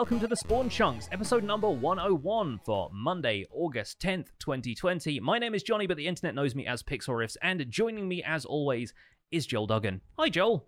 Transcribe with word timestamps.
welcome 0.00 0.18
to 0.18 0.26
the 0.26 0.36
Spawn 0.36 0.70
Chunks, 0.70 1.10
episode 1.12 1.44
number 1.44 1.68
101 1.68 2.60
for 2.64 2.88
Monday, 2.90 3.44
August 3.50 4.00
10th, 4.00 4.28
2020. 4.38 5.20
My 5.20 5.38
name 5.38 5.54
is 5.54 5.62
Jonny, 5.62 5.86
but 5.86 5.98
the 5.98 6.06
internet 6.06 6.34
knows 6.34 6.54
me 6.54 6.66
as 6.66 6.82
Pixel 6.82 7.08
Riffs, 7.08 7.36
and 7.42 7.66
joining 7.68 8.08
me 8.08 8.22
as 8.22 8.46
always 8.46 8.94
is 9.30 9.44
Joel 9.44 9.66
Duggan. 9.66 10.00
Hi, 10.18 10.30
Joel. 10.30 10.66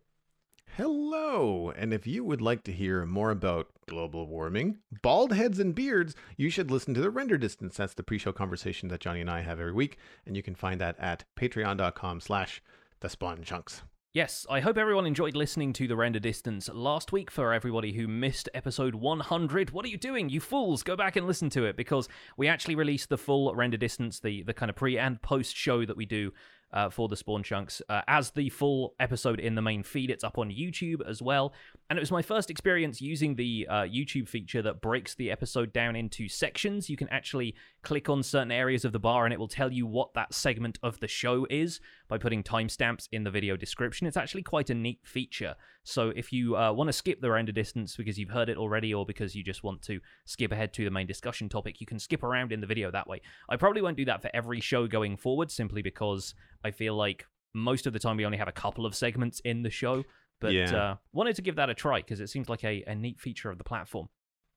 Hello, 0.76 1.72
and 1.74 1.94
if 1.94 2.06
you 2.06 2.24
would 2.24 2.42
like 2.42 2.62
to 2.64 2.72
hear 2.72 3.06
more 3.06 3.30
about 3.30 3.68
global 3.88 4.26
warming, 4.26 4.80
bald 5.00 5.32
heads 5.32 5.58
and 5.58 5.74
beards, 5.74 6.14
you 6.36 6.50
should 6.50 6.70
listen 6.70 6.92
to 6.92 7.00
the 7.00 7.08
render 7.08 7.38
distance. 7.38 7.78
That's 7.78 7.94
the 7.94 8.02
pre-show 8.02 8.32
conversation 8.32 8.90
that 8.90 9.00
Jonny 9.00 9.22
and 9.22 9.30
I 9.30 9.40
have 9.40 9.58
every 9.58 9.72
week, 9.72 9.96
and 10.26 10.36
you 10.36 10.42
can 10.42 10.54
find 10.54 10.78
that 10.82 11.00
at 11.00 11.24
patreon.com 11.36 12.20
slash 12.20 12.62
the 13.00 13.08
spawn 13.08 13.42
chunks. 13.42 13.80
Yes, 14.14 14.44
I 14.50 14.60
hope 14.60 14.76
everyone 14.76 15.06
enjoyed 15.06 15.34
listening 15.34 15.72
to 15.72 15.88
the 15.88 15.96
render 15.96 16.18
distance 16.18 16.68
last 16.68 17.12
week. 17.12 17.30
For 17.30 17.54
everybody 17.54 17.94
who 17.94 18.06
missed 18.06 18.46
episode 18.52 18.94
100, 18.94 19.70
what 19.70 19.86
are 19.86 19.88
you 19.88 19.96
doing, 19.96 20.28
you 20.28 20.38
fools? 20.38 20.82
Go 20.82 20.96
back 20.96 21.16
and 21.16 21.26
listen 21.26 21.48
to 21.48 21.64
it 21.64 21.78
because 21.78 22.10
we 22.36 22.46
actually 22.46 22.74
released 22.74 23.08
the 23.08 23.16
full 23.16 23.54
render 23.54 23.78
distance, 23.78 24.20
the 24.20 24.42
the 24.42 24.52
kind 24.52 24.68
of 24.68 24.76
pre 24.76 24.98
and 24.98 25.22
post 25.22 25.56
show 25.56 25.86
that 25.86 25.96
we 25.96 26.04
do 26.04 26.30
uh, 26.74 26.90
for 26.90 27.08
the 27.08 27.16
Spawn 27.16 27.42
Chunks 27.42 27.80
uh, 27.88 28.02
as 28.06 28.30
the 28.32 28.50
full 28.50 28.94
episode 29.00 29.40
in 29.40 29.54
the 29.54 29.62
main 29.62 29.82
feed. 29.82 30.10
It's 30.10 30.24
up 30.24 30.36
on 30.36 30.50
YouTube 30.50 31.06
as 31.08 31.22
well. 31.22 31.54
And 31.88 31.98
it 31.98 32.00
was 32.00 32.12
my 32.12 32.22
first 32.22 32.50
experience 32.50 33.00
using 33.00 33.36
the 33.36 33.66
uh, 33.68 33.74
YouTube 33.82 34.28
feature 34.28 34.60
that 34.60 34.82
breaks 34.82 35.14
the 35.14 35.30
episode 35.30 35.72
down 35.72 35.96
into 35.96 36.28
sections. 36.28 36.90
You 36.90 36.98
can 36.98 37.08
actually 37.08 37.54
click 37.82 38.08
on 38.08 38.22
certain 38.22 38.52
areas 38.52 38.84
of 38.84 38.92
the 38.92 38.98
bar 38.98 39.24
and 39.24 39.32
it 39.32 39.38
will 39.38 39.48
tell 39.48 39.72
you 39.72 39.86
what 39.86 40.14
that 40.14 40.32
segment 40.32 40.78
of 40.82 41.00
the 41.00 41.08
show 41.08 41.46
is 41.50 41.80
by 42.08 42.16
putting 42.16 42.42
timestamps 42.42 43.08
in 43.10 43.24
the 43.24 43.30
video 43.30 43.56
description. 43.56 44.06
It's 44.06 44.16
actually 44.16 44.42
quite 44.42 44.70
a 44.70 44.74
neat 44.74 45.00
feature. 45.02 45.56
So 45.82 46.12
if 46.14 46.32
you 46.32 46.56
uh, 46.56 46.72
want 46.72 46.88
to 46.88 46.92
skip 46.92 47.20
the 47.20 47.30
render 47.30 47.50
distance 47.50 47.96
because 47.96 48.18
you've 48.18 48.30
heard 48.30 48.48
it 48.48 48.56
already 48.56 48.94
or 48.94 49.04
because 49.04 49.34
you 49.34 49.42
just 49.42 49.64
want 49.64 49.82
to 49.82 50.00
skip 50.26 50.52
ahead 50.52 50.72
to 50.74 50.84
the 50.84 50.90
main 50.90 51.08
discussion 51.08 51.48
topic, 51.48 51.80
you 51.80 51.86
can 51.86 51.98
skip 51.98 52.22
around 52.22 52.52
in 52.52 52.60
the 52.60 52.66
video 52.66 52.90
that 52.92 53.08
way. 53.08 53.20
I 53.48 53.56
probably 53.56 53.82
won't 53.82 53.96
do 53.96 54.04
that 54.04 54.22
for 54.22 54.30
every 54.32 54.60
show 54.60 54.86
going 54.86 55.16
forward 55.16 55.50
simply 55.50 55.82
because 55.82 56.34
I 56.64 56.70
feel 56.70 56.94
like 56.94 57.26
most 57.52 57.86
of 57.86 57.92
the 57.92 57.98
time 57.98 58.16
we 58.16 58.24
only 58.24 58.38
have 58.38 58.48
a 58.48 58.52
couple 58.52 58.86
of 58.86 58.94
segments 58.94 59.40
in 59.40 59.62
the 59.62 59.70
show. 59.70 60.04
But 60.40 60.52
Yeah. 60.54 60.76
uh, 60.76 60.96
wanted 61.12 61.36
to 61.36 61.42
give 61.42 61.56
that 61.56 61.70
a 61.70 61.74
try 61.74 61.98
because 61.98 62.20
it 62.20 62.28
seems 62.28 62.48
like 62.48 62.64
a, 62.64 62.82
a 62.86 62.94
neat 62.94 63.20
feature 63.20 63.50
of 63.50 63.58
the 63.58 63.64
platform. 63.64 64.08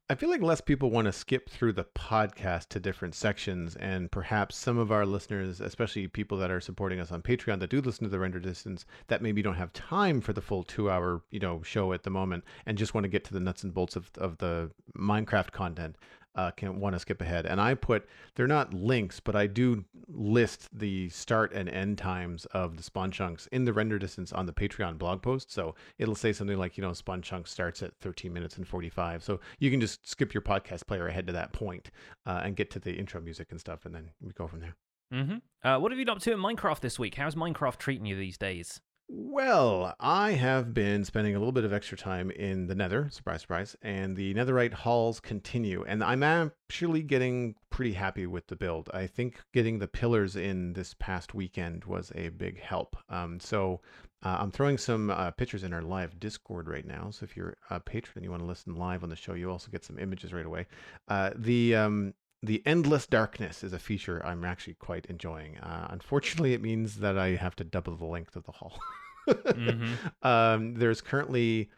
I 0.08 0.14
feel 0.14 0.30
like 0.30 0.44
less 0.44 0.61
people 0.61 0.92
want 0.92 1.06
to 1.06 1.11
skip 1.11 1.50
through 1.50 1.73
the 1.73 1.84
podcast 1.84 2.70
to 2.70 2.80
different 2.80 3.16
sections, 3.16 3.75
and 3.75 4.11
perhaps 4.11 4.56
some 4.56 4.78
of 4.78 4.92
our 4.92 5.03
listeners, 5.03 5.59
especially 5.59 6.08
people 6.08 6.38
that 6.38 6.52
are 6.52 6.61
supporting 6.61 7.00
us 7.00 7.11
on 7.11 7.23
Patreon 7.23 7.59
that 7.59 7.72
do 7.72 7.81
listen 7.81 8.03
to 8.03 8.09
the 8.11 8.20
render 8.20 8.39
distance, 8.39 8.86
that 9.08 9.23
maybe 9.23 9.42
don't 9.42 9.56
have 9.56 9.73
time 9.73 10.22
for 10.22 10.31
the 10.31 10.44
full 10.44 10.61
two-hour, 10.61 11.23
you 11.31 11.39
know, 11.39 11.64
show 11.64 11.92
at 11.92 12.03
the 12.03 12.11
moment, 12.11 12.44
and 12.67 12.78
just 12.78 12.94
want 12.94 13.06
to 13.06 13.09
get 13.09 13.23
to 13.23 13.33
the 13.33 13.39
nuts 13.39 13.64
and 13.64 13.73
bolts 13.73 13.95
of 13.95 14.11
of 14.20 14.38
the 14.38 14.70
Minecraft 14.95 15.52
content. 15.52 15.95
Uh, 16.36 16.52
can 16.52 16.80
want 16.80 16.94
to 16.94 17.00
skip 17.00 17.22
ahead, 17.22 17.45
and 17.45 17.61
I 17.61 17.73
put 17.73 18.08
they're 18.36 18.47
not 18.47 18.73
links, 18.73 19.19
but 19.19 19.36
I 19.36 19.47
do 19.47 19.86
list 20.08 20.67
the 20.77 21.09
start 21.09 21.53
and 21.53 21.69
end 21.69 21.97
times 21.97 22.45
of 22.47 22.77
the 22.77 22.83
spawn 22.83 23.11
chunks 23.11 23.47
in 23.52 23.66
the 23.66 23.73
render 23.73 23.97
distance 23.97 24.33
on 24.33 24.45
the 24.45 24.53
Patreon 24.53 24.97
blog 24.97 25.22
post. 25.22 25.52
So 25.52 25.75
it'll 25.97 26.16
say 26.16 26.33
something 26.33 26.58
like, 26.58 26.77
you 26.77 26.81
know, 26.81 26.94
spawn 26.94 27.22
chunk 27.22 27.47
starts 27.47 27.81
at 27.81 27.95
13 28.02 28.33
minutes 28.33 28.58
and 28.58 28.67
45. 28.67 29.23
So 29.23 29.39
you 29.59 29.72
can 29.72 29.80
just 29.80 30.08
skip 30.08 30.33
your 30.33 30.42
podcast 30.42 30.88
player 30.88 31.08
ahead 31.08 31.27
to 31.27 31.33
that 31.33 31.53
point, 31.53 31.92
uh, 32.25 32.42
and 32.44 32.55
get 32.55 32.70
to 32.72 32.80
the 32.80 32.94
intro 32.94 33.22
music 33.22 33.47
and 33.52 33.59
stuff, 33.59 33.86
and 33.86 33.95
then 33.95 34.11
we 34.22 34.33
go 34.33 34.47
from 34.47 34.59
there. 34.59 34.75
Mm-hmm. 35.14 35.67
Uh, 35.67 35.80
what 35.80 35.92
have 35.92 35.99
you 35.99 36.05
been 36.05 36.16
up 36.16 36.22
to 36.22 36.33
in 36.33 36.39
Minecraft 36.39 36.80
this 36.80 36.99
week? 36.99 37.16
How's 37.16 37.36
Minecraft 37.36 37.77
treating 37.77 38.05
you 38.05 38.16
these 38.16 38.38
days? 38.38 38.81
Well, 39.08 39.95
I 40.00 40.31
have 40.31 40.73
been 40.73 41.06
spending 41.06 41.36
a 41.36 41.38
little 41.39 41.52
bit 41.52 41.64
of 41.64 41.72
extra 41.72 41.95
time 41.95 42.31
in 42.31 42.66
the 42.66 42.73
Nether, 42.73 43.08
surprise, 43.11 43.42
surprise, 43.42 43.75
and 43.84 44.16
the 44.16 44.34
Netherite 44.34 44.73
halls 44.73 45.20
continue. 45.20 45.83
And 45.88 46.04
I'm 46.04 46.23
actually 46.23 47.04
getting 47.04 47.54
pretty 47.70 47.93
happy 47.93 48.26
with 48.26 48.48
the 48.48 48.55
build. 48.55 48.89
I 48.93 49.05
think 49.05 49.39
getting 49.54 49.77
the 49.77 49.88
pillars 49.88 50.36
in 50.36 50.73
this 50.73 50.95
past 50.98 51.36
weekend 51.36 51.86
was 51.86 52.11
a 52.16 52.30
big 52.30 52.60
help. 52.60 52.98
Um, 53.08 53.39
so 53.39 53.82
uh, 54.23 54.38
I'm 54.39 54.49
throwing 54.49 54.77
some 54.77 55.11
uh, 55.11 55.30
pictures 55.32 55.64
in 55.64 55.72
our 55.72 55.83
live 55.83 56.20
Discord 56.20 56.67
right 56.67 56.86
now. 56.86 57.11
So 57.11 57.26
if 57.26 57.37
you're 57.37 57.58
a 57.70 57.80
patron 57.80 58.14
and 58.16 58.23
you 58.23 58.32
want 58.32 58.42
to 58.42 58.48
listen 58.48 58.76
live 58.76 59.04
on 59.04 59.10
the 59.10 59.16
show, 59.16 59.36
you 59.36 59.52
also 59.52 59.70
get 59.70 59.86
some 59.86 59.99
images 59.99 60.33
right 60.33 60.48
away. 60.48 60.66
Uh, 61.08 61.30
the 61.36 61.76
um, 61.76 62.16
the 62.45 62.61
endless 62.66 63.08
darkness 63.08 63.64
is 63.64 63.73
a 63.73 63.80
feature 63.80 64.26
I'm 64.26 64.44
actually 64.45 64.76
quite 64.76 65.06
enjoying. 65.08 65.58
Uh, 65.58 65.88
unfortunately, 65.89 66.54
it 66.54 66.61
means 66.61 66.98
that 66.98 67.17
I 67.17 67.30
have 67.36 67.56
to 67.58 67.64
double 67.64 67.95
the 67.95 68.06
length 68.06 68.36
of 68.36 68.44
the 68.45 68.52
hall. 68.52 68.80
Mhm. 69.28 69.95
um, 70.22 70.76
there's 70.76 71.02
currently 71.02 71.70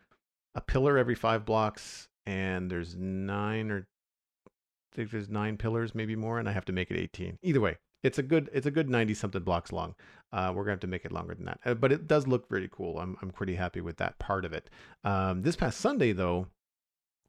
a 0.56 0.62
pillar 0.62 0.98
every 0.98 1.16
five 1.16 1.46
blocks, 1.46 2.10
and 2.26 2.70
there's 2.70 2.96
nine 2.96 3.72
or 3.72 3.88
I 4.48 4.96
think 4.96 5.12
there's 5.12 5.30
nine 5.30 5.58
pillars, 5.58 5.94
maybe 5.94 6.16
more, 6.16 6.40
and 6.40 6.50
I 6.50 6.52
have 6.54 6.66
to 6.66 6.74
make 6.74 6.90
it 6.92 6.98
18. 6.98 7.38
Either 7.44 7.62
way, 7.62 7.78
it's 8.04 8.18
a 8.18 8.24
good 8.24 8.50
it's 8.54 8.66
a 8.66 8.72
good 8.72 8.90
90 8.90 9.14
something 9.14 9.44
blocks 9.44 9.72
long. 9.72 9.96
Uh, 10.34 10.52
we're 10.54 10.64
gonna 10.64 10.72
have 10.74 10.80
to 10.82 10.88
make 10.88 11.06
it 11.06 11.12
longer 11.12 11.36
than 11.36 11.46
that, 11.46 11.60
uh, 11.66 11.74
but 11.74 11.92
it 11.92 12.08
does 12.08 12.28
look 12.28 12.46
really 12.50 12.70
cool. 12.72 13.00
I'm 13.00 13.16
I'm 13.22 13.30
pretty 13.30 13.56
happy 13.56 13.82
with 13.82 13.98
that 13.98 14.18
part 14.20 14.44
of 14.44 14.54
it. 14.54 14.70
Um, 15.04 15.42
this 15.44 15.56
past 15.56 15.80
Sunday 15.80 16.12
though. 16.14 16.48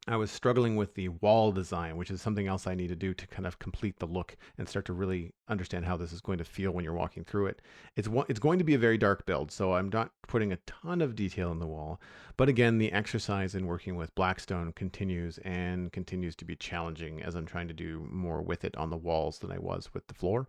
I 0.09 0.17
was 0.17 0.31
struggling 0.31 0.75
with 0.75 0.95
the 0.95 1.09
wall 1.09 1.51
design, 1.51 1.95
which 1.95 2.09
is 2.09 2.21
something 2.21 2.47
else 2.47 2.65
I 2.65 2.73
need 2.73 2.87
to 2.87 2.95
do 2.95 3.13
to 3.13 3.27
kind 3.27 3.45
of 3.45 3.59
complete 3.59 3.99
the 3.99 4.07
look 4.07 4.35
and 4.57 4.67
start 4.67 4.85
to 4.85 4.93
really 4.93 5.33
understand 5.47 5.85
how 5.85 5.97
this 5.97 6.11
is 6.11 6.19
going 6.19 6.39
to 6.39 6.43
feel 6.43 6.71
when 6.71 6.83
you're 6.83 6.93
walking 6.93 7.23
through 7.23 7.47
it. 7.47 7.61
It's 7.95 8.09
it's 8.27 8.39
going 8.39 8.57
to 8.57 8.65
be 8.65 8.73
a 8.73 8.79
very 8.79 8.97
dark 8.97 9.25
build, 9.25 9.51
so 9.51 9.73
I'm 9.73 9.89
not 9.89 10.11
putting 10.27 10.51
a 10.51 10.57
ton 10.65 11.01
of 11.01 11.15
detail 11.15 11.51
in 11.51 11.59
the 11.59 11.67
wall. 11.67 12.01
But 12.37 12.49
again, 12.49 12.79
the 12.79 12.91
exercise 12.91 13.53
in 13.53 13.67
working 13.67 13.95
with 13.95 14.15
Blackstone 14.15 14.71
continues 14.73 15.37
and 15.39 15.91
continues 15.91 16.35
to 16.37 16.45
be 16.45 16.55
challenging 16.55 17.21
as 17.21 17.35
I'm 17.35 17.45
trying 17.45 17.67
to 17.67 17.73
do 17.73 18.07
more 18.09 18.41
with 18.41 18.65
it 18.65 18.75
on 18.77 18.89
the 18.89 18.97
walls 18.97 19.39
than 19.39 19.51
I 19.51 19.59
was 19.59 19.93
with 19.93 20.07
the 20.07 20.15
floor. 20.15 20.47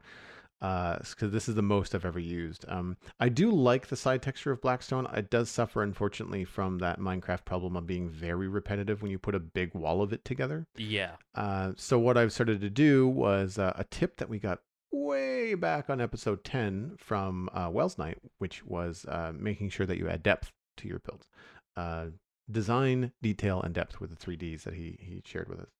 Because 0.60 1.32
this 1.32 1.48
is 1.48 1.54
the 1.54 1.62
most 1.62 1.94
I've 1.94 2.04
ever 2.04 2.19
used. 2.19 2.65
Um, 2.69 2.97
I 3.19 3.28
do 3.28 3.50
like 3.50 3.87
the 3.87 3.97
side 3.97 4.22
texture 4.22 4.50
of 4.50 4.60
Blackstone. 4.60 5.06
It 5.15 5.31
does 5.31 5.48
suffer, 5.48 5.82
unfortunately, 5.82 6.44
from 6.44 6.78
that 6.78 7.00
Minecraft 7.00 7.44
problem 7.44 7.76
of 7.76 7.87
being 7.87 8.10
very 8.10 8.47
repetitive 8.47 9.00
when 9.00 9.10
you 9.10 9.19
put 9.19 9.34
a 9.34 9.41
big 9.41 9.75
wall 9.75 10.03
of 10.03 10.12
it 10.12 10.25
together. 10.25 10.66
Yeah. 10.76 11.12
Uh, 11.34 11.72
so 11.76 11.99
what 11.99 12.19
I've 12.19 12.32
started 12.32 12.60
to 12.60 12.70
do 12.70 13.09
was 13.09 13.59
uh, 13.59 13.72
a 13.76 13.84
tip 13.84 14.19
that 14.19 14.28
we 14.28 14.38
got 14.38 14.60
way 14.93 15.54
back 15.54 15.88
on 15.88 16.00
episode 16.00 16.44
10 16.44 16.97
from 16.99 17.49
uh, 17.53 17.69
Welsknight, 17.70 18.16
which 18.38 18.65
was 18.65 19.06
uh, 19.06 19.32
making 19.34 19.70
sure 19.70 19.87
that 19.87 19.99
you 19.99 20.09
add 20.09 20.22
depth 20.22 20.53
to 20.78 20.88
your 20.88 20.99
builds. 20.99 21.28
Uh, 21.76 22.06
design, 22.50 23.12
detail, 23.22 23.62
and 23.62 23.75
depth 23.75 24.00
were 24.00 24.06
the 24.06 24.16
three 24.16 24.37
Ds 24.37 24.65
that 24.65 24.75
he, 24.75 24.99
he 25.00 25.22
shared 25.25 25.49
with 25.49 25.60
us. 25.60 25.70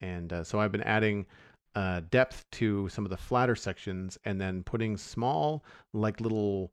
And 0.00 0.32
uh, 0.32 0.44
so 0.44 0.60
I've 0.60 0.72
been 0.72 0.82
adding 0.82 1.26
uh, 1.74 2.00
depth 2.10 2.46
to 2.52 2.88
some 2.88 3.04
of 3.04 3.10
the 3.10 3.16
flatter 3.16 3.56
sections 3.56 4.18
and 4.24 4.40
then 4.40 4.62
putting 4.62 4.96
small, 4.96 5.64
like 5.92 6.20
little 6.20 6.72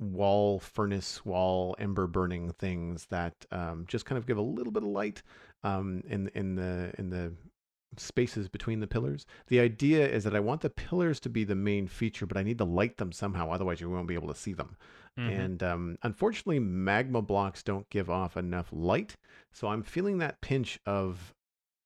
wall 0.00 0.58
furnace 0.58 1.24
wall 1.24 1.76
ember 1.78 2.06
burning 2.06 2.52
things 2.52 3.06
that 3.06 3.32
um, 3.52 3.84
just 3.88 4.04
kind 4.06 4.18
of 4.18 4.26
give 4.26 4.36
a 4.36 4.42
little 4.42 4.72
bit 4.72 4.82
of 4.82 4.88
light 4.88 5.22
um, 5.62 6.02
in 6.08 6.28
in 6.34 6.56
the 6.56 6.92
in 6.98 7.10
the 7.10 7.32
spaces 7.96 8.48
between 8.48 8.80
the 8.80 8.86
pillars. 8.86 9.26
The 9.46 9.60
idea 9.60 10.08
is 10.08 10.24
that 10.24 10.34
I 10.34 10.40
want 10.40 10.60
the 10.62 10.70
pillars 10.70 11.20
to 11.20 11.28
be 11.28 11.44
the 11.44 11.54
main 11.54 11.86
feature, 11.86 12.26
but 12.26 12.36
I 12.36 12.42
need 12.42 12.58
to 12.58 12.64
light 12.64 12.96
them 12.96 13.12
somehow. 13.12 13.50
Otherwise, 13.50 13.80
you 13.80 13.90
won't 13.90 14.08
be 14.08 14.14
able 14.14 14.28
to 14.28 14.34
see 14.34 14.52
them. 14.52 14.76
Mhm. 15.18 15.38
And 15.38 15.62
um, 15.62 15.98
unfortunately, 16.02 16.58
magma 16.58 17.22
blocks 17.22 17.62
don't 17.62 17.88
give 17.90 18.10
off 18.10 18.36
enough 18.36 18.68
light. 18.72 19.16
So 19.52 19.68
I'm 19.68 19.82
feeling 19.82 20.18
that 20.18 20.40
pinch 20.40 20.80
of 20.86 21.33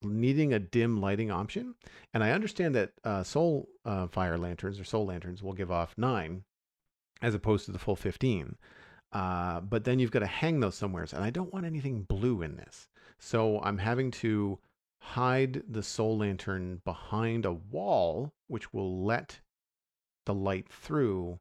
needing 0.03 0.53
a 0.53 0.59
dim 0.59 1.01
lighting 1.01 1.31
option. 1.31 1.75
And 2.15 2.23
I 2.23 2.31
understand 2.31 2.75
that 2.75 2.93
uh, 3.05 3.23
soul 3.23 3.69
uh, 3.85 4.07
fire 4.09 4.39
lanterns 4.39 4.79
or 4.79 4.85
soul 4.85 5.07
lanterns 5.07 5.43
will 5.43 5.53
give 5.53 5.71
off 5.71 5.95
nine 5.97 6.45
as 7.23 7.35
opposed 7.35 7.67
to 7.67 7.73
the 7.73 7.79
full 7.79 7.97
15. 7.97 8.57
Uh, 9.13 9.61
but 9.61 9.85
then 9.85 9.99
you've 9.99 10.11
got 10.11 10.21
to 10.21 10.27
hang 10.27 10.61
those 10.61 10.75
somewheres. 10.75 11.13
And 11.13 11.25
I 11.25 11.31
don't 11.31 11.53
want 11.53 11.67
anything 11.67 12.03
blue 12.03 12.43
in 12.43 12.57
this. 12.57 12.89
So 13.19 13.61
I'm 13.63 13.79
having 13.79 14.11
to 14.13 14.59
hide 15.01 15.63
the 15.69 15.83
soul 15.83 16.19
lantern 16.19 16.81
behind 16.85 17.45
a 17.45 17.53
wall, 17.53 18.33
which 18.47 18.73
will 18.73 19.05
let 19.05 19.41
the 20.27 20.35
light 20.35 20.69
through. 20.69 21.39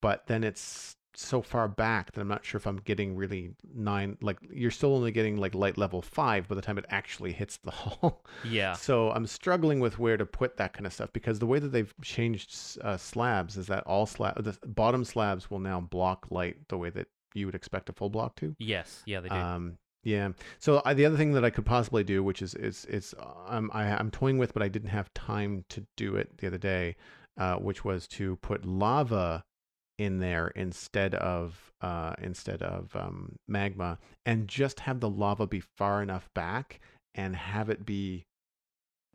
But 0.00 0.26
then 0.26 0.44
it's 0.44 0.96
so 1.16 1.42
far 1.42 1.68
back 1.68 2.12
that 2.12 2.20
I'm 2.20 2.28
not 2.28 2.44
sure 2.44 2.58
if 2.58 2.66
I'm 2.66 2.78
getting 2.78 3.16
really 3.16 3.52
nine. 3.74 4.16
Like 4.20 4.38
you're 4.50 4.70
still 4.70 4.94
only 4.94 5.12
getting 5.12 5.36
like 5.36 5.54
light 5.54 5.78
level 5.78 6.02
five 6.02 6.48
by 6.48 6.54
the 6.54 6.62
time 6.62 6.78
it 6.78 6.84
actually 6.88 7.32
hits 7.32 7.56
the 7.58 7.70
hall. 7.72 8.24
Yeah. 8.44 8.74
So 8.74 9.10
I'm 9.10 9.26
struggling 9.26 9.80
with 9.80 9.98
where 9.98 10.16
to 10.16 10.26
put 10.26 10.56
that 10.56 10.72
kind 10.72 10.86
of 10.86 10.92
stuff 10.92 11.12
because 11.12 11.38
the 11.38 11.46
way 11.46 11.58
that 11.58 11.68
they've 11.68 11.94
changed 12.02 12.78
uh, 12.82 12.96
slabs 12.96 13.56
is 13.56 13.66
that 13.68 13.84
all 13.86 14.06
slab 14.06 14.42
the 14.42 14.56
bottom 14.66 15.04
slabs 15.04 15.50
will 15.50 15.60
now 15.60 15.80
block 15.80 16.26
light 16.30 16.56
the 16.68 16.78
way 16.78 16.90
that 16.90 17.08
you 17.34 17.46
would 17.46 17.54
expect 17.54 17.88
a 17.88 17.92
full 17.92 18.10
block 18.10 18.36
to. 18.36 18.54
Yes. 18.58 19.02
Yeah, 19.06 19.20
they 19.20 19.28
do. 19.28 19.34
Um, 19.34 19.78
yeah. 20.04 20.30
So 20.58 20.82
I, 20.84 20.94
the 20.94 21.06
other 21.06 21.16
thing 21.16 21.32
that 21.32 21.44
I 21.44 21.50
could 21.50 21.66
possibly 21.66 22.04
do, 22.04 22.22
which 22.22 22.42
is 22.42 22.54
is 22.54 22.84
is 22.86 23.14
um, 23.46 23.70
I, 23.72 23.84
I'm 23.84 24.10
toying 24.10 24.38
with, 24.38 24.52
but 24.52 24.62
I 24.62 24.68
didn't 24.68 24.90
have 24.90 25.12
time 25.14 25.64
to 25.70 25.84
do 25.96 26.16
it 26.16 26.38
the 26.38 26.46
other 26.46 26.58
day, 26.58 26.96
uh, 27.38 27.56
which 27.56 27.84
was 27.84 28.06
to 28.08 28.36
put 28.36 28.64
lava 28.64 29.44
in 29.98 30.18
there 30.18 30.48
instead 30.48 31.14
of 31.14 31.72
uh, 31.80 32.14
instead 32.18 32.62
of 32.62 32.94
um, 32.96 33.36
magma, 33.46 33.98
and 34.24 34.48
just 34.48 34.80
have 34.80 35.00
the 35.00 35.10
lava 35.10 35.46
be 35.46 35.60
far 35.60 36.02
enough 36.02 36.28
back 36.34 36.80
and 37.14 37.36
have 37.36 37.70
it 37.70 37.84
be 37.86 38.26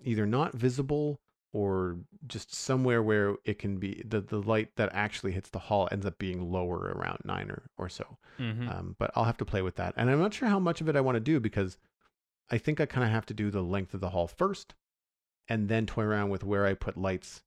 either 0.04 0.26
not 0.26 0.54
visible 0.54 1.20
or 1.52 1.98
just 2.28 2.54
somewhere 2.54 3.02
where 3.02 3.36
it 3.44 3.58
can 3.58 3.78
be 3.78 4.04
the, 4.08 4.22
the 4.22 4.40
light 4.42 4.70
that 4.76 4.90
actually 4.94 5.32
hits 5.32 5.50
the 5.50 5.60
hall 5.60 5.90
ends 5.92 6.06
up 6.06 6.18
being 6.20 6.52
lower 6.52 6.94
around 6.96 7.18
nine 7.26 7.50
or, 7.50 7.64
or 7.78 7.90
so. 7.90 8.18
Mhm. 8.38 8.70
Um, 8.70 8.96
but 9.00 9.12
I'll 9.16 9.24
have 9.24 9.38
to 9.38 9.46
play 9.46 9.62
with 9.64 9.76
that. 9.78 9.94
And 9.98 10.10
I'm 10.10 10.20
not 10.20 10.34
sure 10.34 10.48
how 10.48 10.60
much 10.60 10.80
of 10.80 10.88
it 10.88 10.96
I 10.96 11.02
want 11.02 11.16
to 11.16 11.20
do 11.20 11.40
because 11.40 11.78
I 12.52 12.60
think 12.60 12.80
I 12.80 12.86
kind 12.86 13.04
of 13.04 13.12
have 13.12 13.26
to 13.28 13.34
do 13.34 13.50
the 13.50 13.64
length 13.64 13.94
of 13.94 14.00
the 14.00 14.10
hall 14.10 14.28
first 14.28 14.76
and 15.48 15.68
then 15.70 15.88
toy 15.88 16.04
around 16.04 16.30
with 16.30 16.44
where 16.44 16.68
I 16.68 16.76
put 16.76 16.98
lights 16.98 17.42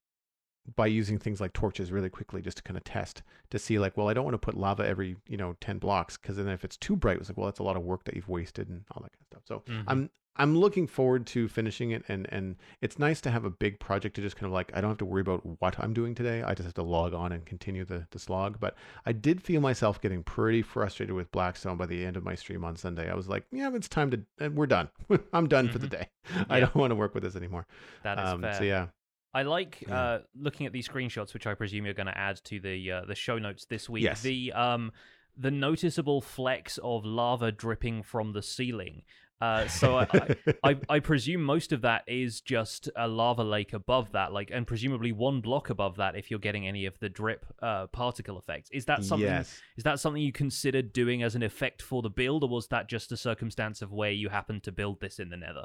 by 0.76 0.86
using 0.86 1.18
things 1.18 1.40
like 1.40 1.52
torches 1.52 1.90
really 1.90 2.08
quickly 2.10 2.40
just 2.40 2.56
to 2.58 2.62
kind 2.62 2.76
of 2.76 2.84
test 2.84 3.22
to 3.50 3.58
see 3.58 3.78
like, 3.78 3.96
well, 3.96 4.08
I 4.08 4.14
don't 4.14 4.24
want 4.24 4.34
to 4.34 4.38
put 4.38 4.56
lava 4.56 4.86
every, 4.86 5.16
you 5.28 5.36
know, 5.36 5.56
10 5.60 5.78
blocks 5.78 6.16
because 6.16 6.36
then 6.36 6.48
if 6.48 6.64
it's 6.64 6.76
too 6.76 6.94
bright, 6.96 7.18
it's 7.18 7.28
like, 7.28 7.36
well, 7.36 7.46
that's 7.46 7.58
a 7.58 7.64
lot 7.64 7.76
of 7.76 7.82
work 7.82 8.04
that 8.04 8.14
you've 8.14 8.28
wasted 8.28 8.68
and 8.68 8.84
all 8.92 9.02
that 9.02 9.10
kind 9.12 9.20
of 9.22 9.26
stuff. 9.26 9.42
So 9.44 9.62
Mhm. 9.72 9.84
I'm 9.88 10.10
I'm 10.34 10.56
looking 10.56 10.86
forward 10.86 11.26
to 11.26 11.46
finishing 11.46 11.90
it 11.90 12.04
and 12.08 12.26
and 12.32 12.56
it's 12.80 12.98
nice 12.98 13.20
to 13.20 13.30
have 13.30 13.44
a 13.44 13.50
big 13.50 13.78
project 13.80 14.16
to 14.16 14.22
just 14.22 14.34
kind 14.34 14.46
of 14.46 14.52
like 14.52 14.70
I 14.74 14.80
don't 14.80 14.88
have 14.88 14.96
to 14.98 15.04
worry 15.04 15.20
about 15.20 15.42
what 15.60 15.78
I'm 15.78 15.92
doing 15.92 16.14
today. 16.14 16.42
I 16.42 16.54
just 16.54 16.64
have 16.64 16.72
to 16.74 16.82
log 16.82 17.12
on 17.12 17.32
and 17.32 17.44
continue 17.44 17.84
the 17.84 18.06
the 18.12 18.18
slog. 18.18 18.58
But 18.58 18.74
I 19.04 19.12
did 19.12 19.42
feel 19.42 19.60
myself 19.60 20.00
getting 20.00 20.22
pretty 20.22 20.62
frustrated 20.62 21.14
with 21.14 21.30
Blackstone 21.32 21.76
by 21.76 21.84
the 21.84 22.06
end 22.06 22.16
of 22.16 22.24
my 22.24 22.34
stream 22.34 22.64
on 22.64 22.76
Sunday. 22.76 23.10
I 23.10 23.14
was 23.14 23.28
like, 23.28 23.44
yeah, 23.52 23.70
it's 23.74 23.88
time 23.90 24.10
to 24.12 24.22
uh, 24.40 24.48
we're 24.50 24.66
done. 24.66 24.88
I'm 25.34 25.48
done 25.48 25.68
for 25.68 25.78
the 25.78 25.88
day. 25.88 26.08
I 26.48 26.60
don't 26.60 26.74
want 26.76 26.92
to 26.92 26.96
work 26.96 27.12
with 27.14 27.24
this 27.24 27.36
anymore. 27.36 27.66
That 28.02 28.18
is 28.18 28.26
Um, 28.30 28.40
fair. 28.40 28.54
so 28.54 28.62
yeah. 28.64 28.86
I 29.34 29.42
like 29.42 29.82
Yeah. 29.88 29.98
uh, 29.98 30.18
looking 30.34 30.66
at 30.66 30.72
these 30.72 30.88
screenshots, 30.88 31.32
which 31.34 31.46
I 31.46 31.54
presume 31.54 31.84
you're 31.84 31.94
going 31.94 32.06
to 32.06 32.18
add 32.18 32.36
to 32.44 32.60
the 32.60 32.90
uh, 32.92 33.04
the 33.06 33.14
show 33.14 33.38
notes 33.38 33.64
this 33.66 33.88
week. 33.88 34.04
Yes. 34.04 34.22
The 34.22 34.52
um 34.52 34.92
the 35.36 35.50
noticeable 35.50 36.20
flecks 36.20 36.78
of 36.82 37.04
lava 37.06 37.50
dripping 37.50 38.02
from 38.02 38.32
the 38.34 38.42
ceiling. 38.42 39.02
Uh, 39.40 39.66
so 39.66 39.96
I, 39.98 40.36
I, 40.62 40.76
I 40.88 41.00
presume 41.00 41.42
most 41.42 41.72
of 41.72 41.80
that 41.80 42.04
is 42.06 42.40
just 42.42 42.88
a 42.94 43.08
lava 43.08 43.42
lake 43.42 43.72
above 43.72 44.12
that, 44.12 44.32
like, 44.32 44.50
and 44.52 44.64
presumably 44.66 45.10
one 45.10 45.40
block 45.40 45.68
above 45.68 45.96
that 45.96 46.14
if 46.16 46.30
you're 46.30 46.38
getting 46.38 46.68
any 46.68 46.86
of 46.86 46.96
the 47.00 47.08
drip 47.08 47.44
uh, 47.60 47.88
particle 47.88 48.38
effects. 48.38 48.68
Is 48.72 48.84
that 48.84 49.02
something? 49.02 49.26
yes. 49.26 49.60
Is 49.76 49.82
that 49.82 49.98
something 49.98 50.22
you 50.22 50.30
considered 50.30 50.92
doing 50.92 51.24
as 51.24 51.34
an 51.34 51.42
effect 51.42 51.82
for 51.82 52.02
the 52.02 52.10
build, 52.10 52.44
or 52.44 52.48
was 52.50 52.68
that 52.68 52.88
just 52.88 53.10
a 53.10 53.16
circumstance 53.16 53.82
of 53.82 53.90
where 53.90 54.12
you 54.12 54.28
happened 54.28 54.62
to 54.64 54.70
build 54.70 55.00
this 55.00 55.18
in 55.18 55.30
the 55.30 55.36
Nether? 55.38 55.64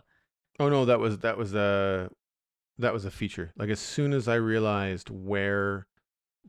Oh 0.60 0.70
no, 0.70 0.86
that 0.86 1.00
was 1.00 1.20
that 1.20 1.38
was 1.38 1.54
a 1.54 2.10
that 2.80 2.94
was 2.94 3.06
a 3.06 3.12
feature. 3.12 3.54
Like 3.58 3.70
as 3.70 3.80
soon 3.80 4.14
as 4.14 4.28
I 4.28 4.36
realized 4.36 5.10
where 5.10 5.88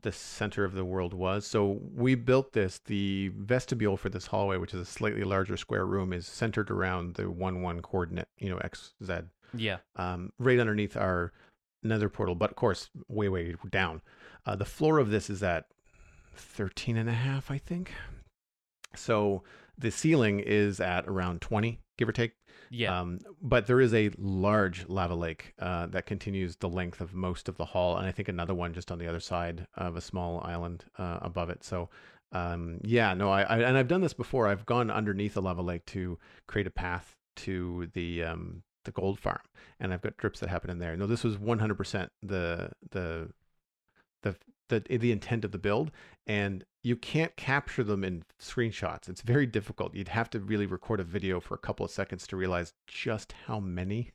the 0.01 0.11
center 0.11 0.63
of 0.63 0.73
the 0.73 0.85
world 0.85 1.13
was, 1.13 1.45
so 1.45 1.79
we 1.93 2.15
built 2.15 2.53
this. 2.53 2.79
The 2.85 3.31
vestibule 3.35 3.97
for 3.97 4.09
this 4.09 4.27
hallway, 4.27 4.57
which 4.57 4.73
is 4.73 4.79
a 4.79 4.85
slightly 4.85 5.23
larger 5.23 5.57
square 5.57 5.85
room, 5.85 6.13
is 6.13 6.25
centered 6.27 6.71
around 6.71 7.15
the 7.15 7.29
one 7.29 7.61
one 7.61 7.81
coordinate, 7.81 8.29
you 8.37 8.49
know, 8.49 8.57
x 8.57 8.93
z. 9.03 9.13
Yeah. 9.53 9.77
Um, 9.95 10.31
right 10.37 10.59
underneath 10.59 10.95
our 10.95 11.33
nether 11.83 12.09
portal, 12.09 12.35
but 12.35 12.51
of 12.51 12.55
course, 12.55 12.89
way 13.07 13.29
way 13.29 13.55
down. 13.69 14.01
Uh, 14.45 14.55
the 14.55 14.65
floor 14.65 14.99
of 14.99 15.09
this 15.09 15.29
is 15.29 15.43
at 15.43 15.65
13 16.35 16.97
and 16.97 17.09
a 17.09 17.13
half, 17.13 17.51
I 17.51 17.57
think. 17.57 17.91
So 18.95 19.43
the 19.77 19.91
ceiling 19.91 20.39
is 20.39 20.79
at 20.79 21.07
around 21.07 21.41
20, 21.41 21.79
give 21.99 22.09
or 22.09 22.13
take. 22.13 22.31
Yeah. 22.71 22.99
Um, 22.99 23.19
but 23.41 23.67
there 23.67 23.81
is 23.81 23.93
a 23.93 24.11
large 24.17 24.87
lava 24.87 25.15
lake 25.15 25.53
uh, 25.59 25.87
that 25.87 26.05
continues 26.05 26.55
the 26.55 26.69
length 26.69 27.01
of 27.01 27.13
most 27.13 27.49
of 27.49 27.57
the 27.57 27.65
hall, 27.65 27.97
and 27.97 28.07
I 28.07 28.11
think 28.11 28.27
another 28.29 28.53
one 28.53 28.73
just 28.73 28.91
on 28.91 28.99
the 28.99 29.07
other 29.07 29.19
side 29.19 29.67
of 29.75 29.95
a 29.95 30.01
small 30.01 30.41
island 30.43 30.85
uh, 30.97 31.19
above 31.21 31.49
it. 31.49 31.63
So, 31.63 31.89
um, 32.31 32.79
yeah, 32.83 33.13
no, 33.13 33.29
I, 33.31 33.41
I 33.41 33.59
and 33.59 33.77
I've 33.77 33.87
done 33.87 34.01
this 34.01 34.13
before. 34.13 34.47
I've 34.47 34.65
gone 34.65 34.89
underneath 34.89 35.35
a 35.35 35.41
lava 35.41 35.61
lake 35.61 35.85
to 35.87 36.17
create 36.47 36.67
a 36.67 36.71
path 36.71 37.15
to 37.37 37.89
the 37.93 38.23
um, 38.23 38.63
the 38.85 38.91
gold 38.91 39.19
farm, 39.19 39.41
and 39.79 39.93
I've 39.93 40.01
got 40.01 40.17
drips 40.17 40.39
that 40.39 40.49
happen 40.49 40.69
in 40.69 40.79
there. 40.79 40.95
No, 40.95 41.05
this 41.05 41.23
was 41.23 41.37
100% 41.37 42.09
the 42.23 42.69
the 42.91 43.29
the 44.23 44.35
the 44.69 44.97
the 44.97 45.11
intent 45.11 45.43
of 45.43 45.51
the 45.51 45.57
build, 45.57 45.91
and 46.27 46.63
you 46.83 46.95
can't 46.95 47.35
capture 47.35 47.83
them 47.83 48.03
in 48.03 48.23
screenshots. 48.39 49.09
It's 49.09 49.21
very 49.21 49.45
difficult. 49.45 49.95
You'd 49.95 50.07
have 50.09 50.29
to 50.31 50.39
really 50.39 50.65
record 50.65 50.99
a 50.99 51.03
video 51.03 51.39
for 51.39 51.53
a 51.55 51.57
couple 51.57 51.85
of 51.85 51.91
seconds 51.91 52.25
to 52.27 52.37
realize 52.37 52.73
just 52.87 53.33
how 53.47 53.59
many 53.59 54.11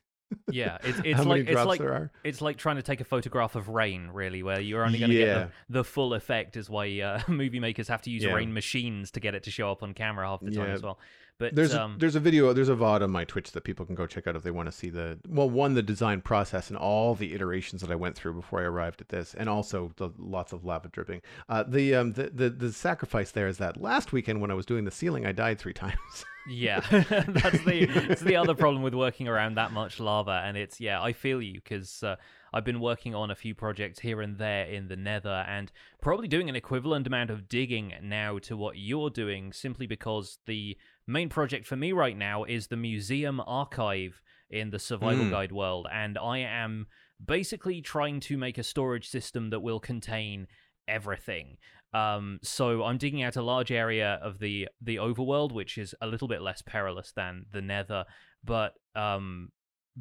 yeah. 0.51 0.77
It's 0.83 0.99
it's 1.05 1.17
how 1.17 1.23
like 1.23 1.45
many 1.45 1.51
it's 1.57 1.65
like 1.65 1.79
there 1.79 1.93
are. 1.93 2.11
it's 2.23 2.41
like 2.41 2.57
trying 2.57 2.77
to 2.77 2.81
take 2.81 3.01
a 3.01 3.03
photograph 3.03 3.55
of 3.55 3.69
rain, 3.69 4.09
really, 4.11 4.43
where 4.43 4.59
you're 4.59 4.83
only 4.83 4.99
going 4.99 5.11
to 5.11 5.17
get 5.17 5.35
the, 5.35 5.51
the 5.69 5.83
full 5.83 6.13
effect. 6.13 6.57
Is 6.57 6.69
why 6.69 6.99
uh, 6.99 7.21
movie 7.27 7.59
makers 7.59 7.87
have 7.87 8.01
to 8.03 8.09
use 8.09 8.23
Yeah. 8.23 8.33
rain 8.33 8.53
machines 8.53 9.11
to 9.11 9.19
get 9.19 9.35
it 9.35 9.43
to 9.43 9.51
show 9.51 9.71
up 9.71 9.83
on 9.83 9.93
camera 9.93 10.27
half 10.27 10.41
the 10.41 10.51
time 10.51 10.67
Yeah. 10.67 10.73
as 10.73 10.81
well. 10.81 10.99
But 11.37 11.53
There's 11.53 11.73
um, 11.73 11.95
a, 11.95 11.97
there's 11.99 12.15
a 12.15 12.21
video 12.21 12.53
there's 12.53 12.69
a 12.69 12.75
VOD 12.75 13.01
on 13.01 13.11
my 13.11 13.25
Twitch 13.25 13.51
that 13.51 13.65
people 13.65 13.85
can 13.85 13.93
go 13.93 14.07
check 14.07 14.25
out 14.25 14.37
if 14.37 14.43
they 14.43 14.51
want 14.51 14.67
to 14.67 14.71
see 14.71 14.89
the 14.89 15.19
well 15.27 15.49
one 15.49 15.73
the 15.73 15.83
design 15.83 16.21
process 16.21 16.69
and 16.69 16.77
all 16.77 17.13
the 17.13 17.33
iterations 17.33 17.81
that 17.81 17.91
I 17.91 17.95
went 17.95 18.15
through 18.15 18.35
before 18.35 18.61
I 18.61 18.63
arrived 18.63 19.01
at 19.01 19.09
this 19.09 19.33
and 19.33 19.49
also 19.49 19.91
the 19.97 20.11
lots 20.17 20.53
of 20.53 20.63
lava 20.63 20.87
dripping. 20.87 21.21
Uh, 21.49 21.63
the 21.63 21.93
um 21.93 22.13
the, 22.13 22.29
the 22.29 22.49
the 22.49 22.71
sacrifice 22.71 23.31
there 23.31 23.49
is 23.49 23.57
that 23.57 23.81
last 23.81 24.13
weekend 24.13 24.39
when 24.39 24.49
I 24.49 24.53
was 24.53 24.65
doing 24.65 24.85
the 24.85 24.91
ceiling 24.91 25.25
I 25.25 25.33
died 25.33 25.59
three 25.59 25.73
times. 25.85 26.25
Yeah, 26.47 26.79
that's 26.89 27.63
the 27.63 28.17
the 28.21 28.35
other 28.35 28.53
problem 28.53 28.83
with 28.83 28.93
working 28.93 29.27
around 29.27 29.55
that 29.55 29.71
much 29.71 29.99
lava, 29.99 30.41
and 30.45 30.55
it's 30.55 30.79
yeah, 30.79 31.01
I 31.01 31.13
feel 31.13 31.41
you 31.41 31.55
because 31.55 32.03
uh, 32.03 32.15
I've 32.53 32.63
been 32.63 32.79
working 32.79 33.15
on 33.15 33.31
a 33.31 33.35
few 33.35 33.55
projects 33.55 33.99
here 33.99 34.21
and 34.21 34.37
there 34.37 34.65
in 34.65 34.87
the 34.87 34.95
Nether, 34.95 35.43
and 35.47 35.71
probably 36.01 36.27
doing 36.27 36.47
an 36.49 36.55
equivalent 36.55 37.07
amount 37.07 37.31
of 37.31 37.49
digging 37.49 37.93
now 38.01 38.37
to 38.39 38.55
what 38.55 38.77
you're 38.77 39.09
doing, 39.09 39.53
simply 39.53 39.87
because 39.87 40.37
the 40.45 40.77
main 41.07 41.29
project 41.29 41.65
for 41.65 41.75
me 41.75 41.91
right 41.91 42.17
now 42.17 42.43
is 42.43 42.67
the 42.67 42.77
museum 42.77 43.41
archive 43.45 44.21
in 44.49 44.69
the 44.69 44.79
survival 44.79 45.25
Mm. 45.25 45.31
guide 45.31 45.51
world, 45.51 45.87
and 45.91 46.17
I 46.17 46.39
am 46.39 46.87
basically 47.23 47.81
trying 47.81 48.19
to 48.21 48.37
make 48.37 48.57
a 48.57 48.63
storage 48.63 49.07
system 49.09 49.49
that 49.49 49.61
will 49.61 49.79
contain 49.79 50.47
everything. 50.87 51.57
Um, 51.95 52.39
so 52.43 52.83
I'm 52.83 52.97
digging 52.97 53.23
out 53.23 53.37
a 53.37 53.41
large 53.41 53.71
area 53.71 54.19
of 54.21 54.39
the 54.39 54.67
the 54.81 54.97
overworld, 54.97 55.53
which 55.53 55.77
is 55.77 55.95
a 56.01 56.07
little 56.07 56.27
bit 56.27 56.41
less 56.41 56.61
perilous 56.61 57.13
than 57.13 57.45
the 57.53 57.61
Nether, 57.61 58.03
but 58.43 58.73
um, 58.95 59.49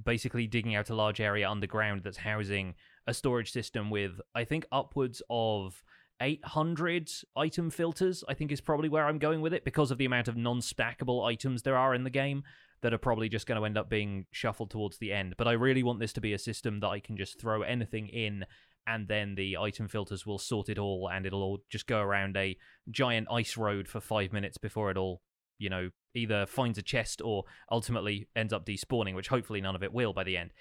basically 0.03 0.49
digging 0.49 0.75
out 0.75 0.91
a 0.91 0.95
large 0.95 1.21
area 1.21 1.49
underground 1.49 2.03
that's 2.03 2.17
housing 2.17 2.75
a 3.07 3.15
storage 3.15 3.53
system 3.53 3.91
with 3.91 4.21
I 4.35 4.43
think 4.43 4.67
upwards 4.73 5.23
of 5.31 5.85
800 6.21 7.11
item 7.37 7.71
filters. 7.71 8.25
I 8.29 8.35
think 8.35 8.51
is 8.51 8.61
probably 8.61 8.89
where 8.89 9.07
I'm 9.07 9.19
going 9.21 9.41
with 9.41 9.55
it 9.55 9.65
because 9.65 9.93
of 9.93 9.99
the 9.99 10.05
amount 10.05 10.27
of 10.27 10.37
non-stackable 10.37 11.25
items 11.25 11.63
there 11.63 11.77
are 11.77 11.95
in 11.95 12.03
the 12.03 12.11
game 12.11 12.43
that 12.83 12.93
are 12.93 12.99
probably 12.99 13.29
just 13.29 13.47
going 13.47 13.59
to 13.59 13.65
end 13.65 13.79
up 13.79 13.89
being 13.89 14.27
shuffled 14.33 14.71
towards 14.71 14.99
the 14.99 15.13
end. 15.13 15.37
But 15.39 15.47
I 15.47 15.53
really 15.53 15.85
want 15.85 16.01
this 16.01 16.13
to 16.15 16.21
be 16.21 16.33
a 16.33 16.39
system 16.39 16.81
that 16.81 16.89
I 16.89 16.99
can 16.99 17.17
just 17.17 17.41
throw 17.41 17.63
anything 17.63 18.09
in 18.09 18.45
and 18.87 19.09
then 19.09 19.35
the 19.35 19.57
item 19.57 19.89
filters 19.89 20.27
will 20.27 20.39
sort 20.39 20.69
it 20.69 20.79
all 20.79 21.09
and 21.13 21.27
it'll 21.27 21.43
all 21.43 21.59
just 21.71 21.87
go 21.87 22.01
around 22.01 22.37
a 22.37 22.57
giant 22.91 23.27
ice 23.31 23.57
road 23.57 23.89
for 23.89 24.01
five 24.01 24.33
minutes 24.33 24.59
before 24.59 24.91
it 24.91 24.97
all 24.97 25.21
you 25.59 25.71
know 25.71 25.91
either 26.15 26.47
finds 26.47 26.79
a 26.79 26.83
chest 26.83 27.23
or 27.25 27.45
ultimately 27.71 28.29
ends 28.37 28.53
up 28.53 28.67
despawning 28.67 29.15
which 29.15 29.29
hopefully 29.29 29.61
none 29.61 29.75
of 29.75 29.83
it 29.83 29.93
will 29.93 30.13
by 30.13 30.25
the 30.25 30.37
end 30.37 30.53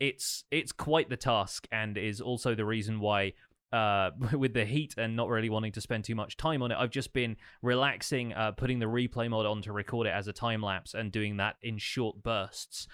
it's 0.00 0.44
it's 0.50 0.72
quite 0.72 1.08
the 1.08 1.16
task 1.16 1.66
and 1.72 1.98
is 1.98 2.20
also 2.20 2.54
the 2.54 2.64
reason 2.64 3.00
why 3.00 3.32
uh, 3.72 4.10
with 4.32 4.54
the 4.54 4.64
heat 4.64 4.94
and 4.96 5.16
not 5.16 5.28
really 5.28 5.50
wanting 5.50 5.72
to 5.72 5.80
spend 5.80 6.04
too 6.04 6.14
much 6.14 6.36
time 6.36 6.62
on 6.62 6.70
it, 6.70 6.78
I've 6.78 6.90
just 6.90 7.12
been 7.12 7.36
relaxing, 7.62 8.32
uh, 8.32 8.52
putting 8.52 8.78
the 8.78 8.86
replay 8.86 9.28
mod 9.28 9.46
on 9.46 9.62
to 9.62 9.72
record 9.72 10.06
it 10.06 10.14
as 10.14 10.28
a 10.28 10.32
time 10.32 10.62
lapse 10.62 10.94
and 10.94 11.12
doing 11.12 11.36
that 11.36 11.56
in 11.62 11.78
short 11.78 12.22
bursts. 12.22 12.86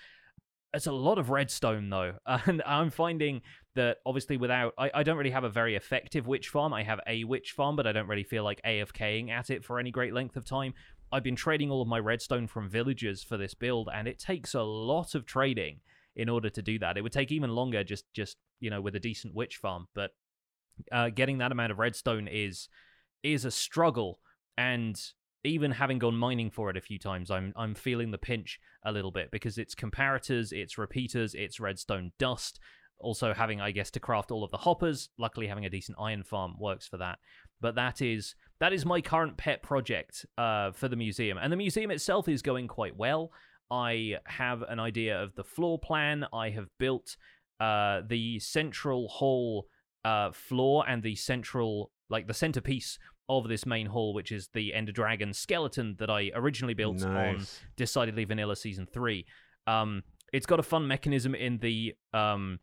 It's 0.74 0.88
a 0.88 0.92
lot 0.92 1.18
of 1.18 1.30
redstone 1.30 1.88
though, 1.88 2.14
and 2.26 2.62
I'm 2.66 2.90
finding 2.90 3.42
that 3.76 3.98
obviously 4.04 4.36
without 4.36 4.74
I, 4.76 4.90
I 4.94 5.02
don't 5.02 5.16
really 5.16 5.30
have 5.30 5.44
a 5.44 5.48
very 5.48 5.76
effective 5.76 6.26
witch 6.26 6.48
farm. 6.48 6.72
I 6.72 6.82
have 6.82 7.00
a 7.06 7.24
witch 7.24 7.52
farm, 7.52 7.76
but 7.76 7.86
I 7.86 7.92
don't 7.92 8.08
really 8.08 8.24
feel 8.24 8.44
like 8.44 8.60
AFKing 8.62 9.30
at 9.30 9.50
it 9.50 9.64
for 9.64 9.78
any 9.78 9.90
great 9.90 10.12
length 10.12 10.36
of 10.36 10.44
time. 10.44 10.74
I've 11.12 11.22
been 11.22 11.36
trading 11.36 11.70
all 11.70 11.80
of 11.80 11.88
my 11.88 12.00
redstone 12.00 12.48
from 12.48 12.68
villagers 12.68 13.22
for 13.22 13.36
this 13.36 13.54
build, 13.54 13.88
and 13.92 14.08
it 14.08 14.18
takes 14.18 14.54
a 14.54 14.62
lot 14.62 15.14
of 15.14 15.26
trading 15.26 15.80
in 16.16 16.28
order 16.28 16.50
to 16.50 16.62
do 16.62 16.78
that. 16.80 16.96
It 16.96 17.02
would 17.02 17.12
take 17.12 17.30
even 17.30 17.50
longer 17.50 17.84
just 17.84 18.12
just 18.12 18.36
you 18.60 18.70
know 18.70 18.80
with 18.80 18.96
a 18.96 19.00
decent 19.00 19.34
witch 19.34 19.56
farm, 19.56 19.86
but 19.94 20.10
uh, 20.90 21.10
getting 21.10 21.38
that 21.38 21.52
amount 21.52 21.72
of 21.72 21.78
redstone 21.78 22.26
is 22.26 22.68
is 23.22 23.44
a 23.44 23.50
struggle, 23.50 24.18
and 24.58 25.00
even 25.44 25.70
having 25.70 25.98
gone 25.98 26.16
mining 26.16 26.50
for 26.50 26.70
it 26.70 26.76
a 26.76 26.80
few 26.80 26.98
times, 26.98 27.30
I'm 27.30 27.52
I'm 27.56 27.74
feeling 27.74 28.10
the 28.10 28.18
pinch 28.18 28.58
a 28.84 28.92
little 28.92 29.10
bit 29.10 29.30
because 29.30 29.58
it's 29.58 29.74
comparators, 29.74 30.52
it's 30.52 30.78
repeaters, 30.78 31.34
it's 31.34 31.60
redstone 31.60 32.12
dust. 32.18 32.58
Also 33.00 33.34
having, 33.34 33.60
I 33.60 33.70
guess, 33.70 33.90
to 33.92 34.00
craft 34.00 34.30
all 34.30 34.44
of 34.44 34.50
the 34.50 34.56
hoppers. 34.56 35.10
Luckily, 35.18 35.46
having 35.46 35.66
a 35.66 35.70
decent 35.70 35.98
iron 36.00 36.22
farm 36.22 36.54
works 36.58 36.86
for 36.86 36.96
that. 36.96 37.18
But 37.60 37.74
that 37.74 38.00
is 38.00 38.34
that 38.60 38.72
is 38.72 38.86
my 38.86 39.00
current 39.00 39.36
pet 39.36 39.62
project 39.62 40.24
uh, 40.38 40.72
for 40.72 40.88
the 40.88 40.96
museum, 40.96 41.38
and 41.38 41.52
the 41.52 41.56
museum 41.56 41.90
itself 41.90 42.28
is 42.28 42.40
going 42.40 42.68
quite 42.68 42.96
well. 42.96 43.30
I 43.70 44.18
have 44.26 44.62
an 44.62 44.78
idea 44.78 45.22
of 45.22 45.34
the 45.34 45.44
floor 45.44 45.78
plan. 45.78 46.24
I 46.32 46.50
have 46.50 46.68
built 46.78 47.16
uh, 47.60 48.02
the 48.06 48.38
central 48.38 49.08
hall 49.08 49.66
uh, 50.04 50.32
floor 50.32 50.84
and 50.88 51.02
the 51.02 51.16
central, 51.16 51.90
like 52.08 52.26
the 52.26 52.34
centerpiece 52.34 52.98
of 53.28 53.48
this 53.48 53.64
main 53.66 53.86
hall, 53.86 54.12
which 54.14 54.30
is 54.32 54.48
the 54.52 54.74
Ender 54.74 54.92
Dragon 54.92 55.32
skeleton 55.32 55.96
that 55.98 56.10
I 56.10 56.30
originally 56.34 56.74
built 56.74 57.02
on. 57.04 57.12
Decidedly 57.76 58.24
Vanilla 58.24 58.56
Season 58.56 58.86
3. 58.86 59.24
Um, 59.66 60.02
it's 60.32 60.46
got 60.46 60.60
a 60.60 60.62
fun 60.64 60.86
mechanism 60.86 61.34
in 61.34 61.58
the 61.58 61.94
um 62.12 62.58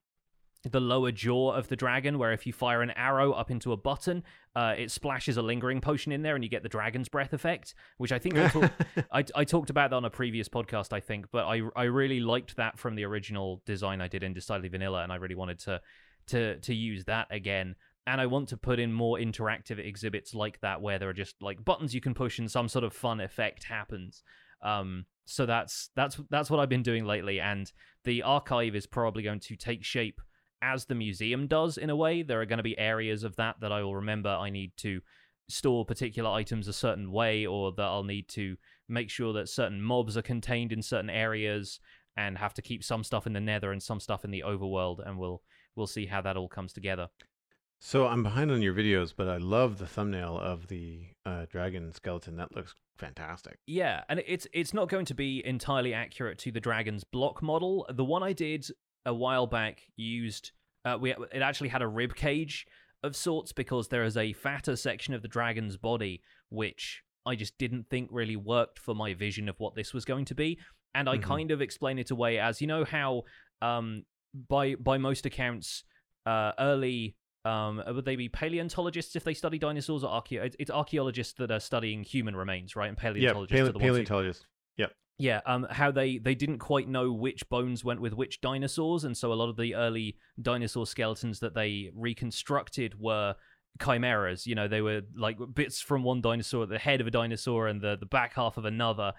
the 0.70 0.80
lower 0.80 1.12
jaw 1.12 1.53
of 1.53 1.70
the 1.70 1.75
dragon, 1.75 2.20
where 2.20 2.34
if 2.34 2.46
you 2.46 2.53
fire 2.53 2.84
an 2.84 2.91
arrow 2.91 3.32
up 3.32 3.50
into 3.50 3.72
a 3.72 3.77
button, 3.77 4.24
uh, 4.56 4.75
it 4.77 4.91
splashes 4.91 5.36
a 5.38 5.41
lingering 5.41 5.82
potion 5.82 6.12
in 6.12 6.22
there, 6.22 6.36
and 6.36 6.44
you 6.44 6.50
get 6.51 6.62
the 6.62 6.70
dragon's 6.70 7.10
breath 7.10 7.34
effect, 7.34 7.74
which 7.98 8.12
I 8.12 8.20
think 8.20 8.38
I, 8.38 8.48
talk- 8.48 8.72
I, 9.12 9.25
I 9.34 9.44
talked 9.44 9.72
about 9.72 9.89
that 9.89 9.96
on 9.96 10.06
a 10.06 10.12
previous 10.12 10.48
podcast, 10.48 10.94
I 10.94 11.00
think. 11.00 11.25
But 11.32 11.46
I 11.46 11.62
I 11.75 11.86
really 11.86 12.20
liked 12.20 12.58
that 12.58 12.77
from 12.77 12.94
the 12.94 13.06
original 13.06 13.63
design 13.65 14.01
I 14.01 14.08
did 14.08 14.22
in 14.22 14.34
Decidedly 14.34 14.70
Vanilla, 14.70 15.01
and 15.01 15.12
I 15.12 15.15
really 15.15 15.34
wanted 15.34 15.58
to 15.62 15.82
to 16.27 16.58
to 16.60 16.75
use 16.75 17.06
that 17.06 17.25
again. 17.32 17.75
And 18.08 18.20
I 18.20 18.25
want 18.25 18.50
to 18.50 18.58
put 18.58 18.79
in 18.79 18.91
more 18.91 19.17
interactive 19.17 19.77
exhibits 19.77 20.34
like 20.34 20.60
that, 20.62 20.81
where 20.81 20.98
there 20.98 21.10
are 21.10 21.13
just 21.13 21.36
like 21.41 21.63
buttons 21.63 21.93
you 21.93 22.01
can 22.01 22.13
push, 22.13 22.39
and 22.39 22.50
some 22.50 22.67
sort 22.67 22.84
of 22.84 22.93
fun 22.93 23.20
effect 23.20 23.63
happens. 23.63 24.24
Um, 24.63 25.05
so 25.25 25.46
that's 25.46 25.91
that's 25.96 26.20
that's 26.29 26.50
what 26.50 26.60
I've 26.60 26.70
been 26.70 26.84
doing 26.84 27.05
lately, 27.05 27.39
and 27.39 27.72
the 28.03 28.24
archive 28.24 28.75
is 28.75 28.88
probably 28.88 29.24
going 29.24 29.39
to 29.41 29.55
take 29.55 29.84
shape 29.84 30.20
as 30.63 30.86
the 30.86 30.96
museum 30.96 31.48
does 31.48 31.77
in 31.77 31.89
a 31.89 31.96
way. 31.96 32.24
There 32.24 32.41
are 32.41 32.46
going 32.46 32.58
to 32.58 32.63
be 32.63 32.77
areas 32.77 33.24
of 33.24 33.36
that 33.36 33.60
that 33.62 33.72
I 33.72 33.84
will 33.84 33.96
remember 33.96 34.29
I 34.29 34.50
need 34.50 34.72
to 34.77 35.01
store 35.48 35.86
particular 35.86 36.29
items 36.29 36.67
a 36.67 36.74
certain 36.74 37.12
way, 37.12 37.46
or 37.46 37.72
that 37.74 37.84
I'll 37.84 38.03
need 38.03 38.27
to 38.29 38.58
make 38.89 39.10
sure 39.10 39.34
that 39.34 39.50
certain 39.50 39.81
mobs 39.81 40.17
are 40.17 40.22
contained 40.22 40.72
in 40.72 40.81
certain 40.81 41.10
areas, 41.10 41.79
and 42.17 42.38
have 42.38 42.53
to 42.55 42.62
keep 42.62 42.84
some 42.84 43.03
stuff 43.03 43.27
in 43.27 43.34
the 43.34 43.39
Nether 43.39 43.72
and 43.72 43.81
some 43.81 44.00
stuff 44.00 44.25
in 44.25 44.31
the 44.31 44.43
Overworld, 44.46 45.08
and 45.08 45.17
we'll 45.17 45.41
we'll 45.75 45.88
see 45.88 46.08
how 46.08 46.22
that 46.22 46.38
all 46.38 46.50
comes 46.50 46.74
together. 46.74 47.08
So 47.83 48.05
I'm 48.05 48.21
behind 48.21 48.51
on 48.51 48.61
your 48.61 48.75
videos, 48.75 49.11
but 49.15 49.27
I 49.27 49.38
love 49.38 49.79
the 49.79 49.88
thumbnail 49.88 50.38
of 50.38 50.67
the 50.67 51.07
uh, 51.25 51.47
dragon 51.50 51.91
skeleton. 51.93 52.38
That 52.38 52.55
looks 52.55 52.75
fantastic. 52.95 53.57
Yeah, 53.65 54.03
and 54.07 54.21
it's 54.27 54.45
it's 54.53 54.71
not 54.71 54.88
going 54.88 55.05
to 55.05 55.15
be 55.15 55.43
entirely 55.43 55.91
accurate 55.91 56.38
to 56.39 56.51
the 56.51 56.59
dragon's 56.59 57.03
block 57.03 57.41
model. 57.41 57.88
The 57.91 58.05
one 58.05 58.21
I 58.21 58.33
did 58.33 58.67
a 59.03 59.15
while 59.15 59.47
back 59.47 59.81
used 59.97 60.51
uh, 60.85 60.97
we 61.01 61.11
it 61.11 61.41
actually 61.41 61.69
had 61.69 61.81
a 61.81 61.88
rib 61.88 62.13
cage 62.15 62.67
of 63.01 63.15
sorts 63.15 63.51
because 63.51 63.88
there 63.88 64.03
is 64.03 64.15
a 64.15 64.33
fatter 64.33 64.75
section 64.75 65.15
of 65.15 65.23
the 65.23 65.27
dragon's 65.27 65.75
body 65.75 66.21
which 66.50 67.01
I 67.25 67.33
just 67.35 67.57
didn't 67.57 67.88
think 67.89 68.09
really 68.11 68.35
worked 68.35 68.77
for 68.77 68.93
my 68.93 69.15
vision 69.15 69.50
of 69.50 69.55
what 69.59 69.73
this 69.73 69.91
was 69.91 70.05
going 70.05 70.25
to 70.25 70.35
be, 70.35 70.59
and 70.93 71.09
I 71.09 71.17
Mhm. 71.17 71.23
kind 71.23 71.50
of 71.51 71.61
explain 71.61 71.97
it 71.97 72.11
away 72.11 72.38
as 72.38 72.61
you 72.61 72.67
know 72.67 72.85
how 72.85 73.23
um 73.59 74.05
by 74.47 74.75
by 74.75 75.00
most 75.00 75.25
accounts 75.25 75.83
uh 76.27 76.51
early 76.59 77.15
um 77.45 77.81
would 77.88 78.05
they 78.05 78.15
be 78.15 78.29
paleontologists 78.29 79.15
if 79.15 79.24
they 79.24 79.33
study 79.33 79.57
dinosaurs 79.57 80.03
or 80.03 80.10
archae- 80.12 80.43
it's- 80.60 80.69
archaeologists 80.69 81.33
that 81.33 81.50
are 81.51 81.60
studying 81.60 82.03
human 82.03 82.36
remains 82.36 82.75
right 82.75 82.89
and 82.89 82.98
Yeah, 82.98 83.01
paleontologists 83.01 83.55
paleo- 83.62 83.69
are 83.69 83.71
the 83.71 83.79
ones 83.79 83.86
who 83.88 83.91
paleontologist. 83.93 84.45
yeah, 85.17 85.39
um, 85.45 85.67
how 85.69 85.91
they 85.91 86.17
they 86.17 86.33
didn't 86.33 86.57
quite 86.60 86.88
know 86.88 87.12
which 87.12 87.48
bones 87.50 87.83
went 87.83 88.01
with 88.01 88.13
which 88.13 88.41
dinosaurs, 88.41 89.03
and 89.03 89.15
so 89.15 89.31
a 89.31 89.36
lot 89.36 89.50
of 89.50 89.55
the 89.57 89.75
early 89.75 90.17
dinosaur 90.41 90.88
skeletons 90.88 91.39
that 91.41 91.53
they 91.53 91.91
reconstructed 91.93 93.00
were 93.00 93.36
chimeras. 93.79 94.48
You 94.48 94.55
know, 94.55 94.67
they 94.67 94.81
were 94.81 95.01
like 95.15 95.38
bits 95.53 95.79
from 95.79 96.03
one 96.03 96.21
dinosaur, 96.21 96.65
the 96.65 96.79
head 96.79 97.01
of 97.01 97.07
a 97.07 97.12
dinosaur, 97.12 97.67
and 97.67 97.81
the 97.81 97.98
the 98.00 98.05
back 98.07 98.33
half 98.33 98.57
of 98.57 98.65
another. 98.65 99.13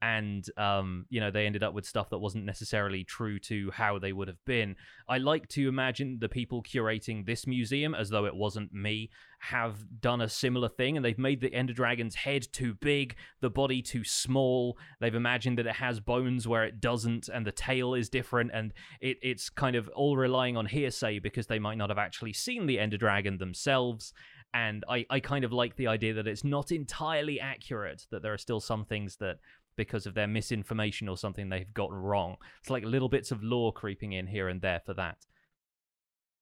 And 0.00 0.48
um, 0.56 1.06
you 1.10 1.20
know, 1.20 1.30
they 1.30 1.46
ended 1.46 1.64
up 1.64 1.74
with 1.74 1.84
stuff 1.84 2.10
that 2.10 2.18
wasn't 2.18 2.44
necessarily 2.44 3.02
true 3.02 3.38
to 3.40 3.70
how 3.72 3.98
they 3.98 4.12
would 4.12 4.28
have 4.28 4.44
been. 4.44 4.76
I 5.08 5.18
like 5.18 5.48
to 5.48 5.68
imagine 5.68 6.18
the 6.20 6.28
people 6.28 6.62
curating 6.62 7.26
this 7.26 7.46
museum, 7.46 7.94
as 7.94 8.08
though 8.08 8.24
it 8.24 8.34
wasn't 8.34 8.72
me, 8.72 9.10
have 9.40 10.00
done 10.00 10.20
a 10.20 10.28
similar 10.28 10.68
thing, 10.68 10.96
and 10.96 11.04
they've 11.04 11.18
made 11.18 11.40
the 11.40 11.52
Ender 11.52 11.72
Dragon's 11.72 12.14
head 12.14 12.46
too 12.52 12.74
big, 12.74 13.16
the 13.40 13.50
body 13.50 13.82
too 13.82 14.04
small. 14.04 14.78
They've 15.00 15.14
imagined 15.14 15.58
that 15.58 15.66
it 15.66 15.74
has 15.74 15.98
bones 15.98 16.46
where 16.46 16.64
it 16.64 16.80
doesn't, 16.80 17.28
and 17.28 17.44
the 17.44 17.52
tail 17.52 17.94
is 17.94 18.08
different, 18.08 18.52
and 18.54 18.72
it, 19.00 19.18
it's 19.20 19.50
kind 19.50 19.74
of 19.74 19.88
all 19.88 20.16
relying 20.16 20.56
on 20.56 20.66
hearsay 20.66 21.18
because 21.18 21.48
they 21.48 21.58
might 21.58 21.78
not 21.78 21.90
have 21.90 21.98
actually 21.98 22.34
seen 22.34 22.66
the 22.66 22.78
Ender 22.78 22.98
Dragon 22.98 23.38
themselves. 23.38 24.12
And 24.54 24.82
I, 24.88 25.04
I 25.10 25.20
kind 25.20 25.44
of 25.44 25.52
like 25.52 25.76
the 25.76 25.88
idea 25.88 26.14
that 26.14 26.26
it's 26.26 26.42
not 26.42 26.72
entirely 26.72 27.38
accurate, 27.38 28.06
that 28.10 28.22
there 28.22 28.32
are 28.32 28.38
still 28.38 28.60
some 28.60 28.86
things 28.86 29.16
that, 29.16 29.36
because 29.78 30.04
of 30.04 30.12
their 30.12 30.26
misinformation 30.26 31.08
or 31.08 31.16
something, 31.16 31.48
they've 31.48 31.72
gotten 31.72 31.96
wrong. 31.96 32.36
It's 32.60 32.68
like 32.68 32.84
little 32.84 33.08
bits 33.08 33.30
of 33.30 33.42
lore 33.42 33.72
creeping 33.72 34.12
in 34.12 34.26
here 34.26 34.48
and 34.48 34.60
there 34.60 34.82
for 34.84 34.92
that. 34.94 35.24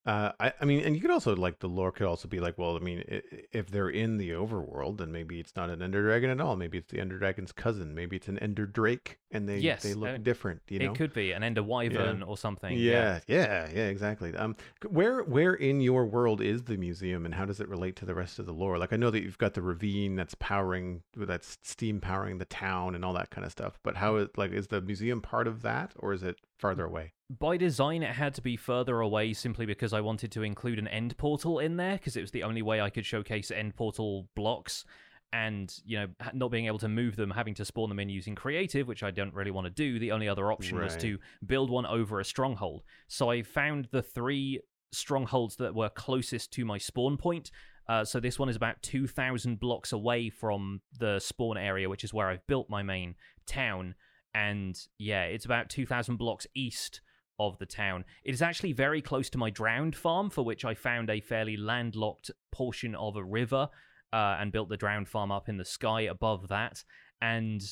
Uh, 0.06 0.30
I, 0.38 0.52
I 0.60 0.64
mean, 0.64 0.84
and 0.84 0.94
you 0.94 1.00
could 1.02 1.10
also 1.10 1.34
like 1.34 1.58
the 1.58 1.68
lore 1.68 1.90
could 1.90 2.06
also 2.06 2.28
be 2.28 2.38
like, 2.38 2.56
well, 2.58 2.76
I 2.76 2.78
mean, 2.78 3.02
if 3.52 3.68
they're 3.70 3.88
in 3.88 4.18
the 4.18 4.30
overworld, 4.30 4.98
then 4.98 5.10
maybe 5.10 5.40
it's 5.40 5.56
not 5.56 5.68
an 5.68 5.82
Ender 5.82 6.02
Dragon 6.02 6.30
at 6.30 6.40
all. 6.40 6.54
Maybe 6.54 6.78
it's 6.78 6.92
the 6.92 7.00
Ender 7.00 7.18
Dragon's 7.18 7.50
cousin. 7.50 7.92
Maybe 7.92 8.14
it's 8.14 8.28
an 8.28 8.38
Ender 8.38 8.66
Drake, 8.66 9.18
and 9.32 9.48
they 9.48 9.58
Yes, 9.58 9.82
they 9.82 9.94
look 9.94 10.10
uh, 10.10 10.16
different. 10.18 10.62
You 10.68 10.78
know, 10.78 10.92
It 10.92 10.94
could 10.94 11.12
be 11.12 11.32
an 11.32 11.42
Ender 11.42 11.64
Wyvern 11.64 12.22
or 12.22 12.36
something. 12.36 12.78
yeah, 12.78 13.18
yeah, 13.26 13.68
yeah, 13.74 13.86
exactly. 13.88 14.32
Um, 14.36 14.54
where 14.88 15.24
where 15.24 15.54
in 15.54 15.80
your 15.80 16.06
world 16.06 16.40
is 16.40 16.62
the 16.62 16.76
museum, 16.76 17.24
and 17.24 17.34
how 17.34 17.44
does 17.44 17.58
it 17.58 17.68
relate 17.68 17.96
to 17.96 18.04
the 18.06 18.14
rest 18.14 18.38
of 18.38 18.46
the 18.46 18.52
lore? 18.52 18.78
Like, 18.78 18.92
I 18.92 18.96
know 18.96 19.10
that 19.10 19.24
you've 19.24 19.38
got 19.38 19.54
the 19.54 19.62
ravine 19.62 20.14
that's 20.14 20.36
powering, 20.38 21.02
that's 21.16 21.58
steam 21.62 22.00
powering 22.00 22.38
the 22.38 22.44
town 22.44 22.94
and 22.94 23.04
all 23.04 23.14
that 23.14 23.30
kind 23.30 23.44
of 23.44 23.50
stuff. 23.50 23.80
But 23.82 23.96
how 23.96 24.16
is 24.16 24.28
like 24.36 24.52
is 24.52 24.68
the 24.68 24.80
museum 24.80 25.20
part 25.20 25.48
of 25.48 25.62
that, 25.62 25.94
or 25.96 26.12
is 26.12 26.22
it 26.22 26.38
farther 26.58 26.84
away? 26.84 27.12
by 27.28 27.56
design 27.56 28.02
it 28.02 28.14
had 28.14 28.34
to 28.34 28.40
be 28.40 28.56
further 28.56 29.00
away 29.00 29.32
simply 29.32 29.66
because 29.66 29.92
I 29.92 30.00
wanted 30.00 30.30
to 30.32 30.42
include 30.42 30.78
an 30.78 30.88
end 30.88 31.16
portal 31.16 31.58
in 31.58 31.76
there 31.76 31.94
because 31.94 32.16
it 32.16 32.20
was 32.20 32.30
the 32.30 32.44
only 32.44 32.62
way 32.62 32.80
I 32.80 32.90
could 32.90 33.04
showcase 33.04 33.50
end 33.50 33.74
portal 33.74 34.28
blocks 34.36 34.84
and 35.32 35.74
you 35.84 35.98
know 35.98 36.06
not 36.34 36.52
being 36.52 36.66
able 36.66 36.78
to 36.78 36.88
move 36.88 37.16
them 37.16 37.30
having 37.30 37.54
to 37.54 37.64
spawn 37.64 37.88
them 37.88 37.98
in 37.98 38.08
using 38.08 38.36
creative 38.36 38.86
which 38.86 39.02
I 39.02 39.10
don't 39.10 39.34
really 39.34 39.50
want 39.50 39.64
to 39.66 39.70
do 39.70 39.98
the 39.98 40.12
only 40.12 40.28
other 40.28 40.52
option 40.52 40.78
was 40.78 40.96
to 40.98 41.18
build 41.44 41.68
one 41.68 41.84
over 41.84 42.20
a 42.20 42.24
stronghold 42.24 42.84
so 43.08 43.28
I 43.28 43.42
found 43.42 43.88
the 43.90 44.02
three 44.02 44.60
strongholds 44.92 45.56
that 45.56 45.74
were 45.74 45.88
closest 45.88 46.52
to 46.52 46.64
my 46.64 46.78
spawn 46.78 47.16
point 47.16 47.50
uh, 47.88 48.04
so 48.04 48.18
this 48.18 48.38
one 48.38 48.48
is 48.48 48.56
about 48.56 48.82
2,000 48.82 49.60
blocks 49.60 49.92
away 49.92 50.28
from 50.28 50.80
the 50.98 51.20
spawn 51.20 51.56
area, 51.56 51.88
which 51.88 52.02
is 52.02 52.12
where 52.12 52.28
I've 52.28 52.44
built 52.48 52.68
my 52.68 52.82
main 52.82 53.14
town. 53.46 53.94
And 54.36 54.78
yeah, 54.98 55.22
it's 55.22 55.46
about 55.46 55.70
2,000 55.70 56.16
blocks 56.16 56.46
east 56.54 57.00
of 57.38 57.58
the 57.58 57.64
town. 57.64 58.04
It 58.22 58.34
is 58.34 58.42
actually 58.42 58.72
very 58.72 59.00
close 59.00 59.30
to 59.30 59.38
my 59.38 59.48
drowned 59.48 59.96
farm, 59.96 60.28
for 60.28 60.44
which 60.44 60.62
I 60.64 60.74
found 60.74 61.08
a 61.08 61.20
fairly 61.20 61.56
landlocked 61.56 62.30
portion 62.52 62.94
of 62.94 63.16
a 63.16 63.24
river 63.24 63.70
uh, 64.12 64.36
and 64.38 64.52
built 64.52 64.68
the 64.68 64.76
drowned 64.76 65.08
farm 65.08 65.32
up 65.32 65.48
in 65.48 65.56
the 65.56 65.64
sky 65.64 66.02
above 66.02 66.48
that. 66.48 66.84
And 67.22 67.62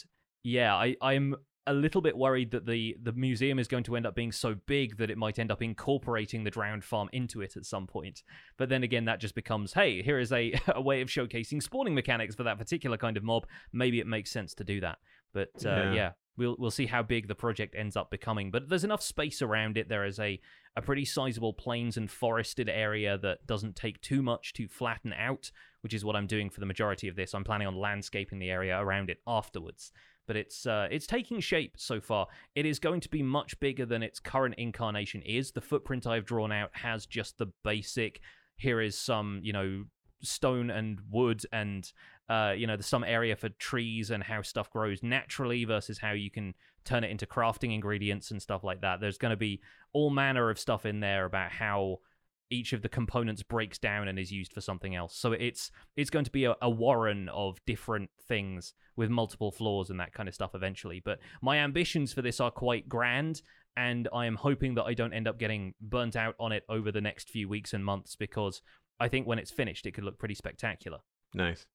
yeah, 0.42 0.74
I, 0.74 0.96
I'm 1.02 1.36
a 1.66 1.74
little 1.74 2.00
bit 2.00 2.16
worried 2.16 2.50
that 2.50 2.66
the 2.66 2.94
the 3.02 3.12
museum 3.12 3.58
is 3.58 3.68
going 3.68 3.84
to 3.84 3.96
end 3.96 4.06
up 4.06 4.14
being 4.14 4.32
so 4.32 4.54
big 4.66 4.98
that 4.98 5.10
it 5.10 5.16
might 5.16 5.38
end 5.38 5.50
up 5.50 5.62
incorporating 5.62 6.44
the 6.44 6.50
drowned 6.50 6.84
farm 6.84 7.08
into 7.12 7.40
it 7.40 7.56
at 7.56 7.64
some 7.64 7.86
point. 7.86 8.22
But 8.58 8.68
then 8.70 8.82
again, 8.82 9.06
that 9.06 9.20
just 9.20 9.34
becomes, 9.34 9.72
hey, 9.74 10.02
here 10.02 10.18
is 10.18 10.32
a, 10.32 10.54
a 10.68 10.80
way 10.80 11.02
of 11.02 11.08
showcasing 11.08 11.62
spawning 11.62 11.94
mechanics 11.94 12.34
for 12.34 12.42
that 12.44 12.58
particular 12.58 12.96
kind 12.96 13.16
of 13.16 13.22
mob. 13.22 13.46
Maybe 13.72 14.00
it 14.00 14.06
makes 14.06 14.30
sense 14.30 14.54
to 14.54 14.64
do 14.64 14.80
that. 14.80 14.98
But 15.32 15.50
uh, 15.64 15.68
Yeah. 15.68 15.92
yeah, 15.94 16.10
we'll 16.36 16.56
we'll 16.58 16.70
see 16.70 16.86
how 16.86 17.02
big 17.02 17.28
the 17.28 17.34
project 17.34 17.74
ends 17.76 17.96
up 17.96 18.10
becoming. 18.10 18.50
But 18.50 18.68
there's 18.68 18.84
enough 18.84 19.02
space 19.02 19.42
around 19.42 19.76
it. 19.76 19.88
There 19.88 20.04
is 20.04 20.18
a 20.18 20.40
a 20.76 20.82
pretty 20.82 21.04
sizable 21.04 21.52
plains 21.52 21.96
and 21.96 22.10
forested 22.10 22.68
area 22.68 23.16
that 23.18 23.46
doesn't 23.46 23.76
take 23.76 24.00
too 24.00 24.22
much 24.22 24.52
to 24.54 24.66
flatten 24.66 25.12
out, 25.12 25.50
which 25.82 25.94
is 25.94 26.04
what 26.04 26.16
I'm 26.16 26.26
doing 26.26 26.50
for 26.50 26.60
the 26.60 26.66
majority 26.66 27.08
of 27.08 27.16
this. 27.16 27.34
I'm 27.34 27.44
planning 27.44 27.68
on 27.68 27.76
landscaping 27.76 28.38
the 28.38 28.50
area 28.50 28.78
around 28.78 29.10
it 29.10 29.18
afterwards. 29.26 29.92
But 30.26 30.36
it's 30.36 30.66
uh, 30.66 30.88
it's 30.90 31.06
taking 31.06 31.40
shape 31.40 31.74
so 31.76 32.00
far. 32.00 32.26
It 32.54 32.66
is 32.66 32.78
going 32.78 33.00
to 33.00 33.10
be 33.10 33.22
much 33.22 33.60
bigger 33.60 33.84
than 33.84 34.02
its 34.02 34.18
current 34.18 34.54
incarnation 34.56 35.22
is. 35.22 35.52
The 35.52 35.60
footprint 35.60 36.06
I've 36.06 36.24
drawn 36.24 36.50
out 36.50 36.70
has 36.72 37.06
just 37.06 37.38
the 37.38 37.48
basic. 37.62 38.20
Here 38.56 38.80
is 38.80 38.96
some, 38.96 39.40
you 39.42 39.52
know, 39.52 39.84
stone 40.22 40.70
and 40.70 40.98
wood 41.10 41.42
and 41.52 41.92
uh, 42.28 42.54
you 42.56 42.66
know, 42.66 42.76
there's 42.76 42.86
some 42.86 43.04
area 43.04 43.36
for 43.36 43.50
trees 43.50 44.10
and 44.10 44.22
how 44.22 44.42
stuff 44.42 44.70
grows 44.70 45.02
naturally 45.02 45.64
versus 45.64 45.98
how 45.98 46.12
you 46.12 46.30
can 46.30 46.54
turn 46.84 47.04
it 47.04 47.10
into 47.10 47.26
crafting 47.26 47.74
ingredients 47.74 48.30
and 48.30 48.40
stuff 48.40 48.64
like 48.64 48.80
that. 48.80 49.00
There's 49.00 49.18
going 49.18 49.30
to 49.30 49.36
be 49.36 49.60
all 49.92 50.10
manner 50.10 50.50
of 50.50 50.58
stuff 50.58 50.86
in 50.86 51.00
there 51.00 51.26
about 51.26 51.52
how 51.52 51.98
each 52.50 52.72
of 52.72 52.82
the 52.82 52.88
components 52.88 53.42
breaks 53.42 53.78
down 53.78 54.08
and 54.08 54.18
is 54.18 54.30
used 54.30 54.52
for 54.52 54.60
something 54.60 54.94
else. 54.94 55.16
So 55.16 55.32
it's 55.32 55.70
it's 55.96 56.10
going 56.10 56.24
to 56.24 56.30
be 56.30 56.44
a, 56.44 56.54
a 56.62 56.70
warren 56.70 57.28
of 57.30 57.58
different 57.66 58.10
things 58.26 58.74
with 58.96 59.10
multiple 59.10 59.50
floors 59.50 59.90
and 59.90 60.00
that 60.00 60.12
kind 60.12 60.28
of 60.28 60.34
stuff 60.34 60.54
eventually. 60.54 61.02
But 61.04 61.18
my 61.42 61.58
ambitions 61.58 62.12
for 62.12 62.22
this 62.22 62.40
are 62.40 62.50
quite 62.50 62.88
grand, 62.88 63.42
and 63.76 64.08
I 64.14 64.26
am 64.26 64.36
hoping 64.36 64.74
that 64.74 64.84
I 64.84 64.94
don't 64.94 65.12
end 65.12 65.28
up 65.28 65.38
getting 65.38 65.74
burnt 65.80 66.16
out 66.16 66.36
on 66.38 66.52
it 66.52 66.64
over 66.68 66.92
the 66.92 67.00
next 67.00 67.28
few 67.28 67.48
weeks 67.48 67.72
and 67.74 67.84
months 67.84 68.14
because 68.16 68.62
I 69.00 69.08
think 69.08 69.26
when 69.26 69.38
it's 69.38 69.50
finished, 69.50 69.86
it 69.86 69.92
could 69.92 70.04
look 70.04 70.18
pretty 70.18 70.34
spectacular. 70.34 70.98
Nice. 71.34 71.66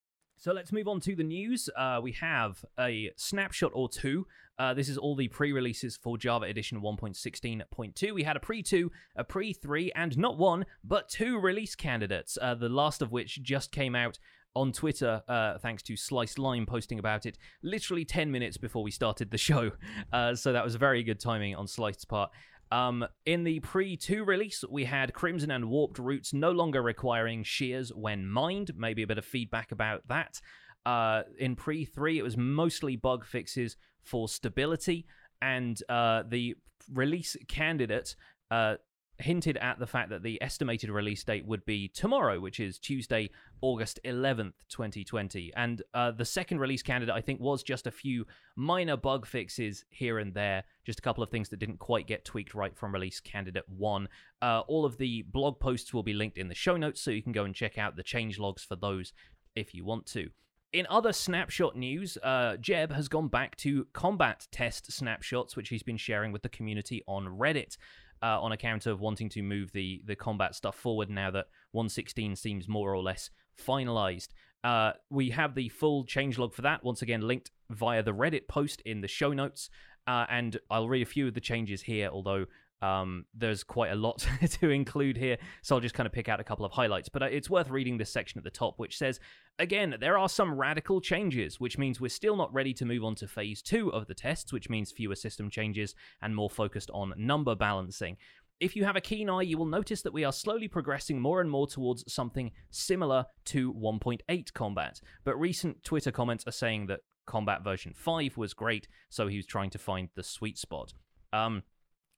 So 0.42 0.54
let's 0.54 0.72
move 0.72 0.88
on 0.88 1.02
to 1.02 1.18
the 1.18 1.24
news. 1.24 1.70
Uh, 1.78 2.00
we 2.02 2.14
have 2.14 2.64
a 2.80 3.12
snapshot 3.18 3.72
or 3.76 3.90
two. 3.90 4.26
Uh, 4.58 4.74
this 4.74 4.88
is 4.88 4.98
all 4.98 5.14
the 5.14 5.28
pre 5.28 5.52
releases 5.52 5.98
for 5.98 6.18
Java 6.18 6.46
Edition 6.46 6.80
1.16.2. 6.82 8.14
We 8.14 8.24
had 8.24 8.38
a 8.38 8.40
pre 8.40 8.64
2, 8.64 8.90
a 9.18 9.24
pre 9.26 9.52
3, 9.52 9.92
and 9.98 10.18
not 10.18 10.38
one, 10.38 10.66
but 10.82 11.10
two 11.10 11.38
release 11.38 11.76
candidates, 11.76 12.38
uh, 12.42 12.56
the 12.56 12.70
last 12.70 13.02
of 13.02 13.12
which 13.12 13.44
just 13.44 13.74
came 13.74 13.96
out 13.96 14.18
on 14.56 14.72
Twitter, 14.72 15.22
uh, 15.28 15.58
thanks 15.60 15.84
to 15.84 15.98
Sliced 15.98 16.40
Lime 16.40 16.66
posting 16.66 17.00
about 17.00 17.26
it 17.26 17.38
literally 17.62 18.06
10 18.06 18.32
minutes 18.32 18.58
before 18.58 18.82
we 18.82 18.92
started 18.92 19.32
the 19.32 19.38
show. 19.50 19.72
Uh, 20.14 20.36
so 20.36 20.54
that 20.54 20.64
was 20.64 20.76
very 20.76 21.04
good 21.04 21.20
timing 21.20 21.54
on 21.56 21.68
Sliced's 21.68 22.06
part. 22.06 22.32
Um, 22.72 23.06
in 23.26 23.44
the 23.44 23.60
pre 23.62 23.98
2 23.98 24.24
release, 24.24 24.64
we 24.70 24.86
had 24.86 25.14
Crimson 25.14 25.52
and 25.52 25.70
Warped 25.70 26.00
Roots 26.00 26.34
no 26.34 26.52
longer 26.52 26.82
requiring 26.82 27.44
shears 27.44 27.92
when 27.94 28.28
mined. 28.28 28.72
Maybe 28.76 29.04
a 29.04 29.08
bit 29.08 29.18
of 29.18 29.26
feedback 29.26 29.72
about 29.72 30.08
that. 30.08 30.40
Uh, 30.86 31.24
in 31.40 31.56
pre 31.56 31.86
3, 31.86 32.20
it 32.20 32.24
was 32.24 32.38
mostly 32.38 32.96
bug 32.96 33.26
fixes 33.26 33.78
for 34.04 34.28
stability, 34.28 35.06
and 35.42 35.82
uh, 35.90 36.24
the 36.28 36.56
release 36.94 37.36
candidate 37.48 38.16
uh, 38.52 38.76
hinted 39.22 39.58
at 39.58 39.80
the 39.80 39.88
fact 39.88 40.10
that 40.10 40.24
the 40.24 40.42
estimated 40.42 40.90
release 40.90 41.24
date 41.24 41.46
would 41.46 41.66
be 41.66 41.88
tomorrow, 41.88 42.40
which 42.40 42.60
is 42.60 42.80
Tuesday, 42.80 43.30
August 43.62 44.00
11th, 44.06 44.54
2020. 44.70 45.52
And 45.56 45.82
uh, 45.94 46.12
the 46.12 46.26
second 46.26 46.60
release 46.60 46.82
candidate, 46.82 47.16
I 47.16 47.22
think, 47.22 47.40
was 47.40 47.64
just 47.64 47.88
a 47.88 47.92
few 47.92 48.26
minor 48.56 48.98
bug 48.98 49.26
fixes 49.26 49.86
here 49.90 50.20
and 50.20 50.34
there, 50.34 50.64
just 50.86 51.00
a 51.00 51.02
couple 51.02 51.24
of 51.24 51.30
things 51.30 51.50
that 51.50 51.60
didn't 51.60 51.80
quite 51.80 52.08
get 52.08 52.26
tweaked 52.26 52.54
right 52.54 52.76
from 52.76 52.94
release 52.94 53.20
candidate 53.20 53.68
one. 53.68 54.08
Uh, 54.42 54.62
all 54.68 54.86
of 54.86 54.98
the 54.98 55.24
blog 55.24 55.60
posts 55.60 55.94
will 55.94 56.04
be 56.04 56.14
linked 56.14 56.38
in 56.38 56.48
the 56.48 56.56
show 56.56 56.78
notes, 56.78 57.02
so 57.02 57.12
you 57.12 57.24
can 57.24 57.32
go 57.32 57.44
and 57.44 57.56
check 57.56 57.78
out 57.78 57.96
the 57.96 58.04
change 58.04 58.40
logs 58.40 58.64
for 58.64 58.76
those 58.76 59.14
if 59.56 59.74
you 59.74 59.84
want 59.84 60.06
to. 60.08 60.30
In 60.72 60.86
other 60.88 61.14
snapshot 61.14 61.76
news, 61.76 62.16
uh, 62.22 62.56
Jeb 62.58 62.92
has 62.92 63.08
gone 63.08 63.28
back 63.28 63.56
to 63.58 63.88
combat 63.92 64.48
test 64.52 64.92
snapshots, 64.92 65.56
which 65.56 65.70
he's 65.70 65.82
been 65.82 65.98
sharing 65.98 66.32
with 66.32 66.44
the 66.44 66.50
community 66.50 67.02
on 67.08 67.26
Reddit 67.26 67.76
uh, 68.22 68.42
on 68.42 68.52
account 68.52 68.86
of 68.86 69.00
wanting 69.00 69.30
to 69.30 69.42
move 69.42 69.72
the 69.72 70.02
the 70.06 70.16
combat 70.16 70.56
stuff 70.56 70.76
forward 70.76 71.10
now 71.10 71.32
that 71.32 71.48
116 71.72 72.36
seems 72.36 72.68
more 72.68 72.94
or 72.94 73.02
less 73.02 73.30
finalized. 73.60 74.30
Uh, 74.64 74.92
we 75.10 75.30
have 75.30 75.56
the 75.56 75.70
full 75.70 76.06
changelog 76.06 76.54
for 76.54 76.62
that, 76.62 76.84
once 76.84 77.02
again 77.02 77.22
linked 77.22 77.52
via 77.70 78.04
the 78.04 78.14
Reddit 78.14 78.48
post 78.48 78.82
in 78.82 79.02
the 79.02 79.08
show 79.08 79.32
notes. 79.32 79.70
Uh, 80.08 80.26
and 80.30 80.60
I'll 80.70 80.90
read 80.90 81.04
a 81.04 81.06
few 81.06 81.28
of 81.28 81.34
the 81.34 81.42
changes 81.42 81.84
here, 81.84 82.10
although 82.12 82.46
um, 82.82 83.26
there's 83.34 83.64
quite 83.64 83.92
a 83.92 83.96
lot 83.96 84.26
to 84.50 84.70
include 84.70 85.18
here, 85.18 85.38
so 85.62 85.76
I'll 85.76 85.82
just 85.82 85.96
kind 85.96 86.08
of 86.08 86.14
pick 86.14 86.30
out 86.30 86.40
a 86.40 86.44
couple 86.44 86.66
of 86.66 86.72
highlights. 86.72 87.10
But 87.10 87.24
uh, 87.24 87.28
it's 87.28 87.50
worth 87.50 87.70
reading 87.70 87.98
this 87.98 88.12
section 88.12 88.38
at 88.38 88.44
the 88.44 88.50
top, 88.50 88.76
which 88.78 88.98
says 88.98 89.20
again, 89.58 89.96
there 90.00 90.18
are 90.18 90.30
some 90.30 90.58
radical 90.58 91.02
changes, 91.02 91.60
which 91.60 91.78
means 91.78 92.00
we're 92.00 92.10
still 92.10 92.36
not 92.36 92.54
ready 92.54 92.74
to 92.74 92.86
move 92.86 93.04
on 93.04 93.16
to 93.16 93.28
phase 93.28 93.62
two 93.62 93.92
of 93.92 94.08
the 94.08 94.14
tests, 94.14 94.54
which 94.54 94.70
means 94.70 94.92
fewer 94.92 95.16
system 95.16 95.50
changes 95.50 95.94
and 96.22 96.36
more 96.36 96.50
focused 96.50 96.90
on 96.94 97.14
number 97.18 97.56
balancing. 97.56 98.18
If 98.60 98.76
you 98.76 98.84
have 98.84 98.98
a 98.98 99.02
keen 99.02 99.30
eye, 99.30 99.44
you 99.44 99.58
will 99.58 99.66
notice 99.66 100.02
that 100.02 100.14
we 100.14 100.26
are 100.26 100.34
slowly 100.34 100.68
progressing 100.68 101.20
more 101.20 101.40
and 101.40 101.50
more 101.50 101.68
towards 101.68 102.12
something 102.12 102.52
similar 102.72 103.26
to 103.46 103.74
1.8 103.74 104.54
combat. 104.54 105.00
But 105.24 105.40
recent 105.40 105.84
Twitter 105.84 106.12
comments 106.12 106.46
are 106.46 106.52
saying 106.52 106.88
that 106.88 107.02
combat 107.26 107.64
version 107.64 107.94
5 107.96 108.36
was 108.36 108.54
great, 108.54 108.88
so 109.10 109.28
he 109.28 109.38
was 109.38 109.46
trying 109.46 109.70
to 109.70 109.78
find 109.78 110.10
the 110.16 110.24
sweet 110.24 110.58
spot. 110.58 110.94
Um, 111.32 111.64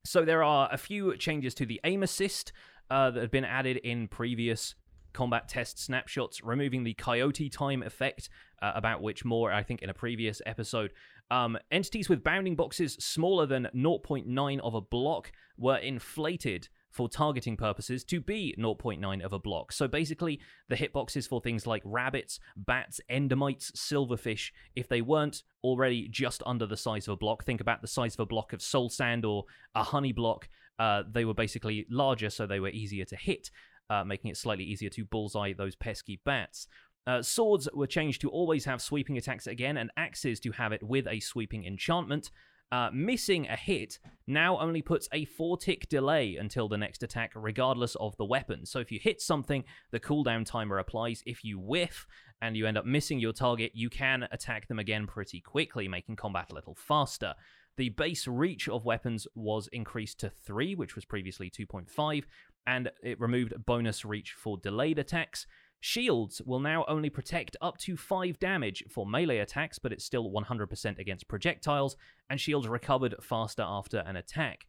so 0.04 0.26
there 0.26 0.44
are 0.44 0.70
a 0.72 0.78
few 0.78 1.16
changes 1.18 1.54
to 1.56 1.66
the 1.66 1.80
aim 1.84 2.04
assist 2.04 2.52
uh, 2.90 3.12
that 3.12 3.22
have 3.22 3.32
been 3.32 3.46
added 3.46 3.78
in 3.78 4.08
previous 4.08 4.76
combat 5.14 5.48
test 5.48 5.80
snapshots, 5.80 6.44
removing 6.44 6.84
the 6.84 6.94
coyote 6.94 7.50
time 7.50 7.84
effect, 7.84 8.30
uh, 8.62 8.72
about 8.76 9.02
which 9.02 9.26
more, 9.26 9.52
I 9.52 9.64
think, 9.64 9.82
in 9.82 9.90
a 9.90 9.94
previous 9.94 10.42
episode. 10.46 10.92
Um, 11.30 11.58
entities 11.72 12.10
with 12.10 12.24
bounding 12.24 12.56
boxes 12.56 12.94
smaller 12.96 13.46
than 13.46 13.70
0.9 13.76 14.60
of 14.60 14.74
a 14.74 14.82
block 14.82 15.32
were 15.58 15.78
inflated 15.78 16.68
for 16.92 17.10
targeting 17.10 17.58
purposes 17.58 18.04
to 18.04 18.20
be 18.20 18.54
0.9 18.60 19.24
of 19.24 19.34
a 19.34 19.40
block. 19.40 19.72
So 19.72 19.88
basically, 19.88 20.40
the 20.70 20.76
hitboxes 20.76 21.28
for 21.28 21.42
things 21.42 21.66
like 21.66 21.82
rabbits, 21.86 22.40
bats, 22.56 23.00
endermites, 23.10 23.72
silverfish, 23.72 24.52
if 24.76 24.88
they 24.88 25.02
weren't 25.02 25.44
already 25.64 26.08
just 26.08 26.44
under 26.46 26.66
the 26.66 26.78
size 26.78 27.08
of 27.08 27.14
a 27.14 27.18
block, 27.18 27.46
think 27.46 27.62
about 27.62 27.82
the 27.82 27.88
size 27.88 28.14
of 28.16 28.20
a 28.20 28.26
block 28.26 28.54
of 28.54 28.62
soul 28.62 28.90
sand 28.90 29.26
or 29.26 29.46
a 29.74 29.84
honey 29.84 30.12
block, 30.12 30.50
uh, 30.80 31.04
they 31.10 31.26
were 31.26 31.34
basically 31.34 31.86
larger, 31.90 32.30
so 32.30 32.46
they 32.46 32.60
were 32.60 32.70
easier 32.70 33.06
to 33.06 33.16
hit, 33.16 33.52
uh, 33.90 34.04
making 34.04 34.32
it 34.32 34.38
slightly 34.38 34.64
easier 34.64 34.90
to 34.90 35.06
bullseye 35.06 35.54
those 35.54 35.76
pesky 35.76 36.20
bats. 36.26 36.68
Uh, 37.08 37.22
swords 37.22 37.68
were 37.74 37.88
changed 37.88 38.22
to 38.22 38.30
always 38.30 38.66
have 38.66 38.82
sweeping 38.82 39.18
attacks 39.18 39.48
again, 39.48 39.78
and 39.78 39.92
axes 39.98 40.40
to 40.40 40.52
have 40.52 40.72
it 40.72 40.84
with 40.84 41.08
a 41.08 41.20
sweeping 41.20 41.66
enchantment. 41.66 42.32
Uh, 42.72 42.90
missing 42.94 43.48
a 43.50 43.56
hit 43.56 44.00
now 44.28 44.58
only 44.58 44.82
puts 44.82 45.10
a 45.12 45.26
4 45.26 45.58
tick 45.58 45.90
delay 45.90 46.38
until 46.38 46.70
the 46.70 46.78
next 46.78 47.04
attack, 47.04 47.34
regardless 47.36 47.96
of 47.96 48.16
the 48.16 48.26
weapon. 48.26 48.66
So 48.66 48.80
if 48.80 48.92
you 48.92 49.00
hit 49.02 49.20
something, 49.20 49.66
the 49.92 50.00
cooldown 50.00 50.46
timer 50.46 50.78
applies. 50.78 51.22
If 51.26 51.44
you 51.44 51.60
whiff 51.60 52.08
and 52.42 52.56
you 52.56 52.66
end 52.66 52.78
up 52.78 52.86
missing 52.86 53.20
your 53.20 53.34
target, 53.34 53.72
you 53.74 53.90
can 53.90 54.26
attack 54.32 54.70
them 54.70 54.80
again 54.80 55.06
pretty 55.06 55.42
quickly, 55.42 55.90
making 55.90 56.16
combat 56.16 56.52
a 56.52 56.56
little 56.56 56.76
faster. 56.76 57.36
The 57.76 57.90
base 57.90 58.26
reach 58.26 58.70
of 58.70 58.86
weapons 58.86 59.28
was 59.36 59.68
increased 59.74 60.20
to 60.22 60.30
3, 60.30 60.76
which 60.76 60.96
was 60.96 61.04
previously 61.04 61.50
2.5, 61.50 62.24
and 62.68 62.90
it 63.04 63.20
removed 63.20 63.54
bonus 63.66 64.06
reach 64.06 64.32
for 64.32 64.58
delayed 64.58 65.00
attacks. 65.00 65.46
Shields 65.84 66.44
will 66.46 66.60
now 66.60 66.86
only 66.88 67.10
protect 67.10 67.58
up 67.60 67.78
to 67.80 67.98
5 67.98 68.40
damage 68.40 68.84
for 68.88 69.06
melee 69.06 69.40
attacks, 69.40 69.80
but 69.80 69.92
it's 69.92 70.06
still 70.06 70.30
100% 70.30 71.00
against 71.00 71.28
projectiles, 71.28 71.98
and 72.30 72.40
shields 72.40 72.68
recovered 72.68 73.16
faster 73.20 73.64
after 73.66 73.98
an 74.06 74.16
attack. 74.16 74.68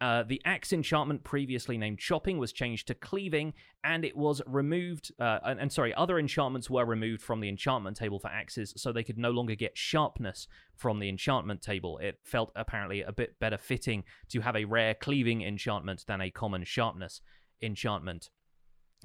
Uh, 0.00 0.22
the 0.22 0.40
axe 0.44 0.72
enchantment, 0.72 1.22
previously 1.24 1.76
named 1.76 1.98
chopping, 1.98 2.38
was 2.38 2.52
changed 2.52 2.86
to 2.88 2.94
cleaving, 2.94 3.52
and 3.82 4.04
it 4.04 4.16
was 4.16 4.40
removed. 4.46 5.12
Uh, 5.18 5.38
and, 5.44 5.60
and, 5.60 5.72
sorry, 5.72 5.92
other 5.94 6.18
enchantments 6.18 6.70
were 6.70 6.84
removed 6.84 7.22
from 7.22 7.40
the 7.40 7.48
enchantment 7.48 7.96
table 7.96 8.20
for 8.20 8.28
axes, 8.28 8.72
so 8.76 8.92
they 8.92 9.04
could 9.04 9.18
no 9.18 9.30
longer 9.30 9.56
get 9.56 9.76
sharpness 9.76 10.46
from 10.76 11.00
the 11.00 11.08
enchantment 11.08 11.60
table. 11.60 11.98
It 11.98 12.18
felt 12.22 12.52
apparently 12.54 13.02
a 13.02 13.12
bit 13.12 13.38
better 13.40 13.58
fitting 13.58 14.04
to 14.30 14.40
have 14.40 14.56
a 14.56 14.64
rare 14.64 14.94
cleaving 14.94 15.42
enchantment 15.42 16.04
than 16.06 16.20
a 16.20 16.30
common 16.30 16.64
sharpness 16.64 17.20
enchantment. 17.60 18.30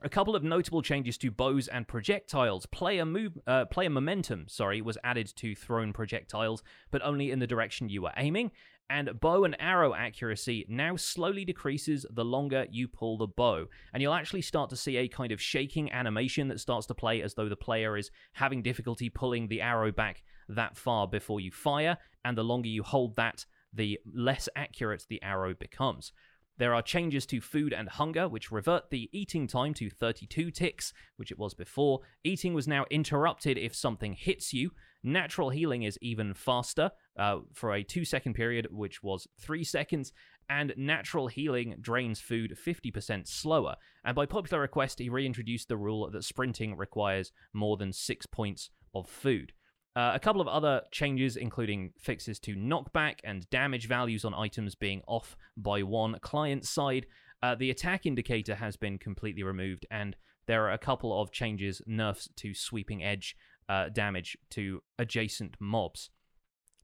A 0.03 0.09
couple 0.09 0.35
of 0.35 0.43
notable 0.43 0.83
changes 0.83 1.17
to 1.17 1.31
bows 1.31 1.67
and 1.67 1.87
projectiles. 1.87 2.67
Player 2.67 3.03
move, 3.03 3.35
uh, 3.47 3.65
player 3.65 3.89
momentum, 3.89 4.45
sorry, 4.47 4.79
was 4.79 4.97
added 5.03 5.33
to 5.37 5.55
thrown 5.55 5.91
projectiles, 5.91 6.61
but 6.91 7.01
only 7.01 7.31
in 7.31 7.39
the 7.39 7.47
direction 7.47 7.89
you 7.89 8.03
were 8.03 8.11
aiming. 8.15 8.51
And 8.91 9.19
bow 9.19 9.43
and 9.43 9.55
arrow 9.59 9.95
accuracy 9.95 10.65
now 10.69 10.97
slowly 10.97 11.45
decreases 11.45 12.05
the 12.11 12.23
longer 12.23 12.67
you 12.69 12.87
pull 12.87 13.17
the 13.17 13.27
bow. 13.27 13.65
And 13.91 14.01
you'll 14.03 14.13
actually 14.13 14.43
start 14.43 14.69
to 14.69 14.75
see 14.75 14.97
a 14.97 15.07
kind 15.07 15.31
of 15.31 15.41
shaking 15.41 15.91
animation 15.91 16.47
that 16.49 16.59
starts 16.59 16.85
to 16.87 16.93
play 16.93 17.23
as 17.23 17.33
though 17.33 17.49
the 17.49 17.55
player 17.55 17.97
is 17.97 18.11
having 18.33 18.61
difficulty 18.61 19.09
pulling 19.09 19.47
the 19.47 19.61
arrow 19.61 19.91
back 19.91 20.21
that 20.47 20.77
far 20.77 21.07
before 21.07 21.41
you 21.41 21.51
fire. 21.51 21.97
And 22.23 22.37
the 22.37 22.43
longer 22.43 22.69
you 22.69 22.83
hold 22.83 23.15
that, 23.15 23.45
the 23.73 23.99
less 24.05 24.47
accurate 24.55 25.05
the 25.09 25.21
arrow 25.23 25.53
becomes. 25.53 26.13
There 26.57 26.73
are 26.73 26.81
changes 26.81 27.25
to 27.27 27.39
food 27.39 27.71
and 27.71 27.87
hunger, 27.87 28.27
which 28.27 28.51
revert 28.51 28.89
the 28.89 29.09
eating 29.11 29.47
time 29.47 29.73
to 29.75 29.89
32 29.89 30.49
ticks, 30.51 30.91
which 31.15 31.31
it 31.31 31.37
was 31.37 31.53
before. 31.53 31.99
Eating 32.23 32.53
was 32.53 32.67
now 32.67 32.85
interrupted 32.89 33.57
if 33.57 33.75
something 33.75 34.13
hits 34.13 34.53
you. 34.53 34.71
Natural 35.03 35.51
healing 35.51 35.83
is 35.83 35.99
even 36.01 36.33
faster 36.33 36.91
uh, 37.17 37.39
for 37.53 37.73
a 37.73 37.83
two 37.83 38.05
second 38.05 38.33
period, 38.33 38.67
which 38.71 39.03
was 39.03 39.27
three 39.39 39.63
seconds. 39.63 40.13
And 40.49 40.73
natural 40.77 41.27
healing 41.27 41.75
drains 41.81 42.21
food 42.21 42.57
50% 42.57 43.27
slower. 43.27 43.75
And 44.03 44.15
by 44.15 44.25
popular 44.25 44.61
request, 44.61 44.99
he 44.99 45.09
reintroduced 45.09 45.67
the 45.67 45.77
rule 45.77 46.09
that 46.09 46.23
sprinting 46.23 46.77
requires 46.77 47.33
more 47.53 47.77
than 47.77 47.91
six 47.91 48.25
points 48.25 48.69
of 48.95 49.07
food. 49.07 49.53
Uh, 49.97 50.11
a 50.13 50.19
couple 50.19 50.39
of 50.39 50.47
other 50.47 50.83
changes, 50.91 51.37
including 51.37 51.91
fixes 51.97 52.39
to 52.39 52.55
knockback 52.55 53.15
and 53.23 53.49
damage 53.49 53.87
values 53.87 54.23
on 54.23 54.31
items 54.31 54.75
being 54.75 55.01
off 55.07 55.35
by 55.57 55.81
one 55.81 56.19
client 56.19 56.63
side. 56.67 57.07
Uh, 57.41 57.55
the 57.55 57.71
attack 57.71 58.05
indicator 58.05 58.53
has 58.53 58.75
been 58.75 58.99
completely 58.99 59.41
removed, 59.41 59.87
and 59.89 60.15
there 60.45 60.63
are 60.65 60.71
a 60.71 60.77
couple 60.77 61.19
of 61.19 61.31
changes, 61.31 61.81
nerfs 61.87 62.29
to 62.35 62.53
sweeping 62.53 63.03
edge 63.03 63.35
uh, 63.69 63.89
damage 63.89 64.37
to 64.51 64.83
adjacent 64.99 65.55
mobs. 65.59 66.11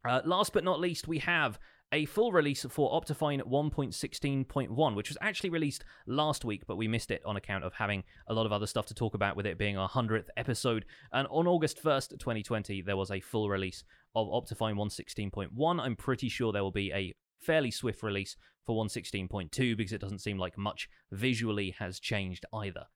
Uh, 0.04 0.22
last 0.26 0.52
but 0.52 0.64
not 0.64 0.80
least, 0.80 1.08
we 1.08 1.20
have 1.20 1.60
a 1.94 2.06
full 2.06 2.32
release 2.32 2.66
for 2.68 2.92
Optifine 2.92 3.42
1.16.1, 3.44 4.96
which 4.96 5.10
was 5.10 5.18
actually 5.22 5.52
released 5.52 5.86
last 6.08 6.44
week, 6.44 6.64
but 6.68 6.76
we 6.76 6.88
missed 6.88 7.12
it 7.12 7.22
on 7.24 7.38
account 7.38 7.64
of 7.64 7.74
having 7.74 8.04
a 8.28 8.34
lot 8.34 8.48
of 8.48 8.52
other 8.52 8.66
stuff 8.66 8.88
to 8.88 8.96
talk 8.96 9.14
about 9.14 9.38
with 9.38 9.46
it 9.46 9.60
being 9.60 9.78
our 9.78 9.88
100th 9.88 10.28
episode. 10.36 10.86
And 11.14 11.28
on 11.30 11.46
August 11.46 11.82
1st, 11.82 12.18
2020, 12.18 12.82
there 12.82 12.98
was 12.98 13.12
a 13.12 13.20
full 13.20 13.48
release 13.48 13.84
of 14.16 14.28
Optifine 14.28 14.74
1.16.1. 14.74 15.80
I'm 15.80 15.96
pretty 15.96 16.30
sure 16.30 16.52
there 16.52 16.64
will 16.64 16.72
be 16.72 16.92
a 16.92 17.14
fairly 17.40 17.70
swift 17.70 18.02
release 18.02 18.36
for 18.66 18.84
1.16.2 18.84 19.78
because 19.78 19.94
it 19.94 20.02
doesn't 20.02 20.20
seem 20.20 20.40
like 20.40 20.58
much 20.58 20.90
visually 21.12 21.76
has 21.78 22.00
changed 22.00 22.44
either. 22.52 22.88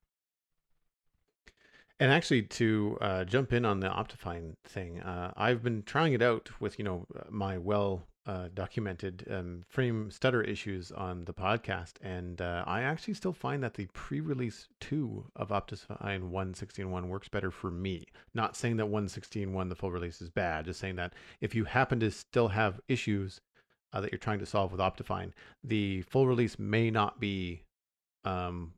And 2.00 2.12
actually, 2.12 2.44
to 2.44 2.98
uh, 3.02 3.24
jump 3.26 3.54
in 3.54 3.64
on 3.64 3.80
the 3.80 3.90
Optifine 3.90 4.56
thing, 4.66 5.00
uh, 5.02 5.34
I've 5.36 5.64
been 5.64 5.84
trying 5.84 6.14
it 6.14 6.22
out 6.22 6.50
with 6.60 6.78
you 6.78 6.86
know 6.86 7.08
my 7.30 7.58
well 7.58 8.08
uh, 8.28 8.50
documented 8.54 9.26
um, 9.32 9.64
frame 9.70 10.12
stutter 10.12 10.42
issues 10.42 10.92
on 10.92 11.24
the 11.24 11.34
podcast, 11.34 11.94
and 12.02 12.42
uh, 12.42 12.64
I 12.68 12.82
actually 12.82 13.14
still 13.14 13.32
find 13.32 13.64
that 13.64 13.76
the 13.76 13.88
pre-release 13.94 14.68
two 14.82 15.26
of 15.36 15.50
Optifine 15.50 16.30
1.16.1 16.30 17.08
works 17.08 17.30
better 17.30 17.52
for 17.52 17.72
me. 17.72 18.04
Not 18.34 18.58
saying 18.58 18.78
that 18.78 18.88
1.16.1 18.88 19.70
the 19.70 19.76
full 19.76 19.92
release 19.92 20.22
is 20.22 20.30
bad, 20.30 20.66
just 20.66 20.82
saying 20.82 20.98
that 20.98 21.14
if 21.40 21.56
you 21.56 21.64
happen 21.64 22.02
to 22.02 22.12
still 22.12 22.50
have 22.50 22.82
issues 22.90 23.40
uh, 23.94 24.02
that 24.02 24.12
you're 24.12 24.20
trying 24.20 24.40
to 24.40 24.46
solve 24.46 24.74
with 24.74 24.82
Optifine, 24.82 25.32
the 25.64 26.02
full 26.02 26.28
release 26.28 26.60
may 26.60 26.92
not 26.92 27.22
be 27.22 27.64
um, 28.26 28.74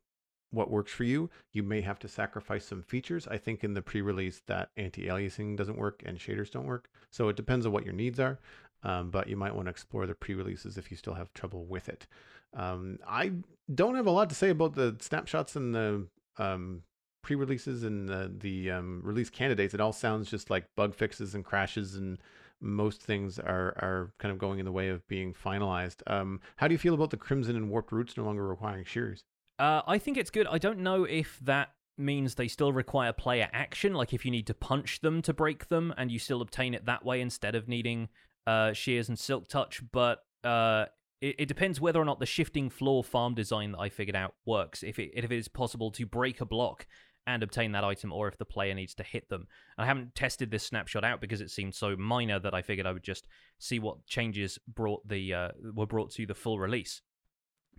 what 0.50 0.70
works 0.70 0.92
for 0.92 1.04
you. 1.04 1.30
You 1.52 1.62
may 1.62 1.80
have 1.80 1.98
to 2.00 2.08
sacrifice 2.08 2.64
some 2.64 2.82
features. 2.82 3.26
I 3.28 3.38
think 3.38 3.64
in 3.64 3.74
the 3.74 3.82
pre-release 3.82 4.42
that 4.46 4.70
anti-aliasing 4.76 5.56
doesn't 5.56 5.78
work 5.78 6.02
and 6.04 6.18
shaders 6.18 6.50
don't 6.50 6.66
work. 6.66 6.88
So 7.10 7.28
it 7.28 7.36
depends 7.36 7.66
on 7.66 7.72
what 7.72 7.84
your 7.84 7.94
needs 7.94 8.18
are. 8.18 8.38
Um, 8.82 9.10
but 9.10 9.28
you 9.28 9.36
might 9.36 9.54
want 9.54 9.66
to 9.66 9.70
explore 9.70 10.06
the 10.06 10.14
pre-releases 10.14 10.78
if 10.78 10.90
you 10.90 10.96
still 10.96 11.14
have 11.14 11.32
trouble 11.34 11.66
with 11.66 11.88
it. 11.88 12.06
Um, 12.54 12.98
I 13.06 13.32
don't 13.72 13.94
have 13.94 14.06
a 14.06 14.10
lot 14.10 14.30
to 14.30 14.34
say 14.34 14.48
about 14.48 14.74
the 14.74 14.96
snapshots 15.00 15.54
and 15.54 15.74
the 15.74 16.06
um, 16.38 16.82
pre-releases 17.22 17.84
and 17.84 18.08
the, 18.08 18.32
the 18.34 18.70
um, 18.70 19.02
release 19.04 19.28
candidates. 19.28 19.74
It 19.74 19.80
all 19.80 19.92
sounds 19.92 20.30
just 20.30 20.48
like 20.48 20.64
bug 20.76 20.94
fixes 20.94 21.34
and 21.34 21.44
crashes, 21.44 21.94
and 21.94 22.18
most 22.60 23.02
things 23.02 23.38
are 23.38 23.74
are 23.78 24.12
kind 24.18 24.32
of 24.32 24.38
going 24.38 24.58
in 24.58 24.64
the 24.64 24.72
way 24.72 24.88
of 24.88 25.06
being 25.08 25.34
finalized. 25.34 26.02
Um, 26.06 26.40
how 26.56 26.66
do 26.66 26.74
you 26.74 26.78
feel 26.78 26.94
about 26.94 27.10
the 27.10 27.16
Crimson 27.16 27.56
and 27.56 27.70
Warped 27.70 27.92
Roots 27.92 28.16
no 28.16 28.24
longer 28.24 28.46
requiring 28.46 28.84
shears? 28.84 29.22
Uh, 29.60 29.82
I 29.86 29.98
think 29.98 30.16
it's 30.16 30.30
good. 30.30 30.46
I 30.46 30.56
don't 30.56 30.78
know 30.78 31.04
if 31.04 31.38
that 31.42 31.68
means 31.98 32.34
they 32.34 32.48
still 32.48 32.72
require 32.72 33.12
player 33.12 33.50
action, 33.52 33.92
like 33.92 34.14
if 34.14 34.24
you 34.24 34.30
need 34.30 34.46
to 34.46 34.54
punch 34.54 35.00
them 35.00 35.20
to 35.20 35.34
break 35.34 35.68
them, 35.68 35.92
and 35.98 36.10
you 36.10 36.18
still 36.18 36.40
obtain 36.40 36.72
it 36.72 36.86
that 36.86 37.04
way 37.04 37.20
instead 37.20 37.54
of 37.54 37.68
needing 37.68 38.08
uh, 38.46 38.72
shears 38.72 39.10
and 39.10 39.18
silk 39.18 39.48
touch. 39.48 39.82
But 39.92 40.20
uh, 40.42 40.86
it, 41.20 41.36
it, 41.40 41.46
depends 41.46 41.78
whether 41.78 42.00
or 42.00 42.06
not 42.06 42.20
the 42.20 42.26
shifting 42.26 42.70
floor 42.70 43.04
farm 43.04 43.34
design 43.34 43.72
that 43.72 43.80
I 43.80 43.90
figured 43.90 44.16
out 44.16 44.34
works. 44.46 44.82
If 44.82 44.98
it 44.98 45.10
if 45.12 45.30
it 45.30 45.36
is 45.36 45.48
possible 45.48 45.90
to 45.90 46.06
break 46.06 46.40
a 46.40 46.46
block 46.46 46.86
and 47.26 47.42
obtain 47.42 47.72
that 47.72 47.84
item, 47.84 48.12
or 48.12 48.28
if 48.28 48.38
the 48.38 48.46
player 48.46 48.72
needs 48.74 48.94
to 48.94 49.02
hit 49.02 49.28
them. 49.28 49.46
I 49.76 49.84
haven't 49.84 50.14
tested 50.14 50.50
this 50.50 50.64
snapshot 50.64 51.04
out 51.04 51.20
because 51.20 51.42
it 51.42 51.50
seemed 51.50 51.74
so 51.74 51.96
minor 51.96 52.38
that 52.38 52.54
I 52.54 52.62
figured 52.62 52.86
I 52.86 52.92
would 52.92 53.04
just 53.04 53.28
see 53.58 53.78
what 53.78 54.06
changes 54.06 54.58
brought 54.66 55.06
the 55.06 55.34
uh, 55.34 55.48
were 55.74 55.86
brought 55.86 56.12
to 56.12 56.24
the 56.24 56.34
full 56.34 56.58
release. 56.58 57.02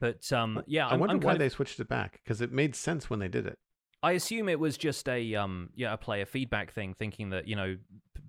But 0.01 0.33
um, 0.33 0.63
yeah, 0.65 0.87
I 0.87 0.95
wonder 0.95 1.13
I'm 1.13 1.21
why 1.21 1.33
of, 1.33 1.39
they 1.39 1.47
switched 1.47 1.79
it 1.79 1.87
back 1.87 2.19
because 2.23 2.41
it 2.41 2.51
made 2.51 2.75
sense 2.75 3.07
when 3.07 3.19
they 3.19 3.27
did 3.27 3.45
it. 3.45 3.59
I 4.01 4.13
assume 4.13 4.49
it 4.49 4.59
was 4.59 4.75
just 4.75 5.07
a 5.07 5.35
um, 5.35 5.69
yeah, 5.75 5.93
a 5.93 5.97
player 5.97 6.25
feedback 6.25 6.73
thing, 6.73 6.95
thinking 6.97 7.29
that 7.29 7.47
you 7.47 7.55
know 7.55 7.77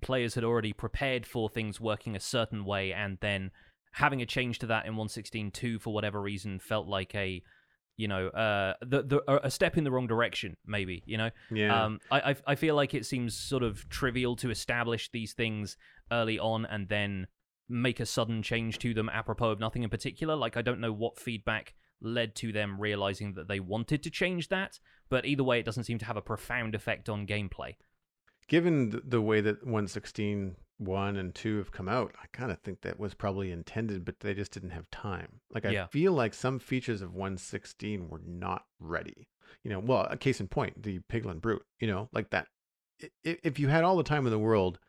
players 0.01 0.35
had 0.35 0.43
already 0.43 0.71
prepared 0.71 1.25
for 1.25 1.49
things 1.49 1.81
working 1.81 2.15
a 2.15 2.19
certain 2.19 2.63
way, 2.63 2.93
and 2.93 3.17
then 3.21 3.49
having 3.91 4.21
a 4.21 4.25
change 4.25 4.59
to 4.59 4.67
that 4.67 4.85
in 4.85 4.93
116.2 4.93 5.81
for 5.81 5.91
whatever 5.91 6.21
reason 6.21 6.59
felt 6.59 6.87
like 6.87 7.15
a 7.15 7.41
you 7.95 8.07
know 8.07 8.27
uh 8.29 8.73
the, 8.81 9.03
the 9.03 9.45
a 9.45 9.51
step 9.51 9.77
in 9.77 9.83
the 9.83 9.91
wrong 9.91 10.07
direction 10.07 10.57
maybe 10.65 11.03
you 11.05 11.15
know 11.15 11.29
yeah 11.51 11.85
um 11.85 11.99
I, 12.09 12.35
I 12.47 12.55
feel 12.55 12.73
like 12.73 12.95
it 12.95 13.05
seems 13.05 13.35
sort 13.37 13.61
of 13.61 13.87
trivial 13.89 14.35
to 14.37 14.49
establish 14.49 15.11
these 15.11 15.33
things 15.33 15.77
early 16.11 16.39
on 16.39 16.65
and 16.65 16.89
then 16.89 17.27
make 17.69 17.99
a 17.99 18.05
sudden 18.05 18.43
change 18.43 18.79
to 18.79 18.93
them 18.93 19.09
apropos 19.09 19.51
of 19.51 19.59
nothing 19.59 19.83
in 19.83 19.89
particular. 19.89 20.35
Like, 20.35 20.57
I 20.57 20.61
don't 20.61 20.79
know 20.79 20.93
what 20.93 21.17
feedback 21.19 21.73
led 22.01 22.35
to 22.35 22.51
them 22.51 22.79
realizing 22.79 23.33
that 23.33 23.47
they 23.47 23.59
wanted 23.59 24.03
to 24.03 24.09
change 24.09 24.49
that, 24.49 24.79
but 25.09 25.25
either 25.25 25.43
way, 25.43 25.59
it 25.59 25.65
doesn't 25.65 25.85
seem 25.85 25.99
to 25.99 26.05
have 26.05 26.17
a 26.17 26.21
profound 26.21 26.75
effect 26.75 27.07
on 27.07 27.25
gameplay. 27.25 27.75
Given 28.47 29.01
the 29.05 29.21
way 29.21 29.39
that 29.41 29.63
116 29.63 30.57
1 30.77 31.15
and 31.15 31.33
2 31.33 31.57
have 31.59 31.71
come 31.71 31.87
out, 31.87 32.13
I 32.21 32.25
kind 32.33 32.51
of 32.51 32.59
think 32.59 32.81
that 32.81 32.99
was 32.99 33.13
probably 33.13 33.51
intended, 33.51 34.03
but 34.03 34.19
they 34.19 34.33
just 34.33 34.51
didn't 34.51 34.71
have 34.71 34.89
time. 34.91 35.39
Like, 35.49 35.65
I 35.65 35.71
Yeah. 35.71 35.87
feel 35.87 36.11
like 36.11 36.33
some 36.33 36.59
features 36.59 37.01
of 37.01 37.13
116 37.13 38.09
were 38.09 38.21
not 38.25 38.65
ready. 38.79 39.29
You 39.63 39.71
know, 39.71 39.79
well, 39.79 40.07
a 40.09 40.17
case 40.17 40.41
in 40.41 40.47
point, 40.49 40.83
the 40.83 40.99
Piglin 41.09 41.39
Brute, 41.39 41.65
you 41.79 41.87
know, 41.87 42.09
like 42.11 42.31
that. 42.31 42.47
If 43.23 43.59
you 43.59 43.67
had 43.69 43.83
all 43.83 43.95
the 43.95 44.03
time 44.03 44.25
in 44.25 44.31
the 44.31 44.39
world, 44.39 44.79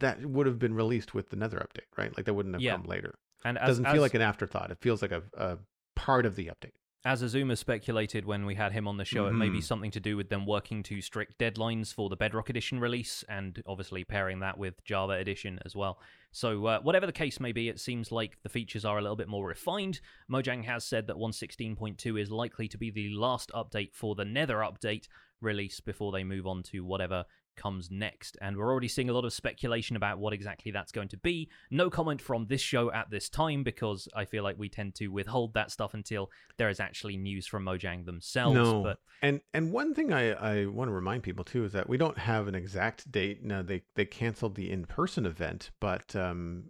that 0.00 0.24
would 0.24 0.46
have 0.46 0.58
been 0.58 0.74
released 0.74 1.14
with 1.14 1.30
the 1.30 1.36
Nether 1.36 1.58
update, 1.58 1.86
right? 1.96 2.14
Like 2.16 2.26
that 2.26 2.34
wouldn't 2.34 2.54
have 2.54 2.62
Yeah. 2.62 2.72
come 2.76 2.84
later. 2.84 3.14
And 3.44 3.56
It 3.56 3.60
as, 3.62 3.68
doesn't 3.70 3.86
as, 3.86 3.92
feel 3.92 4.02
like 4.02 4.14
an 4.14 4.22
afterthought. 4.22 4.70
It 4.70 4.78
feels 4.80 5.02
like 5.02 5.12
a, 5.12 5.22
a 5.34 5.58
part 5.96 6.26
of 6.26 6.36
the 6.36 6.46
update. 6.46 6.72
as 7.04 7.20
Azuma 7.20 7.56
speculated 7.56 8.24
when 8.24 8.46
we 8.46 8.54
had 8.54 8.70
him 8.70 8.86
on 8.86 8.96
the 8.96 9.04
show, 9.04 9.26
it 9.26 9.32
may 9.32 9.48
be 9.48 9.58
Mhm. 9.58 9.64
something 9.64 9.90
to 9.90 9.98
do 9.98 10.16
with 10.16 10.28
them 10.28 10.46
working 10.46 10.84
to 10.84 11.00
strict 11.00 11.36
deadlines 11.36 11.92
for 11.92 12.08
the 12.08 12.14
Bedrock 12.14 12.48
Edition 12.48 12.78
release, 12.78 13.24
and 13.28 13.60
obviously 13.66 14.04
pairing 14.04 14.38
that 14.38 14.56
with 14.56 14.84
Java 14.84 15.14
Edition 15.14 15.58
as 15.64 15.74
well. 15.74 16.00
So, 16.30 16.64
uh, 16.66 16.80
whatever 16.80 17.04
the 17.04 17.12
case 17.12 17.40
may 17.40 17.50
be, 17.50 17.68
it 17.68 17.80
seems 17.80 18.12
like 18.12 18.40
the 18.44 18.48
features 18.48 18.84
are 18.84 18.98
a 18.98 19.02
little 19.02 19.16
bit 19.16 19.26
more 19.26 19.48
refined. 19.48 20.00
Mojang 20.30 20.62
has 20.62 20.84
said 20.84 21.08
that 21.08 21.16
116.2 21.18 22.16
is 22.16 22.30
likely 22.30 22.68
to 22.68 22.78
be 22.78 22.90
the 22.92 23.08
last 23.08 23.50
update 23.52 23.92
for 23.94 24.14
the 24.14 24.24
Nether 24.24 24.58
update 24.58 25.08
release 25.40 25.80
before 25.80 26.12
they 26.12 26.22
move 26.22 26.46
on 26.46 26.62
to 26.62 26.84
whatever 26.84 27.24
comes 27.56 27.90
next. 27.90 28.36
And 28.40 28.56
we're 28.56 28.70
already 28.70 28.88
seeing 28.88 29.08
a 29.08 29.12
lot 29.12 29.24
of 29.24 29.32
speculation 29.32 29.96
about 29.96 30.18
what 30.18 30.32
exactly 30.32 30.70
that's 30.70 30.92
going 30.92 31.08
to 31.08 31.16
be. 31.16 31.48
No 31.70 31.90
comment 31.90 32.20
from 32.20 32.46
this 32.46 32.60
show 32.60 32.92
at 32.92 33.10
this 33.10 33.28
time 33.28 33.62
because 33.62 34.08
I 34.14 34.24
feel 34.24 34.42
like 34.42 34.58
we 34.58 34.68
tend 34.68 34.94
to 34.96 35.08
withhold 35.08 35.54
that 35.54 35.70
stuff 35.70 35.94
until 35.94 36.30
there 36.56 36.68
is 36.68 36.80
actually 36.80 37.16
news 37.16 37.46
from 37.46 37.64
Mojang 37.64 38.04
themselves. 38.06 38.54
No, 38.54 38.82
But 38.82 38.98
and 39.22 39.40
and 39.54 39.72
one 39.72 39.94
thing 39.94 40.12
I, 40.12 40.32
I 40.32 40.66
want 40.66 40.88
to 40.88 40.92
remind 40.92 41.22
people 41.22 41.44
too 41.44 41.64
is 41.64 41.72
that 41.72 41.88
we 41.88 41.96
don't 41.96 42.18
have 42.18 42.48
an 42.48 42.54
exact 42.54 43.10
date. 43.10 43.44
Now 43.44 43.62
they 43.62 43.82
they 43.94 44.04
canceled 44.04 44.54
the 44.54 44.70
in 44.70 44.84
person 44.84 45.26
event, 45.26 45.70
but 45.80 46.14
um, 46.16 46.64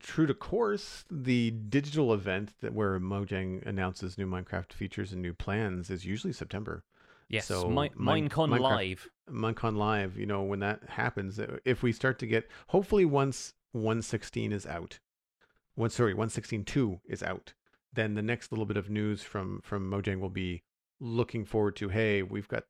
true 0.00 0.26
to 0.26 0.34
course, 0.34 1.04
the 1.10 1.50
digital 1.50 2.12
event 2.12 2.52
that 2.60 2.74
where 2.74 2.98
Mojang 2.98 3.64
announces 3.66 4.18
new 4.18 4.26
Minecraft 4.26 4.72
features 4.72 5.12
and 5.12 5.22
new 5.22 5.34
plans 5.34 5.90
is 5.90 6.04
usually 6.04 6.32
September. 6.32 6.84
Yes, 7.28 7.46
So, 7.46 7.68
Mi- 7.68 7.90
Minecon 7.90 8.50
Minecraft- 8.50 8.60
Live. 8.60 9.08
Minecon 9.30 9.76
Live, 9.76 10.18
you 10.18 10.26
know, 10.26 10.42
when 10.42 10.60
that 10.60 10.82
happens, 10.88 11.40
if 11.64 11.82
we 11.82 11.92
start 11.92 12.18
to 12.18 12.26
get, 12.26 12.48
hopefully 12.68 13.04
once 13.04 13.54
116 13.72 14.52
is 14.52 14.66
out, 14.66 14.98
one 15.74 15.90
sorry, 15.90 16.14
116.2 16.14 17.00
is 17.06 17.22
out, 17.22 17.54
then 17.92 18.14
the 18.14 18.22
next 18.22 18.52
little 18.52 18.66
bit 18.66 18.76
of 18.76 18.90
news 18.90 19.22
from 19.22 19.60
from 19.62 19.90
Mojang 19.90 20.20
will 20.20 20.28
be 20.30 20.62
looking 21.00 21.44
forward 21.44 21.76
to, 21.76 21.88
hey, 21.88 22.22
we've 22.22 22.48
got 22.48 22.64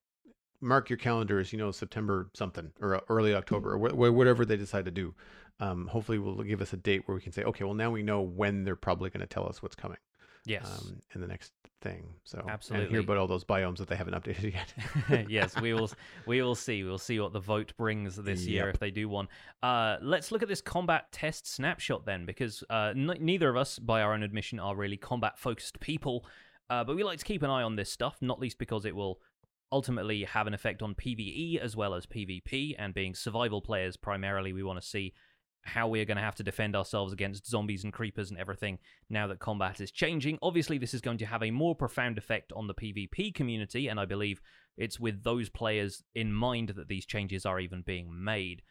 mark 0.60 0.88
your 0.88 0.96
calendars, 0.96 1.52
you 1.52 1.58
know, 1.58 1.70
September 1.70 2.30
something 2.34 2.72
or 2.80 2.94
uh, 2.96 3.00
early 3.08 3.34
October 3.34 3.74
or 3.74 3.78
wh- 3.90 4.14
whatever 4.14 4.44
they 4.46 4.56
decide 4.56 4.84
to 4.86 4.90
do. 4.90 5.14
Um, 5.60 5.86
hopefully, 5.88 6.18
will 6.18 6.42
give 6.42 6.60
us 6.62 6.72
a 6.72 6.76
date 6.76 7.02
where 7.06 7.14
we 7.14 7.20
can 7.20 7.32
say, 7.32 7.42
okay, 7.44 7.64
well, 7.64 7.74
now 7.74 7.90
we 7.90 8.02
know 8.02 8.20
when 8.22 8.64
they're 8.64 8.74
probably 8.76 9.10
going 9.10 9.20
to 9.20 9.26
tell 9.26 9.46
us 9.48 9.62
what's 9.62 9.76
coming 9.76 9.98
Yes. 10.46 10.66
um, 10.66 11.00
in 11.14 11.20
the 11.20 11.26
next 11.26 11.52
thing. 11.80 12.14
So 12.24 12.38
and 12.40 12.50
Absolutely. 12.50 12.88
hear 12.90 13.00
about 13.00 13.18
all 13.18 13.26
those 13.26 13.44
biomes 13.44 13.76
that 13.76 13.88
they 13.88 13.96
haven't 13.96 14.14
updated 14.14 14.54
yet. 14.54 15.26
yes, 15.30 15.60
we 15.60 15.72
will. 15.74 15.90
We 16.26 16.42
will 16.42 16.54
see. 16.54 16.82
We'll 16.82 16.98
see 16.98 17.20
what 17.20 17.32
the 17.32 17.40
vote 17.40 17.72
brings 17.76 18.16
this 18.16 18.46
year 18.46 18.68
if 18.70 18.78
they 18.78 18.90
do 18.90 19.08
one. 19.08 19.28
Uh, 19.62 19.96
let's 20.00 20.32
look 20.32 20.42
at 20.42 20.48
this 20.48 20.60
combat 20.60 21.12
test 21.12 21.46
snapshot 21.46 22.06
then, 22.06 22.26
because 22.26 22.64
uh, 22.70 22.92
n- 22.96 23.18
neither 23.20 23.48
of 23.48 23.56
us, 23.56 23.78
by 23.78 24.02
our 24.02 24.14
own 24.14 24.22
admission, 24.22 24.58
are 24.58 24.74
really 24.74 24.96
combat-focused 24.96 25.78
people. 25.80 26.24
Uh, 26.70 26.82
but 26.82 26.96
we 26.96 27.04
like 27.04 27.18
to 27.18 27.24
keep 27.24 27.42
an 27.42 27.50
eye 27.50 27.62
on 27.62 27.76
this 27.76 27.90
stuff, 27.90 28.16
not 28.20 28.40
least 28.40 28.58
because 28.58 28.84
it 28.86 28.96
will 28.96 29.20
ultimately 29.70 30.24
have 30.24 30.46
an 30.46 30.54
effect 30.54 30.82
on 30.82 30.94
PVE 30.94 31.58
as 31.58 31.76
well 31.76 31.94
as 31.94 32.06
PvP. 32.06 32.74
And 32.78 32.94
being 32.94 33.14
survival 33.14 33.60
players 33.60 33.96
primarily, 33.96 34.52
we 34.52 34.62
want 34.62 34.80
to 34.80 34.86
see 34.86 35.12
how 35.64 35.88
we 35.88 36.00
are 36.00 36.04
going 36.04 36.16
to 36.16 36.22
have 36.22 36.34
to 36.36 36.42
defend 36.42 36.76
ourselves 36.76 37.12
against 37.12 37.48
zombies 37.48 37.84
and 37.84 37.92
creepers 37.92 38.30
and 38.30 38.38
everything 38.38 38.78
now 39.08 39.26
that 39.26 39.38
combat 39.38 39.80
is 39.80 39.90
changing. 39.90 40.38
Obviously, 40.42 40.78
this 40.78 40.94
is 40.94 41.00
going 41.00 41.18
to 41.18 41.26
have 41.26 41.42
a 41.42 41.50
more 41.50 41.74
profound 41.74 42.18
effect 42.18 42.52
on 42.54 42.66
the 42.66 42.74
PvP 42.74 43.34
community, 43.34 43.88
and 43.88 43.98
I 43.98 44.04
believe 44.04 44.40
it's 44.76 45.00
with 45.00 45.22
those 45.22 45.48
players 45.48 46.02
in 46.14 46.32
mind 46.32 46.70
that 46.70 46.88
these 46.88 47.06
changes 47.06 47.46
are 47.46 47.60
even 47.60 47.82
being 47.82 48.24
made. 48.24 48.62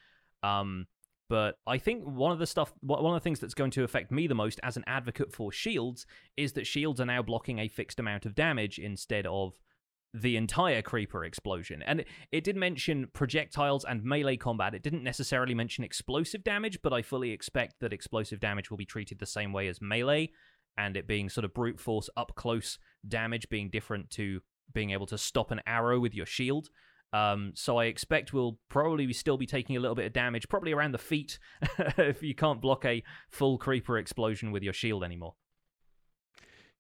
Um, 0.44 0.88
but 1.30 1.56
I 1.66 1.78
think 1.78 2.04
one 2.04 2.32
of 2.32 2.40
the 2.40 2.46
stuff, 2.46 2.74
one 2.82 3.06
of 3.06 3.14
the 3.14 3.24
things 3.24 3.40
that's 3.40 3.54
going 3.54 3.72
to 3.72 3.84
affect 3.84 4.12
me 4.12 4.28
the 4.28 4.36
most 4.36 4.60
as 4.62 4.78
an 4.78 4.84
advocate 4.86 5.34
for 5.34 5.52
shields 5.52 6.06
is 6.38 6.54
that 6.54 6.68
shields 6.68 7.02
are 7.02 7.06
now 7.06 7.22
blocking 7.24 7.60
a 7.60 7.68
fixed 7.68 8.00
amount 8.00 8.26
of 8.26 8.36
damage 8.36 8.78
instead 8.78 9.26
of 9.26 9.54
the 10.14 10.38
entire 10.38 10.82
creeper 10.82 11.26
explosion. 11.26 11.82
And 11.82 12.06
it, 12.32 12.44
did 12.44 12.56
mention 12.56 13.08
projectiles 13.14 13.84
and 13.84 14.04
melee 14.04 14.38
combat. 14.38 14.76
It 14.76 14.84
didn't 14.84 15.04
necessarily 15.04 15.56
mention 15.56 15.84
explosive 15.84 16.44
damage, 16.44 16.80
but 16.84 16.94
I 16.94 17.02
fully 17.02 17.32
expect 17.32 17.76
that 17.82 17.94
explosive 17.94 18.40
damage 18.40 18.70
will 18.70 18.78
be 18.78 18.86
treated 18.86 19.20
the 19.20 19.26
same 19.26 19.52
way 19.54 19.68
as 19.68 19.82
melee, 19.82 20.30
and 20.78 20.96
it 20.96 21.08
being 21.08 21.30
sort 21.30 21.46
of 21.46 21.54
brute 21.54 21.80
force 21.80 22.10
up 22.16 22.34
close 22.36 22.78
damage 23.08 23.50
being 23.50 23.70
different 23.70 24.10
to 24.12 24.42
being 24.72 24.92
able 24.92 25.08
to 25.08 25.18
stop 25.18 25.52
an 25.52 25.62
arrow 25.66 26.00
with 26.00 26.14
your 26.14 26.26
shield. 26.26 26.70
Um, 27.12 27.52
so 27.56 27.78
I 27.78 27.86
expect 27.86 28.34
we'll 28.34 28.58
probably 28.70 29.12
still 29.14 29.38
be 29.38 29.46
taking 29.46 29.78
a 29.78 29.80
little 29.80 29.96
bit 29.96 30.06
of 30.08 30.14
damage, 30.14 30.50
probably 30.50 30.74
around 30.74 30.94
the 30.94 30.98
feet, 30.98 31.38
if 31.98 32.24
you 32.24 32.34
can't 32.34 32.62
block 32.62 32.86
a 32.86 33.04
full 33.30 33.58
creeper 33.58 33.98
explosion 33.98 34.52
with 34.52 34.64
your 34.64 34.74
shield 34.74 35.04
anymore. 35.04 35.36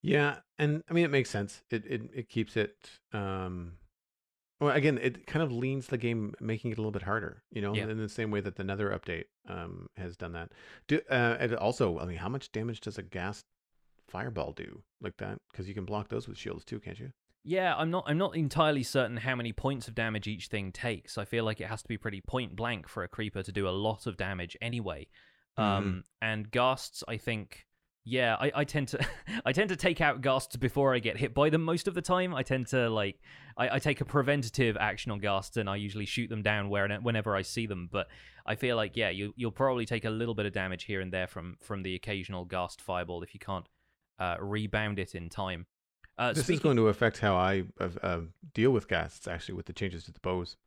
Yeah, 0.03 0.39
and 0.59 0.83
I 0.89 0.93
mean 0.93 1.05
it 1.05 1.11
makes 1.11 1.29
sense. 1.31 1.63
It 1.71 1.85
it 1.87 2.01
it 2.13 2.29
keeps 2.29 2.55
it. 2.57 2.75
Um, 3.13 3.77
Well, 4.59 4.75
again, 4.75 4.97
it 5.01 5.25
kind 5.27 5.41
of 5.43 5.51
leans 5.51 5.87
the 5.87 5.97
game, 5.97 6.33
making 6.39 6.71
it 6.71 6.77
a 6.77 6.81
little 6.81 6.91
bit 6.91 7.01
harder. 7.03 7.43
You 7.51 7.61
know, 7.61 7.73
Yeah. 7.73 7.87
in 7.89 7.97
the 7.97 8.07
same 8.09 8.29
way 8.31 8.39
that 8.41 8.55
the 8.55 8.63
Nether 8.63 8.91
update 8.91 9.25
um, 9.49 9.87
has 9.97 10.15
done 10.15 10.33
that. 10.33 10.51
Do 10.87 11.01
uh, 11.09 11.37
and 11.39 11.55
also, 11.55 11.99
I 11.99 12.05
mean, 12.05 12.17
how 12.17 12.29
much 12.29 12.51
damage 12.51 12.79
does 12.81 12.97
a 12.97 13.01
ghast 13.03 13.45
fireball 14.07 14.51
do 14.53 14.83
like 15.01 15.17
that? 15.17 15.39
Because 15.51 15.67
you 15.67 15.73
can 15.73 15.85
block 15.85 16.09
those 16.09 16.27
with 16.27 16.37
shields 16.37 16.63
too, 16.65 16.79
can't 16.79 16.99
you? 16.99 17.11
Yeah, 17.45 17.75
I'm 17.75 17.91
not 17.91 18.03
I'm 18.07 18.17
not 18.17 18.35
entirely 18.37 18.83
certain 18.83 19.17
how 19.17 19.35
many 19.35 19.51
points 19.51 19.87
of 19.89 19.95
damage 19.95 20.27
each 20.27 20.47
thing 20.47 20.71
takes. 20.71 21.17
I 21.17 21.25
feel 21.25 21.43
like 21.43 21.59
it 21.59 21.67
has 21.67 21.81
to 21.81 21.87
be 21.89 21.97
pretty 21.97 22.21
point 22.21 22.55
blank 22.55 22.87
for 22.87 23.03
a 23.03 23.07
creeper 23.09 23.43
to 23.43 23.51
do 23.51 23.67
a 23.67 23.71
lot 23.71 24.05
of 24.07 24.15
damage 24.17 24.55
anyway. 24.61 25.07
Um 25.57 26.03
and 26.21 26.49
ghasts, 26.51 27.03
I 27.07 27.17
think 27.17 27.65
yeah, 28.05 28.35
I, 28.39 28.51
I 28.55 28.63
tend 28.63 28.89
to 28.89 29.05
I 29.45 29.53
tend 29.53 29.69
to 29.69 29.75
take 29.75 30.01
out 30.01 30.21
ghasts 30.21 30.59
before 30.59 30.93
I 30.93 30.99
get 30.99 31.17
hit 31.17 31.33
by 31.33 31.49
them 31.49 31.63
most 31.63 31.87
of 31.87 31.93
the 31.93 32.01
time. 32.01 32.33
I 32.33 32.43
tend 32.43 32.67
to 32.67 32.89
like 32.89 33.19
I, 33.57 33.75
I 33.75 33.79
take 33.79 34.01
a 34.01 34.05
preventative 34.05 34.77
action 34.77 35.11
on 35.11 35.19
ghasts 35.19 35.57
and 35.57 35.69
I 35.69 35.77
usually 35.77 36.05
shoot 36.05 36.29
them 36.29 36.41
down 36.41 36.69
where 36.69 36.87
whenever 37.01 37.35
I 37.35 37.41
see 37.43 37.65
them. 37.65 37.89
But 37.91 38.07
I 38.45 38.55
feel 38.55 38.75
like 38.75 38.97
yeah, 38.97 39.09
you 39.09 39.33
you'll 39.37 39.51
probably 39.51 39.85
take 39.85 40.05
a 40.05 40.09
little 40.09 40.35
bit 40.35 40.45
of 40.45 40.53
damage 40.53 40.83
here 40.83 41.01
and 41.01 41.13
there 41.13 41.27
from 41.27 41.57
from 41.61 41.83
the 41.83 41.95
occasional 41.95 42.45
ghast 42.45 42.81
fireball 42.81 43.23
if 43.23 43.33
you 43.33 43.39
can't 43.39 43.67
uh, 44.19 44.35
rebound 44.39 44.99
it 44.99 45.15
in 45.15 45.29
time. 45.29 45.65
Uh, 46.17 46.33
this 46.33 46.43
speaking- 46.43 46.59
is 46.59 46.63
going 46.63 46.77
to 46.77 46.87
affect 46.89 47.19
how 47.19 47.35
I 47.35 47.63
uh, 47.79 47.89
uh, 48.01 48.19
deal 48.53 48.71
with 48.71 48.87
ghasts, 48.87 49.27
actually, 49.27 49.55
with 49.55 49.65
the 49.65 49.73
changes 49.73 50.03
to 50.05 50.11
the 50.11 50.19
bows. 50.19 50.57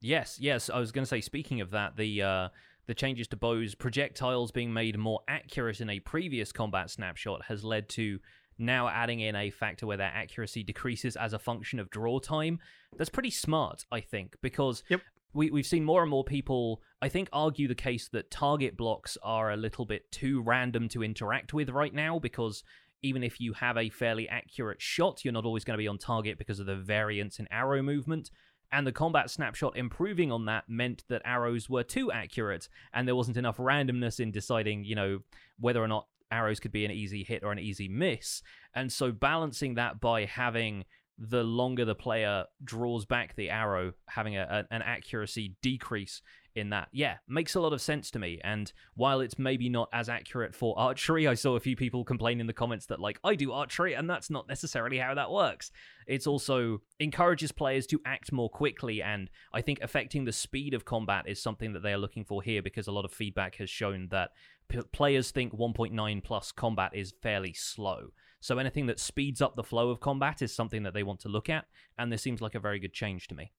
Yes, 0.00 0.38
yes. 0.40 0.70
I 0.70 0.78
was 0.78 0.92
going 0.92 1.02
to 1.02 1.08
say. 1.08 1.20
Speaking 1.20 1.60
of 1.60 1.70
that, 1.70 1.96
the 1.96 2.22
uh, 2.22 2.48
the 2.86 2.94
changes 2.94 3.28
to 3.28 3.36
bows, 3.36 3.74
projectiles 3.74 4.50
being 4.52 4.72
made 4.72 4.98
more 4.98 5.20
accurate 5.28 5.80
in 5.80 5.90
a 5.90 6.00
previous 6.00 6.52
combat 6.52 6.90
snapshot 6.90 7.44
has 7.46 7.64
led 7.64 7.88
to 7.90 8.18
now 8.58 8.88
adding 8.88 9.20
in 9.20 9.34
a 9.34 9.50
factor 9.50 9.86
where 9.86 9.96
their 9.96 10.12
accuracy 10.14 10.62
decreases 10.62 11.16
as 11.16 11.32
a 11.32 11.38
function 11.38 11.80
of 11.80 11.90
draw 11.90 12.18
time. 12.18 12.58
That's 12.96 13.10
pretty 13.10 13.30
smart, 13.30 13.84
I 13.90 14.00
think, 14.00 14.36
because 14.42 14.84
Yep. 14.88 15.00
we 15.32 15.50
we've 15.50 15.66
seen 15.66 15.84
more 15.84 16.02
and 16.02 16.10
more 16.10 16.24
people, 16.24 16.80
I 17.02 17.08
think, 17.08 17.28
argue 17.32 17.66
the 17.66 17.74
case 17.74 18.08
that 18.10 18.30
target 18.30 18.76
blocks 18.76 19.18
are 19.22 19.50
a 19.50 19.56
little 19.56 19.86
bit 19.86 20.10
too 20.12 20.40
random 20.42 20.88
to 20.90 21.02
interact 21.02 21.52
with 21.54 21.70
right 21.70 21.94
now 21.94 22.18
because. 22.18 22.62
Even 23.02 23.22
if 23.22 23.38
you 23.38 23.52
have 23.52 23.76
a 23.76 23.90
fairly 23.90 24.26
accurate 24.30 24.80
shot, 24.80 25.26
you're 25.26 25.32
not 25.34 25.44
always 25.44 25.62
going 25.62 25.76
to 25.76 25.82
be 25.82 25.86
on 25.86 25.98
target 25.98 26.38
because 26.38 26.58
of 26.58 26.64
the 26.64 26.74
variance 26.76 27.38
in 27.38 27.46
arrow 27.50 27.82
movement. 27.82 28.30
And 28.74 28.84
the 28.84 28.92
combat 28.92 29.30
snapshot 29.30 29.76
improving 29.76 30.32
on 30.32 30.46
that 30.46 30.68
meant 30.68 31.04
that 31.08 31.22
arrows 31.24 31.70
were 31.70 31.84
too 31.84 32.10
accurate, 32.10 32.68
and 32.92 33.06
there 33.06 33.14
wasn't 33.14 33.36
enough 33.36 33.58
randomness 33.58 34.18
in 34.18 34.32
deciding, 34.32 34.82
you 34.82 34.96
know, 34.96 35.20
whether 35.60 35.80
or 35.80 35.86
not 35.86 36.08
arrows 36.28 36.58
could 36.58 36.72
be 36.72 36.84
an 36.84 36.90
easy 36.90 37.22
hit 37.22 37.44
or 37.44 37.52
an 37.52 37.60
easy 37.60 37.86
miss. 37.86 38.42
And 38.74 38.92
so 38.92 39.12
balancing 39.12 39.74
that 39.76 40.00
by 40.00 40.24
having 40.24 40.86
the 41.18 41.44
longer 41.44 41.84
the 41.84 41.94
player 41.94 42.44
draws 42.64 43.04
back 43.06 43.36
the 43.36 43.50
arrow, 43.50 43.92
having 44.08 44.36
a, 44.36 44.42
a- 44.70 44.74
an 44.74 44.82
accuracy 44.82 45.54
decrease 45.62 46.20
in 46.56 46.70
that, 46.70 46.88
yeah, 46.92 47.16
makes 47.28 47.54
a 47.56 47.60
lot 47.60 47.72
of 47.72 47.80
sense 47.80 48.10
to 48.12 48.18
me. 48.18 48.40
And 48.44 48.72
while 48.94 49.20
it's 49.20 49.38
maybe 49.38 49.68
not 49.68 49.88
as 49.92 50.08
accurate 50.08 50.54
for 50.54 50.78
archery, 50.78 51.26
I 51.26 51.34
saw 51.34 51.56
a 51.56 51.60
few 51.60 51.74
people 51.76 52.04
complain 52.04 52.40
in 52.40 52.46
the 52.46 52.52
comments 52.52 52.86
that, 52.86 53.00
like, 53.00 53.18
I 53.24 53.34
do 53.34 53.50
archery, 53.52 53.94
and 53.94 54.08
that's 54.08 54.30
not 54.30 54.48
necessarily 54.48 54.98
how 54.98 55.14
that 55.14 55.30
works. 55.32 55.72
It's 56.06 56.26
also 56.28 56.80
encourages 57.00 57.50
players 57.50 57.86
to 57.88 58.00
act 58.06 58.30
more 58.32 58.48
quickly, 58.50 59.02
and 59.02 59.30
I 59.52 59.62
think 59.62 59.80
affecting 59.82 60.24
the 60.24 60.32
speed 60.32 60.74
of 60.74 60.84
combat 60.84 61.24
is 61.28 61.42
something 61.42 61.72
that 61.72 61.82
they 61.82 61.92
are 61.92 61.98
looking 61.98 62.24
for 62.24 62.40
here 62.42 62.62
because 62.62 62.86
a 62.86 62.92
lot 62.92 63.04
of 63.04 63.12
feedback 63.12 63.56
has 63.56 63.68
shown 63.70 64.08
that 64.10 64.30
p- 64.68 64.80
players 64.92 65.32
think 65.32 65.52
1.9 65.52 66.22
plus 66.22 66.52
combat 66.52 66.92
is 66.94 67.14
fairly 67.20 67.52
slow. 67.52 68.08
So 68.44 68.58
anything 68.58 68.84
that 68.88 69.00
speeds 69.00 69.40
up 69.40 69.56
the 69.56 69.64
flow 69.64 69.88
of 69.88 70.00
combat 70.00 70.42
is 70.42 70.54
something 70.54 70.82
that 70.82 70.92
they 70.92 71.02
want 71.02 71.20
to 71.20 71.30
look 71.30 71.48
at, 71.48 71.64
and 71.96 72.12
this 72.12 72.20
seems 72.20 72.42
like 72.42 72.54
a 72.54 72.60
very 72.60 72.78
good 72.78 72.92
change 72.92 73.26
to 73.28 73.34
me. 73.34 73.52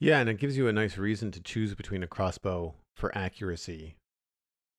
Yeah, 0.00 0.18
and 0.18 0.28
it 0.28 0.40
gives 0.40 0.56
you 0.56 0.66
a 0.66 0.72
nice 0.72 0.98
reason 0.98 1.30
to 1.30 1.40
choose 1.40 1.76
between 1.76 2.02
a 2.02 2.08
crossbow 2.08 2.74
for 2.96 3.16
accuracy 3.16 3.94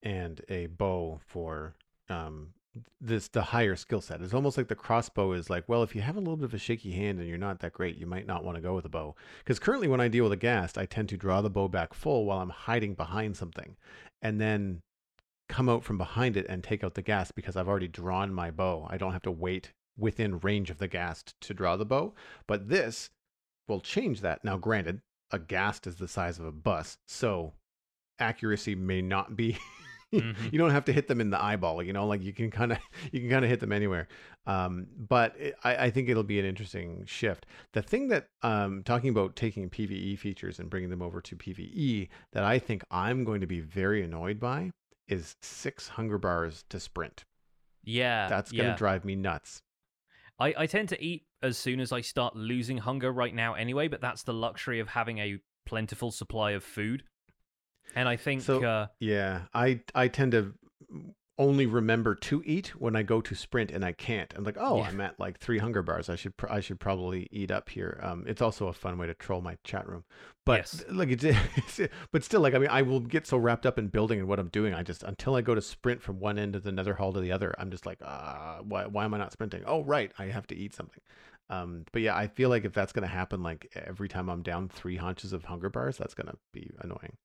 and 0.03 0.41
a 0.49 0.65
bow 0.65 1.21
for 1.25 1.75
um 2.09 2.49
this 2.99 3.29
the 3.29 3.41
higher 3.41 3.77
skill 3.77 4.01
set. 4.01 4.19
It's 4.19 4.33
almost 4.33 4.57
like 4.57 4.67
the 4.67 4.75
crossbow 4.75 5.31
is 5.31 5.49
like, 5.49 5.63
well, 5.69 5.81
if 5.81 5.95
you 5.95 6.01
have 6.01 6.17
a 6.17 6.19
little 6.19 6.35
bit 6.35 6.43
of 6.43 6.53
a 6.53 6.57
shaky 6.57 6.91
hand 6.91 7.17
and 7.17 7.29
you're 7.29 7.37
not 7.37 7.61
that 7.61 7.71
great, 7.71 7.97
you 7.97 8.05
might 8.05 8.27
not 8.27 8.43
want 8.43 8.57
to 8.57 8.61
go 8.61 8.75
with 8.75 8.83
a 8.83 8.89
bow. 8.89 9.15
Because 9.39 9.59
currently 9.59 9.87
when 9.87 10.01
I 10.01 10.09
deal 10.09 10.25
with 10.25 10.33
a 10.33 10.35
ghast, 10.35 10.77
I 10.77 10.85
tend 10.85 11.07
to 11.07 11.17
draw 11.17 11.39
the 11.39 11.49
bow 11.49 11.69
back 11.69 11.93
full 11.93 12.25
while 12.25 12.39
I'm 12.39 12.49
hiding 12.49 12.95
behind 12.95 13.37
something. 13.37 13.77
And 14.21 14.41
then 14.41 14.81
come 15.47 15.69
out 15.69 15.83
from 15.83 15.97
behind 15.97 16.37
it 16.37 16.45
and 16.49 16.63
take 16.63 16.83
out 16.83 16.93
the 16.95 17.01
ghast 17.01 17.35
because 17.35 17.55
I've 17.55 17.67
already 17.67 17.87
drawn 17.87 18.33
my 18.33 18.51
bow. 18.51 18.87
I 18.89 18.97
don't 18.97 19.13
have 19.13 19.21
to 19.23 19.31
wait 19.31 19.71
within 19.97 20.39
range 20.39 20.69
of 20.69 20.77
the 20.77 20.87
ghast 20.87 21.35
to 21.41 21.53
draw 21.53 21.77
the 21.77 21.85
bow. 21.85 22.13
But 22.47 22.69
this 22.69 23.09
will 23.67 23.79
change 23.79 24.21
that. 24.21 24.43
Now, 24.43 24.57
granted, 24.57 25.01
a 25.31 25.39
ghast 25.39 25.87
is 25.87 25.95
the 25.95 26.07
size 26.07 26.39
of 26.39 26.45
a 26.45 26.51
bus, 26.51 26.97
so 27.07 27.53
accuracy 28.19 28.75
may 28.75 29.01
not 29.01 29.35
be. 29.35 29.57
Mhm. 30.13 30.53
you 30.53 30.59
don't 30.59 30.69
have 30.69 30.85
to 30.85 30.93
hit 30.93 31.07
them 31.07 31.19
in 31.19 31.31
the 31.31 31.43
eyeball, 31.43 31.81
you 31.81 31.91
know, 31.91 32.05
like 32.05 32.21
you 32.21 32.31
can 32.31 32.51
kind 32.51 32.71
of 32.71 32.77
you 33.11 33.19
can 33.21 33.29
kind 33.29 33.43
of 33.43 33.49
hit 33.49 33.59
them 33.59 33.71
anywhere. 33.71 34.07
Um, 34.45 34.85
but 34.95 35.35
it, 35.37 35.55
I, 35.63 35.85
I 35.85 35.89
think 35.89 36.07
it'll 36.07 36.23
be 36.23 36.39
an 36.39 36.45
interesting 36.45 37.03
shift. 37.05 37.47
The 37.73 37.81
thing 37.81 38.07
that 38.09 38.27
um, 38.43 38.83
talking 38.83 39.09
about 39.09 39.35
taking 39.35 39.67
PVE 39.69 40.17
features 40.19 40.59
and 40.59 40.69
bringing 40.69 40.91
them 40.91 41.01
over 41.01 41.21
to 41.21 41.35
PVE 41.35 42.07
that 42.33 42.43
I 42.43 42.59
think 42.59 42.83
I'm 42.91 43.23
going 43.25 43.41
to 43.41 43.47
be 43.47 43.59
very 43.61 44.03
annoyed 44.03 44.39
by 44.39 44.71
is 45.07 45.35
six 45.41 45.87
hunger 45.89 46.17
bars 46.17 46.63
to 46.69 46.79
sprint. 46.79 47.25
Yeah, 47.83 48.27
That's 48.27 48.51
going 48.51 48.63
to 48.65 48.69
yeah. 48.71 48.75
drive 48.77 49.05
me 49.05 49.15
nuts. 49.15 49.61
I, 50.39 50.53
I 50.57 50.65
tend 50.65 50.89
to 50.89 51.01
eat 51.01 51.23
as 51.41 51.57
soon 51.57 51.79
as 51.79 51.91
I 51.91 52.01
start 52.01 52.35
losing 52.35 52.77
hunger 52.79 53.11
right 53.11 53.33
now 53.33 53.53
anyway, 53.53 53.87
but 53.87 54.01
that's 54.01 54.23
the 54.23 54.33
luxury 54.33 54.79
of 54.79 54.89
having 54.89 55.19
a 55.19 55.39
plentiful 55.65 56.11
supply 56.11 56.51
of 56.51 56.63
food. 56.63 57.03
And 57.95 58.09
I 58.09 58.15
think 58.17 58.41
So- 58.41 58.63
uh, 58.63 58.87
Yeah, 58.99 59.43
I 59.53 59.81
I 59.93 60.07
tend 60.07 60.31
to 60.33 60.53
only 61.37 61.65
remember 61.65 62.15
to 62.15 62.41
eat 62.45 62.67
when 62.79 62.95
I 62.95 63.03
go 63.03 63.19
to 63.19 63.35
sprint 63.35 63.69
and 63.71 63.83
I 63.83 63.91
can't. 63.91 64.33
I'm 64.37 64.43
like, 64.45 64.57
oh, 64.59 64.77
Yeah. 64.77 64.83
I'm 64.87 65.01
at 65.01 65.19
like 65.19 65.37
three 65.39 65.57
hunger 65.57 65.81
bars. 65.81 66.09
I 66.09 66.15
should 66.15 66.37
pr- 66.37 66.49
I 66.49 66.61
should 66.61 66.79
probably 66.79 67.27
eat 67.31 67.51
up 67.51 67.69
here. 67.69 67.99
Um, 68.01 68.23
it's 68.27 68.41
also 68.41 68.67
a 68.67 68.73
fun 68.73 68.97
way 68.97 69.07
to 69.07 69.13
troll 69.13 69.41
my 69.41 69.57
chat 69.63 69.87
room. 69.87 70.05
But 70.45 70.59
Yes. 70.59 70.83
like 70.89 71.09
it's, 71.09 71.23
it's 71.55 71.81
but 72.11 72.23
still 72.23 72.39
like 72.41 72.53
I 72.53 72.59
mean 72.59 72.69
I 72.69 72.83
will 72.83 73.01
get 73.01 73.27
so 73.27 73.37
wrapped 73.37 73.65
up 73.65 73.77
in 73.77 73.87
building 73.87 74.19
and 74.19 74.27
what 74.29 74.39
I'm 74.39 74.47
doing. 74.49 74.73
I 74.73 74.81
just 74.83 75.03
until 75.03 75.35
I 75.35 75.41
go 75.41 75.53
to 75.55 75.61
sprint 75.61 76.01
from 76.01 76.19
one 76.19 76.39
end 76.39 76.55
of 76.55 76.63
the 76.63 76.71
nether 76.71 76.93
hall 76.93 77.11
to 77.13 77.19
the 77.19 77.31
other, 77.33 77.53
I'm 77.57 77.69
just 77.71 77.85
like, 77.85 77.99
uh, 78.01 78.59
why 78.59 78.85
why 78.85 79.03
am 79.05 79.13
I 79.13 79.17
not 79.17 79.31
sprinting? 79.33 79.63
Oh 79.65 79.83
right, 79.83 80.11
I 80.17 80.25
have 80.25 80.47
to 80.47 80.55
eat 80.55 80.73
something. 80.73 81.01
Um, 81.49 81.83
but 81.91 82.01
yeah, 82.01 82.15
I 82.15 82.27
feel 82.27 82.49
like 82.49 82.65
if 82.65 82.73
that's 82.73 82.93
gonna 82.93 83.07
happen 83.07 83.43
like 83.43 83.69
every 83.75 84.07
time 84.07 84.29
I'm 84.29 84.41
down 84.41 84.69
three 84.69 84.95
hunches 84.95 85.33
of 85.33 85.43
hunger 85.43 85.69
bars, 85.69 85.97
that's 85.97 86.13
gonna 86.13 86.35
be 86.53 86.71
annoying. 86.79 87.17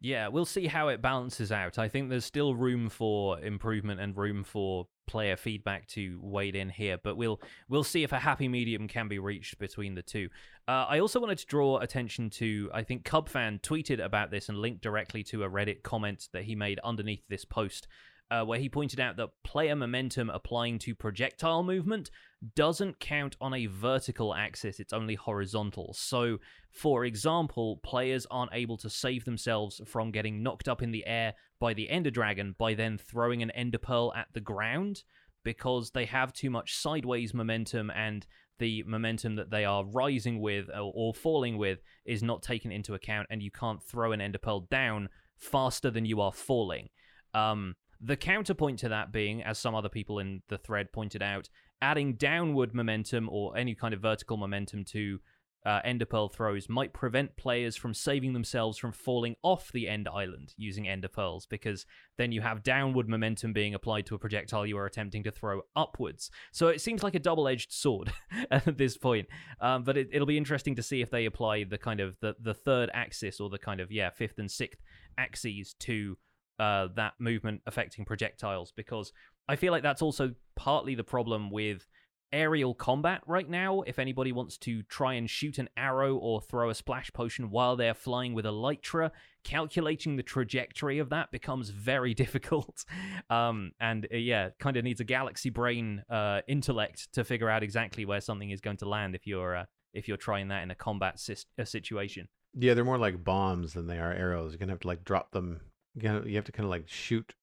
Yeah, 0.00 0.28
we'll 0.28 0.44
see 0.44 0.68
how 0.68 0.88
it 0.88 1.02
balances 1.02 1.50
out. 1.50 1.76
I 1.78 1.88
think 1.88 2.08
there's 2.08 2.24
still 2.24 2.54
room 2.54 2.88
for 2.88 3.40
improvement 3.40 4.00
and 4.00 4.16
room 4.16 4.44
for 4.44 4.86
player 5.08 5.36
feedback 5.36 5.88
to 5.88 6.20
wade 6.22 6.54
in 6.54 6.68
here, 6.68 6.98
but 7.02 7.16
we'll 7.16 7.40
we'll 7.68 7.82
see 7.82 8.04
if 8.04 8.12
a 8.12 8.18
happy 8.18 8.46
medium 8.46 8.86
can 8.86 9.08
be 9.08 9.18
reached 9.18 9.58
between 9.58 9.96
the 9.96 10.02
two. 10.02 10.28
Uh, 10.68 10.86
I 10.88 11.00
also 11.00 11.18
wanted 11.18 11.38
to 11.38 11.46
draw 11.46 11.78
attention 11.78 12.30
to 12.30 12.70
I 12.72 12.84
think 12.84 13.04
Cubfan 13.04 13.60
tweeted 13.60 14.04
about 14.04 14.30
this 14.30 14.48
and 14.48 14.58
linked 14.58 14.82
directly 14.82 15.24
to 15.24 15.42
a 15.42 15.50
Reddit 15.50 15.82
comment 15.82 16.28
that 16.32 16.44
he 16.44 16.54
made 16.54 16.78
underneath 16.84 17.26
this 17.28 17.44
post. 17.44 17.88
Uh, 18.30 18.44
where 18.44 18.58
he 18.58 18.68
pointed 18.68 19.00
out 19.00 19.16
that 19.16 19.30
player 19.42 19.74
momentum 19.74 20.28
applying 20.28 20.78
to 20.78 20.94
projectile 20.94 21.62
movement 21.62 22.10
doesn't 22.54 23.00
count 23.00 23.34
on 23.40 23.54
a 23.54 23.64
vertical 23.64 24.34
axis, 24.34 24.78
it's 24.80 24.92
only 24.92 25.14
horizontal. 25.14 25.94
So, 25.94 26.36
for 26.70 27.06
example, 27.06 27.78
players 27.82 28.26
aren't 28.30 28.52
able 28.52 28.76
to 28.78 28.90
save 28.90 29.24
themselves 29.24 29.80
from 29.86 30.10
getting 30.10 30.42
knocked 30.42 30.68
up 30.68 30.82
in 30.82 30.90
the 30.90 31.06
air 31.06 31.32
by 31.58 31.72
the 31.72 31.88
Ender 31.88 32.10
Dragon 32.10 32.54
by 32.58 32.74
then 32.74 32.98
throwing 32.98 33.42
an 33.42 33.50
Ender 33.52 33.78
Pearl 33.78 34.12
at 34.14 34.28
the 34.34 34.40
ground 34.40 35.04
because 35.42 35.90
they 35.90 36.04
have 36.04 36.32
too 36.34 36.50
much 36.50 36.76
sideways 36.76 37.32
momentum 37.32 37.90
and 37.90 38.26
the 38.58 38.82
momentum 38.86 39.36
that 39.36 39.50
they 39.50 39.64
are 39.64 39.84
rising 39.84 40.40
with 40.40 40.68
or, 40.76 41.14
falling 41.14 41.56
with 41.56 41.80
is 42.04 42.22
not 42.22 42.42
taken 42.42 42.72
into 42.72 42.94
account, 42.94 43.26
and 43.30 43.42
you 43.42 43.50
can't 43.50 43.82
throw 43.82 44.12
an 44.12 44.20
Ender 44.20 44.38
Pearl 44.38 44.60
down 44.70 45.08
faster 45.36 45.90
than 45.90 46.04
you 46.04 46.20
are 46.20 46.32
falling. 46.32 46.88
Um, 47.34 47.76
the 48.00 48.16
counterpoint 48.16 48.78
to 48.80 48.88
that 48.88 49.12
being, 49.12 49.42
as 49.42 49.58
some 49.58 49.74
other 49.74 49.88
people 49.88 50.18
in 50.18 50.42
the 50.48 50.58
thread 50.58 50.92
pointed 50.92 51.22
out, 51.22 51.48
adding 51.80 52.14
downward 52.14 52.74
momentum 52.74 53.28
or 53.30 53.56
any 53.56 53.74
kind 53.74 53.94
of 53.94 54.00
vertical 54.00 54.36
momentum 54.36 54.84
to 54.84 55.18
uh, 55.66 55.80
Ender 55.84 56.06
Pearl 56.06 56.28
throws 56.28 56.68
might 56.68 56.92
prevent 56.92 57.36
players 57.36 57.76
from 57.76 57.92
saving 57.92 58.32
themselves 58.32 58.78
from 58.78 58.92
falling 58.92 59.34
off 59.42 59.70
the 59.72 59.88
end 59.88 60.08
island 60.08 60.54
using 60.56 60.88
Ender 60.88 61.08
Pearls, 61.08 61.46
because 61.46 61.84
then 62.16 62.32
you 62.32 62.40
have 62.40 62.62
downward 62.62 63.08
momentum 63.08 63.52
being 63.52 63.74
applied 63.74 64.06
to 64.06 64.14
a 64.14 64.18
projectile 64.18 64.64
you 64.66 64.78
are 64.78 64.86
attempting 64.86 65.24
to 65.24 65.30
throw 65.30 65.62
upwards. 65.74 66.30
So 66.52 66.68
it 66.68 66.80
seems 66.80 67.02
like 67.02 67.14
a 67.14 67.20
double-edged 67.20 67.72
sword 67.72 68.12
at 68.50 68.78
this 68.78 68.96
point. 68.96 69.26
Um, 69.60 69.82
but 69.82 69.96
it, 69.96 70.08
it'll 70.12 70.26
be 70.26 70.38
interesting 70.38 70.76
to 70.76 70.82
see 70.82 71.02
if 71.02 71.10
they 71.10 71.26
apply 71.26 71.64
the 71.64 71.78
kind 71.78 72.00
of 72.00 72.16
the, 72.20 72.36
the 72.40 72.54
third 72.54 72.90
axis 72.94 73.40
or 73.40 73.50
the 73.50 73.58
kind 73.58 73.80
of 73.80 73.90
yeah 73.90 74.10
fifth 74.10 74.38
and 74.38 74.50
sixth 74.50 74.80
axes 75.18 75.74
to 75.80 76.16
uh, 76.58 76.88
that 76.96 77.14
movement 77.18 77.62
affecting 77.66 78.04
projectiles 78.04 78.72
because 78.76 79.12
I 79.48 79.56
feel 79.56 79.72
like 79.72 79.82
that's 79.82 80.02
also 80.02 80.34
partly 80.56 80.94
the 80.94 81.04
problem 81.04 81.50
with 81.50 81.86
aerial 82.32 82.74
combat 82.74 83.22
right 83.26 83.48
now. 83.48 83.82
If 83.82 83.98
anybody 83.98 84.32
wants 84.32 84.58
to 84.58 84.82
try 84.84 85.14
and 85.14 85.28
shoot 85.28 85.58
an 85.58 85.68
arrow 85.76 86.16
or 86.16 86.40
throw 86.40 86.70
a 86.70 86.74
splash 86.74 87.10
potion 87.12 87.50
while 87.50 87.76
they're 87.76 87.94
flying 87.94 88.34
with 88.34 88.44
elytra, 88.44 89.10
calculating 89.44 90.16
the 90.16 90.22
trajectory 90.22 90.98
of 90.98 91.10
that 91.10 91.30
becomes 91.30 91.70
very 91.70 92.14
difficult. 92.24 92.84
Um, 93.30 93.72
and 93.80 94.06
uh, 94.12 94.16
yeah, 94.16 94.50
kind 94.58 94.76
of 94.76 94.84
needs 94.84 95.00
a 95.00 95.04
galaxy 95.04 95.50
brain 95.50 96.02
uh, 96.10 96.42
intellect 96.48 97.12
to 97.14 97.24
figure 97.24 97.48
out 97.48 97.62
exactly 97.62 98.04
where 98.04 98.20
something 98.20 98.50
is 98.50 98.60
going 98.60 98.78
to 98.78 98.88
land 98.88 99.14
if 99.14 99.26
you're 99.26 99.56
uh, 99.56 99.64
if 99.94 100.06
you're 100.06 100.16
trying 100.16 100.48
that 100.48 100.62
in 100.62 100.70
a 100.70 100.74
combat 100.74 101.20
a 101.58 101.66
situation. 101.66 102.28
Yeah, 102.54 102.74
they're 102.74 102.84
more 102.84 102.98
like 102.98 103.24
bombs 103.24 103.74
than 103.74 103.86
they 103.86 103.98
are 103.98 104.12
arrows. 104.12 104.52
You're 104.52 104.58
gonna 104.58 104.72
have 104.72 104.80
to 104.80 104.88
like 104.88 105.04
drop 105.04 105.32
them. 105.32 105.60
You, 105.94 106.02
know, 106.08 106.22
you 106.24 106.36
have 106.36 106.44
to 106.44 106.52
kind 106.52 106.64
of 106.64 106.70
like 106.70 106.88
shoot 106.88 107.34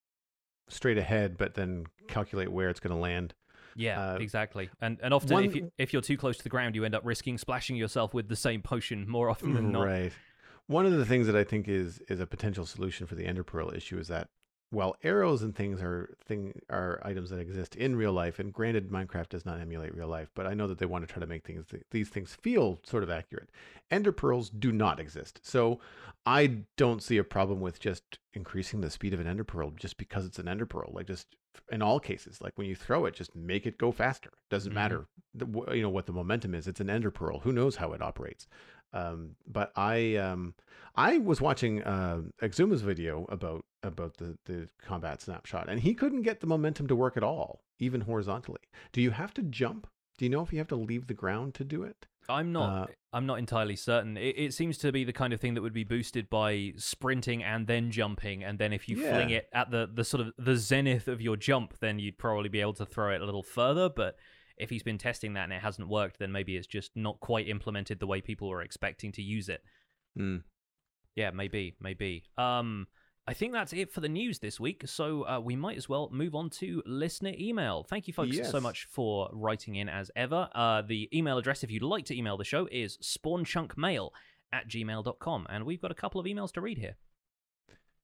straight 0.70 0.98
ahead, 0.98 1.38
but 1.38 1.54
then 1.56 1.86
calculate 2.08 2.52
where 2.52 2.70
it's 2.70 2.80
gonna 2.80 3.00
land. 3.00 3.34
Yeah, 3.76 4.14
Uh, 4.14 4.18
exactly. 4.18 4.70
And 4.82 4.98
and 5.04 5.14
often 5.14 5.34
one- 5.34 5.44
if 5.46 5.56
you 5.56 5.72
if 5.78 5.92
you're 5.94 6.02
too 6.02 6.18
close 6.18 6.38
to 6.38 6.44
the 6.44 6.50
ground, 6.50 6.76
you 6.76 6.86
end 6.86 6.96
up 6.96 7.04
risking 7.06 7.38
splashing 7.38 7.76
yourself 7.76 8.14
with 8.14 8.30
the 8.30 8.36
same 8.36 8.62
potion 8.62 9.08
more 9.10 9.30
often 9.30 9.54
than 9.54 9.72
not. 9.72 9.86
Right. 9.86 10.14
One 10.68 10.86
of 10.86 10.94
the 10.94 11.06
things 11.06 11.28
that 11.28 11.36
I 11.36 11.44
think 11.44 11.68
is 11.68 12.00
is 12.08 12.20
a 12.20 12.26
potential 12.26 12.66
solution 12.66 13.06
for 13.06 13.16
the 13.16 13.26
ender 13.26 13.44
pearl 13.44 13.72
issue 13.74 13.98
is 14.00 14.08
that 14.08 14.30
while 14.72 14.96
arrows 15.04 15.42
and 15.42 15.56
things 15.56 15.82
are 15.82 16.16
thing 16.26 16.60
are 16.70 17.00
items 17.04 17.30
that 17.30 17.40
exist 17.40 17.76
in 17.76 17.96
real 17.96 18.12
life, 18.12 18.40
and 18.40 18.52
granted, 18.52 18.90
Minecraft 18.90 19.30
does 19.30 19.46
not 19.46 19.60
emulate 19.60 19.96
real 19.96 20.08
life, 20.08 20.30
but 20.36 20.48
I 20.48 20.54
know 20.54 20.68
that 20.68 20.80
they 20.80 20.86
want 20.86 21.08
to 21.08 21.12
try 21.12 21.20
to 21.20 21.28
make 21.28 21.46
things 21.46 21.66
these 21.92 22.10
things 22.10 22.36
feel 22.36 22.80
sort 22.84 23.04
of 23.04 23.10
accurate. 23.10 23.50
Ender 23.92 24.12
pearls 24.12 24.50
do 24.50 24.72
not 24.72 25.00
exist, 25.00 25.40
so 25.44 25.80
I 26.26 26.62
don't 26.78 27.04
see 27.04 27.18
a 27.18 27.24
problem 27.24 27.62
with 27.62 27.80
just 27.80 28.20
increasing 28.34 28.82
the 28.82 28.90
speed 28.90 29.14
of 29.14 29.20
an 29.20 29.28
ender 29.28 29.44
pearl 29.44 29.72
just 29.72 29.98
because 29.98 30.26
it's 30.26 30.40
an 30.40 30.48
ender 30.48 30.66
pearl. 30.66 30.92
Like 30.94 31.08
just 31.08 31.28
in 31.72 31.82
all 31.82 32.00
cases, 32.00 32.42
like 32.42 32.54
when 32.58 32.68
you 32.68 32.76
throw 32.76 33.06
it, 33.06 33.14
just 33.14 33.36
make 33.36 33.66
it 33.66 33.78
go 33.78 33.92
faster. 33.92 34.32
Doesn't 34.50 34.72
Mhm. 34.72 34.76
matter, 34.76 35.08
the, 35.34 35.48
you 35.74 35.82
know 35.82 35.90
what 35.90 36.06
the 36.06 36.14
momentum 36.14 36.54
is. 36.54 36.68
It's 36.68 36.82
an 36.82 36.90
ender 36.90 37.12
pearl. 37.12 37.40
Who 37.40 37.54
knows 37.54 37.78
how 37.78 37.94
it 37.94 38.02
operates? 38.02 38.48
Um, 38.94 39.36
but 39.46 39.72
I 39.76 40.16
um, 40.16 40.56
I 40.96 41.18
was 41.18 41.42
watching 41.42 41.84
uh, 41.84 42.22
Exuma's 42.42 42.82
video 42.82 43.26
about 43.30 43.66
about 43.86 44.18
the 44.18 44.38
the 44.46 44.70
combat 44.82 45.22
snapshot, 45.22 45.70
and 45.70 45.80
he 45.80 45.94
couldn't 45.94 46.24
get 46.24 46.40
the 46.40 46.48
momentum 46.48 46.88
to 46.88 46.96
work 46.96 47.18
at 47.18 47.24
all, 47.24 47.64
even 47.80 48.02
horizontally. 48.02 48.62
Do 48.92 49.02
you 49.02 49.12
have 49.12 49.34
to 49.36 49.44
jump? 49.44 49.88
Do 50.18 50.26
you 50.26 50.30
know 50.30 50.42
if 50.42 50.52
you 50.52 50.60
have 50.60 50.68
to 50.70 50.76
leave 50.76 51.08
the 51.08 51.14
ground 51.14 51.54
to 51.56 51.64
do 51.64 51.84
it? 51.84 52.08
I'm 52.28 52.52
not. 52.52 52.90
Uh, 52.90 52.94
I'm 53.14 53.26
not 53.26 53.40
entirely 53.40 53.76
certain. 53.76 54.18
It, 54.18 54.36
it 54.38 54.54
seems 54.54 54.78
to 54.80 54.92
be 54.92 55.04
the 55.04 55.14
kind 55.14 55.32
of 55.32 55.40
thing 55.40 55.54
that 55.54 55.62
would 55.62 55.74
be 55.74 55.84
boosted 55.84 56.30
by 56.30 56.74
sprinting 56.78 57.44
and 57.44 57.68
then 57.68 57.92
jumping, 57.92 58.44
and 58.44 58.58
then 58.60 58.74
if 58.74 58.90
you 58.90 58.98
fling 58.98 59.30
it 59.30 59.48
at 59.54 59.72
the 59.72 59.90
the 59.94 60.04
sort 60.04 60.22
of 60.22 60.34
the 60.38 60.56
zenith 60.56 61.08
of 61.08 61.22
your 61.22 61.38
jump, 61.38 61.78
then 61.80 62.00
you'd 62.00 62.18
probably 62.18 62.50
be 62.50 62.62
able 62.62 62.74
to 62.74 62.86
throw 62.86 63.14
it 63.14 63.22
a 63.22 63.26
little 63.26 63.44
further. 63.44 63.90
But 63.90 64.16
if 64.58 64.70
he's 64.70 64.84
been 64.84 64.98
testing 64.98 65.34
that 65.34 65.44
and 65.46 65.54
it 65.54 65.62
hasn't 65.62 65.90
worked, 65.90 66.20
then 66.20 66.32
maybe 66.32 66.56
it's 66.56 66.68
just 66.68 66.92
not 66.96 67.20
quite 67.20 67.48
implemented 67.48 68.00
the 68.00 68.08
way 68.08 68.22
people 68.22 68.50
were 68.50 68.62
expecting 68.62 69.12
to 69.14 69.22
use 69.22 69.50
it. 69.50 69.62
Mm. 70.18 70.44
Yeah, 71.16 71.32
maybe, 71.32 71.76
maybe. 71.80 72.24
Um, 72.38 72.88
I 73.28 73.34
think 73.34 73.54
that's 73.54 73.74
it 73.74 73.92
for 73.92 74.02
the 74.02 74.10
news 74.10 74.40
this 74.40 74.60
week. 74.60 74.84
So 74.86 75.28
uh, 75.28 75.40
we 75.40 75.56
might 75.56 75.78
as 75.78 75.90
well 75.90 76.10
move 76.12 76.36
on 76.36 76.52
to 76.52 76.84
listener 76.86 77.34
email. 77.40 77.84
Thank 77.84 78.08
you, 78.08 78.14
folks, 78.14 78.38
so 78.50 78.62
much 78.62 78.88
for 78.90 79.30
writing 79.34 79.76
in 79.76 79.90
as 79.90 80.12
ever. 80.16 80.48
Uh, 80.54 80.84
the 80.84 81.10
email 81.12 81.38
address, 81.40 81.64
if 81.64 81.72
you'd 81.72 81.82
like 81.82 82.06
to 82.06 82.18
email 82.18 82.38
the 82.38 82.44
show, 82.44 82.68
is 82.72 82.98
spawnchunkmail 82.98 84.12
at 84.54 84.68
gmail.com. 84.68 85.48
And 85.50 85.66
we've 85.66 85.82
got 85.82 85.92
a 85.92 85.96
couple 85.96 86.22
of 86.22 86.28
emails 86.28 86.52
to 86.54 86.62
read 86.62 86.78
here. 86.78 86.98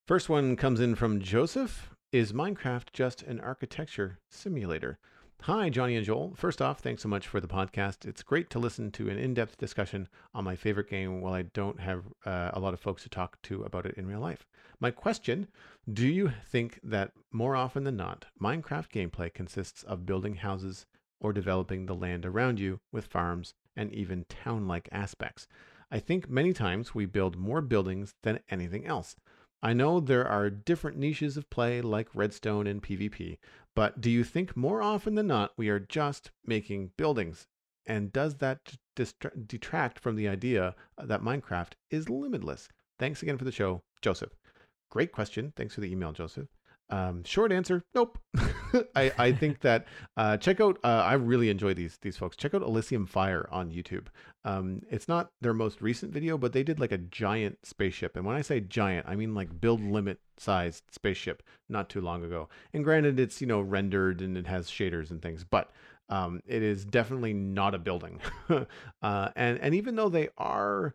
First 0.07 0.27
one 0.27 0.55
comes 0.55 0.79
in 0.79 0.95
from 0.95 1.21
Joseph. 1.21 1.91
Is 2.12 2.34
Minecraft 2.34 2.91
just 2.91 3.21
an 3.21 3.39
architecture 3.39 4.19
simulator? 4.29 4.97
Hi, 5.43 5.69
Jonny 5.69 5.95
and 5.95 6.05
Joel. 6.05 6.34
First 6.36 6.62
off, 6.62 6.79
thanks 6.81 7.03
so 7.03 7.10
much 7.10 7.27
for 7.27 7.39
the 7.39 7.47
podcast. 7.47 8.05
It's 8.05 8.21
great 8.21 8.49
to 8.51 8.60
listen 8.60 8.91
to 8.91 9.10
an 9.10 9.17
in 9.17 9.34
depth 9.34 9.57
discussion 9.57 10.07
on 10.34 10.43
my 10.43 10.55
favorite 10.55 10.89
game 10.89 11.21
while 11.21 11.34
I 11.34 11.43
don't 11.43 11.79
have 11.79 12.03
uh, 12.25 12.51
a 12.53 12.60
lot 12.60 12.73
of 12.73 12.79
folks 12.79 13.03
to 13.03 13.10
talk 13.10 13.41
to 13.43 13.63
about 13.63 13.86
it 13.86 13.95
in 13.97 14.05
real 14.05 14.19
life. 14.19 14.45
My 14.84 14.89
question 14.89 15.48
Do 15.94 16.08
you 16.08 16.34
think 16.44 16.80
that 16.82 17.12
more 17.32 17.56
often 17.56 17.84
than 17.84 17.98
not, 17.98 18.26
Minecraft 18.41 18.89
gameplay 18.89 19.32
consists 19.32 19.84
of 19.84 20.08
building 20.08 20.38
houses 20.38 20.88
or 21.20 21.34
developing 21.34 21.86
the 21.86 21.94
land 21.94 22.26
around 22.26 22.60
you 22.60 22.80
with 22.91 23.06
farms 23.06 23.54
and 23.76 23.94
even 23.94 24.26
town 24.26 24.67
like 24.67 24.89
aspects? 24.91 25.48
I 25.91 26.00
think 26.00 26.32
many 26.32 26.52
times 26.52 26.96
we 26.96 27.06
build 27.06 27.38
more 27.38 27.62
buildings 27.62 28.15
than 28.24 28.39
anything 28.50 28.88
else. 28.88 29.15
I 29.62 29.74
know 29.74 30.00
there 30.00 30.28
are 30.28 30.50
different 30.50 30.98
niches 30.98 31.38
of 31.38 31.52
play 31.52 31.84
like 31.84 32.15
redstone 32.15 32.65
and 32.65 32.82
PvP, 32.82 33.38
but 33.76 34.02
do 34.02 34.10
you 34.10 34.24
think 34.24 34.58
more 34.58 34.82
often 34.82 35.13
than 35.13 35.28
not 35.28 35.52
we 35.58 35.70
are 35.70 35.80
just 35.80 36.32
making 36.44 36.89
buildings? 36.98 37.46
And 37.86 38.12
does 38.12 38.38
that 38.38 38.78
detract 39.46 40.00
from 40.00 40.15
the 40.15 40.28
idea 40.28 40.74
that 40.98 41.22
Minecraft 41.22 41.74
is 41.91 42.10
limitless? 42.10 42.67
Thanks 42.98 43.22
again 43.22 43.38
for 43.38 43.46
the 43.46 43.52
show, 43.52 43.84
Joseph. 44.02 44.32
Great 44.91 45.12
question. 45.12 45.54
Thanks 45.56 45.73
for 45.73 45.82
the 45.82 45.91
email, 45.91 46.12
Joseph. 46.12 46.47
Um, 46.91 47.23
short 47.23 47.54
answer, 47.54 47.86
nope. 47.95 48.19
I, 48.95 49.12
I 49.17 49.32
think 49.32 49.62
that 49.62 49.88
uh, 50.17 50.36
check 50.36 50.60
out. 50.60 50.77
Uh, 50.84 51.04
I 51.06 51.13
really 51.13 51.49
enjoy 51.49 51.73
these 51.73 51.97
these 52.01 52.17
folks. 52.17 52.36
Check 52.36 52.54
out 52.54 52.62
Elysium 52.62 53.06
Fire 53.06 53.47
on 53.49 53.71
YouTube. 53.71 54.08
Um, 54.43 54.82
it's 54.89 55.08
not 55.08 55.32
their 55.39 55.54
most 55.54 55.82
recent 55.82 56.12
video, 56.12 56.38
but 56.38 56.51
they 56.51 56.63
did 56.63 56.82
like 56.82 56.91
a 56.91 56.97
giant 56.97 57.60
spaceship. 57.63 58.17
And 58.17 58.25
when 58.25 58.36
I 58.36 58.41
say 58.41 58.60
giant, 58.60 59.08
I 59.08 59.15
mean 59.15 59.34
like 59.34 59.62
build 59.62 59.82
limit 59.82 60.19
sized 60.38 60.84
spaceship 60.91 61.43
not 61.69 61.89
too 61.89 62.01
long 62.01 62.25
ago. 62.25 62.49
And 62.73 62.84
granted, 62.84 63.21
it's 63.21 63.39
you 63.39 63.47
know 63.47 63.62
rendered 63.62 64.21
and 64.21 64.38
it 64.38 64.47
has 64.47 64.69
shaders 64.69 65.12
and 65.12 65.21
things, 65.21 65.45
but 65.45 65.71
um, 66.10 66.41
it 66.45 66.62
is 66.62 66.84
definitely 66.84 67.34
not 67.34 67.73
a 67.73 67.80
building. 67.80 68.19
uh, 69.01 69.30
and 69.38 69.60
and 69.60 69.73
even 69.73 69.95
though 69.95 70.10
they 70.10 70.27
are 70.38 70.93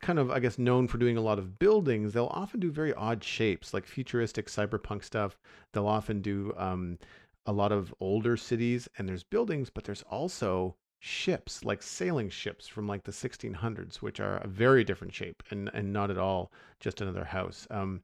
kind 0.00 0.18
of 0.18 0.30
I 0.30 0.40
guess 0.40 0.58
known 0.58 0.88
for 0.88 0.98
doing 0.98 1.16
a 1.16 1.22
lot 1.22 1.38
of 1.38 1.58
buildings, 1.58 2.12
they'll 2.12 2.26
often 2.26 2.60
do 2.60 2.70
very 2.70 2.94
odd 2.94 3.22
shapes, 3.24 3.74
like 3.74 3.86
futuristic 3.86 4.46
cyberpunk 4.46 5.04
stuff. 5.04 5.38
They'll 5.72 5.86
often 5.86 6.20
do 6.20 6.52
um, 6.56 6.98
a 7.46 7.52
lot 7.52 7.72
of 7.72 7.94
older 8.00 8.36
cities, 8.36 8.88
and 8.98 9.08
there's 9.08 9.24
buildings, 9.24 9.70
but 9.70 9.84
there's 9.84 10.02
also 10.10 10.76
ships, 11.00 11.64
like 11.64 11.82
sailing 11.82 12.28
ships 12.28 12.68
from 12.68 12.86
like 12.86 13.04
the 13.04 13.12
1600s, 13.12 13.96
which 13.96 14.20
are 14.20 14.36
a 14.38 14.48
very 14.48 14.84
different 14.84 15.14
shape 15.14 15.42
and 15.50 15.70
and 15.72 15.92
not 15.92 16.10
at 16.10 16.18
all 16.18 16.52
just 16.78 17.00
another 17.00 17.24
house. 17.24 17.66
Um, 17.70 18.02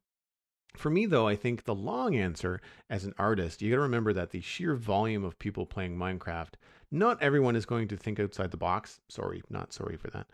for 0.77 0.91
me, 0.91 1.07
though, 1.07 1.27
I 1.27 1.37
think 1.37 1.65
the 1.65 1.75
long 1.75 2.15
answer 2.17 2.61
as 2.91 3.05
an 3.05 3.15
artist, 3.19 3.63
you 3.63 3.71
got 3.71 3.77
to 3.77 3.83
remember 3.83 4.13
that 4.13 4.31
the 4.31 4.41
sheer 4.41 4.75
volume 4.75 5.25
of 5.25 5.39
people 5.39 5.65
playing 5.65 5.97
Minecraft, 5.97 6.55
not 6.91 7.23
everyone 7.23 7.57
is 7.57 7.67
going 7.67 7.89
to 7.89 7.97
think 7.97 8.21
outside 8.21 8.51
the 8.51 8.57
box. 8.57 9.01
Sorry, 9.09 9.43
not 9.49 9.73
sorry 9.73 9.97
for 9.97 10.11
that. 10.11 10.27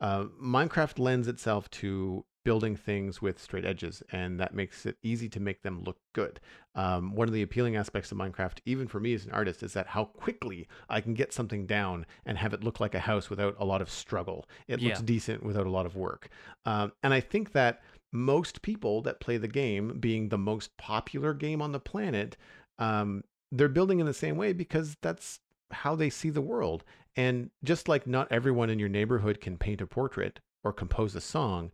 Uh, 0.00 0.24
Minecraft 0.42 0.98
lends 0.98 1.28
itself 1.28 1.70
to 1.70 2.24
building 2.44 2.74
things 2.74 3.20
with 3.20 3.38
straight 3.38 3.66
edges, 3.66 4.02
and 4.12 4.40
that 4.40 4.54
makes 4.54 4.86
it 4.86 4.96
easy 5.02 5.28
to 5.28 5.40
make 5.40 5.62
them 5.62 5.82
look 5.84 5.98
good. 6.14 6.40
Um, 6.74 7.14
one 7.14 7.28
of 7.28 7.34
the 7.34 7.42
appealing 7.42 7.76
aspects 7.76 8.10
of 8.10 8.18
Minecraft, 8.18 8.60
even 8.64 8.88
for 8.88 8.98
me 8.98 9.12
as 9.12 9.26
an 9.26 9.32
artist, 9.32 9.62
is 9.62 9.74
that 9.74 9.88
how 9.88 10.06
quickly 10.06 10.66
I 10.88 11.00
can 11.00 11.14
get 11.14 11.32
something 11.32 11.66
down 11.66 12.06
and 12.24 12.38
have 12.38 12.54
it 12.54 12.64
look 12.64 12.80
like 12.80 12.94
a 12.94 13.00
house 13.00 13.28
without 13.28 13.56
a 13.58 13.64
lot 13.64 13.82
of 13.82 13.90
struggle. 13.90 14.46
It 14.68 14.80
looks 14.80 15.00
decent 15.04 15.42
without 15.42 15.66
a 15.66 15.70
lot 15.70 15.86
of 15.86 15.96
work. 15.96 16.30
Um, 16.64 16.92
and 17.02 17.12
I 17.12 17.20
think 17.20 17.52
that 17.52 17.82
most 18.12 18.62
people 18.62 19.02
that 19.02 19.20
play 19.20 19.36
the 19.36 19.48
game, 19.48 19.98
being 20.00 20.28
the 20.28 20.38
most 20.38 20.76
popular 20.78 21.34
game 21.34 21.60
on 21.60 21.72
the 21.72 21.80
planet, 21.80 22.36
um, 22.78 23.22
they're 23.52 23.68
building 23.68 24.00
in 24.00 24.06
the 24.06 24.14
same 24.14 24.36
way 24.36 24.52
because 24.52 24.96
that's 25.02 25.40
how 25.70 25.94
they 25.94 26.10
see 26.10 26.30
the 26.30 26.40
world. 26.40 26.84
And 27.16 27.50
just 27.64 27.88
like 27.88 28.06
not 28.06 28.28
everyone 28.30 28.70
in 28.70 28.78
your 28.78 28.88
neighborhood 28.88 29.40
can 29.40 29.56
paint 29.58 29.80
a 29.80 29.86
portrait 29.86 30.40
or 30.64 30.72
compose 30.72 31.14
a 31.16 31.20
song, 31.20 31.70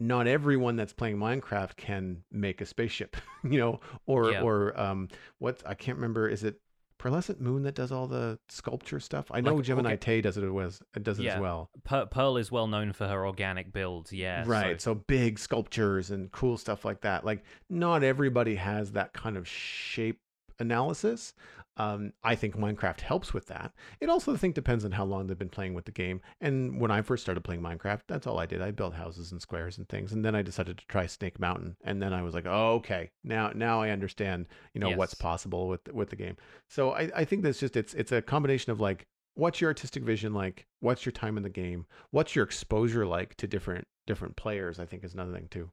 not 0.00 0.26
everyone 0.26 0.76
that's 0.76 0.92
playing 0.92 1.18
Minecraft 1.18 1.76
can 1.76 2.22
make 2.32 2.60
a 2.60 2.66
spaceship, 2.66 3.16
you 3.44 3.58
know, 3.58 3.80
or 4.06 4.30
Yeah. 4.32 4.42
or 4.42 4.78
um, 4.80 5.08
what 5.38 5.62
I 5.66 5.74
can't 5.74 5.96
remember. 5.98 6.28
Is 6.28 6.42
it 6.44 6.60
Pearlescent 6.98 7.38
Moon 7.40 7.62
that 7.62 7.74
does 7.76 7.92
all 7.92 8.06
the 8.08 8.38
sculpture 8.48 8.98
stuff? 8.98 9.26
I 9.30 9.40
know 9.40 9.54
Like, 9.56 9.64
Gemini 9.66 9.90
okay. 9.90 9.96
Tay 9.98 10.20
does 10.20 10.36
it 10.36 10.42
as 10.44 10.80
does 11.02 11.18
it 11.20 11.24
Yeah. 11.24 11.34
as 11.34 11.40
well. 11.40 11.70
Per- 11.84 12.06
Pearl 12.06 12.36
is 12.38 12.50
well 12.50 12.66
known 12.66 12.92
for 12.92 13.06
her 13.06 13.24
organic 13.26 13.72
builds. 13.72 14.12
Yeah, 14.12 14.42
right. 14.46 14.80
so- 14.80 14.94
So. 14.94 15.04
big 15.06 15.38
sculptures 15.38 16.10
and 16.10 16.32
cool 16.32 16.56
stuff 16.56 16.84
like 16.84 17.02
that. 17.02 17.24
Like 17.24 17.44
not 17.70 18.02
everybody 18.02 18.54
has 18.56 18.92
that 18.92 19.12
kind 19.12 19.36
of 19.36 19.46
shape 19.46 20.18
analysis. 20.58 21.34
Um, 21.78 22.12
I 22.24 22.34
think 22.34 22.56
Minecraft 22.56 23.00
helps 23.00 23.32
with 23.32 23.46
that. 23.46 23.72
It 24.00 24.08
also, 24.08 24.34
I 24.34 24.36
think, 24.36 24.54
depends 24.54 24.84
on 24.84 24.90
how 24.90 25.04
long 25.04 25.26
they've 25.26 25.38
been 25.38 25.48
playing 25.48 25.74
with 25.74 25.84
the 25.84 25.92
game. 25.92 26.20
And 26.40 26.80
when 26.80 26.90
I 26.90 27.02
first 27.02 27.22
started 27.22 27.42
playing 27.42 27.62
Minecraft, 27.62 28.00
that's 28.08 28.26
all 28.26 28.38
I 28.38 28.46
did. 28.46 28.60
I 28.60 28.72
built 28.72 28.94
houses 28.94 29.30
and 29.32 29.40
squares 29.40 29.78
and 29.78 29.88
things. 29.88 30.12
And 30.12 30.24
then 30.24 30.34
I 30.34 30.42
decided 30.42 30.78
to 30.78 30.86
try 30.86 31.06
Snake 31.06 31.38
Mountain. 31.38 31.76
And 31.84 32.02
then 32.02 32.12
I 32.12 32.22
was 32.22 32.34
like, 32.34 32.46
oh, 32.46 32.74
okay, 32.74 33.10
now 33.22 33.52
now 33.54 33.80
I 33.80 33.90
understand, 33.90 34.46
you 34.74 34.80
know, 34.80 34.90
what's 34.96 35.14
possible 35.14 35.68
with 35.68 35.86
with 35.92 36.10
the 36.10 36.16
game. 36.16 36.36
So 36.68 36.92
I, 36.92 37.10
I 37.14 37.24
think 37.24 37.42
that's 37.42 37.60
just 37.60 37.76
it's 37.76 37.94
it's 37.94 38.12
a 38.12 38.20
combination 38.20 38.72
of 38.72 38.80
like 38.80 39.06
what's 39.34 39.60
your 39.60 39.68
artistic 39.68 40.02
vision 40.02 40.34
like 40.34 40.66
what's 40.80 41.06
your 41.06 41.12
time 41.12 41.36
in 41.36 41.44
the 41.44 41.48
game 41.48 41.86
what's 42.10 42.34
your 42.34 42.44
exposure 42.44 43.06
like 43.06 43.36
to 43.36 43.46
different 43.46 43.86
different 44.04 44.34
players 44.34 44.80
i 44.80 44.84
think 44.84 45.04
is 45.04 45.14
another 45.14 45.32
thing 45.32 45.46
too 45.48 45.70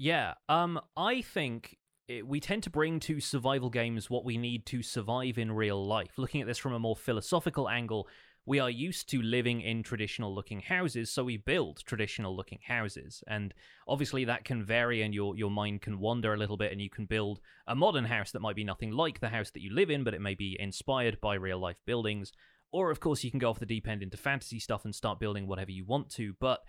Yeah. 0.00 0.32
Um, 0.48 0.80
I 0.96 1.20
think 1.20 1.76
it, 2.10 2.26
we 2.26 2.40
tend 2.40 2.62
to 2.64 2.70
bring 2.70 2.98
to 3.00 3.20
survival 3.20 3.70
games 3.70 4.10
what 4.10 4.24
we 4.24 4.36
need 4.36 4.66
to 4.66 4.82
survive 4.82 5.38
in 5.38 5.52
real 5.52 5.86
life. 5.86 6.12
Looking 6.16 6.40
at 6.40 6.46
this 6.46 6.58
from 6.58 6.72
a 6.72 6.78
more 6.78 6.96
philosophical 6.96 7.68
angle, 7.68 8.08
we 8.46 8.58
are 8.58 8.70
used 8.70 9.08
to 9.10 9.22
living 9.22 9.60
in 9.60 9.82
traditional 9.84 10.34
looking 10.34 10.60
houses, 10.60 11.10
so 11.10 11.22
we 11.22 11.36
build 11.36 11.82
traditional 11.84 12.34
looking 12.34 12.58
houses. 12.66 13.22
And 13.28 13.54
obviously 13.86 14.24
that 14.24 14.44
can 14.44 14.64
vary 14.64 15.02
and 15.02 15.14
your 15.14 15.36
your 15.36 15.50
mind 15.50 15.82
can 15.82 16.00
wander 16.00 16.34
a 16.34 16.36
little 16.36 16.56
bit 16.56 16.72
and 16.72 16.80
you 16.80 16.90
can 16.90 17.06
build 17.06 17.40
a 17.68 17.76
modern 17.76 18.06
house 18.06 18.32
that 18.32 18.40
might 18.40 18.56
be 18.56 18.64
nothing 18.64 18.90
like 18.90 19.20
the 19.20 19.28
house 19.28 19.50
that 19.50 19.62
you 19.62 19.72
live 19.72 19.90
in, 19.90 20.02
but 20.02 20.14
it 20.14 20.20
may 20.20 20.34
be 20.34 20.56
inspired 20.58 21.20
by 21.20 21.34
real 21.34 21.60
life 21.60 21.78
buildings. 21.86 22.32
Or 22.72 22.90
of 22.90 22.98
course 22.98 23.22
you 23.22 23.30
can 23.30 23.40
go 23.40 23.50
off 23.50 23.60
the 23.60 23.66
deep 23.66 23.86
end 23.86 24.02
into 24.02 24.16
fantasy 24.16 24.58
stuff 24.58 24.84
and 24.84 24.94
start 24.94 25.20
building 25.20 25.46
whatever 25.46 25.70
you 25.70 25.84
want 25.84 26.10
to, 26.10 26.34
but 26.40 26.60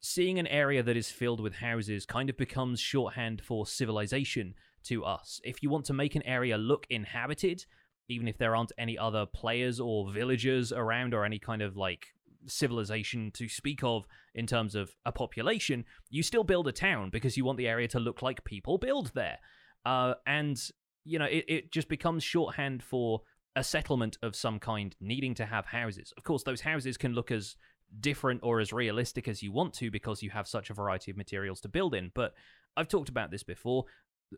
seeing 0.00 0.38
an 0.38 0.46
area 0.48 0.82
that 0.82 0.98
is 0.98 1.10
filled 1.10 1.40
with 1.40 1.54
houses 1.54 2.04
kind 2.04 2.28
of 2.28 2.36
becomes 2.36 2.78
shorthand 2.78 3.40
for 3.42 3.66
civilization 3.66 4.54
to 4.84 5.04
us. 5.04 5.40
If 5.44 5.62
you 5.62 5.70
want 5.70 5.84
to 5.86 5.92
make 5.92 6.14
an 6.14 6.22
area 6.24 6.56
look 6.56 6.86
inhabited, 6.90 7.64
even 8.08 8.28
if 8.28 8.38
there 8.38 8.54
aren't 8.54 8.72
any 8.78 8.98
other 8.98 9.26
players 9.26 9.80
or 9.80 10.12
villagers 10.12 10.72
around 10.72 11.14
or 11.14 11.24
any 11.24 11.38
kind 11.38 11.62
of 11.62 11.76
like 11.76 12.06
civilization 12.46 13.30
to 13.32 13.48
speak 13.48 13.82
of 13.82 14.06
in 14.34 14.46
terms 14.46 14.74
of 14.74 14.90
a 15.06 15.12
population, 15.12 15.84
you 16.10 16.22
still 16.22 16.44
build 16.44 16.68
a 16.68 16.72
town 16.72 17.10
because 17.10 17.36
you 17.36 17.44
want 17.44 17.58
the 17.58 17.68
area 17.68 17.88
to 17.88 17.98
look 17.98 18.22
like 18.22 18.44
people 18.44 18.78
build 18.78 19.12
there. 19.14 19.38
Uh, 19.86 20.14
and, 20.26 20.60
you 21.04 21.18
know, 21.18 21.26
it, 21.26 21.44
it 21.48 21.72
just 21.72 21.88
becomes 21.88 22.22
shorthand 22.22 22.82
for 22.82 23.22
a 23.56 23.64
settlement 23.64 24.18
of 24.22 24.34
some 24.34 24.58
kind 24.58 24.96
needing 25.00 25.34
to 25.34 25.46
have 25.46 25.66
houses. 25.66 26.12
Of 26.16 26.24
course, 26.24 26.42
those 26.42 26.60
houses 26.60 26.96
can 26.96 27.12
look 27.12 27.30
as 27.30 27.56
different 28.00 28.40
or 28.42 28.60
as 28.60 28.72
realistic 28.72 29.28
as 29.28 29.42
you 29.42 29.52
want 29.52 29.72
to 29.74 29.90
because 29.90 30.22
you 30.22 30.30
have 30.30 30.48
such 30.48 30.70
a 30.70 30.74
variety 30.74 31.10
of 31.10 31.16
materials 31.16 31.60
to 31.60 31.68
build 31.68 31.94
in. 31.94 32.10
But 32.14 32.34
I've 32.76 32.88
talked 32.88 33.08
about 33.08 33.30
this 33.30 33.44
before 33.44 33.84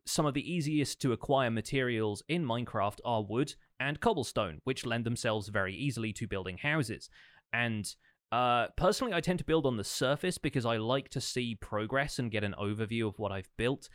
some 0.04 0.26
of 0.26 0.34
the 0.34 0.52
easiest 0.52 1.00
to 1.00 1.12
acquire 1.12 1.50
materials 1.50 2.22
in 2.28 2.44
Minecraft 2.44 2.98
are 3.04 3.22
wood 3.22 3.54
and 3.80 4.00
cobblestone, 4.00 4.60
which 4.64 4.86
lend 4.86 5.04
themselves 5.04 5.48
very 5.48 5.74
easily 5.74 6.12
to 6.14 6.26
building 6.26 6.58
houses. 6.58 7.08
And 7.52 7.86
uh, 8.32 8.68
personally, 8.76 9.14
I 9.14 9.20
tend 9.20 9.38
to 9.38 9.44
build 9.44 9.66
on 9.66 9.76
the 9.76 9.84
surface 9.84 10.38
because 10.38 10.66
I 10.66 10.76
like 10.76 11.08
to 11.10 11.20
see 11.20 11.54
progress 11.54 12.18
and 12.18 12.30
get 12.30 12.44
an 12.44 12.54
overview 12.60 13.06
of 13.06 13.18
what 13.18 13.32
I've 13.32 13.48
built. 13.56 13.88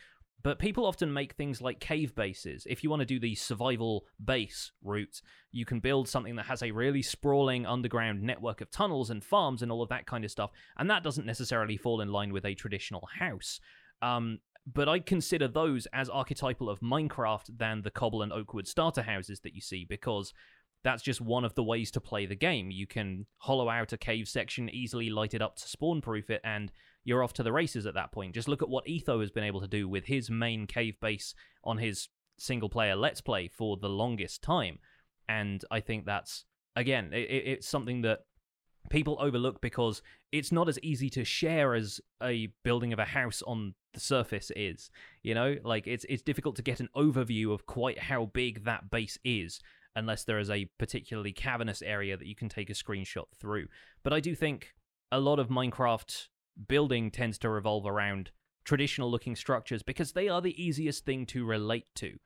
But 0.44 0.58
people 0.58 0.88
often 0.88 1.14
make 1.14 1.34
things 1.34 1.62
like 1.62 1.80
cave 1.80 2.16
bases. 2.16 2.66
If 2.68 2.84
you 2.84 2.90
want 2.90 3.02
to 3.02 3.06
do 3.06 3.20
the 3.20 3.36
survival 3.36 4.06
base 4.24 4.72
route, 4.84 5.22
you 5.52 5.66
can 5.66 5.80
build 5.80 6.10
something 6.10 6.36
that 6.38 6.48
has 6.48 6.64
a 6.64 6.72
really 6.72 7.04
sprawling 7.04 7.68
underground 7.68 8.24
network 8.24 8.62
of 8.62 8.72
tunnels 8.72 9.12
and 9.12 9.24
farms 9.24 9.62
and 9.62 9.72
all 9.72 9.84
of 9.84 9.90
that 9.90 10.08
kind 10.08 10.26
of 10.26 10.32
stuff. 10.32 10.50
And 10.78 10.90
that 10.90 11.04
doesn't 11.04 11.28
necessarily 11.28 11.78
fall 11.78 12.02
in 12.02 12.12
line 12.12 12.34
with 12.34 12.46
a 12.46 12.56
traditional 12.56 13.08
house. 13.20 13.60
Um, 14.02 14.40
but 14.66 14.88
I 14.88 15.00
consider 15.00 15.48
those 15.48 15.88
as 15.94 16.10
archetypal 16.10 16.70
of 16.70 16.80
Minecraft 16.82 17.58
than 17.58 17.82
the 17.82 17.92
cobble 17.92 18.22
and 18.22 18.32
oakwood 18.32 18.68
starter 18.68 19.02
houses 19.02 19.40
that 19.42 19.56
you 19.56 19.62
see 19.62 19.86
because 19.86 20.34
that's 20.84 21.04
just 21.04 21.22
one 21.22 21.46
of 21.46 21.56
the 21.56 21.64
ways 21.64 21.92
to 21.92 22.02
play 22.02 22.26
the 22.26 22.36
game. 22.36 22.72
You 22.72 22.88
can 22.88 23.26
hollow 23.38 23.70
out 23.70 23.94
a 23.94 23.98
cave 23.98 24.28
section, 24.28 24.70
easily 24.70 25.10
light 25.10 25.34
it 25.34 25.42
up 25.42 25.56
to 25.58 25.68
spawn 25.68 26.02
proof 26.02 26.30
it, 26.30 26.42
and 26.44 26.72
you're 27.04 27.24
off 27.24 27.34
to 27.34 27.44
the 27.44 27.52
races 27.52 27.86
at 27.86 27.94
that 27.96 28.12
point. 28.12 28.36
Just 28.36 28.48
look 28.48 28.62
at 28.62 28.70
what 28.70 28.88
Etho 28.88 29.20
has 29.20 29.32
been 29.32 29.44
able 29.44 29.62
to 29.62 29.68
do 29.68 29.88
with 29.88 30.06
his 30.06 30.30
main 30.30 30.68
cave 30.68 31.00
base 31.00 31.34
on 31.64 31.78
his 31.78 32.10
single 32.38 32.70
player 32.70 32.96
Let's 32.96 33.22
Play 33.22 33.48
for 33.48 33.78
the 33.78 33.90
longest 33.90 34.42
time. 34.42 34.80
And 35.30 35.64
I 35.72 35.80
think 35.80 36.06
that's, 36.06 36.46
again, 36.76 37.12
it, 37.14 37.30
it's 37.30 37.68
something 37.68 38.02
that 38.02 38.22
people 38.92 39.18
overlook 39.20 39.62
because 39.62 40.04
it's 40.32 40.52
not 40.52 40.70
as 40.70 40.78
easy 40.84 41.10
to 41.10 41.24
share 41.24 41.74
as 41.74 42.00
a 42.22 42.48
building 42.64 42.94
of 42.94 43.00
a 43.00 43.06
house 43.06 43.42
on 43.48 43.74
the 43.94 44.00
surface 44.00 44.52
is 44.56 44.92
you 45.24 45.34
know? 45.34 45.58
Like 45.64 45.88
it's 45.88 46.06
it's 46.10 46.22
difficult 46.22 46.56
to 46.58 46.62
get 46.62 46.80
an 46.80 46.90
overview 46.96 47.54
of 47.54 47.66
quite 47.66 47.98
how 47.98 48.26
big 48.26 48.66
that 48.66 48.92
base 48.92 49.18
is 49.24 49.60
unless 49.96 50.24
there 50.24 50.40
is 50.40 50.50
a 50.50 50.70
particularly 50.78 51.32
cavernous 51.32 51.82
area 51.82 52.16
that 52.16 52.28
you 52.28 52.36
can 52.36 52.50
take 52.50 52.70
a 52.70 52.74
screenshot 52.74 53.26
through. 53.40 53.68
But 54.04 54.14
i 54.14 54.20
do 54.20 54.36
think 54.36 54.74
a 55.12 55.20
lot 55.20 55.40
of 55.40 55.50
minecraft 55.50 56.28
building 56.68 57.12
tends 57.12 57.38
to 57.40 57.50
revolve 57.50 57.86
around 57.86 58.32
traditional 58.64 59.10
looking 59.10 59.36
structures 59.36 59.84
because 59.84 60.12
they 60.12 60.30
are 60.30 60.42
the 60.42 60.62
easiest 60.62 61.06
thing 61.06 61.26
to 61.26 61.46
relate 61.46 61.88
to 61.96 62.18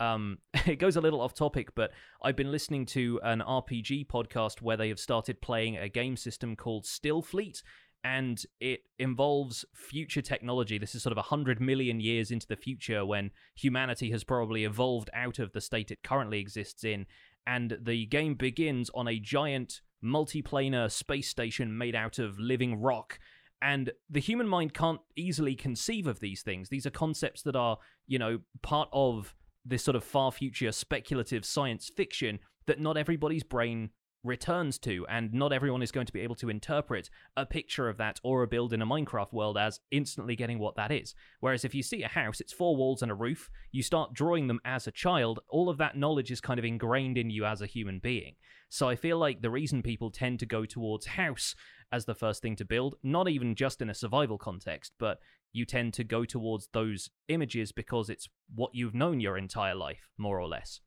um, 0.00 0.38
it 0.66 0.76
goes 0.76 0.96
a 0.96 1.00
little 1.00 1.20
off 1.20 1.34
topic, 1.34 1.74
but 1.74 1.92
I've 2.22 2.36
been 2.36 2.50
listening 2.50 2.86
to 2.86 3.20
an 3.22 3.40
RPG 3.40 4.08
podcast 4.08 4.60
where 4.62 4.76
they 4.76 4.88
have 4.88 4.98
started 4.98 5.40
playing 5.40 5.76
a 5.76 5.88
game 5.88 6.16
system 6.16 6.56
called 6.56 6.84
Stillfleet, 6.84 7.62
and 8.02 8.42
it 8.60 8.80
involves 8.98 9.64
future 9.74 10.22
technology. 10.22 10.78
This 10.78 10.94
is 10.94 11.02
sort 11.02 11.12
of 11.12 11.18
100 11.18 11.60
million 11.60 12.00
years 12.00 12.30
into 12.30 12.46
the 12.46 12.56
future 12.56 13.04
when 13.04 13.30
humanity 13.54 14.10
has 14.10 14.24
probably 14.24 14.64
evolved 14.64 15.10
out 15.12 15.38
of 15.38 15.52
the 15.52 15.60
state 15.60 15.90
it 15.90 16.02
currently 16.02 16.40
exists 16.40 16.82
in. 16.82 17.06
And 17.46 17.76
the 17.82 18.06
game 18.06 18.34
begins 18.34 18.90
on 18.94 19.06
a 19.06 19.18
giant 19.18 19.82
multiplanar 20.02 20.90
space 20.90 21.28
station 21.28 21.76
made 21.76 21.94
out 21.94 22.18
of 22.18 22.38
living 22.38 22.80
rock. 22.80 23.18
And 23.60 23.92
the 24.08 24.20
human 24.20 24.48
mind 24.48 24.72
can't 24.72 25.00
easily 25.14 25.54
conceive 25.54 26.06
of 26.06 26.20
these 26.20 26.40
things. 26.40 26.70
These 26.70 26.86
are 26.86 26.90
concepts 26.90 27.42
that 27.42 27.56
are, 27.56 27.76
you 28.06 28.18
know, 28.18 28.38
part 28.62 28.88
of 28.92 29.34
this 29.64 29.84
sort 29.84 29.96
of 29.96 30.04
far 30.04 30.32
future 30.32 30.72
speculative 30.72 31.44
science 31.44 31.90
fiction 31.94 32.38
that 32.66 32.80
not 32.80 32.96
everybody's 32.96 33.42
brain 33.42 33.90
returns 34.22 34.78
to, 34.78 35.06
and 35.08 35.32
not 35.32 35.52
everyone 35.52 35.82
is 35.82 35.92
going 35.92 36.06
to 36.06 36.12
be 36.12 36.20
able 36.20 36.34
to 36.34 36.50
interpret 36.50 37.08
a 37.36 37.46
picture 37.46 37.88
of 37.88 37.96
that 37.96 38.20
or 38.22 38.42
a 38.42 38.46
build 38.46 38.72
in 38.72 38.82
a 38.82 38.86
Minecraft 38.86 39.32
world 39.32 39.56
as 39.56 39.80
instantly 39.90 40.36
getting 40.36 40.58
what 40.58 40.76
that 40.76 40.92
is. 40.92 41.14
Whereas 41.40 41.64
if 41.64 41.74
you 41.74 41.82
see 41.82 42.02
a 42.02 42.08
house, 42.08 42.40
it's 42.40 42.52
four 42.52 42.76
walls 42.76 43.02
and 43.02 43.10
a 43.10 43.14
roof, 43.14 43.48
you 43.72 43.82
start 43.82 44.12
drawing 44.12 44.46
them 44.46 44.60
as 44.64 44.86
a 44.86 44.92
child, 44.92 45.40
all 45.48 45.68
of 45.70 45.78
that 45.78 45.96
knowledge 45.96 46.30
is 46.30 46.40
kind 46.40 46.58
of 46.58 46.64
ingrained 46.64 47.16
in 47.16 47.30
you 47.30 47.44
as 47.44 47.62
a 47.62 47.66
human 47.66 47.98
being. 47.98 48.34
So 48.68 48.88
I 48.88 48.96
feel 48.96 49.18
like 49.18 49.42
the 49.42 49.50
reason 49.50 49.82
people 49.82 50.10
tend 50.10 50.38
to 50.40 50.46
go 50.46 50.64
towards 50.64 51.06
house 51.06 51.54
as 51.92 52.04
the 52.04 52.14
first 52.14 52.40
thing 52.40 52.56
to 52.56 52.64
build, 52.64 52.94
not 53.02 53.28
even 53.28 53.54
just 53.54 53.82
in 53.82 53.90
a 53.90 53.94
survival 53.94 54.38
context, 54.38 54.92
but 54.98 55.18
you 55.52 55.64
tend 55.64 55.94
to 55.94 56.04
go 56.04 56.24
towards 56.24 56.68
those 56.72 57.10
images 57.28 57.72
because 57.72 58.08
it's 58.08 58.28
what 58.54 58.74
you've 58.74 58.94
known 58.94 59.20
your 59.20 59.36
entire 59.36 59.74
life, 59.74 60.08
more 60.16 60.40
or 60.40 60.48
less. 60.48 60.80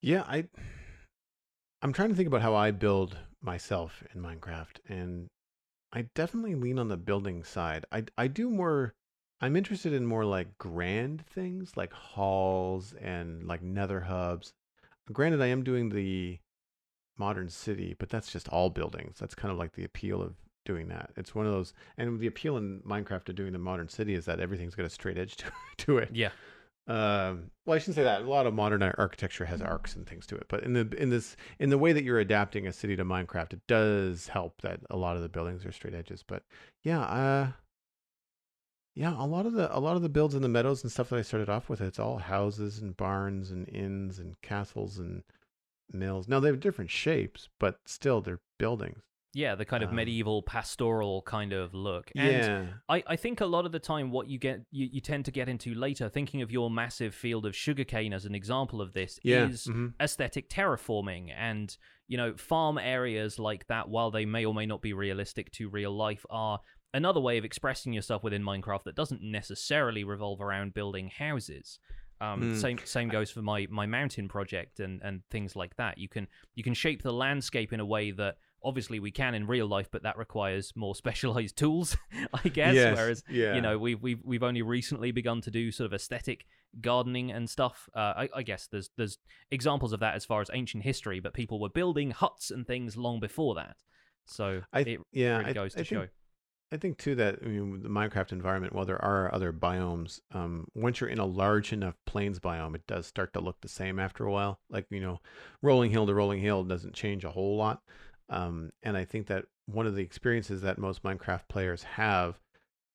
Yeah, 0.00 0.24
I 0.26 0.44
I'm 1.80 1.92
trying 1.92 2.10
to 2.10 2.14
think 2.14 2.26
about 2.28 2.42
how 2.42 2.54
I 2.54 2.70
build 2.70 3.16
myself 3.40 4.02
in 4.14 4.20
Minecraft 4.20 4.78
and 4.88 5.28
I 5.92 6.02
definitely 6.14 6.54
lean 6.54 6.78
on 6.78 6.88
the 6.88 6.96
building 6.96 7.44
side. 7.44 7.84
I 7.92 8.04
I 8.18 8.26
do 8.26 8.50
more 8.50 8.94
I'm 9.40 9.56
interested 9.56 9.92
in 9.92 10.06
more 10.06 10.24
like 10.24 10.58
grand 10.58 11.26
things 11.26 11.76
like 11.76 11.92
halls 11.92 12.94
and 13.00 13.46
like 13.46 13.62
nether 13.62 14.00
hubs. 14.00 14.52
Granted 15.12 15.42
I 15.42 15.46
am 15.46 15.64
doing 15.64 15.88
the 15.88 16.38
modern 17.18 17.48
city, 17.48 17.94
but 17.98 18.08
that's 18.08 18.32
just 18.32 18.48
all 18.48 18.70
buildings. 18.70 19.18
That's 19.18 19.34
kind 19.34 19.52
of 19.52 19.58
like 19.58 19.72
the 19.72 19.84
appeal 19.84 20.22
of 20.22 20.34
doing 20.64 20.88
that. 20.88 21.10
It's 21.16 21.34
one 21.34 21.46
of 21.46 21.52
those, 21.52 21.72
and 21.96 22.18
the 22.18 22.26
appeal 22.26 22.56
in 22.56 22.80
Minecraft 22.80 23.28
of 23.28 23.34
doing 23.34 23.52
the 23.52 23.58
modern 23.58 23.88
city 23.88 24.14
is 24.14 24.24
that 24.26 24.40
everything's 24.40 24.74
got 24.74 24.86
a 24.86 24.90
straight 24.90 25.18
edge 25.18 25.36
to, 25.36 25.46
to 25.78 25.98
it. 25.98 26.10
Yeah. 26.12 26.30
Um, 26.88 27.50
well, 27.64 27.76
I 27.76 27.78
shouldn't 27.78 27.96
say 27.96 28.02
that. 28.02 28.22
A 28.22 28.28
lot 28.28 28.46
of 28.46 28.54
modern 28.54 28.82
architecture 28.82 29.44
has 29.44 29.62
arcs 29.62 29.94
and 29.94 30.06
things 30.06 30.26
to 30.26 30.36
it, 30.36 30.46
but 30.48 30.64
in 30.64 30.72
the 30.72 30.88
in 30.98 31.10
this 31.10 31.36
in 31.60 31.70
the 31.70 31.78
way 31.78 31.92
that 31.92 32.02
you're 32.02 32.18
adapting 32.18 32.66
a 32.66 32.72
city 32.72 32.96
to 32.96 33.04
Minecraft, 33.04 33.52
it 33.52 33.60
does 33.68 34.28
help 34.28 34.60
that 34.62 34.80
a 34.90 34.96
lot 34.96 35.14
of 35.14 35.22
the 35.22 35.28
buildings 35.28 35.64
are 35.64 35.70
straight 35.70 35.94
edges. 35.94 36.24
But 36.26 36.42
yeah, 36.82 37.02
uh, 37.02 37.52
yeah, 38.94 39.14
a 39.16 39.24
lot 39.24 39.46
of 39.46 39.52
the 39.52 39.74
a 39.76 39.78
lot 39.78 39.94
of 39.94 40.02
the 40.02 40.08
builds 40.08 40.34
in 40.34 40.42
the 40.42 40.48
meadows 40.48 40.82
and 40.82 40.90
stuff 40.90 41.10
that 41.10 41.18
I 41.18 41.22
started 41.22 41.48
off 41.48 41.68
with, 41.68 41.80
it's 41.80 42.00
all 42.00 42.18
houses 42.18 42.80
and 42.80 42.96
barns 42.96 43.52
and 43.52 43.68
inns 43.68 44.18
and 44.18 44.40
castles 44.42 44.98
and 44.98 45.22
mills. 45.92 46.26
Now 46.26 46.40
they 46.40 46.48
have 46.48 46.60
different 46.60 46.90
shapes, 46.90 47.48
but 47.60 47.78
still 47.84 48.20
they're 48.20 48.40
buildings. 48.58 49.02
Yeah, 49.34 49.54
the 49.54 49.64
kind 49.64 49.82
of 49.82 49.90
um, 49.90 49.96
medieval 49.96 50.42
pastoral 50.42 51.22
kind 51.22 51.52
of 51.52 51.72
look. 51.72 52.10
And 52.14 52.32
yeah. 52.32 52.64
I, 52.88 53.02
I 53.06 53.16
think 53.16 53.40
a 53.40 53.46
lot 53.46 53.64
of 53.64 53.72
the 53.72 53.78
time 53.78 54.10
what 54.10 54.28
you 54.28 54.38
get 54.38 54.60
you, 54.70 54.88
you 54.92 55.00
tend 55.00 55.24
to 55.24 55.30
get 55.30 55.48
into 55.48 55.74
later, 55.74 56.08
thinking 56.08 56.42
of 56.42 56.50
your 56.50 56.70
massive 56.70 57.14
field 57.14 57.46
of 57.46 57.56
sugarcane 57.56 58.12
as 58.12 58.26
an 58.26 58.34
example 58.34 58.82
of 58.82 58.92
this, 58.92 59.18
yeah. 59.22 59.46
is 59.46 59.66
mm-hmm. 59.66 59.88
aesthetic 60.00 60.50
terraforming. 60.50 61.32
And, 61.34 61.74
you 62.08 62.18
know, 62.18 62.36
farm 62.36 62.76
areas 62.76 63.38
like 63.38 63.66
that, 63.68 63.88
while 63.88 64.10
they 64.10 64.26
may 64.26 64.44
or 64.44 64.52
may 64.52 64.66
not 64.66 64.82
be 64.82 64.92
realistic 64.92 65.50
to 65.52 65.70
real 65.70 65.96
life, 65.96 66.26
are 66.28 66.60
another 66.92 67.20
way 67.20 67.38
of 67.38 67.44
expressing 67.44 67.94
yourself 67.94 68.22
within 68.22 68.42
Minecraft 68.42 68.84
that 68.84 68.96
doesn't 68.96 69.22
necessarily 69.22 70.04
revolve 70.04 70.42
around 70.42 70.74
building 70.74 71.08
houses. 71.08 71.78
Um, 72.20 72.40
mm. 72.40 72.60
Same 72.60 72.78
same 72.84 73.08
goes 73.08 73.30
for 73.30 73.42
my 73.42 73.66
my 73.68 73.86
mountain 73.86 74.28
project 74.28 74.78
and 74.78 75.00
and 75.02 75.22
things 75.30 75.56
like 75.56 75.74
that. 75.76 75.98
You 75.98 76.08
can 76.08 76.28
you 76.54 76.62
can 76.62 76.74
shape 76.74 77.02
the 77.02 77.12
landscape 77.12 77.72
in 77.72 77.80
a 77.80 77.84
way 77.86 78.12
that 78.12 78.36
obviously 78.64 79.00
we 79.00 79.10
can 79.10 79.34
in 79.34 79.46
real 79.46 79.66
life, 79.66 79.88
but 79.90 80.02
that 80.02 80.18
requires 80.18 80.72
more 80.76 80.94
specialized 80.96 81.56
tools, 81.56 81.96
I 82.44 82.48
guess. 82.48 82.74
Yes, 82.74 82.96
Whereas, 82.96 83.22
yeah. 83.28 83.54
you 83.54 83.60
know, 83.60 83.78
we've 83.78 84.00
we've 84.02 84.20
we've 84.24 84.42
only 84.42 84.62
recently 84.62 85.12
begun 85.12 85.40
to 85.42 85.50
do 85.50 85.70
sort 85.70 85.86
of 85.86 85.94
aesthetic 85.94 86.46
gardening 86.80 87.30
and 87.30 87.48
stuff. 87.48 87.88
Uh, 87.94 88.14
I, 88.16 88.28
I, 88.36 88.42
guess 88.42 88.66
there's 88.66 88.90
there's 88.96 89.18
examples 89.50 89.92
of 89.92 90.00
that 90.00 90.14
as 90.14 90.24
far 90.24 90.40
as 90.40 90.50
ancient 90.52 90.84
history, 90.84 91.20
but 91.20 91.34
people 91.34 91.60
were 91.60 91.68
building 91.68 92.10
huts 92.10 92.50
and 92.50 92.66
things 92.66 92.96
long 92.96 93.20
before 93.20 93.54
that. 93.56 93.76
So 94.26 94.62
I, 94.72 94.80
it 94.80 95.00
yeah, 95.12 95.38
really 95.38 95.52
goes 95.52 95.74
I, 95.74 95.76
to 95.76 95.80
I 95.80 95.84
show. 95.84 95.98
Think, 96.00 96.10
I 96.72 96.76
think 96.78 96.98
too 96.98 97.14
that 97.16 97.38
I 97.44 97.48
mean, 97.48 97.82
the 97.82 97.88
Minecraft 97.90 98.32
environment, 98.32 98.72
while 98.72 98.86
there 98.86 99.02
are 99.02 99.32
other 99.34 99.52
biomes, 99.52 100.20
um, 100.32 100.66
once 100.74 101.00
you're 101.00 101.10
in 101.10 101.18
a 101.18 101.26
large 101.26 101.72
enough 101.72 101.96
plains 102.06 102.38
biome, 102.38 102.74
it 102.74 102.86
does 102.86 103.06
start 103.06 103.34
to 103.34 103.40
look 103.40 103.60
the 103.60 103.68
same 103.68 103.98
after 103.98 104.24
a 104.24 104.32
while. 104.32 104.58
Like 104.70 104.86
you 104.90 105.00
know, 105.00 105.20
rolling 105.60 105.90
hill 105.90 106.06
to 106.06 106.14
rolling 106.14 106.40
hill 106.40 106.64
doesn't 106.64 106.94
change 106.94 107.24
a 107.24 107.30
whole 107.30 107.56
lot. 107.56 107.82
Um, 108.32 108.72
and 108.82 108.96
I 108.96 109.04
think 109.04 109.26
that 109.26 109.44
one 109.66 109.86
of 109.86 109.94
the 109.94 110.02
experiences 110.02 110.62
that 110.62 110.78
most 110.78 111.02
Minecraft 111.02 111.46
players 111.48 111.82
have, 111.82 112.40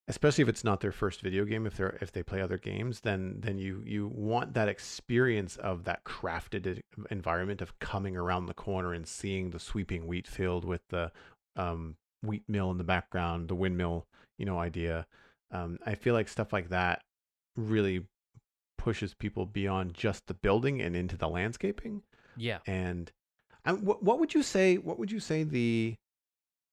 especially 0.08 0.42
if 0.42 0.50
it's 0.50 0.64
not 0.64 0.82
their 0.82 0.92
first 0.92 1.22
video 1.22 1.46
game, 1.46 1.68
if 1.68 1.78
they're 1.78 1.98
if 2.02 2.12
they 2.12 2.24
play 2.24 2.42
other 2.42 2.58
games, 2.58 3.02
then 3.02 3.36
then 3.40 3.60
you 3.60 3.84
you 3.86 4.08
want 4.08 4.56
that 4.56 4.68
experience 4.68 5.56
of 5.58 5.84
that 5.84 6.04
crafted 6.04 6.82
environment 7.12 7.62
of 7.62 7.78
coming 7.80 8.18
around 8.18 8.48
the 8.48 8.54
corner 8.54 8.94
and 8.94 9.08
seeing 9.08 9.52
the 9.52 9.60
sweeping 9.60 10.08
wheat 10.08 10.28
field 10.28 10.66
with 10.66 10.82
the 10.90 11.12
um, 11.56 11.96
wheat 12.24 12.44
mill 12.48 12.72
in 12.72 12.78
the 12.78 12.84
background, 12.84 13.48
the 13.48 13.56
windmill, 13.56 14.08
you 14.40 14.46
know, 14.46 14.60
idea. 14.60 15.06
Um, 15.52 15.78
I 15.86 15.94
feel 15.94 16.16
like 16.16 16.28
stuff 16.28 16.52
like 16.52 16.70
that 16.70 17.04
really 17.56 18.06
pushes 18.78 19.14
people 19.14 19.46
beyond 19.46 19.94
just 19.94 20.28
the 20.28 20.34
building 20.34 20.82
and 20.82 20.96
into 20.96 21.16
the 21.16 21.30
landscaping. 21.30 22.02
Yeah. 22.36 22.60
And 22.66 23.12
what 23.74 24.04
what 24.04 24.20
would 24.20 24.34
you 24.34 24.44
say? 24.44 24.78
What 24.78 25.00
would 25.00 25.12
you 25.12 25.20
say 25.20 25.44
the 25.44 25.96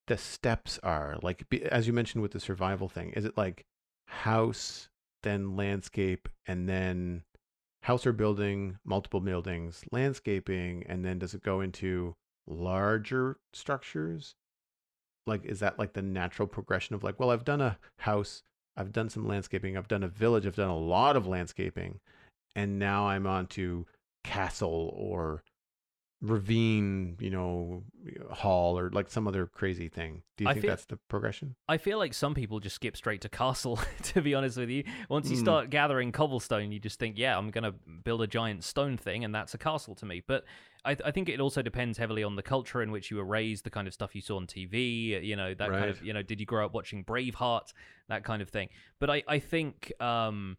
the 0.07 0.17
steps 0.17 0.79
are? 0.83 1.19
Like 1.23 1.49
be, 1.49 1.65
as 1.65 1.87
you 1.87 1.93
mentioned 1.93 2.23
with 2.23 2.33
the 2.33 2.41
survival 2.41 2.89
thing, 2.89 3.11
is 3.11 3.25
it 3.25 3.37
like 3.37 3.65
house, 4.07 4.89
then 5.23 5.57
landscape, 5.57 6.29
and 6.47 6.69
then 6.69 7.23
house 7.83 8.07
or 8.07 8.13
building, 8.13 8.79
multiple 8.85 9.21
buildings, 9.21 9.85
landscaping, 9.93 10.85
and 10.89 11.05
then 11.05 11.19
does 11.19 11.35
it 11.35 11.43
go 11.43 11.61
into 11.61 12.15
larger 12.47 13.39
structures? 13.53 14.35
like 15.27 15.45
is 15.45 15.61
that 15.61 15.79
like 15.79 15.93
the 15.93 16.03
natural 16.03 16.47
progression 16.47 16.95
of 16.95 17.03
like 17.03 17.19
well 17.19 17.31
i've 17.31 17.45
done 17.45 17.61
a 17.61 17.79
house 17.99 18.43
i've 18.77 18.93
done 18.93 19.09
some 19.09 19.27
landscaping 19.27 19.77
i've 19.77 19.89
done 19.89 20.03
a 20.03 20.09
village 20.09 20.47
i've 20.47 20.57
done 20.57 20.69
a 20.69 20.77
lot 20.77 21.17
of 21.17 21.27
landscaping 21.27 21.99
and 22.55 22.79
now 22.79 23.09
i'm 23.09 23.27
on 23.27 23.47
to 23.47 23.87
castle 24.23 24.93
or 24.97 25.43
ravine 26.25 27.17
you 27.21 27.31
know 27.31 27.83
hall 28.31 28.79
or 28.79 28.91
like 28.91 29.11
some 29.11 29.29
other 29.29 29.47
crazy 29.47 29.89
thing 29.89 30.23
do 30.37 30.45
you 30.45 30.51
I 30.51 30.55
think 30.55 30.63
feel- 30.63 30.71
that's 30.73 30.87
the 30.87 30.97
progression 31.09 31.55
I 31.69 31.77
feel 31.79 31.99
like 31.99 32.15
some 32.15 32.35
people 32.35 32.61
just 32.61 32.77
skip 32.77 32.97
straight 32.97 33.21
to 33.23 33.29
castle, 33.29 33.79
to 34.03 34.21
be 34.21 34.35
honest 34.35 34.57
with 34.59 34.69
you. 34.69 34.85
Once 35.09 35.31
you 35.31 35.37
Mm. 35.37 35.41
start 35.41 35.71
gathering 35.71 36.13
cobblestone, 36.13 36.73
you 36.73 36.79
just 36.79 36.99
think, 36.99 37.17
yeah, 37.19 37.37
I'm 37.39 37.51
going 37.51 37.65
to 37.65 37.73
build 38.05 38.21
a 38.23 38.27
giant 38.27 38.65
stone 38.65 38.97
thing, 38.97 39.25
and 39.25 39.35
that's 39.35 39.55
a 39.55 39.59
castle 39.59 39.95
to 39.97 40.05
me. 40.07 40.23
But 40.27 40.45
I, 40.85 40.97
I 41.05 41.11
think 41.11 41.29
it 41.29 41.41
also 41.41 41.63
depends 41.63 41.97
heavily 41.97 42.23
on 42.23 42.37
the 42.37 42.43
culture 42.43 42.83
in 42.83 42.91
which 42.91 43.11
you 43.11 43.17
were 43.17 43.25
raised, 43.25 43.65
the 43.65 43.71
kind 43.71 43.87
of 43.89 43.95
stuff 43.95 44.15
you 44.15 44.21
saw 44.21 44.37
on 44.37 44.47
TV, 44.47 45.25
you 45.25 45.37
know, 45.37 45.55
that 45.55 45.71
kind 45.71 45.91
of, 45.91 46.03
you 46.03 46.13
know, 46.13 46.23
did 46.23 46.39
you 46.41 46.47
grow 46.47 46.67
up 46.67 46.75
watching 46.75 47.05
Braveheart, 47.05 47.73
that 48.09 48.25
kind 48.25 48.43
of 48.43 48.49
thing. 48.51 48.69
But 48.99 49.09
I, 49.11 49.23
I 49.27 49.39
think, 49.39 49.93
um, 50.01 50.57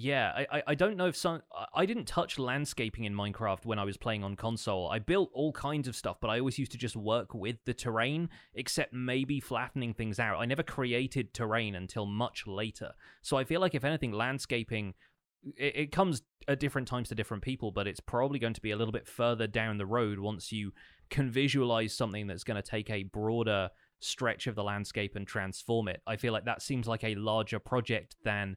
yeah, 0.00 0.44
I, 0.50 0.62
I- 0.68 0.74
don't 0.74 0.96
know 0.96 1.06
if 1.06 1.16
some. 1.16 1.42
I- 1.54 1.66
I 1.82 1.86
didn't 1.86 2.06
touch 2.06 2.38
landscaping 2.38 3.04
in 3.04 3.14
Minecraft 3.14 3.64
when 3.66 3.78
I 3.78 3.84
was 3.84 3.96
playing 3.96 4.24
on 4.24 4.36
console. 4.36 4.88
I 4.88 4.98
built 4.98 5.30
all 5.32 5.52
kinds 5.52 5.88
of 5.88 5.96
stuff, 5.96 6.18
but 6.20 6.28
I 6.30 6.38
always 6.38 6.58
used 6.58 6.72
to 6.72 6.78
just 6.78 6.96
work 6.96 7.34
with 7.34 7.56
the 7.64 7.74
terrain, 7.74 8.28
except 8.54 8.92
maybe 8.92 9.40
flattening 9.40 9.94
things 9.94 10.18
out. 10.18 10.40
I 10.40 10.46
never 10.46 10.62
created 10.62 11.34
terrain 11.34 11.74
until 11.74 12.06
much 12.06 12.46
later. 12.46 12.92
So 13.22 13.36
I 13.36 13.44
feel 13.44 13.60
like, 13.60 13.74
if 13.74 13.84
anything, 13.84 14.12
landscaping. 14.12 14.94
It, 15.56 15.76
it 15.76 15.92
comes 15.92 16.22
at 16.48 16.60
different 16.60 16.86
times 16.86 17.08
to 17.08 17.14
different 17.14 17.42
people, 17.42 17.70
but 17.70 17.86
it's 17.86 18.00
probably 18.00 18.38
going 18.38 18.52
to 18.54 18.60
be 18.60 18.72
a 18.72 18.76
little 18.76 18.92
bit 18.92 19.08
further 19.08 19.46
down 19.46 19.78
the 19.78 19.86
road 19.86 20.18
once 20.18 20.52
you 20.52 20.72
can 21.08 21.30
visualize 21.30 21.94
something 21.94 22.26
that's 22.26 22.44
going 22.44 22.62
to 22.62 22.70
take 22.70 22.90
a 22.90 23.04
broader 23.04 23.70
stretch 24.00 24.46
of 24.46 24.54
the 24.54 24.64
landscape 24.64 25.16
and 25.16 25.26
transform 25.26 25.88
it. 25.88 26.02
I 26.06 26.16
feel 26.16 26.32
like 26.32 26.44
that 26.44 26.62
seems 26.62 26.86
like 26.86 27.04
a 27.04 27.14
larger 27.14 27.58
project 27.58 28.16
than 28.24 28.56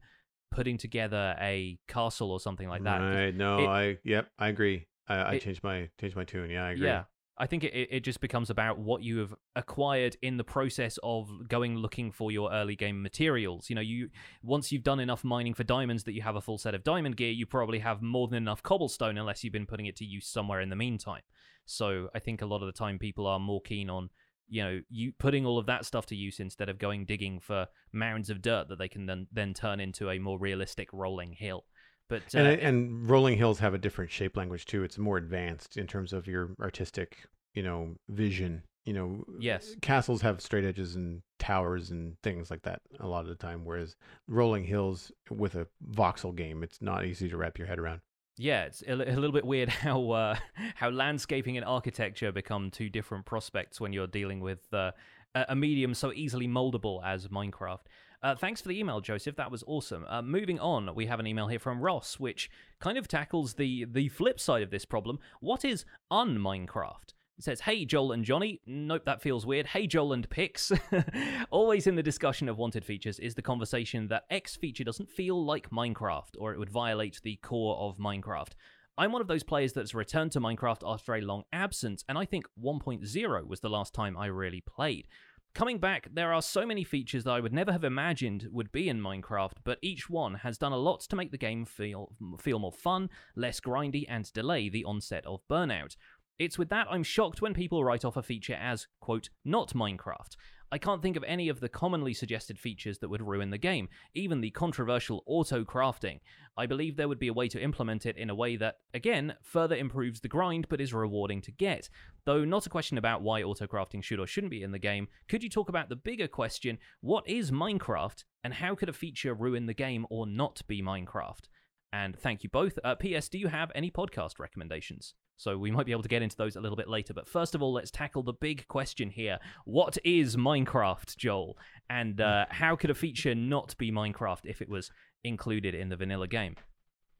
putting 0.53 0.77
together 0.77 1.35
a 1.39 1.77
castle 1.87 2.31
or 2.31 2.39
something 2.39 2.67
like 2.69 2.83
that. 2.83 2.99
right 2.99 3.35
no 3.35 3.59
it- 3.59 3.67
i 3.67 3.97
yep 4.03 4.27
i 4.39 4.47
agree 4.47 4.85
i, 5.07 5.15
I 5.15 5.33
it- 5.33 5.41
changed 5.41 5.63
my 5.63 5.89
changed 5.99 6.15
my 6.15 6.23
tune 6.23 6.49
yeah 6.49 6.65
i 6.65 6.71
agree 6.71 6.87
Yeah. 6.87 7.03
I 7.35 7.47
think 7.47 7.63
it, 7.63 7.73
it 7.73 7.87
it 7.91 7.99
just 8.01 8.21
becomes 8.21 8.51
about 8.51 8.77
what 8.77 9.01
you 9.01 9.17
have 9.17 9.33
acquired 9.55 10.15
in 10.21 10.37
the 10.37 10.43
process 10.43 10.99
of 11.01 11.47
going 11.47 11.75
looking 11.75 12.11
for 12.11 12.31
your 12.31 12.53
early 12.53 12.75
game 12.75 13.01
materials. 13.01 13.71
You 13.71 13.75
know, 13.75 13.81
you 13.81 14.09
once 14.43 14.71
you've 14.71 14.83
done 14.83 14.99
enough 14.99 15.23
mining 15.23 15.55
for 15.55 15.63
diamonds 15.63 16.03
that 16.03 16.13
you 16.13 16.21
have 16.21 16.35
a 16.35 16.41
full 16.41 16.59
set 16.59 16.75
of 16.75 16.83
diamond 16.83 17.17
gear, 17.17 17.31
you 17.31 17.47
probably 17.47 17.79
have 17.79 18.03
more 18.03 18.27
than 18.27 18.37
enough 18.37 18.61
cobblestone 18.61 19.17
unless 19.17 19.43
you've 19.43 19.51
been 19.59 19.65
putting 19.65 19.87
it 19.87 19.95
to 19.95 20.05
use 20.05 20.27
somewhere 20.27 20.61
in 20.61 20.69
the 20.69 20.75
meantime. 20.75 21.23
So 21.65 22.09
I 22.13 22.19
think 22.19 22.43
a 22.43 22.45
lot 22.45 22.61
of 22.61 22.67
the 22.67 22.71
time 22.83 22.99
people 22.99 23.25
are 23.25 23.39
more 23.39 23.61
keen 23.61 23.89
on 23.89 24.11
you 24.47 24.63
know 24.63 24.81
you 24.89 25.11
putting 25.17 25.45
all 25.45 25.57
of 25.57 25.65
that 25.65 25.85
stuff 25.85 26.05
to 26.07 26.15
use 26.15 26.39
instead 26.39 26.69
of 26.69 26.77
going 26.77 27.05
digging 27.05 27.39
for 27.39 27.67
mounds 27.91 28.29
of 28.29 28.41
dirt 28.41 28.67
that 28.69 28.77
they 28.77 28.87
can 28.87 29.05
then 29.05 29.27
then 29.31 29.53
turn 29.53 29.79
into 29.79 30.09
a 30.09 30.19
more 30.19 30.39
realistic 30.39 30.89
rolling 30.93 31.33
hill. 31.33 31.65
But 32.09 32.23
uh, 32.35 32.39
and, 32.39 32.59
and 32.59 33.09
rolling 33.09 33.37
hills 33.37 33.59
have 33.59 33.73
a 33.73 33.77
different 33.77 34.11
shape 34.11 34.37
language 34.37 34.65
too. 34.65 34.83
It's 34.83 34.97
more 34.97 35.17
advanced 35.17 35.77
in 35.77 35.87
terms 35.87 36.13
of 36.13 36.27
your 36.27 36.51
artistic, 36.61 37.17
you 37.53 37.63
know, 37.63 37.95
vision. 38.09 38.63
You 38.85 38.93
know, 38.93 39.23
Yes. 39.39 39.75
castles 39.81 40.21
have 40.23 40.41
straight 40.41 40.65
edges 40.65 40.95
and 40.95 41.21
towers 41.39 41.91
and 41.91 42.17
things 42.21 42.51
like 42.51 42.63
that 42.63 42.81
a 42.99 43.07
lot 43.07 43.21
of 43.21 43.27
the 43.27 43.35
time. 43.35 43.63
Whereas 43.63 43.95
rolling 44.27 44.65
hills 44.65 45.09
with 45.29 45.55
a 45.55 45.67
voxel 45.91 46.35
game, 46.35 46.63
it's 46.63 46.81
not 46.81 47.05
easy 47.05 47.29
to 47.29 47.37
wrap 47.37 47.57
your 47.57 47.67
head 47.67 47.79
around. 47.79 48.01
Yeah, 48.37 48.63
it's 48.63 48.83
a, 48.87 48.95
little 48.95 49.31
bit 49.31 49.45
weird 49.45 49.69
how 49.69 50.11
uh, 50.11 50.35
how 50.75 50.89
landscaping 50.89 51.57
and 51.57 51.65
architecture 51.65 52.31
become 52.31 52.71
two 52.71 52.89
different 52.89 53.25
prospects 53.25 53.79
when 53.79 53.93
you're 53.93 54.07
dealing 54.07 54.39
with 54.39 54.73
uh, 54.73 54.91
a 55.35 55.55
medium 55.55 55.93
so 55.93 56.11
easily 56.13 56.47
moldable 56.47 57.03
as 57.05 57.27
Minecraft. 57.27 57.81
Uh, 58.21 58.35
thanks 58.35 58.61
for 58.61 58.69
the 58.69 58.79
email, 58.79 59.01
Joseph. 59.01 59.35
That 59.35 59.51
was 59.51 59.63
awesome. 59.67 60.05
Uh, 60.07 60.21
moving 60.21 60.59
on, 60.59 60.95
we 60.95 61.07
have 61.07 61.19
an 61.19 61.27
email 61.27 61.47
here 61.47 61.59
from 61.59 61.81
Ross, 61.81 62.19
which 62.19 62.49
kind 62.79 62.97
of 62.97 63.07
tackles 63.07 63.55
the 63.55 63.85
the 63.85 64.09
flip 64.09 64.39
side 64.39 64.63
of 64.63 64.71
this 64.71 64.85
problem. 64.85 65.19
What 65.39 65.65
is 65.65 65.85
un-Minecraft? 66.09 67.13
It 67.37 67.43
says, 67.43 67.61
Hey, 67.61 67.85
Joel 67.85 68.11
and 68.11 68.23
Jonny. 68.23 68.61
Nope, 68.65 69.05
that 69.05 69.21
feels 69.21 69.45
weird. 69.45 69.67
Hey, 69.67 69.87
Joel 69.87 70.13
and 70.13 70.29
Pix. 70.29 70.71
Always 71.49 71.87
in 71.87 71.95
the 71.95 72.03
discussion 72.03 72.47
of 72.47 72.57
wanted 72.57 72.85
features 72.85 73.19
is 73.19 73.35
the 73.35 73.41
conversation 73.41 74.07
that 74.07 74.25
X 74.29 74.55
feature 74.55 74.83
doesn't 74.83 75.09
feel 75.09 75.43
like 75.43 75.71
Minecraft, 75.71 76.35
or 76.37 76.53
it 76.53 76.59
would 76.59 76.69
violate 76.69 77.19
the 77.23 77.37
core 77.37 77.77
of 77.77 77.97
Minecraft. 77.97 78.51
I'm 78.97 79.11
one 79.11 79.21
of 79.21 79.27
those 79.27 79.43
players 79.43 79.73
that's 79.73 79.95
returned 79.95 80.31
to 80.33 80.39
Minecraft 80.39 80.83
after 80.85 81.15
a 81.15 81.21
long 81.21 81.43
absence, 81.51 82.03
and 82.07 82.17
I 82.17 82.25
think 82.25 82.45
1.0 82.63 83.47
was 83.47 83.59
the 83.59 83.69
last 83.69 83.93
time 83.93 84.15
I 84.15 84.27
really 84.27 84.61
played. 84.61 85.07
Coming 85.55 85.77
back, 85.77 86.07
there 86.11 86.33
are 86.33 86.41
so 86.41 86.65
many 86.65 86.83
features 86.83 87.23
that 87.23 87.31
I 87.31 87.39
would 87.39 87.53
never 87.53 87.71
have 87.71 87.83
imagined 87.83 88.47
would 88.51 88.71
be 88.71 88.89
in 88.89 88.99
Minecraft, 88.99 89.57
but 89.63 89.77
each 89.83 90.09
one 90.09 90.35
has 90.35 90.57
done 90.57 90.71
a 90.71 90.77
lot 90.77 91.01
to 91.01 91.15
make 91.15 91.31
the 91.31 91.37
game 91.37 91.63
feel 91.63 92.11
feel 92.39 92.57
more 92.57 92.71
fun, 92.71 93.09
less 93.35 93.59
grindy, 93.59 94.05
and 94.09 94.33
delay 94.33 94.67
the 94.67 94.83
onset 94.83 95.23
of 95.27 95.41
burnout. 95.47 95.95
It's 96.43 96.57
with 96.57 96.67
that 96.71 96.87
I'm 96.89 97.03
shocked 97.03 97.41
when 97.41 97.53
people 97.53 97.85
write 97.85 98.03
off 98.03 98.17
a 98.17 98.21
feature 98.21 98.57
as, 98.59 98.87
quote, 98.99 99.29
not 99.45 99.73
Minecraft. 99.73 100.35
I 100.73 100.77
can't 100.77 101.01
think 101.01 101.15
of 101.15 101.23
any 101.23 101.47
of 101.47 101.61
the 101.61 101.69
commonly 101.69 102.13
suggested 102.13 102.59
features 102.59 102.99
that 102.99 103.07
would 103.07 103.21
ruin 103.21 103.49
the 103.49 103.57
game, 103.57 103.87
even 104.13 104.41
the 104.41 104.49
controversial 104.49 105.23
auto 105.25 105.63
crafting. 105.63 106.19
I 106.57 106.65
believe 106.65 106.97
there 106.97 107.07
would 107.07 107.17
be 107.17 107.29
a 107.29 107.33
way 107.33 107.47
to 107.47 107.61
implement 107.61 108.05
it 108.05 108.17
in 108.17 108.29
a 108.29 108.35
way 108.35 108.57
that, 108.57 108.79
again, 108.93 109.35
further 109.41 109.77
improves 109.77 110.19
the 110.19 110.27
grind 110.27 110.67
but 110.67 110.81
is 110.81 110.93
rewarding 110.93 111.39
to 111.43 111.51
get. 111.53 111.89
Though 112.25 112.43
not 112.43 112.65
a 112.65 112.69
question 112.69 112.97
about 112.97 113.21
why 113.21 113.41
auto 113.41 113.65
crafting 113.65 114.03
should 114.03 114.19
or 114.19 114.27
shouldn't 114.27 114.51
be 114.51 114.63
in 114.63 114.73
the 114.73 114.79
game, 114.79 115.07
could 115.29 115.43
you 115.43 115.49
talk 115.49 115.69
about 115.69 115.87
the 115.87 115.95
bigger 115.95 116.27
question 116.27 116.77
what 116.99 117.25
is 117.25 117.51
Minecraft 117.51 118.25
and 118.43 118.55
how 118.55 118.75
could 118.75 118.89
a 118.89 118.93
feature 118.93 119.33
ruin 119.33 119.65
the 119.65 119.73
game 119.73 120.05
or 120.09 120.27
not 120.27 120.61
be 120.67 120.81
Minecraft? 120.81 121.45
And 121.93 122.17
thank 122.17 122.43
you 122.43 122.49
both. 122.49 122.79
Uh, 122.83 122.95
P.S. 122.95 123.29
Do 123.29 123.37
you 123.37 123.47
have 123.47 123.71
any 123.75 123.91
podcast 123.91 124.39
recommendations? 124.39 125.13
So 125.37 125.59
we 125.59 125.69
might 125.69 125.85
be 125.85 125.91
able 125.91 126.01
to 126.01 126.09
get 126.09 126.23
into 126.23 126.35
those 126.35 126.55
a 126.55 126.59
little 126.59 126.75
bit 126.75 126.89
later. 126.89 127.13
But 127.13 127.27
first 127.27 127.53
of 127.53 127.61
all, 127.61 127.71
let's 127.71 127.91
tackle 127.91 128.23
the 128.23 128.33
big 128.33 128.67
question 128.67 129.11
here: 129.11 129.37
What 129.65 129.99
is 130.03 130.35
Minecraft, 130.35 131.15
Joel? 131.15 131.55
And 131.91 132.19
uh, 132.19 132.45
how 132.49 132.75
could 132.75 132.89
a 132.89 132.95
feature 132.95 133.35
not 133.35 133.77
be 133.77 133.91
Minecraft 133.91 134.45
if 134.45 134.59
it 134.59 134.69
was 134.69 134.89
included 135.23 135.75
in 135.75 135.89
the 135.89 135.95
vanilla 135.95 136.27
game? 136.27 136.55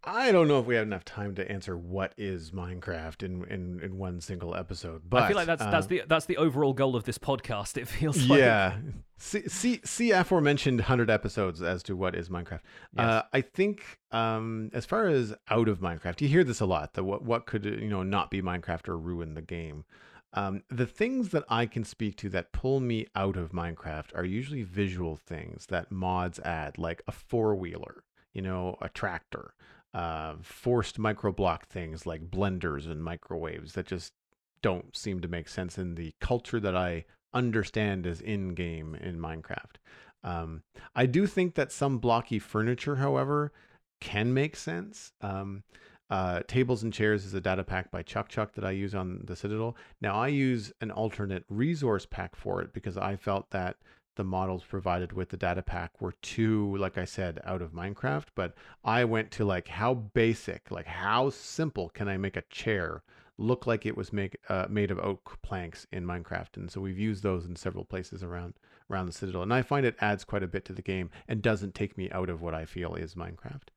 I 0.06 0.32
don't 0.32 0.48
know 0.48 0.60
if 0.60 0.66
we 0.66 0.76
have 0.76 0.86
enough 0.86 1.06
time 1.06 1.34
to 1.36 1.50
answer 1.50 1.78
what 1.78 2.14
is 2.18 2.52
Minecraft 2.52 3.24
in 3.24 3.46
in, 3.46 3.80
in 3.82 3.98
one 3.98 4.20
single 4.20 4.56
episode, 4.56 5.04
but 5.10 5.24
I 5.24 5.28
feel 5.28 5.38
like 5.38 5.48
that's 5.48 5.64
that's 5.64 5.86
um, 5.86 5.90
the 5.90 6.04
that's 6.08 6.26
the 6.26 6.38
overall 6.38 6.74
goal 6.74 6.96
of 6.96 7.06
this 7.06 7.18
podcast. 7.18 7.78
It 7.78 7.88
feels 7.88 8.28
like 8.28 8.40
yeah. 8.40 8.78
See, 9.18 9.48
see, 9.48 9.80
see 9.86 10.12
aforementioned 10.12 10.82
hundred 10.82 11.10
episodes 11.10 11.62
as 11.62 11.82
to 11.84 11.96
what 11.96 12.16
is 12.16 12.28
Minecraft. 12.28 12.60
Uh, 12.98 13.22
I 13.32 13.40
think, 13.40 14.00
um, 14.12 14.70
as 14.74 14.86
far 14.86 15.08
as 15.08 15.34
out 15.50 15.70
of 15.70 15.80
Minecraft, 15.80 16.20
you 16.20 16.28
hear 16.28 16.44
this 16.44 16.60
a 16.60 16.66
lot. 16.66 16.94
That 16.96 17.06
what 17.06 17.24
what 17.24 17.46
could 17.46 17.64
you 17.64 17.88
know 17.88 18.04
not 18.04 18.30
be 18.30 18.42
Minecraft 18.42 18.90
or 18.90 18.98
ruin 18.98 19.36
the 19.36 19.42
game. 19.42 19.86
Um, 20.34 20.64
the 20.70 20.88
things 20.88 21.30
that 21.30 21.44
I 21.48 21.66
can 21.68 21.84
speak 21.84 22.18
to 22.18 22.30
that 22.30 22.52
pull 22.52 22.80
me 22.80 23.06
out 23.16 23.38
of 23.38 23.52
Minecraft 23.52 24.16
are 24.16 24.26
usually 24.26 24.64
visual 24.64 25.16
things 25.16 25.68
that 25.68 25.92
mods 25.92 26.40
add, 26.40 26.78
like 26.78 27.04
a 27.08 27.12
four 27.12 27.56
wheeler, 27.56 28.04
you 28.34 28.42
know, 28.42 28.76
a 28.82 28.90
tractor, 28.90 29.54
uh, 29.94 30.36
forced 30.42 30.98
microblock 30.98 31.64
things 31.64 32.06
like 32.06 32.32
blenders 32.32 32.90
and 32.90 33.04
microwaves 33.04 33.74
that 33.74 33.86
just 33.86 34.14
don't 34.62 34.96
seem 34.96 35.20
to 35.20 35.28
make 35.28 35.48
sense 35.48 35.78
in 35.78 35.96
the 35.96 36.14
culture 36.20 36.60
that 36.60 36.76
I 36.76 37.06
understand 37.34 38.08
as 38.08 38.22
in 38.22 38.56
game 38.56 38.96
in 38.96 39.20
Minecraft. 39.20 39.76
Um, 40.24 40.64
I 40.96 41.06
do 41.06 41.28
think 41.28 41.56
that 41.56 41.72
some 41.72 41.98
blocky 41.98 42.40
furniture, 42.40 42.96
however, 42.96 43.52
can 44.00 44.34
make 44.34 44.56
sense. 44.56 45.12
Um, 45.22 45.64
uh, 46.10 46.42
Tables 46.48 46.84
and 46.84 46.94
Chairs 46.94 47.26
is 47.26 47.34
a 47.34 47.42
data 47.42 47.64
pack 47.64 47.92
by 47.92 48.04
Chuck 48.04 48.30
Chuck 48.30 48.54
that 48.54 48.64
I 48.64 48.72
use 48.72 48.94
on 48.94 49.22
the 49.24 49.36
Citadel. 49.36 49.76
Now 50.02 50.16
I 50.16 50.28
use 50.28 50.72
an 50.82 50.92
alternate 50.92 51.44
resource 51.50 52.06
pack 52.06 52.36
for 52.36 52.62
it 52.62 52.74
because 52.74 52.98
I 52.98 53.16
felt 53.16 53.50
that 53.52 53.78
the 54.16 54.24
models 54.24 54.64
provided 54.64 55.14
with 55.14 55.30
the 55.30 55.38
data 55.38 55.62
pack 55.62 56.00
were 56.02 56.14
too, 56.22 56.76
like 56.78 56.98
I 56.98 57.06
said, 57.06 57.40
out 57.44 57.62
of 57.62 57.72
Minecraft. 57.72 58.28
But 58.36 58.54
I 58.84 59.06
went 59.06 59.32
to 59.32 59.46
like 59.46 59.68
how 59.68 59.94
basic, 59.94 60.72
like 60.72 60.86
how 60.86 61.30
simple 61.30 61.90
can 61.90 62.08
I 62.08 62.18
make 62.18 62.38
a 62.38 62.44
chair 62.44 63.04
look 63.38 63.66
like 63.66 63.86
it 63.86 63.98
was 63.98 64.14
make, 64.14 64.38
uh, 64.50 64.68
made 64.70 64.92
of 64.92 65.00
oak 65.00 65.40
planks 65.42 65.88
in 65.92 66.06
Minecraft? 66.06 66.58
And 66.58 66.72
so 66.72 66.82
we've 66.82 67.00
used 67.00 67.24
those 67.24 67.46
in 67.46 67.56
several 67.56 67.86
places 67.86 68.24
around 68.24 68.54
around 68.90 69.06
the 69.06 69.14
Citadel, 69.14 69.44
and 69.44 69.54
I 69.54 69.62
find 69.62 69.86
it 69.86 69.96
adds 70.00 70.24
quite 70.24 70.44
a 70.44 70.48
bit 70.48 70.66
to 70.66 70.74
the 70.74 70.82
game 70.82 71.10
and 71.28 71.42
doesn't 71.42 71.74
take 71.74 71.98
me 71.98 72.12
out 72.12 72.30
of 72.30 72.42
what 72.42 72.54
I 72.54 72.66
feel 72.66 72.96
is 72.96 73.16
Minecraft. 73.16 73.70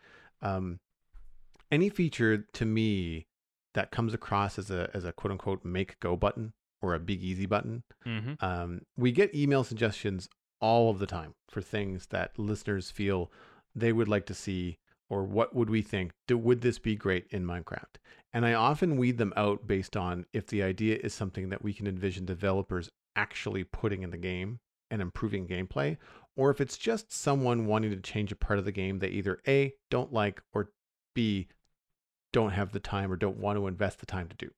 Um, 0.43 0.81
any 1.71 1.89
feature 1.89 2.39
to 2.39 2.65
me 2.65 3.27
that 3.75 3.91
comes 3.91 4.15
across 4.15 4.59
as 4.59 4.71
a 4.71 4.91
as 4.95 5.05
a 5.05 5.13
quote 5.13 5.31
unquote 5.31 5.65
make 5.65 5.99
go 6.01 6.17
button 6.17 6.53
or 6.87 6.95
a 6.95 7.01
big 7.01 7.23
easy 7.23 7.47
button. 7.47 7.83
Mm-hmm. 8.07 8.45
Um, 8.45 8.83
we 8.97 9.13
get 9.13 9.35
email 9.35 9.65
suggestions 9.65 10.29
all 10.61 10.91
of 10.91 10.99
the 10.99 11.07
time 11.07 11.35
for 11.51 11.61
things 11.61 12.07
that 12.07 12.39
listeners 12.39 12.91
feel 12.91 13.31
they 13.75 13.93
would 13.93 14.09
like 14.09 14.27
to 14.27 14.35
see 14.35 14.79
or 15.09 15.25
what 15.25 15.55
would 15.55 15.71
we 15.71 15.83
think 15.83 16.13
do, 16.27 16.37
would 16.37 16.61
this 16.61 16.79
be 16.79 16.97
great 16.97 17.27
in 17.31 17.45
minecraft 17.45 17.97
and 18.33 18.47
i 18.47 18.55
often 18.55 18.97
weed 18.97 19.19
them 19.19 19.33
out 19.37 19.67
based 19.67 19.97
on 19.97 20.25
if 20.33 20.47
the 20.47 20.63
idea 20.63 20.99
is 21.03 21.13
something 21.13 21.51
that 21.51 21.63
we 21.63 21.73
can 21.73 21.87
envision 21.87 22.25
developers 22.25 22.91
actually 23.15 23.65
putting 23.65 24.03
in 24.03 24.11
the 24.11 24.17
game 24.17 24.59
and 24.91 25.03
improving 25.03 25.47
gameplay 25.47 25.97
or 26.37 26.51
if 26.51 26.61
it's 26.61 26.79
just 26.79 27.13
someone 27.13 27.67
wanting 27.67 27.91
to 27.91 28.01
change 28.01 28.33
a 28.33 28.37
part 28.37 28.59
of 28.59 28.65
the 28.65 28.73
game 28.73 28.99
they 28.99 29.09
either 29.09 29.39
a 29.47 29.73
don't 29.91 30.13
like 30.13 30.43
or 30.53 30.71
b 31.15 31.49
don't 32.33 32.51
have 32.51 32.73
the 32.73 32.81
time 32.81 33.11
or 33.11 33.17
don't 33.17 33.39
want 33.39 33.59
to 33.59 33.67
invest 33.67 33.99
the 33.99 34.07
time 34.07 34.29
to 34.29 34.37
do 34.37 34.51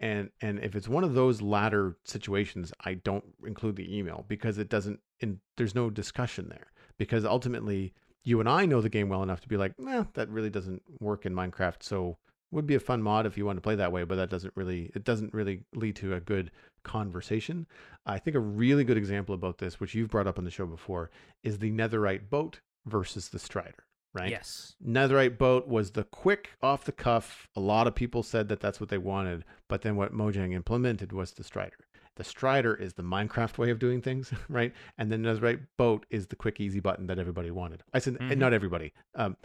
and 0.00 0.30
and 0.40 0.58
if 0.60 0.74
it's 0.74 0.88
one 0.88 1.04
of 1.04 1.14
those 1.14 1.40
latter 1.40 1.96
situations 2.04 2.72
i 2.84 2.94
don't 2.94 3.24
include 3.46 3.76
the 3.76 3.96
email 3.96 4.24
because 4.28 4.58
it 4.58 4.68
doesn't 4.68 4.98
in 5.20 5.38
there's 5.56 5.74
no 5.74 5.90
discussion 5.90 6.48
there 6.48 6.72
because 6.98 7.24
ultimately 7.24 7.92
you 8.24 8.40
and 8.40 8.48
i 8.48 8.66
know 8.66 8.80
the 8.80 8.88
game 8.88 9.08
well 9.08 9.22
enough 9.22 9.40
to 9.40 9.48
be 9.48 9.56
like 9.56 9.78
nah 9.78 10.04
that 10.14 10.28
really 10.28 10.50
doesn't 10.50 10.82
work 11.00 11.26
in 11.26 11.34
minecraft. 11.34 11.82
So 11.82 12.18
would 12.52 12.66
be 12.66 12.74
a 12.74 12.80
fun 12.80 13.00
mod 13.00 13.26
if 13.26 13.38
you 13.38 13.46
want 13.46 13.58
to 13.58 13.62
play 13.62 13.76
that 13.76 13.92
way 13.92 14.04
but 14.04 14.16
that 14.16 14.30
doesn't 14.30 14.52
really 14.56 14.90
it 14.94 15.04
doesn't 15.04 15.32
really 15.32 15.62
lead 15.74 15.96
to 15.96 16.14
a 16.14 16.20
good 16.20 16.50
conversation. 16.82 17.66
I 18.06 18.18
think 18.18 18.34
a 18.34 18.40
really 18.40 18.84
good 18.84 18.96
example 18.96 19.34
about 19.34 19.58
this 19.58 19.78
which 19.78 19.94
you've 19.94 20.10
brought 20.10 20.26
up 20.26 20.38
on 20.38 20.44
the 20.44 20.50
show 20.50 20.66
before 20.66 21.10
is 21.44 21.58
the 21.58 21.70
netherite 21.70 22.28
boat 22.28 22.60
versus 22.86 23.28
the 23.28 23.38
strider 23.38 23.84
right 24.12 24.30
Yes. 24.30 24.74
Netherite 24.84 25.38
boat 25.38 25.68
was 25.68 25.92
the 25.92 26.04
quick 26.04 26.50
off 26.62 26.84
the 26.84 26.92
cuff. 26.92 27.48
A 27.56 27.60
lot 27.60 27.86
of 27.86 27.94
people 27.94 28.22
said 28.22 28.48
that 28.48 28.60
that's 28.60 28.80
what 28.80 28.88
they 28.88 28.98
wanted, 28.98 29.44
but 29.68 29.82
then 29.82 29.96
what 29.96 30.12
Mojang 30.12 30.52
implemented 30.52 31.12
was 31.12 31.32
the 31.32 31.44
Strider. 31.44 31.76
The 32.16 32.24
Strider 32.24 32.74
is 32.74 32.94
the 32.94 33.02
Minecraft 33.02 33.56
way 33.62 33.70
of 33.70 33.78
doing 33.78 34.02
things, 34.02 34.32
right? 34.48 34.72
And 34.98 35.10
then 35.10 35.22
Netherite 35.22 35.60
boat 35.78 36.06
is 36.10 36.26
the 36.26 36.36
quick 36.36 36.60
easy 36.60 36.80
button 36.80 37.06
that 37.06 37.18
everybody 37.18 37.50
wanted. 37.50 37.82
I 37.94 37.98
said 38.00 38.14
Mhm. 38.18 38.36
not 38.38 38.52
everybody, 38.52 38.92
um, 39.14 39.36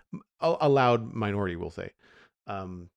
a, 0.41 0.55
a 0.61 0.69
loud 0.69 1.13
minority 1.13 1.55
will 1.55 1.71
say. 1.71 1.91
Um, 2.47 2.89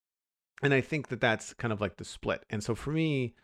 and 0.62 0.74
I 0.74 0.80
think 0.80 1.08
that 1.08 1.20
that's 1.20 1.52
kind 1.54 1.72
of 1.72 1.80
like 1.80 1.96
the 1.98 2.04
split. 2.04 2.44
And 2.50 2.64
so 2.64 2.74
for 2.74 2.90
me, 2.90 3.34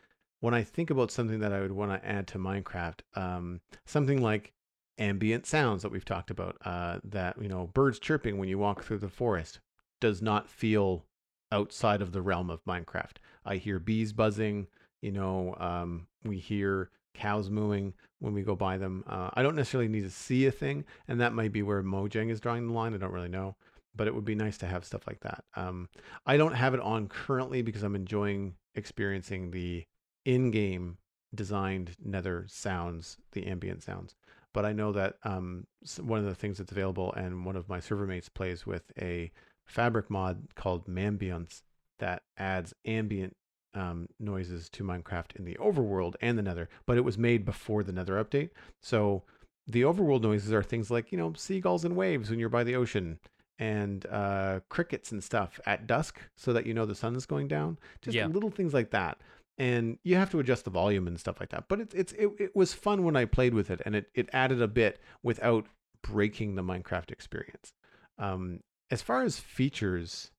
when 0.41 0.53
I 0.53 0.63
think 0.63 0.89
about 0.89 1.11
something 1.11 1.39
that 1.39 1.53
I 1.53 1.61
would 1.61 1.71
want 1.71 1.91
to 1.91 2.05
add 2.07 2.27
to 2.27 2.37
Minecraft, 2.37 2.99
um, 3.15 3.61
something 3.85 4.21
like 4.21 4.51
ambient 4.97 5.45
sounds 5.45 5.81
that 5.81 5.91
we've 5.91 6.05
talked 6.05 6.31
about, 6.31 6.57
uh, 6.65 6.99
that 7.03 7.41
you 7.41 7.47
know, 7.47 7.67
birds 7.73 7.99
chirping 7.99 8.37
when 8.37 8.49
you 8.49 8.57
walk 8.57 8.83
through 8.83 8.99
the 8.99 9.09
forest 9.09 9.59
does 10.01 10.21
not 10.21 10.49
feel 10.49 11.05
outside 11.51 12.01
of 12.01 12.11
the 12.11 12.21
realm 12.21 12.49
of 12.49 12.63
Minecraft. 12.65 13.17
I 13.45 13.57
hear 13.57 13.79
bees 13.79 14.13
buzzing. 14.13 14.67
You 15.01 15.11
know, 15.11 15.55
um, 15.59 16.07
we 16.23 16.37
hear 16.37 16.89
cows 17.13 17.49
mooing 17.49 17.93
when 18.19 18.33
we 18.33 18.41
go 18.41 18.55
by 18.55 18.77
them. 18.77 19.03
Uh, 19.07 19.29
I 19.33 19.43
don't 19.43 19.55
necessarily 19.55 19.87
need 19.87 20.03
to 20.03 20.09
see 20.09 20.45
a 20.47 20.51
thing, 20.51 20.85
and 21.07 21.21
that 21.21 21.33
might 21.33 21.51
be 21.51 21.61
where 21.63 21.83
Mojang 21.83 22.29
is 22.29 22.39
drawing 22.39 22.67
the 22.67 22.73
line. 22.73 22.93
I 22.93 22.97
don't 22.97 23.11
really 23.11 23.29
know, 23.29 23.55
but 23.95 24.07
it 24.07 24.15
would 24.15 24.25
be 24.25 24.35
nice 24.35 24.57
to 24.59 24.67
have 24.67 24.85
stuff 24.85 25.05
like 25.07 25.19
that. 25.21 25.43
Um, 25.55 25.89
I 26.25 26.37
don't 26.37 26.55
have 26.55 26.73
it 26.73 26.79
on 26.79 27.07
currently 27.07 27.61
because 27.61 27.83
I'm 27.83 27.95
enjoying 27.95 28.55
experiencing 28.73 29.51
the 29.51 29.85
in-game 30.25 30.97
designed 31.33 31.91
nether 32.03 32.45
sounds, 32.47 33.17
the 33.33 33.45
ambient 33.47 33.83
sounds. 33.83 34.15
But 34.55 34.63
I 34.65 34.71
know 34.71 34.93
that 34.93 35.17
um, 35.23 35.67
one 36.01 36.19
of 36.19 36.25
the 36.25 36.33
things 36.33 36.59
that's 36.59 36.71
available, 36.71 37.11
and 37.11 37.45
one 37.45 37.57
of 37.57 37.67
my 37.67 37.81
server 37.81 38.07
mates 38.07 38.29
plays 38.29 38.65
with 38.65 38.83
a 38.97 39.29
fabric 39.65 40.09
mod 40.09 40.55
called 40.55 40.87
MAmbience 40.87 41.63
that 41.99 42.23
adds 42.37 42.73
ambient 42.85 43.35
um, 43.73 44.07
noises 44.17 44.69
to 44.69 44.85
Minecraft 44.85 45.35
in 45.35 45.43
the 45.43 45.55
overworld 45.55 46.15
and 46.21 46.37
the 46.37 46.41
nether, 46.41 46.69
but 46.85 46.95
it 46.95 47.03
was 47.03 47.17
made 47.17 47.43
before 47.43 47.83
the 47.83 47.91
nether 47.91 48.23
update. 48.23 48.51
So 48.81 49.23
the 49.67 49.81
overworld 49.81 50.21
noises 50.21 50.53
are 50.53 50.63
things 50.63 50.89
like, 50.89 51.11
you 51.11 51.17
know, 51.17 51.33
seagulls 51.35 51.83
and 51.83 51.97
waves 51.97 52.29
when 52.29 52.39
you're 52.39 52.47
by 52.47 52.63
the 52.63 52.77
ocean 52.77 53.19
and 53.59 54.05
uh, 54.05 54.61
crickets 54.69 55.11
and 55.11 55.21
stuff 55.21 55.59
at 55.65 55.85
dusk 55.85 56.21
so 56.37 56.53
that 56.53 56.65
you 56.65 56.73
know 56.73 56.85
the 56.85 56.95
sun 56.95 57.17
is 57.17 57.25
going 57.25 57.49
down. 57.49 57.77
Just 58.01 58.15
Yeah. 58.15 58.27
little 58.27 58.51
things 58.51 58.73
like 58.73 58.91
that. 58.91 59.17
And 59.57 59.97
you 60.03 60.15
have 60.15 60.29
to 60.31 60.39
adjust 60.39 60.65
the 60.65 60.71
volume 60.71 61.07
and 61.07 61.19
stuff 61.19 61.39
like 61.39 61.49
that. 61.49 61.65
But 61.69 61.79
it's 61.79 61.95
it's 61.95 62.13
it, 62.13 62.29
it 62.39 62.55
was 62.55 62.73
fun 62.73 63.03
when 63.03 63.15
I 63.15 63.25
played 63.25 63.53
with 63.53 63.69
it 63.69 63.81
and 63.85 63.95
it, 63.95 64.07
it 64.13 64.29
added 64.33 64.61
a 64.61 64.67
bit 64.67 64.99
without 65.23 65.65
breaking 66.01 66.55
the 66.55 66.63
Minecraft 66.63 67.11
experience. 67.11 67.71
Um, 68.17 68.59
as 68.91 69.01
far 69.01 69.23
as 69.23 69.39
features, 69.39 70.31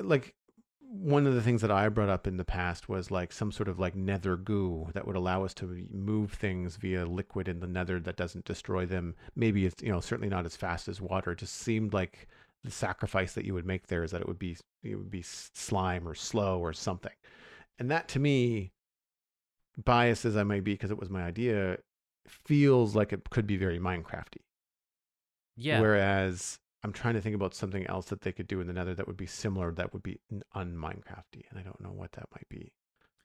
like 0.00 0.34
one 0.90 1.26
of 1.26 1.34
the 1.34 1.42
things 1.42 1.60
that 1.60 1.70
I 1.70 1.88
brought 1.90 2.08
up 2.08 2.26
in 2.26 2.38
the 2.38 2.44
past 2.44 2.88
was 2.88 3.10
like 3.10 3.30
some 3.32 3.52
sort 3.52 3.68
of 3.68 3.78
like 3.78 3.94
nether 3.94 4.36
goo 4.36 4.88
that 4.94 5.06
would 5.06 5.16
allow 5.16 5.44
us 5.44 5.52
to 5.54 5.86
move 5.90 6.32
things 6.32 6.76
via 6.76 7.04
liquid 7.04 7.46
in 7.46 7.60
the 7.60 7.66
nether 7.66 8.00
that 8.00 8.16
doesn't 8.16 8.46
destroy 8.46 8.86
them. 8.86 9.14
Maybe 9.36 9.66
it's 9.66 9.82
you 9.82 9.92
know 9.92 10.00
certainly 10.00 10.30
not 10.30 10.46
as 10.46 10.56
fast 10.56 10.88
as 10.88 11.00
water. 11.00 11.32
It 11.32 11.38
just 11.38 11.56
seemed 11.56 11.92
like 11.92 12.28
the 12.64 12.70
sacrifice 12.70 13.34
that 13.34 13.44
you 13.44 13.54
would 13.54 13.66
make 13.66 13.86
there 13.86 14.02
is 14.02 14.10
that 14.10 14.20
it 14.20 14.28
would 14.28 14.38
be 14.38 14.56
it 14.82 14.96
would 14.96 15.10
be 15.10 15.22
slime 15.22 16.06
or 16.06 16.14
slow 16.14 16.58
or 16.58 16.72
something. 16.72 17.12
And 17.78 17.90
that 17.90 18.08
to 18.08 18.18
me, 18.18 18.72
biased 19.82 20.24
as 20.24 20.36
I 20.36 20.42
might 20.42 20.64
be 20.64 20.74
because 20.74 20.90
it 20.90 20.98
was 20.98 21.10
my 21.10 21.22
idea, 21.22 21.78
feels 22.26 22.94
like 22.94 23.12
it 23.12 23.30
could 23.30 23.46
be 23.46 23.56
very 23.56 23.78
Minecrafty. 23.78 24.42
Yeah. 25.56 25.80
Whereas 25.80 26.58
I'm 26.84 26.92
trying 26.92 27.14
to 27.14 27.20
think 27.20 27.34
about 27.34 27.54
something 27.54 27.86
else 27.86 28.06
that 28.06 28.20
they 28.20 28.32
could 28.32 28.46
do 28.46 28.60
in 28.60 28.66
the 28.66 28.72
Nether 28.72 28.94
that 28.94 29.06
would 29.06 29.16
be 29.16 29.26
similar, 29.26 29.72
that 29.72 29.92
would 29.92 30.02
be 30.02 30.20
un 30.54 30.74
Minecrafty, 30.74 31.42
and 31.50 31.58
I 31.58 31.62
don't 31.62 31.80
know 31.80 31.92
what 31.92 32.12
that 32.12 32.26
might 32.32 32.48
be. 32.48 32.72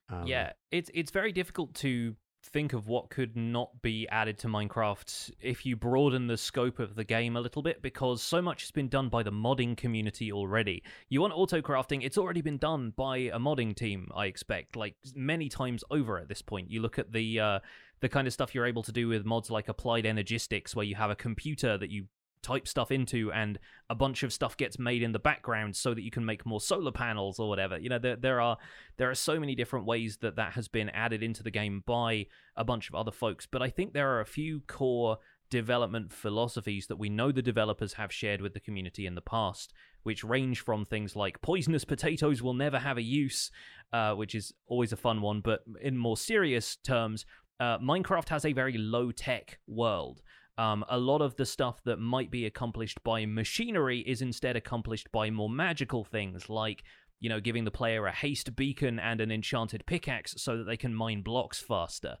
Um, 0.08 0.26
yeah, 0.26 0.52
it's 0.70 0.90
it's 0.92 1.10
very 1.10 1.32
difficult 1.32 1.74
to 1.76 2.14
think 2.44 2.72
of 2.72 2.86
what 2.86 3.10
could 3.10 3.36
not 3.36 3.82
be 3.82 4.06
added 4.08 4.38
to 4.38 4.48
Minecraft 4.48 5.32
if 5.40 5.64
you 5.64 5.76
broaden 5.76 6.26
the 6.26 6.36
scope 6.36 6.78
of 6.78 6.94
the 6.94 7.04
game 7.04 7.36
a 7.36 7.40
little 7.40 7.62
bit 7.62 7.82
because 7.82 8.22
so 8.22 8.42
much 8.42 8.62
has 8.62 8.70
been 8.70 8.88
done 8.88 9.08
by 9.08 9.22
the 9.22 9.32
modding 9.32 9.76
community 9.76 10.30
already. 10.30 10.82
You 11.08 11.20
want 11.20 11.32
auto 11.34 11.60
crafting, 11.60 12.04
it's 12.04 12.18
already 12.18 12.42
been 12.42 12.58
done 12.58 12.92
by 12.96 13.16
a 13.16 13.38
modding 13.38 13.74
team, 13.74 14.08
I 14.14 14.26
expect, 14.26 14.76
like 14.76 14.94
many 15.14 15.48
times 15.48 15.82
over 15.90 16.18
at 16.18 16.28
this 16.28 16.42
point. 16.42 16.70
You 16.70 16.80
look 16.80 16.98
at 16.98 17.12
the 17.12 17.40
uh 17.40 17.58
the 18.00 18.08
kind 18.08 18.26
of 18.26 18.32
stuff 18.32 18.54
you're 18.54 18.66
able 18.66 18.82
to 18.82 18.92
do 18.92 19.08
with 19.08 19.24
mods 19.24 19.50
like 19.50 19.68
applied 19.68 20.04
energistics 20.04 20.76
where 20.76 20.84
you 20.84 20.94
have 20.94 21.10
a 21.10 21.16
computer 21.16 21.78
that 21.78 21.90
you 21.90 22.04
type 22.44 22.68
stuff 22.68 22.92
into 22.92 23.32
and 23.32 23.58
a 23.90 23.94
bunch 23.94 24.22
of 24.22 24.32
stuff 24.32 24.56
gets 24.56 24.78
made 24.78 25.02
in 25.02 25.10
the 25.10 25.18
background 25.18 25.74
so 25.74 25.94
that 25.94 26.02
you 26.02 26.10
can 26.10 26.24
make 26.24 26.46
more 26.46 26.60
solar 26.60 26.92
panels 26.92 27.40
or 27.40 27.48
whatever. 27.48 27.78
You 27.78 27.88
know 27.88 27.98
there, 27.98 28.16
there 28.16 28.40
are 28.40 28.56
there 28.96 29.10
are 29.10 29.16
so 29.16 29.40
many 29.40 29.56
different 29.56 29.86
ways 29.86 30.18
that 30.18 30.36
that 30.36 30.52
has 30.52 30.68
been 30.68 30.90
added 30.90 31.22
into 31.22 31.42
the 31.42 31.50
game 31.50 31.82
by 31.86 32.26
a 32.56 32.64
bunch 32.64 32.88
of 32.88 32.94
other 32.94 33.10
folks. 33.12 33.46
But 33.46 33.62
i 33.62 33.70
think 33.70 33.92
there 33.92 34.10
are 34.14 34.20
a 34.20 34.26
few 34.26 34.60
core 34.66 35.18
development 35.50 36.12
philosophies 36.12 36.86
that 36.86 36.96
we 36.96 37.08
know 37.08 37.30
the 37.30 37.42
developers 37.42 37.94
have 37.94 38.12
shared 38.12 38.40
with 38.40 38.54
the 38.54 38.60
community 38.60 39.06
in 39.06 39.14
the 39.14 39.20
past 39.20 39.72
which 40.02 40.24
range 40.24 40.60
from 40.60 40.84
things 40.84 41.14
like 41.14 41.40
poisonous 41.42 41.84
potatoes 41.94 42.42
will 42.42 42.54
never 42.54 42.78
have 42.78 42.98
a 42.98 43.02
use 43.02 43.50
uh, 43.92 44.14
which 44.14 44.34
is 44.34 44.52
always 44.66 44.92
a 44.92 44.96
fun 44.96 45.20
one 45.20 45.40
but 45.40 45.60
in 45.80 45.96
more 45.96 46.16
serious 46.16 46.76
terms 46.76 47.24
uh, 47.60 47.78
minecraft 47.78 48.28
has 48.30 48.44
a 48.44 48.52
very 48.52 48.76
low 48.76 49.12
tech 49.12 49.58
world 49.68 50.22
um, 50.56 50.84
a 50.88 50.98
lot 50.98 51.20
of 51.20 51.36
the 51.36 51.46
stuff 51.46 51.82
that 51.84 51.98
might 51.98 52.30
be 52.30 52.46
accomplished 52.46 53.02
by 53.02 53.26
machinery 53.26 54.00
is 54.00 54.22
instead 54.22 54.56
accomplished 54.56 55.10
by 55.12 55.30
more 55.30 55.50
magical 55.50 56.04
things 56.04 56.48
like 56.48 56.84
you 57.20 57.28
know 57.28 57.40
giving 57.40 57.64
the 57.64 57.70
player 57.70 58.06
a 58.06 58.12
haste 58.12 58.54
beacon 58.54 58.98
and 58.98 59.20
an 59.20 59.32
enchanted 59.32 59.84
pickaxe 59.86 60.34
so 60.36 60.56
that 60.58 60.64
they 60.64 60.76
can 60.76 60.94
mine 60.94 61.22
blocks 61.22 61.60
faster. 61.60 62.16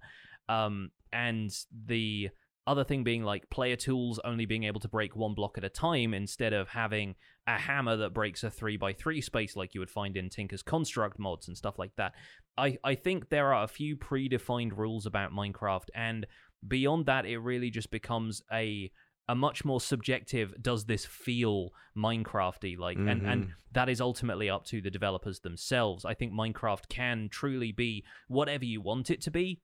Um, 0.48 0.90
and 1.12 1.50
the 1.86 2.30
other 2.66 2.84
thing 2.84 3.04
being 3.04 3.22
like 3.22 3.48
player 3.50 3.76
tools 3.76 4.18
only 4.24 4.46
being 4.46 4.64
able 4.64 4.80
to 4.80 4.88
break 4.88 5.14
one 5.14 5.34
block 5.34 5.58
at 5.58 5.64
a 5.64 5.68
time 5.68 6.14
instead 6.14 6.52
of 6.52 6.68
having 6.68 7.14
a 7.46 7.58
hammer 7.58 7.96
that 7.96 8.14
breaks 8.14 8.42
a 8.42 8.48
3x3 8.48 9.22
space 9.22 9.54
like 9.54 9.74
you 9.74 9.80
would 9.80 9.90
find 9.90 10.16
in 10.16 10.30
tinker's 10.30 10.62
construct 10.62 11.18
mods 11.18 11.46
and 11.46 11.56
stuff 11.56 11.78
like 11.78 11.92
that. 11.96 12.12
I, 12.56 12.78
I 12.82 12.94
think 12.94 13.28
there 13.28 13.52
are 13.52 13.64
a 13.64 13.68
few 13.68 13.96
predefined 13.96 14.76
rules 14.76 15.04
about 15.04 15.32
minecraft 15.32 15.88
and 15.94 16.26
beyond 16.66 17.06
that, 17.06 17.26
it 17.26 17.38
really 17.38 17.70
just 17.70 17.90
becomes 17.90 18.42
a 18.52 18.90
a 19.26 19.34
much 19.34 19.64
more 19.64 19.80
subjective 19.80 20.54
does 20.60 20.84
this 20.84 21.06
feel 21.06 21.70
minecrafty? 21.96 22.76
Like 22.78 22.98
and 22.98 23.26
and 23.26 23.44
Mhm. 23.46 23.50
that 23.72 23.88
is 23.88 24.00
ultimately 24.00 24.50
up 24.50 24.64
to 24.66 24.80
the 24.82 24.90
developers 24.90 25.40
themselves. 25.40 26.04
I 26.04 26.12
think 26.14 26.32
minecraft 26.32 26.88
can 26.88 27.28
truly 27.30 27.72
be 27.72 28.04
whatever 28.28 28.64
you 28.64 28.80
want 28.82 29.10
it 29.10 29.20
to 29.22 29.30
be 29.30 29.60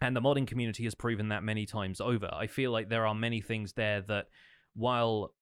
and 0.00 0.14
the 0.14 0.20
modding 0.20 0.46
community 0.46 0.84
has 0.84 0.94
proven 0.94 1.28
that 1.28 1.42
many 1.42 1.66
times 1.66 2.00
over. 2.00 2.28
I 2.32 2.46
feel 2.46 2.70
like 2.70 2.88
there 2.88 3.06
are 3.06 3.14
many 3.14 3.40
things 3.40 3.72
there 3.72 4.00
that 4.02 4.26
while 4.74 5.34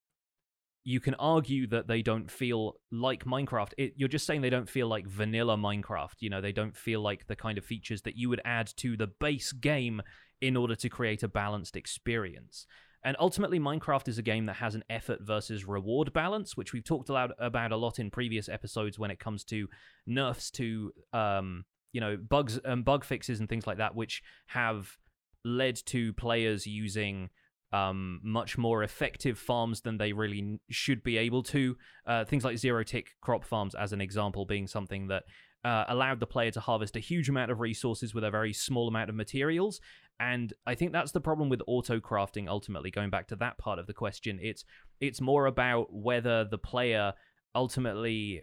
you 0.85 0.99
can 0.99 1.15
argue 1.15 1.67
that 1.69 1.87
they 1.87 2.03
don't 2.03 2.31
feel 2.31 2.77
like 2.91 3.25
minecraft 3.25 3.73
it, 3.79 3.93
you're 3.97 4.09
just 4.09 4.27
saying 4.27 4.41
they 4.41 4.51
don't 4.51 4.69
feel 4.69 4.89
like 4.89 5.07
vanilla 5.07 5.57
minecraft 5.57 6.17
you 6.21 6.29
know 6.29 6.41
they 6.41 6.51
don't 6.53 6.77
feel 6.77 7.01
like 7.01 7.27
the 7.29 7.37
kind 7.37 7.57
of 7.57 7.65
features 7.65 8.03
that 8.03 8.17
you 8.17 8.29
would 8.29 8.41
add 8.45 8.67
to 8.77 8.97
the 8.97 9.07
base 9.07 9.53
game 9.53 10.03
in 10.43 10.57
order 10.57 10.75
to 10.75 10.91
create 10.91 11.23
a 11.23 11.29
balanced 11.29 11.77
experience 11.77 12.67
and 13.05 13.17
ultimately, 13.19 13.59
Minecraft 13.59 14.07
is 14.09 14.19
a 14.19 14.23
game 14.23 14.47
that 14.47 14.57
has 14.57 14.75
an 14.75 14.85
effort 14.89 15.21
versus 15.23 15.65
reward 15.65 16.13
balance, 16.13 16.57
which 16.57 16.73
we've 16.73 16.85
talked 16.85 17.11
about, 17.11 17.33
a 17.73 17.77
lot 17.77 17.99
in 17.99 18.11
previous 18.11 18.49
episodes 18.49 18.99
when 18.99 19.11
it 19.11 19.19
comes 19.19 19.43
to 19.45 19.69
nerfs 20.07 20.51
to, 20.53 20.93
um, 21.13 21.65
you 21.93 22.01
know, 22.01 22.17
bugs 22.17 22.61
and 22.65 22.85
bug 22.85 23.05
fixes 23.05 23.41
and 23.41 23.49
things 23.49 23.67
like 23.67 23.79
that, 23.79 23.97
which 23.97 24.23
have 24.47 24.99
led 25.45 25.75
to 25.87 26.13
players 26.13 26.65
using 26.65 27.31
um, 27.73 28.21
much 28.23 28.57
more 28.57 28.85
effective 28.85 29.37
farms 29.37 29.81
than 29.81 29.99
they 29.99 30.13
really 30.13 30.61
should 30.71 31.03
be 31.03 31.17
able 31.17 31.43
to. 31.43 31.77
Uh, 32.07 32.25
things 32.25 32.45
like 32.45 32.57
zero 32.57 32.85
tick 32.85 33.09
crop 33.21 33.45
farms, 33.45 33.75
as 33.75 33.93
an 33.93 34.01
example, 34.01 34.45
being 34.45 34.69
something 34.69 35.09
that 35.09 35.25
uh, 35.65 35.85
allowed 35.89 36.21
the 36.21 36.27
player 36.27 36.51
to 36.51 36.61
harvest 36.61 36.97
a 36.97 37.01
huge 37.01 37.29
amount 37.29 37.51
of 37.51 37.61
resources 37.61 38.15
with 38.15 38.25
a 38.25 38.31
very 38.31 38.53
small 38.53 38.89
amount 38.89 39.11
of 39.11 39.17
materials. 39.17 39.81
And 40.19 40.53
I 40.67 40.75
think 40.75 40.93
that's 40.93 41.13
the 41.13 41.21
problem 41.21 41.49
with 41.49 41.63
auto 41.67 42.01
crafting. 42.01 42.49
Ultimately, 42.49 42.91
going 42.91 43.11
back 43.11 43.29
to 43.29 43.37
that 43.37 43.59
part 43.59 43.79
of 43.79 43.87
the 43.87 43.95
question, 43.95 44.39
it's 44.43 44.65
it's 45.01 45.21
more 45.21 45.47
about 45.47 45.93
whether 45.93 46.45
the 46.45 46.59
player 46.59 47.13
ultimately 47.55 48.43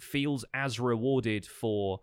feels 0.00 0.44
as 0.54 0.80
rewarded 0.80 1.46
for 1.46 2.00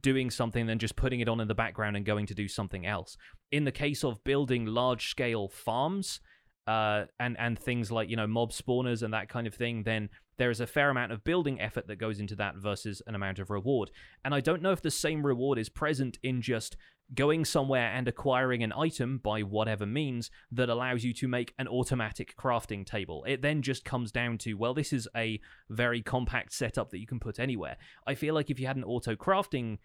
doing 0.00 0.30
something 0.30 0.66
than 0.66 0.78
just 0.78 0.96
putting 0.96 1.20
it 1.20 1.28
on 1.28 1.40
in 1.40 1.48
the 1.48 1.54
background 1.54 1.96
and 1.96 2.06
going 2.06 2.26
to 2.26 2.34
do 2.34 2.48
something 2.48 2.86
else. 2.86 3.16
In 3.50 3.64
the 3.64 3.72
case 3.72 4.04
of 4.04 4.22
building 4.24 4.66
large 4.66 5.08
scale 5.08 5.48
farms, 5.48 6.20
uh, 6.66 7.04
and 7.20 7.36
and 7.38 7.58
things 7.58 7.90
like 7.92 8.08
you 8.10 8.16
know 8.16 8.26
mob 8.26 8.52
spawners 8.52 9.02
and 9.02 9.14
that 9.14 9.28
kind 9.28 9.46
of 9.46 9.54
thing, 9.54 9.82
then 9.84 10.08
there 10.38 10.50
is 10.50 10.60
a 10.60 10.66
fair 10.66 10.90
amount 10.90 11.12
of 11.12 11.24
building 11.24 11.60
effort 11.60 11.86
that 11.86 11.96
goes 11.96 12.20
into 12.20 12.36
that 12.36 12.56
versus 12.56 13.00
an 13.06 13.14
amount 13.14 13.38
of 13.38 13.50
reward. 13.50 13.90
And 14.24 14.34
I 14.34 14.40
don't 14.40 14.62
know 14.62 14.72
if 14.72 14.82
the 14.82 14.90
same 14.90 15.24
reward 15.24 15.58
is 15.58 15.68
present 15.68 16.18
in 16.22 16.42
just 16.42 16.76
going 17.14 17.44
somewhere 17.44 17.92
and 17.94 18.08
acquiring 18.08 18.62
an 18.62 18.72
item 18.76 19.18
by 19.18 19.40
whatever 19.40 19.86
means 19.86 20.30
that 20.50 20.68
allows 20.68 21.04
you 21.04 21.12
to 21.14 21.28
make 21.28 21.54
an 21.58 21.68
automatic 21.68 22.34
crafting 22.36 22.84
table. 22.84 23.24
It 23.26 23.42
then 23.42 23.62
just 23.62 23.84
comes 23.84 24.10
down 24.10 24.38
to, 24.38 24.54
well, 24.54 24.74
this 24.74 24.92
is 24.92 25.08
a 25.16 25.40
very 25.70 26.02
compact 26.02 26.52
setup 26.52 26.90
that 26.90 26.98
you 26.98 27.06
can 27.06 27.20
put 27.20 27.38
anywhere. 27.38 27.76
I 28.06 28.14
feel 28.14 28.34
like 28.34 28.50
if 28.50 28.58
you 28.58 28.66
had 28.66 28.76
an 28.76 28.84
auto 28.84 29.14
crafting 29.14 29.78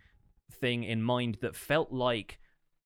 thing 0.51 0.83
in 0.83 1.01
mind 1.01 1.37
that 1.41 1.55
felt 1.55 1.91
like 1.91 2.39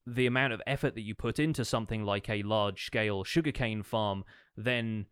the 0.08 0.26
amount 0.26 0.54
of 0.54 0.62
effort 0.68 0.96
that 0.96 1.02
you 1.02 1.16
put 1.16 1.40
into 1.40 1.66
something 1.66 2.04
like 2.04 2.30
a 2.30 2.44
large 2.44 2.86
scale 2.86 3.24
sugarcane 3.24 3.84
farm, 3.84 4.24
then 4.56 5.06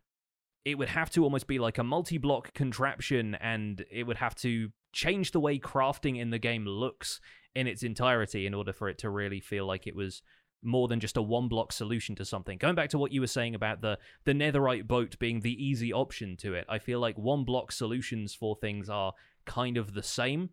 it 0.64 0.78
would 0.78 0.88
have 0.88 1.10
to 1.10 1.24
almost 1.24 1.46
be 1.46 1.58
like 1.58 1.78
a 1.78 1.84
multi 1.84 2.18
block 2.18 2.54
contraption 2.54 3.34
and 3.36 3.84
it 3.90 4.04
would 4.04 4.16
have 4.16 4.34
to 4.34 4.70
change 4.92 5.32
the 5.32 5.40
way 5.40 5.58
crafting 5.58 6.18
in 6.18 6.30
the 6.30 6.38
game 6.38 6.64
looks 6.64 7.20
in 7.54 7.66
its 7.66 7.82
entirety 7.82 8.46
in 8.46 8.54
order 8.54 8.72
for 8.72 8.88
it 8.88 8.98
to 8.98 9.10
really 9.10 9.40
feel 9.40 9.66
like 9.66 9.86
it 9.86 9.94
was 9.94 10.22
more 10.62 10.88
than 10.88 10.98
just 10.98 11.16
a 11.16 11.22
one 11.22 11.48
block 11.48 11.72
solution 11.72 12.14
to 12.16 12.24
something. 12.24 12.56
Going 12.58 12.74
back 12.74 12.88
to 12.90 12.98
what 12.98 13.12
you 13.12 13.20
were 13.20 13.26
saying 13.26 13.54
about 13.54 13.82
the 13.82 13.98
the 14.24 14.32
netherite 14.32 14.86
boat 14.86 15.18
being 15.18 15.40
the 15.40 15.64
easy 15.64 15.92
option 15.92 16.36
to 16.38 16.54
it, 16.54 16.64
I 16.68 16.78
feel 16.78 17.00
like 17.00 17.18
one 17.18 17.44
block 17.44 17.70
solutions 17.70 18.34
for 18.34 18.56
things 18.56 18.88
are 18.88 19.12
kind 19.44 19.76
of 19.76 19.92
the 19.92 20.02
same. 20.02 20.50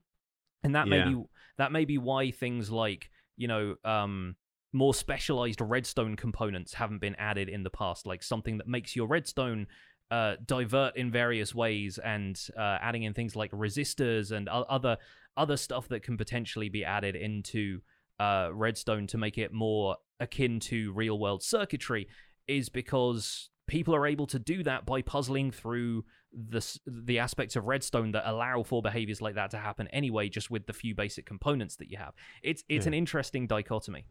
And 0.63 0.75
that 0.75 0.87
may 0.87 1.03
be 1.03 1.23
that 1.57 1.71
may 1.71 1.85
be 1.85 1.97
why 1.97 2.31
things 2.31 2.69
like, 2.69 3.09
you 3.37 3.47
know, 3.47 3.75
um 3.83 4.35
more 4.73 4.93
specialized 4.93 5.59
redstone 5.59 6.15
components 6.15 6.73
haven't 6.73 7.01
been 7.01 7.15
added 7.15 7.49
in 7.49 7.63
the 7.63 7.69
past, 7.69 8.05
like 8.05 8.23
something 8.23 8.57
that 8.57 8.67
makes 8.67 8.95
your 8.95 9.07
redstone 9.07 9.67
uh, 10.11 10.35
divert 10.45 10.95
in 10.95 11.11
various 11.11 11.55
ways, 11.55 11.97
and 11.97 12.47
uh, 12.57 12.77
adding 12.81 13.03
in 13.03 13.13
things 13.13 13.35
like 13.35 13.51
resistors 13.51 14.31
and 14.31 14.47
other 14.49 14.97
other 15.37 15.57
stuff 15.57 15.87
that 15.87 16.03
can 16.03 16.17
potentially 16.17 16.69
be 16.69 16.83
added 16.83 17.15
into 17.15 17.79
uh, 18.19 18.49
redstone 18.53 19.07
to 19.07 19.17
make 19.17 19.37
it 19.37 19.53
more 19.53 19.95
akin 20.19 20.59
to 20.59 20.91
real 20.93 21.17
world 21.19 21.43
circuitry, 21.43 22.07
is 22.47 22.69
because 22.69 23.49
people 23.67 23.95
are 23.95 24.07
able 24.07 24.27
to 24.27 24.39
do 24.39 24.63
that 24.63 24.85
by 24.85 25.01
puzzling 25.01 25.51
through 25.51 26.03
the 26.33 26.79
the 26.85 27.19
aspects 27.19 27.55
of 27.55 27.65
redstone 27.65 28.11
that 28.11 28.29
allow 28.29 28.63
for 28.63 28.81
behaviors 28.81 29.21
like 29.21 29.35
that 29.35 29.51
to 29.51 29.57
happen 29.57 29.87
anyway, 29.89 30.29
just 30.29 30.49
with 30.49 30.65
the 30.65 30.73
few 30.73 30.95
basic 30.95 31.25
components 31.25 31.75
that 31.77 31.89
you 31.91 31.97
have. 31.97 32.13
It's 32.41 32.63
it's 32.69 32.85
Yeah. 32.85 32.89
an 32.89 32.93
interesting 32.93 33.47
dichotomy. 33.47 34.05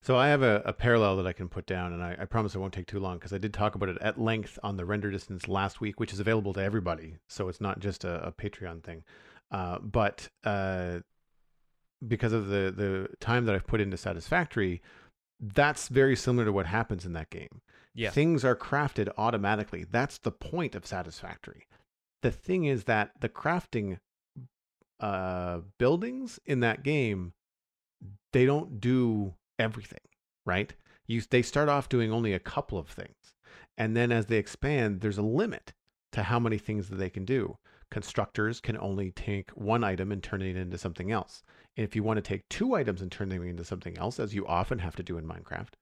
So 0.00 0.16
I 0.16 0.28
have 0.28 0.42
a, 0.42 0.62
a 0.64 0.72
parallel 0.72 1.16
that 1.16 1.26
I 1.26 1.32
can 1.32 1.48
put 1.48 1.66
down, 1.66 1.92
and 1.92 2.00
I, 2.02 2.16
I 2.20 2.24
promise 2.24 2.54
it 2.54 2.58
won't 2.58 2.72
take 2.72 2.86
too 2.86 3.00
long 3.00 3.16
because 3.16 3.32
I 3.32 3.38
did 3.38 3.52
talk 3.52 3.74
about 3.74 3.88
it 3.88 3.98
at 4.00 4.20
length 4.20 4.56
on 4.62 4.76
the 4.76 4.84
render 4.84 5.10
distance 5.10 5.48
last 5.48 5.80
week, 5.80 5.98
which 5.98 6.12
is 6.12 6.20
available 6.20 6.52
to 6.54 6.62
everybody. 6.62 7.16
So 7.26 7.48
it's 7.48 7.60
not 7.60 7.80
just 7.80 8.04
a, 8.04 8.28
a 8.28 8.30
Patreon 8.32 8.84
thing. 8.84 9.02
Uh, 9.50 9.78
but 9.80 10.28
uh, 10.44 11.00
because 12.06 12.32
of 12.32 12.46
the 12.48 12.72
the 12.76 13.08
time 13.18 13.46
that 13.46 13.54
I've 13.54 13.66
put 13.66 13.80
into 13.80 13.96
Satisfactory, 13.96 14.82
that's 15.40 15.88
very 15.88 16.14
similar 16.14 16.44
to 16.44 16.52
what 16.52 16.66
happens 16.66 17.04
in 17.04 17.12
that 17.14 17.30
game. 17.30 17.60
Yeah. 17.98 18.10
Things 18.10 18.44
are 18.44 18.54
crafted 18.54 19.08
automatically. 19.18 19.84
That's 19.90 20.18
the 20.18 20.30
point 20.30 20.76
of 20.76 20.86
Satisfactory. 20.86 21.66
The 22.22 22.30
thing 22.30 22.64
is 22.64 22.84
that 22.84 23.10
the 23.20 23.28
crafting 23.28 23.98
uh, 25.00 25.62
buildings 25.78 26.38
in 26.46 26.60
that 26.60 26.84
game, 26.84 27.32
they 28.32 28.46
don't 28.46 28.80
do 28.80 29.34
everything, 29.58 29.98
right? 30.46 30.72
You 31.08 31.22
they 31.22 31.42
start 31.42 31.68
off 31.68 31.88
doing 31.88 32.12
only 32.12 32.32
a 32.32 32.38
couple 32.38 32.78
of 32.78 32.86
things, 32.86 33.34
and 33.76 33.96
then 33.96 34.12
as 34.12 34.26
they 34.26 34.36
expand, 34.36 35.00
there's 35.00 35.18
a 35.18 35.22
limit 35.22 35.72
to 36.12 36.22
how 36.22 36.38
many 36.38 36.58
things 36.58 36.90
that 36.90 36.96
they 36.96 37.10
can 37.10 37.24
do. 37.24 37.58
Constructors 37.90 38.60
can 38.60 38.78
only 38.78 39.10
take 39.10 39.50
one 39.50 39.82
item 39.82 40.12
and 40.12 40.22
turn 40.22 40.42
it 40.42 40.56
into 40.56 40.78
something 40.78 41.10
else. 41.10 41.42
And 41.76 41.82
if 41.82 41.96
you 41.96 42.04
want 42.04 42.18
to 42.18 42.22
take 42.22 42.48
two 42.48 42.74
items 42.74 43.02
and 43.02 43.10
turn 43.10 43.28
them 43.28 43.42
into 43.42 43.64
something 43.64 43.98
else, 43.98 44.20
as 44.20 44.36
you 44.36 44.46
often 44.46 44.78
have 44.78 44.94
to 44.96 45.02
do 45.02 45.18
in 45.18 45.26
Minecraft, 45.26 45.72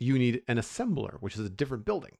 you 0.00 0.18
need 0.18 0.42
an 0.48 0.56
assembler, 0.56 1.18
which 1.20 1.36
is 1.36 1.44
a 1.44 1.50
different 1.50 1.84
building, 1.84 2.16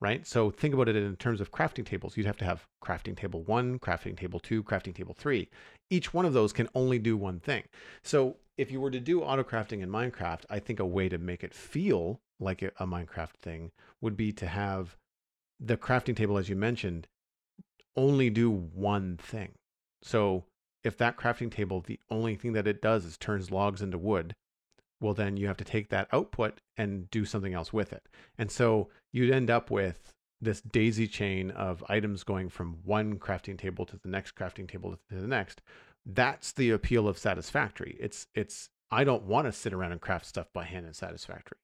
right? 0.00 0.26
So 0.26 0.50
think 0.50 0.72
about 0.72 0.88
it 0.88 0.96
in 0.96 1.16
terms 1.16 1.40
of 1.40 1.50
crafting 1.50 1.84
tables. 1.84 2.16
You'd 2.16 2.26
have 2.26 2.38
to 2.38 2.44
have 2.44 2.66
crafting 2.82 3.16
table 3.16 3.42
one, 3.42 3.78
crafting 3.78 4.16
table 4.16 4.40
two, 4.40 4.62
crafting 4.62 4.94
table 4.94 5.14
three. 5.18 5.50
Each 5.90 6.14
one 6.14 6.24
of 6.24 6.32
those 6.32 6.52
can 6.52 6.68
only 6.74 6.98
do 6.98 7.16
one 7.16 7.40
thing. 7.40 7.64
So 8.02 8.36
if 8.56 8.70
you 8.70 8.80
were 8.80 8.90
to 8.90 9.00
do 9.00 9.22
auto 9.22 9.42
crafting 9.42 9.82
in 9.82 9.90
Minecraft, 9.90 10.44
I 10.48 10.60
think 10.60 10.78
a 10.78 10.86
way 10.86 11.08
to 11.08 11.18
make 11.18 11.42
it 11.42 11.52
feel 11.52 12.20
like 12.38 12.62
a, 12.62 12.70
Minecraft 12.86 13.34
thing 13.40 13.72
would 14.00 14.16
be 14.16 14.32
to 14.32 14.46
have 14.46 14.96
the 15.58 15.76
crafting 15.76 16.16
table, 16.16 16.38
as 16.38 16.48
you 16.48 16.56
mentioned, 16.56 17.08
only 17.96 18.30
do 18.30 18.50
one 18.50 19.16
thing. 19.16 19.52
So 20.02 20.44
if 20.84 20.96
that 20.98 21.16
crafting 21.16 21.50
table, 21.50 21.80
the 21.80 21.98
only 22.10 22.36
thing 22.36 22.52
that 22.52 22.66
it 22.66 22.82
does 22.82 23.04
is 23.04 23.16
turns 23.16 23.50
logs 23.50 23.82
into 23.82 23.98
wood, 23.98 24.34
well, 25.04 25.12
then 25.12 25.36
you 25.36 25.46
have 25.46 25.58
to 25.58 25.64
take 25.64 25.90
that 25.90 26.08
output 26.12 26.62
and 26.78 27.10
do 27.10 27.26
something 27.26 27.52
else 27.52 27.74
with 27.74 27.92
it. 27.92 28.08
And 28.38 28.50
so 28.50 28.88
you'd 29.12 29.30
end 29.30 29.50
up 29.50 29.70
with 29.70 30.14
this 30.40 30.62
daisy 30.62 31.06
chain 31.06 31.50
of 31.50 31.84
items 31.90 32.24
going 32.24 32.48
from 32.48 32.78
one 32.84 33.18
crafting 33.18 33.58
table 33.58 33.84
to 33.84 33.98
the 34.02 34.08
next 34.08 34.34
crafting 34.34 34.66
table 34.66 34.96
to 35.10 35.14
the 35.14 35.26
next. 35.26 35.60
That's 36.06 36.52
the 36.52 36.70
appeal 36.70 37.06
of 37.06 37.18
Satisfactory. 37.18 37.98
It's 38.00 38.28
it's 38.34 38.70
I 38.90 39.04
don't 39.04 39.24
want 39.24 39.46
to 39.46 39.52
sit 39.52 39.74
around 39.74 39.92
and 39.92 40.00
craft 40.00 40.24
stuff 40.24 40.46
by 40.54 40.64
hand 40.64 40.86
in 40.86 40.94
Satisfactory 40.94 41.58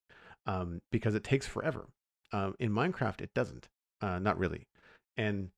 um, 0.44 0.82
because 0.92 1.14
it 1.14 1.24
takes 1.24 1.46
forever. 1.46 1.88
Um, 2.32 2.56
in 2.58 2.70
Minecraft, 2.70 3.22
it 3.22 3.30
doesn't, 3.34 3.68
uh, 4.02 4.18
not 4.18 4.38
really. 4.38 4.66
And 5.16 5.48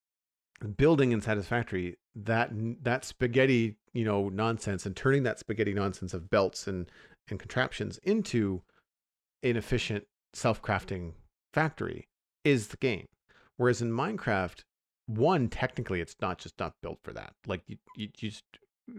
building 0.77 1.11
in 1.11 1.21
Satisfactory 1.21 1.97
that 2.15 2.51
that 2.85 3.05
spaghetti 3.05 3.77
you 3.93 4.05
know 4.05 4.29
nonsense 4.29 4.87
and 4.87 4.95
turning 4.95 5.23
that 5.25 5.39
spaghetti 5.39 5.73
nonsense 5.73 6.15
of 6.15 6.31
belts 6.31 6.67
and 6.67 6.91
and 7.31 7.39
contraptions 7.39 7.99
into 8.03 8.63
an 9.43 9.57
efficient 9.57 10.05
self-crafting 10.35 11.13
factory 11.53 12.09
is 12.45 12.69
the 12.69 12.77
game. 12.77 13.07
Whereas 13.57 13.83
in 13.83 13.91
Minecraft, 13.93 14.61
one 15.07 15.49
technically 15.49 16.01
it's 16.01 16.17
not 16.21 16.39
just 16.39 16.59
not 16.59 16.75
built 16.83 16.99
for 17.03 17.13
that. 17.13 17.35
Like 17.47 17.63
you, 17.67 17.77
you, 17.97 18.09
you 18.19 18.31
just, 18.31 18.45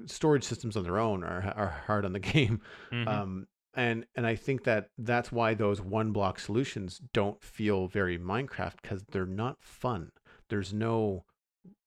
storage 0.05 0.43
systems 0.43 0.77
on 0.77 0.83
their 0.83 0.99
own 0.99 1.23
are 1.23 1.53
are 1.55 1.83
hard 1.87 2.05
on 2.05 2.13
the 2.13 2.19
game. 2.33 2.61
Mhm. 2.91 3.07
Um, 3.07 3.47
and 3.73 4.05
and 4.15 4.27
I 4.27 4.35
think 4.35 4.63
that 4.65 4.89
that's 4.97 5.31
why 5.31 5.53
those 5.55 5.81
one 5.81 6.11
block 6.11 6.39
solutions 6.39 7.01
don't 7.13 7.41
feel 7.43 7.87
very 7.87 8.17
Minecraft 8.19 8.75
because 8.81 9.03
they're 9.11 9.25
not 9.25 9.57
fun. 9.61 10.11
There's 10.49 10.73
no 10.73 11.25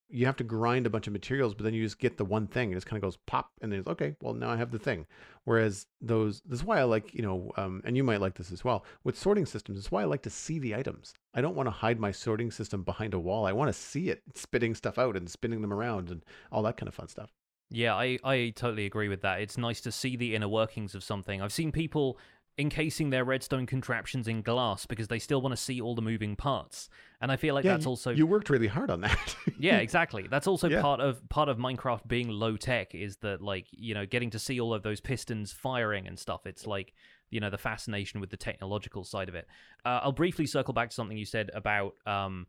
you 0.08 0.26
have 0.26 0.36
to 0.36 0.44
grind 0.44 0.86
a 0.86 0.90
bunch 0.90 1.06
of 1.06 1.12
materials, 1.12 1.54
but 1.54 1.64
then 1.64 1.74
you 1.74 1.82
just 1.82 1.98
get 1.98 2.16
the 2.16 2.24
one 2.24 2.46
thing. 2.46 2.70
It 2.70 2.74
just 2.74 2.86
kind 2.86 2.96
of 2.96 3.02
goes 3.02 3.18
pop, 3.26 3.50
and 3.60 3.72
then 3.72 3.80
it's 3.80 3.88
okay. 3.88 4.14
Well, 4.20 4.34
now 4.34 4.50
I 4.50 4.56
have 4.56 4.70
the 4.70 4.78
thing. 4.78 5.06
Whereas 5.44 5.86
those, 6.00 6.42
this 6.46 6.60
is 6.60 6.64
why 6.64 6.78
I 6.78 6.84
like, 6.84 7.14
you 7.14 7.22
know, 7.22 7.52
um, 7.56 7.82
and 7.84 7.96
you 7.96 8.04
might 8.04 8.20
like 8.20 8.34
this 8.34 8.52
as 8.52 8.64
well 8.64 8.84
with 9.04 9.18
sorting 9.18 9.46
systems. 9.46 9.78
It's 9.78 9.90
why 9.90 10.02
I 10.02 10.06
like 10.06 10.22
to 10.22 10.30
see 10.30 10.58
the 10.58 10.74
items. 10.74 11.14
I 11.34 11.40
don't 11.40 11.56
want 11.56 11.66
to 11.66 11.72
hide 11.72 11.98
my 11.98 12.12
sorting 12.12 12.50
system 12.50 12.82
behind 12.82 13.14
a 13.14 13.18
wall. 13.18 13.46
I 13.46 13.52
want 13.52 13.68
to 13.68 13.72
see 13.72 14.08
it 14.08 14.22
spitting 14.34 14.74
stuff 14.74 14.98
out 14.98 15.16
and 15.16 15.28
spinning 15.28 15.62
them 15.62 15.72
around 15.72 16.10
and 16.10 16.24
all 16.52 16.62
that 16.62 16.76
kind 16.76 16.88
of 16.88 16.94
fun 16.94 17.08
stuff. 17.08 17.32
Yeah, 17.68 17.94
I, 17.94 18.18
I 18.22 18.52
totally 18.54 18.86
agree 18.86 19.08
with 19.08 19.22
that. 19.22 19.40
It's 19.40 19.58
nice 19.58 19.80
to 19.82 19.92
see 19.92 20.16
the 20.16 20.36
inner 20.36 20.48
workings 20.48 20.94
of 20.94 21.02
something. 21.02 21.42
I've 21.42 21.52
seen 21.52 21.72
people 21.72 22.18
encasing 22.58 23.10
their 23.10 23.24
redstone 23.24 23.66
contraptions 23.66 24.28
in 24.28 24.42
glass 24.42 24.86
because 24.86 25.08
they 25.08 25.18
still 25.18 25.42
want 25.42 25.52
to 25.52 25.60
see 25.60 25.80
all 25.80 25.94
the 25.94 26.02
moving 26.02 26.36
parts. 26.36 26.88
And 27.20 27.32
I 27.32 27.36
feel 27.36 27.54
like 27.54 27.64
yeah, 27.64 27.72
that's 27.72 27.84
you, 27.84 27.90
also 27.90 28.10
you 28.10 28.26
worked 28.26 28.50
really 28.50 28.66
hard 28.66 28.90
on 28.90 29.00
that. 29.00 29.36
yeah, 29.58 29.78
exactly. 29.78 30.26
That's 30.30 30.46
also 30.46 30.68
Yeah. 30.68 30.82
part 30.82 31.00
of 31.00 31.26
part 31.28 31.48
of 31.48 31.56
Minecraft 31.58 32.06
being 32.06 32.28
low 32.28 32.56
tech 32.56 32.94
is 32.94 33.16
that 33.18 33.40
like 33.40 33.66
you 33.72 33.94
know 33.94 34.04
getting 34.06 34.30
to 34.30 34.38
see 34.38 34.60
all 34.60 34.74
of 34.74 34.82
those 34.82 35.00
pistons 35.00 35.52
firing 35.52 36.06
and 36.06 36.18
stuff. 36.18 36.46
It's 36.46 36.66
like 36.66 36.92
you 37.30 37.40
know 37.40 37.50
the 37.50 37.58
fascination 37.58 38.20
with 38.20 38.30
the 38.30 38.36
technological 38.36 39.02
side 39.04 39.28
of 39.28 39.34
it. 39.34 39.46
Uh, 39.84 40.00
I'll 40.02 40.12
briefly 40.12 40.46
circle 40.46 40.74
back 40.74 40.90
to 40.90 40.94
something 40.94 41.16
you 41.16 41.24
said 41.24 41.50
about 41.54 41.94
um, 42.06 42.46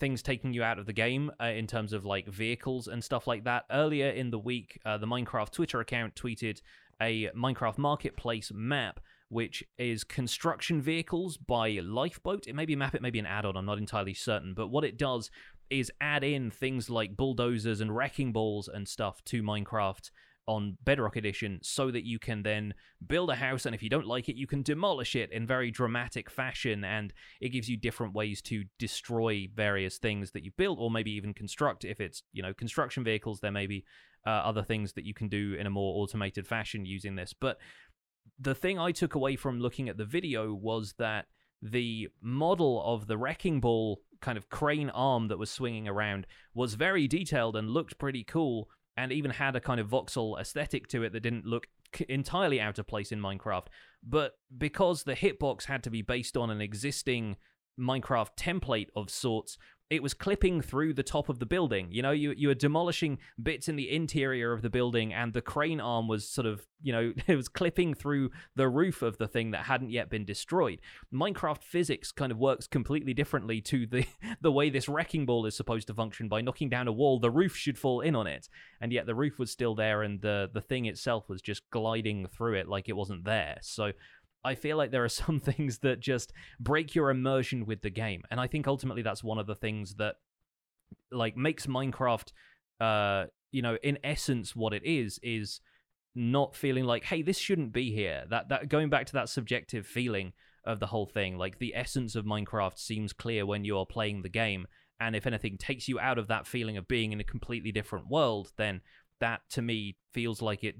things 0.00 0.22
taking 0.22 0.52
you 0.52 0.62
out 0.62 0.78
of 0.78 0.86
the 0.86 0.92
game 0.92 1.30
uh, 1.40 1.46
in 1.46 1.66
terms 1.66 1.92
of 1.92 2.04
like 2.04 2.26
vehicles 2.28 2.88
and 2.88 3.02
stuff 3.02 3.26
like 3.26 3.44
that. 3.44 3.64
Earlier 3.70 4.10
in 4.10 4.30
the 4.30 4.38
week, 4.38 4.80
uh, 4.84 4.98
the 4.98 5.06
Minecraft 5.06 5.50
Twitter 5.52 5.80
account 5.80 6.14
tweeted 6.16 6.60
a 7.00 7.28
Minecraft 7.36 7.78
Marketplace 7.78 8.50
map. 8.52 9.00
Which 9.28 9.62
is 9.76 10.04
construction 10.04 10.80
vehicles 10.80 11.36
by 11.36 11.80
Lifeboat. 11.82 12.46
It 12.46 12.54
may 12.54 12.64
be 12.64 12.72
a 12.72 12.76
map, 12.76 12.94
it 12.94 13.02
may 13.02 13.10
be 13.10 13.18
an 13.18 13.26
add 13.26 13.44
on, 13.44 13.56
I'm 13.56 13.66
not 13.66 13.78
entirely 13.78 14.14
certain. 14.14 14.54
But 14.54 14.68
what 14.68 14.84
it 14.84 14.96
does 14.96 15.30
is 15.70 15.92
add 16.00 16.24
in 16.24 16.50
things 16.50 16.88
like 16.88 17.16
bulldozers 17.16 17.80
and 17.80 17.94
wrecking 17.94 18.32
balls 18.32 18.68
and 18.68 18.88
stuff 18.88 19.22
to 19.26 19.42
Minecraft 19.42 20.10
on 20.48 20.78
Bedrock 20.82 21.16
Edition 21.16 21.60
so 21.62 21.90
that 21.90 22.06
you 22.06 22.18
can 22.18 22.42
then 22.42 22.72
build 23.06 23.28
a 23.28 23.34
house 23.34 23.66
and 23.66 23.74
if 23.74 23.82
you 23.82 23.90
don't 23.90 24.06
like 24.06 24.30
it 24.30 24.36
you 24.36 24.46
can 24.46 24.62
demolish 24.62 25.14
it 25.14 25.30
in 25.30 25.46
very 25.46 25.70
dramatic 25.70 26.30
fashion 26.30 26.84
and 26.84 27.12
it 27.42 27.50
gives 27.50 27.68
you 27.68 27.76
different 27.76 28.14
ways 28.14 28.40
to 28.40 28.64
destroy 28.78 29.46
various 29.54 29.98
things 29.98 30.30
that 30.30 30.42
you 30.42 30.50
built 30.56 30.78
or 30.80 30.90
maybe 30.90 31.10
even 31.12 31.34
construct 31.34 31.84
if 31.84 32.00
it's 32.00 32.22
you 32.32 32.42
know 32.42 32.54
construction 32.54 33.04
vehicles 33.04 33.40
there 33.40 33.52
may 33.52 33.66
be 33.66 33.84
uh, 34.26 34.30
other 34.30 34.62
things 34.62 34.94
that 34.94 35.04
you 35.04 35.12
can 35.12 35.28
do 35.28 35.54
in 35.58 35.66
a 35.66 35.70
more 35.70 36.02
automated 36.02 36.46
fashion 36.46 36.86
using 36.86 37.14
this 37.14 37.34
but 37.38 37.58
the 38.38 38.54
thing 38.54 38.78
I 38.78 38.92
took 38.92 39.14
away 39.14 39.36
from 39.36 39.60
looking 39.60 39.88
at 39.88 39.96
the 39.96 40.04
video 40.04 40.52
was 40.52 40.94
that 40.98 41.26
the 41.62 42.08
model 42.22 42.82
of 42.84 43.06
the 43.06 43.18
wrecking 43.18 43.60
ball 43.60 44.00
kind 44.20 44.38
of 44.38 44.48
crane 44.48 44.90
arm 44.90 45.28
that 45.28 45.38
was 45.38 45.50
swinging 45.50 45.88
around 45.88 46.26
was 46.54 46.74
very 46.74 47.06
detailed 47.08 47.56
and 47.56 47.70
looked 47.70 47.98
pretty 47.98 48.24
cool 48.24 48.68
and 48.96 49.12
even 49.12 49.30
had 49.30 49.54
a 49.54 49.60
kind 49.60 49.80
of 49.80 49.88
voxel 49.88 50.38
aesthetic 50.40 50.88
to 50.88 51.02
it 51.02 51.12
that 51.12 51.20
didn't 51.20 51.46
look 51.46 51.68
entirely 52.08 52.60
out 52.60 52.78
of 52.78 52.86
place 52.86 53.12
in 53.12 53.20
Minecraft. 53.20 53.66
But 54.02 54.32
because 54.56 55.04
the 55.04 55.14
hitbox 55.14 55.64
had 55.64 55.82
to 55.84 55.90
be 55.90 56.02
based 56.02 56.36
on 56.36 56.50
an 56.50 56.60
existing 56.60 57.36
Minecraft 57.78 58.30
template 58.36 58.88
of 58.96 59.08
sorts, 59.08 59.56
it 59.90 60.02
was 60.02 60.12
clipping 60.12 60.60
through 60.60 60.92
the 60.92 61.02
top 61.02 61.28
of 61.28 61.38
the 61.38 61.46
building. 61.46 61.88
You 61.90 62.02
know, 62.02 62.10
you 62.10 62.32
you 62.36 62.48
were 62.48 62.54
demolishing 62.54 63.18
bits 63.42 63.68
in 63.68 63.76
the 63.76 63.90
interior 63.90 64.52
of 64.52 64.60
the 64.60 64.70
building, 64.70 65.14
and 65.14 65.32
the 65.32 65.40
crane 65.40 65.80
arm 65.80 66.08
was 66.08 66.28
sort 66.28 66.46
of, 66.46 66.66
you 66.82 66.92
know, 66.92 67.12
it 67.26 67.36
was 67.36 67.48
clipping 67.48 67.94
through 67.94 68.30
the 68.54 68.68
roof 68.68 69.00
of 69.02 69.16
the 69.18 69.28
thing 69.28 69.52
that 69.52 69.64
hadn't 69.64 69.90
yet 69.90 70.10
been 70.10 70.24
destroyed. 70.24 70.80
Minecraft 71.12 71.62
physics 71.62 72.12
kind 72.12 72.30
of 72.30 72.38
works 72.38 72.66
completely 72.66 73.14
differently 73.14 73.60
to 73.62 73.86
the 73.86 74.06
the 74.40 74.52
way 74.52 74.68
this 74.68 74.88
wrecking 74.88 75.24
ball 75.24 75.46
is 75.46 75.56
supposed 75.56 75.86
to 75.86 75.94
function. 75.94 76.28
By 76.28 76.42
knocking 76.42 76.68
down 76.68 76.88
a 76.88 76.92
wall, 76.92 77.18
the 77.18 77.30
roof 77.30 77.56
should 77.56 77.78
fall 77.78 78.02
in 78.02 78.14
on 78.14 78.26
it, 78.26 78.48
and 78.80 78.92
yet 78.92 79.06
the 79.06 79.14
roof 79.14 79.38
was 79.38 79.50
still 79.50 79.74
there, 79.74 80.02
and 80.02 80.20
the 80.20 80.50
the 80.52 80.60
thing 80.60 80.84
itself 80.84 81.28
was 81.28 81.40
just 81.40 81.68
gliding 81.70 82.26
through 82.26 82.54
it 82.54 82.68
like 82.68 82.88
it 82.88 82.96
wasn't 82.96 83.24
there. 83.24 83.58
So. 83.62 83.92
I 84.44 84.54
feel 84.54 84.76
like 84.76 84.90
there 84.90 85.04
are 85.04 85.08
some 85.24 85.40
things 85.40 85.78
that 85.78 86.00
just 86.00 86.32
break 86.60 86.94
your 86.94 87.10
immersion 87.10 87.66
with 87.66 87.82
the 87.82 87.90
game, 87.90 88.22
and 88.30 88.40
I 88.40 88.46
think 88.46 88.66
ultimately 88.66 89.02
that's 89.02 89.24
one 89.24 89.38
of 89.38 89.46
the 89.46 89.54
things 89.54 89.94
that 89.96 90.16
like 91.10 91.36
makes 91.36 91.66
Minecraft, 91.66 92.32
uh, 92.80 93.26
you 93.50 93.62
know, 93.62 93.76
in 93.82 93.98
essence, 94.04 94.54
what 94.54 94.72
it 94.72 94.84
is 94.84 95.18
is 95.22 95.60
not 96.14 96.56
feeling 96.56 96.84
like, 96.84 97.04
hey, 97.04 97.22
this 97.22 97.38
shouldn't 97.38 97.72
be 97.72 97.92
here. 97.92 98.24
That 98.28 98.48
that 98.48 98.68
going 98.68 98.90
back 98.90 99.06
to 99.06 99.12
that 99.14 99.28
subjective 99.28 99.86
feeling 99.86 100.32
of 100.64 100.80
the 100.80 100.86
whole 100.86 101.06
thing, 101.06 101.38
like 101.38 101.58
the 101.58 101.74
essence 101.74 102.14
of 102.14 102.24
Minecraft 102.24 102.78
seems 102.78 103.12
clear 103.12 103.46
when 103.46 103.64
you 103.64 103.78
are 103.78 103.86
playing 103.86 104.22
the 104.22 104.28
game, 104.28 104.66
and 105.00 105.14
if 105.14 105.26
anything 105.26 105.56
takes 105.56 105.88
you 105.88 106.00
out 106.00 106.18
of 106.18 106.28
that 106.28 106.46
feeling 106.46 106.76
of 106.76 106.88
being 106.88 107.12
in 107.12 107.20
a 107.20 107.24
completely 107.24 107.72
different 107.72 108.08
world, 108.08 108.52
then 108.56 108.80
that 109.20 109.40
to 109.50 109.62
me 109.62 109.96
feels 110.12 110.42
like 110.42 110.64
it 110.64 110.76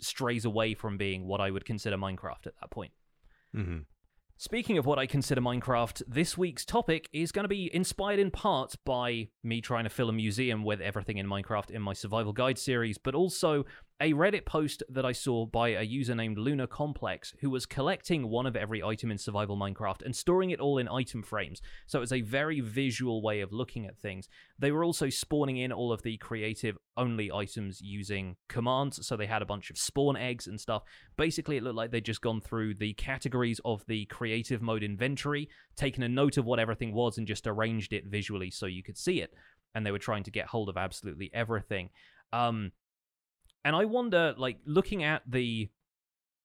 strays 0.00 0.44
away 0.44 0.74
from 0.74 0.96
being 0.96 1.26
what 1.26 1.40
I 1.40 1.50
would 1.50 1.64
consider 1.64 1.96
Minecraft 1.96 2.46
at 2.46 2.54
that 2.60 2.70
point. 2.70 2.92
Mm-hmm. 3.56 3.78
Speaking 4.36 4.76
of 4.76 4.86
what 4.86 4.98
I 4.98 5.06
consider 5.06 5.40
Minecraft, 5.40 6.02
this 6.08 6.36
week's 6.36 6.64
topic 6.64 7.08
is 7.12 7.30
going 7.30 7.44
to 7.44 7.48
be 7.48 7.72
inspired 7.72 8.18
in 8.18 8.32
part 8.32 8.74
by 8.84 9.28
me 9.44 9.60
trying 9.60 9.84
to 9.84 9.90
fill 9.90 10.08
a 10.08 10.12
museum 10.12 10.64
with 10.64 10.80
everything 10.80 11.18
in 11.18 11.28
Minecraft 11.28 11.70
in 11.70 11.80
my 11.80 11.92
survival 11.92 12.32
guide 12.32 12.58
series, 12.58 12.98
but 12.98 13.14
also 13.14 13.64
a 14.02 14.12
Reddit 14.14 14.44
post 14.44 14.82
that 14.88 15.04
I 15.04 15.12
saw 15.12 15.46
by 15.46 15.68
a 15.68 15.82
user 15.82 16.16
named 16.16 16.36
Lunar 16.36 16.66
Complex 16.66 17.34
who 17.40 17.48
was 17.48 17.66
collecting 17.66 18.28
one 18.28 18.46
of 18.46 18.56
every 18.56 18.82
item 18.82 19.12
in 19.12 19.16
survival 19.16 19.56
Minecraft 19.56 20.04
and 20.04 20.14
storing 20.14 20.50
it 20.50 20.58
all 20.58 20.78
in 20.78 20.88
item 20.88 21.22
frames. 21.22 21.62
So 21.86 22.00
it 22.00 22.00
was 22.00 22.12
a 22.12 22.20
very 22.20 22.58
visual 22.58 23.22
way 23.22 23.42
of 23.42 23.52
looking 23.52 23.86
at 23.86 23.96
things. 23.96 24.28
They 24.58 24.72
were 24.72 24.82
also 24.82 25.08
spawning 25.08 25.58
in 25.58 25.70
all 25.70 25.92
of 25.92 26.02
the 26.02 26.16
creative 26.16 26.76
only 26.96 27.30
items 27.30 27.80
using 27.80 28.34
commands, 28.48 29.06
so 29.06 29.16
they 29.16 29.26
had 29.26 29.40
a 29.40 29.46
bunch 29.46 29.70
of 29.70 29.78
spawn 29.78 30.16
eggs 30.16 30.48
and 30.48 30.60
stuff. 30.60 30.82
Basically, 31.16 31.56
it 31.56 31.62
looked 31.62 31.76
like 31.76 31.92
they'd 31.92 32.04
just 32.04 32.22
gone 32.22 32.40
through 32.40 32.74
the 32.74 32.94
categories 32.94 33.60
of 33.64 33.86
the 33.86 34.06
creative 34.06 34.60
mode 34.60 34.82
inventory, 34.82 35.48
taken 35.76 36.02
a 36.02 36.08
note 36.08 36.38
of 36.38 36.44
what 36.44 36.58
everything 36.58 36.92
was, 36.92 37.18
and 37.18 37.26
just 37.28 37.46
arranged 37.46 37.92
it 37.92 38.06
visually 38.06 38.50
so 38.50 38.66
you 38.66 38.82
could 38.82 38.98
see 38.98 39.20
it. 39.20 39.32
And 39.76 39.86
they 39.86 39.92
were 39.92 40.00
trying 40.00 40.24
to 40.24 40.32
get 40.32 40.46
hold 40.46 40.68
of 40.68 40.76
absolutely 40.76 41.30
everything. 41.32 41.90
Um, 42.32 42.72
and 43.64 43.76
I 43.76 43.84
wonder, 43.84 44.34
like, 44.36 44.58
looking 44.66 45.02
at 45.04 45.22
the 45.26 45.70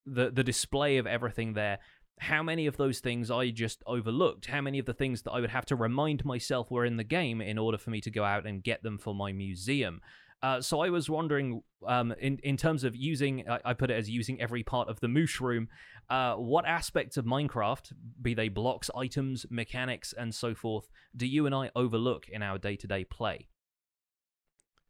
the 0.06 0.32
the 0.32 0.44
display 0.44 0.98
of 0.98 1.08
everything 1.08 1.54
there, 1.54 1.80
how 2.20 2.42
many 2.42 2.66
of 2.66 2.78
those 2.78 3.00
things 3.00 3.30
I 3.30 3.50
just 3.50 3.84
overlooked? 3.86 4.48
How 4.48 4.62
many 4.62 4.80
of 4.80 4.86
the 4.86 4.94
things 4.94 5.22
that 5.24 5.32
I 5.32 5.40
would 5.40 5.50
have 5.50 5.66
to 5.66 5.76
remind 5.76 6.26
myself 6.26 6.72
were 6.72 6.86
in 6.86 6.98
the 6.98 7.04
game 7.04 7.42
in 7.42 7.58
order 7.58 7.78
for 7.78 7.90
me 7.90 8.02
to 8.02 8.12
go 8.12 8.24
out 8.24 8.46
and 8.46 8.64
get 8.64 8.84
them 8.84 8.98
for 8.98 9.14
my 9.14 9.32
museum? 9.32 10.02
Uh, 10.42 10.62
so 10.62 10.82
I 10.82 10.90
was 10.90 11.10
wondering, 11.10 11.64
um, 11.88 12.14
in 12.20 12.38
in 12.44 12.58
terms 12.58 12.84
of 12.84 12.96
using, 12.96 13.50
I, 13.50 13.60
I 13.66 13.74
put 13.74 13.92
it 13.92 13.96
as 13.96 14.10
using 14.10 14.40
every 14.40 14.64
part 14.64 14.88
of 14.88 15.00
the 15.00 15.08
mooshroom. 15.08 15.68
Uh, 16.10 16.36
what 16.36 16.66
aspects 16.66 17.18
of 17.18 17.26
Minecraft, 17.26 17.92
be 18.22 18.34
they 18.34 18.50
blocks, 18.50 18.90
items, 18.96 19.46
mechanics, 19.50 20.14
and 20.16 20.34
so 20.34 20.54
forth, 20.54 20.88
do 21.16 21.26
you 21.26 21.46
and 21.48 21.56
I 21.56 21.72
overlook 21.76 22.30
in 22.30 22.44
our 22.44 22.58
day 22.58 22.76
to 22.78 22.88
day 22.88 23.04
play? 23.04 23.48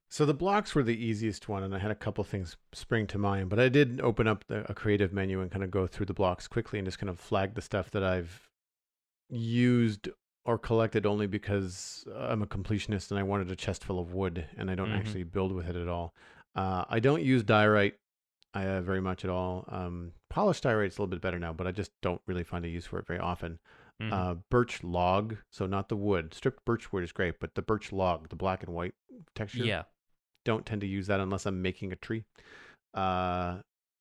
So 0.10 0.26
the 0.26 0.34
blocks 0.34 0.74
were 0.74 0.84
the 0.84 0.96
easiest 0.98 1.50
one, 1.50 1.64
and 1.64 1.76
I 1.76 1.80
had 1.80 1.92
a 1.92 1.96
couple 1.96 2.24
things 2.24 2.56
spring 2.72 3.08
to 3.08 3.18
mind. 3.18 3.50
But 3.50 3.60
I 3.60 3.68
did 3.70 4.00
open 4.02 4.28
up 4.28 4.46
the, 4.48 4.70
a 4.72 4.74
creative 4.74 5.12
menu 5.12 5.42
and 5.42 5.52
kind 5.52 5.64
of 5.64 5.72
go 5.72 5.86
through 5.86 6.06
the 6.06 6.14
blocks 6.14 6.48
quickly 6.48 6.80
and 6.80 6.86
just 6.88 6.98
kind 7.00 7.10
of 7.10 7.20
flag 7.20 7.56
the 7.56 7.62
stuff 7.62 7.92
that 7.92 8.04
I've 8.04 8.50
used 9.30 10.10
or 10.46 10.58
collected 10.58 11.06
only 11.06 11.28
because 11.28 12.06
I'm 12.16 12.42
a 12.42 12.48
completionist 12.48 13.12
and 13.12 13.20
I 13.20 13.24
wanted 13.24 13.52
a 13.52 13.56
chest 13.56 13.84
full 13.84 14.00
of 14.00 14.14
wood, 14.14 14.46
and 14.58 14.72
I 14.72 14.76
don't 14.76 14.90
Mhm. 14.92 14.96
actually 14.98 15.24
build 15.24 15.52
with 15.52 15.68
it 15.68 15.76
at 15.76 15.90
all. 15.90 16.16
Uh, 16.56 16.86
I 16.88 17.00
don't 17.00 17.22
use 17.22 17.44
diorite 17.44 18.00
uh, 18.54 18.82
very 18.82 19.02
much 19.02 19.24
at 19.26 19.30
all. 19.30 19.66
Um, 19.68 20.14
polished 20.30 20.64
diorite's 20.64 20.98
a 20.98 21.02
little 21.02 21.12
bit 21.12 21.22
better 21.22 21.38
now, 21.38 21.52
but 21.54 21.68
I 21.68 21.72
just 21.74 21.92
don't 22.02 22.22
really 22.26 22.46
find 22.46 22.64
a 22.66 22.70
use 22.70 22.86
for 22.86 22.98
it 22.98 23.06
very 23.06 23.20
often. 23.20 23.60
Mhm. 24.02 24.14
Uh, 24.14 24.36
birch 24.50 24.84
log, 24.84 25.36
so 25.52 25.68
not 25.68 25.90
the 25.90 25.98
wood. 25.98 26.34
Stripped 26.34 26.64
birch 26.64 26.94
wood 26.94 27.04
is 27.04 27.12
great, 27.12 27.40
but 27.42 27.56
the 27.56 27.62
birch 27.62 27.92
log, 27.92 28.30
the 28.30 28.36
black 28.38 28.64
and 28.64 28.74
white 28.74 28.96
texture, 29.36 29.66
yeah, 29.66 29.84
don't 30.48 30.66
tend 30.66 30.80
to 30.80 30.88
use 30.88 31.08
that 31.08 31.20
unless 31.20 31.46
I'm 31.46 31.62
making 31.62 31.92
a 31.92 31.98
tree. 31.98 32.24
Uh, 32.94 33.58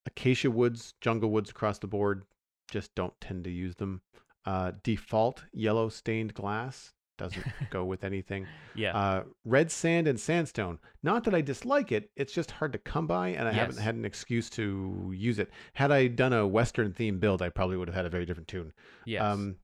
acacia 0.07 0.49
woods, 0.49 0.95
jungle 1.01 1.31
woods 1.31 1.51
across 1.51 1.81
the 1.81 1.89
board, 1.89 2.23
just 2.71 2.95
don't 2.95 3.13
tend 3.21 3.43
to 3.45 3.51
use 3.51 3.75
them. 3.75 4.01
Uh, 4.45 4.71
default 4.85 5.43
yellow 5.53 5.89
stained 5.89 6.33
glass 6.35 6.93
doesn't 7.19 7.45
go 7.71 7.85
with 7.85 8.05
anything. 8.05 8.47
yeah. 8.77 8.97
Uh, 8.97 9.23
red 9.45 9.73
sand 9.73 10.07
and 10.07 10.21
sandstone. 10.21 10.79
Not 11.03 11.25
that 11.25 11.35
I 11.35 11.41
dislike 11.41 11.91
it, 11.91 12.11
it's 12.17 12.33
just 12.33 12.53
hard 12.53 12.73
to 12.75 12.79
come 12.79 13.09
by, 13.09 13.31
and 13.31 13.49
I 13.49 13.53
haven't 13.53 13.79
had 13.79 13.97
an 13.97 14.05
excuse 14.05 14.49
to 14.51 15.13
use 15.13 15.41
it. 15.41 15.51
Had 15.75 15.91
I 15.91 16.07
done 16.07 16.33
a 16.33 16.47
Western 16.47 16.93
theme 16.93 17.19
build, 17.19 17.43
I 17.43 17.49
probably 17.49 17.77
would 17.77 17.89
have 17.89 17.97
had 17.97 18.07
a 18.07 18.11
very 18.11 18.25
different 18.25 18.47
tune. 18.47 18.73
yes. 19.05 19.21
Um, 19.21 19.57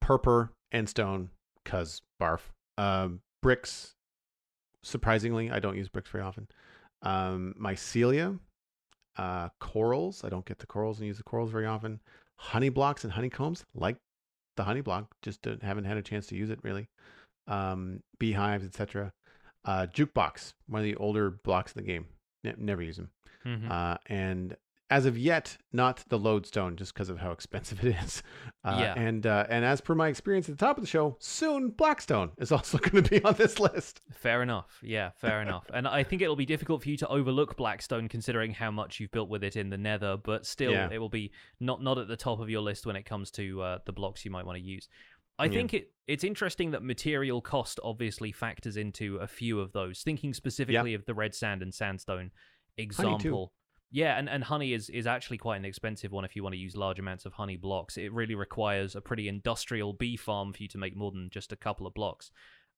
purpur 0.00 0.50
and 0.72 0.88
stone, 0.88 1.28
cause 1.66 2.00
barf. 2.18 2.40
Um, 2.78 3.20
bricks. 3.42 3.96
Surprisingly, 4.82 5.50
I 5.50 5.58
don't 5.60 5.76
use 5.76 5.88
bricks 5.88 6.10
very 6.10 6.24
often. 6.24 6.48
Um, 7.02 7.54
mycelia, 7.60 8.38
uh, 9.16 9.48
corals. 9.60 10.24
I 10.24 10.28
don't 10.28 10.44
get 10.44 10.58
the 10.58 10.66
corals 10.66 10.98
and 10.98 11.06
use 11.06 11.18
the 11.18 11.22
corals 11.24 11.50
very 11.50 11.66
often. 11.66 12.00
Honey 12.36 12.68
blocks 12.70 13.04
and 13.04 13.12
honeycombs, 13.12 13.64
like 13.74 13.96
the 14.56 14.64
honey 14.64 14.80
block, 14.80 15.08
just 15.22 15.44
haven't 15.62 15.84
had 15.84 15.96
a 15.96 16.02
chance 16.02 16.26
to 16.28 16.36
use 16.36 16.50
it 16.50 16.58
really. 16.62 16.88
Um, 17.46 18.02
beehives, 18.18 18.64
etc. 18.64 19.12
Uh, 19.64 19.86
jukebox, 19.92 20.54
one 20.68 20.80
of 20.80 20.84
the 20.84 20.96
older 20.96 21.30
blocks 21.30 21.72
in 21.72 21.82
the 21.82 21.86
game. 21.86 22.06
Ne- 22.44 22.54
never 22.56 22.82
use 22.82 22.96
them. 22.96 23.10
Mhm. 23.44 23.70
Uh, 23.70 23.98
and 24.06 24.56
as 24.90 25.06
of 25.06 25.16
yet, 25.16 25.56
not 25.72 26.04
the 26.08 26.18
lodestone, 26.18 26.76
just 26.76 26.92
because 26.92 27.08
of 27.08 27.18
how 27.18 27.30
expensive 27.30 27.82
it 27.84 27.96
is. 28.02 28.22
Uh, 28.64 28.76
Yeah. 28.80 28.94
And 28.96 29.24
uh, 29.26 29.46
and 29.48 29.64
as 29.64 29.80
per 29.80 29.94
my 29.94 30.08
experience 30.08 30.48
at 30.48 30.58
the 30.58 30.66
top 30.66 30.76
of 30.76 30.82
the 30.82 30.88
show, 30.88 31.16
soon 31.20 31.70
Blackstone 31.70 32.32
is 32.38 32.50
also 32.56 32.76
going 32.78 33.04
to 33.04 33.08
be 33.10 33.24
on 33.24 33.34
this 33.34 33.58
list. 33.60 34.02
Fair 34.12 34.42
enough. 34.42 34.78
Yeah, 34.82 35.10
fair 35.16 35.40
enough. 35.40 35.70
And 35.72 35.86
I 35.86 36.02
think 36.02 36.22
it'll 36.22 36.36
be 36.36 36.44
difficult 36.46 36.82
for 36.82 36.88
you 36.88 36.96
to 36.98 37.08
overlook 37.08 37.56
Blackstone 37.56 38.08
considering 38.08 38.52
how 38.52 38.70
much 38.70 38.98
you've 39.00 39.12
built 39.12 39.28
with 39.28 39.44
it 39.44 39.56
in 39.56 39.70
the 39.70 39.78
Nether, 39.78 40.16
but 40.16 40.44
still, 40.44 40.72
Yeah. 40.72 40.88
it 40.92 40.98
will 40.98 41.08
be 41.08 41.30
not 41.60 41.82
not 41.82 41.96
at 41.98 42.08
the 42.08 42.16
top 42.16 42.40
of 42.40 42.50
your 42.50 42.60
list 42.60 42.84
when 42.84 42.96
it 42.96 43.04
comes 43.04 43.30
to 43.32 43.62
uh, 43.62 43.78
the 43.86 43.92
blocks 43.92 44.24
you 44.24 44.30
might 44.30 44.44
want 44.44 44.58
to 44.58 44.64
use. 44.64 44.88
I 45.38 45.44
Yeah. 45.44 45.52
think 45.52 45.74
it 45.74 45.92
it's 46.06 46.24
interesting 46.24 46.72
that 46.72 46.82
material 46.82 47.40
cost 47.40 47.78
obviously 47.84 48.32
factors 48.32 48.76
into 48.76 49.16
a 49.18 49.28
few 49.28 49.60
of 49.60 49.72
those. 49.72 50.02
Thinking 50.02 50.34
specifically 50.34 50.92
of 50.94 51.04
the 51.06 51.14
red 51.14 51.34
sand 51.36 51.62
and 51.62 51.72
sandstone 51.72 52.32
example. 52.76 53.52
Yeah, 53.92 54.18
and, 54.18 54.28
and 54.28 54.44
honey 54.44 54.72
is, 54.72 54.88
is 54.88 55.06
actually 55.06 55.38
quite 55.38 55.56
an 55.56 55.64
expensive 55.64 56.12
one 56.12 56.24
if 56.24 56.36
you 56.36 56.42
want 56.44 56.54
to 56.54 56.58
use 56.58 56.76
large 56.76 57.00
amounts 57.00 57.26
of 57.26 57.32
honey 57.32 57.56
blocks. 57.56 57.96
It 57.96 58.12
really 58.12 58.36
requires 58.36 58.94
a 58.94 59.00
pretty 59.00 59.26
industrial 59.26 59.92
bee 59.92 60.16
farm 60.16 60.52
for 60.52 60.62
you 60.62 60.68
to 60.68 60.78
make 60.78 60.96
more 60.96 61.10
than 61.10 61.28
just 61.30 61.52
a 61.52 61.56
couple 61.56 61.86
of 61.86 61.94
blocks. 61.94 62.30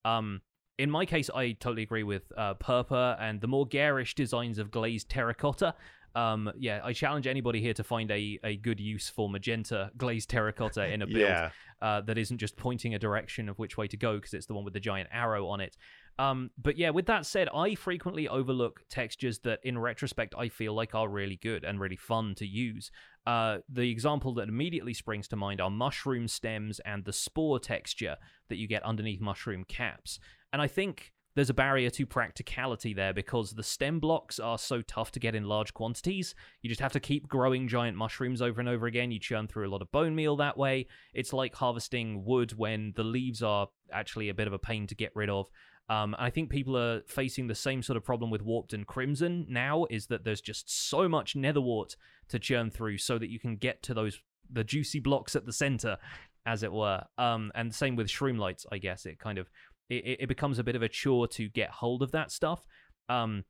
Um, 0.05 0.41
in 0.79 0.91
my 0.91 1.05
case, 1.05 1.29
I 1.35 1.53
totally 1.53 1.83
agree 1.83 2.03
with 2.03 2.33
uh, 2.37 2.55
Purpur 2.55 3.17
and 3.21 3.41
the 3.43 3.47
more 3.47 3.67
garish 3.67 4.15
designs 4.15 4.59
of 4.59 4.71
glazed 4.71 5.11
terracotta. 5.11 5.75
Um, 6.15 6.51
yeah, 6.59 6.81
I 6.83 6.93
challenge 6.93 7.27
anybody 7.27 7.61
here 7.61 7.75
to 7.75 7.85
find 7.85 8.11
a, 8.11 8.39
a 8.43 8.57
good 8.57 8.81
use 8.81 9.09
for 9.09 9.29
magenta 9.31 9.91
glazed 9.97 10.31
terracotta 10.31 10.87
in 10.93 11.03
a 11.03 11.07
build 11.07 11.19
Yeah. 11.19 11.51
uh, 11.81 12.01
that 12.03 12.19
isn't 12.19 12.39
just 12.39 12.57
pointing 12.57 12.95
a 12.95 12.99
direction 12.99 13.49
of 13.49 13.59
which 13.59 13.77
way 13.77 13.87
to 13.89 13.97
go 13.97 14.17
because 14.17 14.35
it's 14.35 14.47
the 14.47 14.55
one 14.55 14.65
with 14.65 14.75
the 14.75 14.81
giant 14.81 15.09
arrow 15.13 15.47
on 15.49 15.61
it. 15.61 15.77
Um, 16.23 16.51
but 16.57 16.79
yeah, 16.79 16.91
with 16.91 17.07
that 17.07 17.27
said, 17.27 17.49
I 17.53 17.75
frequently 17.75 18.29
overlook 18.29 18.85
textures 18.89 19.41
that, 19.41 19.59
in 19.65 19.77
retrospect, 19.77 20.37
I 20.39 20.51
feel 20.51 20.73
like 20.73 20.95
are 20.95 21.09
really 21.09 21.35
good 21.35 21.65
and 21.65 21.81
really 21.81 21.97
fun 21.97 22.37
to 22.37 22.47
use. 22.47 22.93
Uh, 23.27 23.59
the 23.69 23.91
example 23.91 24.33
that 24.35 24.49
immediately 24.49 24.95
springs 24.95 25.27
to 25.29 25.37
mind 25.37 25.61
are 25.61 25.69
mushroom 25.69 26.29
stems 26.29 26.79
and 26.81 27.05
the 27.05 27.13
spore 27.13 27.59
texture 27.59 28.17
that 28.49 28.57
you 28.57 28.69
get 28.69 28.85
underneath 28.85 29.21
mushroom 29.21 29.65
caps. 29.65 30.21
And 30.53 30.63
I 30.63 30.69
think 30.69 31.13
there's 31.35 31.51
a 31.51 31.55
barrier 31.55 31.91
to 31.91 32.07
practicality 32.07 32.95
there 32.95 33.15
because 33.15 33.53
the 33.53 33.63
stem 33.65 33.99
blocks 33.99 34.39
are 34.39 34.59
so 34.59 34.81
tough 34.83 35.11
to 35.13 35.19
get 35.19 35.35
in 35.35 35.45
large 35.45 35.75
quantities. 35.75 36.37
You 36.61 36.69
just 36.69 36.81
have 36.81 36.93
to 36.93 37.01
keep 37.01 37.27
growing 37.27 37.67
giant 37.67 37.97
mushrooms 37.97 38.43
over 38.43 38.61
and 38.61 38.69
over 38.69 38.87
again. 38.87 39.11
You 39.11 39.19
churn 39.19 39.49
through 39.49 39.67
a 39.67 39.73
lot 39.73 39.83
of 39.83 39.91
bone 39.91 40.15
meal 40.15 40.37
that 40.37 40.59
way. 40.59 40.87
It's 41.15 41.33
like 41.33 41.55
harvesting 41.55 42.25
wood 42.25 42.53
when 42.57 42.93
the 42.95 43.05
leaves 43.05 43.43
are 43.43 43.69
actually 43.91 44.29
a 44.29 44.35
bit 44.35 44.47
of 44.47 44.53
a 44.53 44.59
pain 44.59 44.87
to 44.87 44.95
get 44.95 45.11
rid 45.17 45.31
of. 45.31 45.49
Um, 45.93 46.17
I 46.19 46.31
think 46.31 46.49
people 46.49 46.75
are 46.77 47.03
facing 47.07 47.47
the 47.49 47.55
same 47.55 47.83
sort 47.83 47.99
of 47.99 48.05
problem 48.05 48.31
with 48.31 48.41
Warped 48.43 48.73
and 48.73 48.87
Crimson 48.87 49.47
now, 49.49 49.87
is 49.91 50.07
that 50.07 50.25
there's 50.25 50.41
just 50.41 50.89
so 50.89 51.07
much 51.09 51.37
nether 51.37 51.61
wart 51.61 51.97
to 52.29 52.39
churn 52.39 52.71
through 52.71 52.97
so 52.99 53.19
that 53.19 53.29
you 53.29 53.39
can 53.39 53.57
get 53.57 53.83
to 53.83 53.95
those 53.95 54.19
the 54.51 54.65
juicy 54.65 55.01
blocks 55.01 55.37
at 55.37 55.45
the 55.45 55.53
center, 55.53 55.99
as 56.47 56.63
it 56.63 56.73
were. 56.73 57.03
Um, 57.19 57.53
and 57.55 57.71
the 57.71 57.75
same 57.75 57.97
with 57.97 58.07
Shroomlights, 58.09 58.65
I 58.73 58.79
guess. 58.79 59.05
It 59.07 59.19
kind 59.19 59.39
of 59.39 59.51
it- 59.91 60.21
it 60.21 60.29
becomes 60.29 60.59
a 60.59 60.65
bit 60.65 60.77
of 60.77 60.83
a 60.83 60.89
chore 60.89 61.29
to 61.29 61.49
get 61.51 61.71
hold 61.71 62.03
of 62.03 62.13
that 62.13 62.31
stuff. 62.31 62.67
Um, 63.11 63.45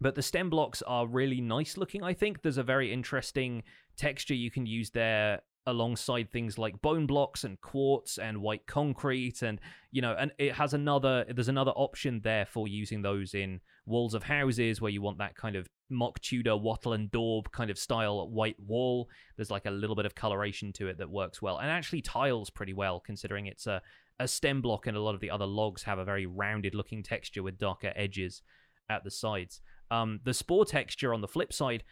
but 0.00 0.14
the 0.16 0.22
stem 0.22 0.50
blocks 0.50 0.82
are 0.82 1.06
really 1.06 1.40
nice 1.40 1.76
looking, 1.76 2.02
I 2.02 2.14
think. 2.14 2.42
There's 2.42 2.58
a 2.58 2.62
very 2.64 2.92
interesting 2.92 3.62
texture 3.96 4.34
you 4.34 4.50
can 4.50 4.66
use 4.66 4.90
there 4.90 5.40
alongside 5.66 6.30
things 6.30 6.58
like 6.58 6.80
bone 6.80 7.06
blocks 7.06 7.44
and 7.44 7.60
quartz 7.60 8.18
and 8.18 8.40
white 8.40 8.66
concrete 8.66 9.42
and 9.42 9.60
you 9.90 10.00
know 10.00 10.14
and 10.18 10.30
it 10.38 10.52
has 10.52 10.74
another 10.74 11.24
there's 11.34 11.48
another 11.48 11.72
option 11.72 12.20
there 12.22 12.46
for 12.46 12.68
using 12.68 13.02
those 13.02 13.34
in 13.34 13.60
walls 13.84 14.14
of 14.14 14.22
houses 14.22 14.80
where 14.80 14.90
you 14.90 15.02
want 15.02 15.18
that 15.18 15.34
kind 15.34 15.56
of 15.56 15.68
mock 15.90 16.20
tudor 16.20 16.56
wattle 16.56 16.92
and 16.92 17.10
daub 17.10 17.50
kind 17.52 17.70
of 17.70 17.78
style 17.78 18.28
white 18.28 18.58
wall. 18.60 19.08
There's 19.36 19.50
like 19.50 19.66
a 19.66 19.70
little 19.70 19.96
bit 19.96 20.06
of 20.06 20.14
coloration 20.14 20.72
to 20.74 20.88
it 20.88 20.98
that 20.98 21.10
works 21.10 21.40
well 21.40 21.58
and 21.58 21.70
actually 21.70 22.02
tiles 22.02 22.50
pretty 22.50 22.72
well 22.72 23.00
considering 23.00 23.46
it's 23.46 23.66
a 23.66 23.82
a 24.18 24.26
stem 24.26 24.62
block 24.62 24.86
and 24.86 24.96
a 24.96 25.00
lot 25.00 25.14
of 25.14 25.20
the 25.20 25.30
other 25.30 25.46
logs 25.46 25.82
have 25.82 25.98
a 25.98 26.04
very 26.04 26.26
rounded 26.26 26.74
looking 26.74 27.02
texture 27.02 27.42
with 27.42 27.58
darker 27.58 27.92
edges 27.94 28.42
at 28.88 29.04
the 29.04 29.10
sides. 29.10 29.60
Um, 29.90 30.20
the 30.24 30.34
spore 30.34 30.64
texture 30.64 31.12
on 31.12 31.20
the 31.20 31.28
flip 31.28 31.52
side 31.52 31.84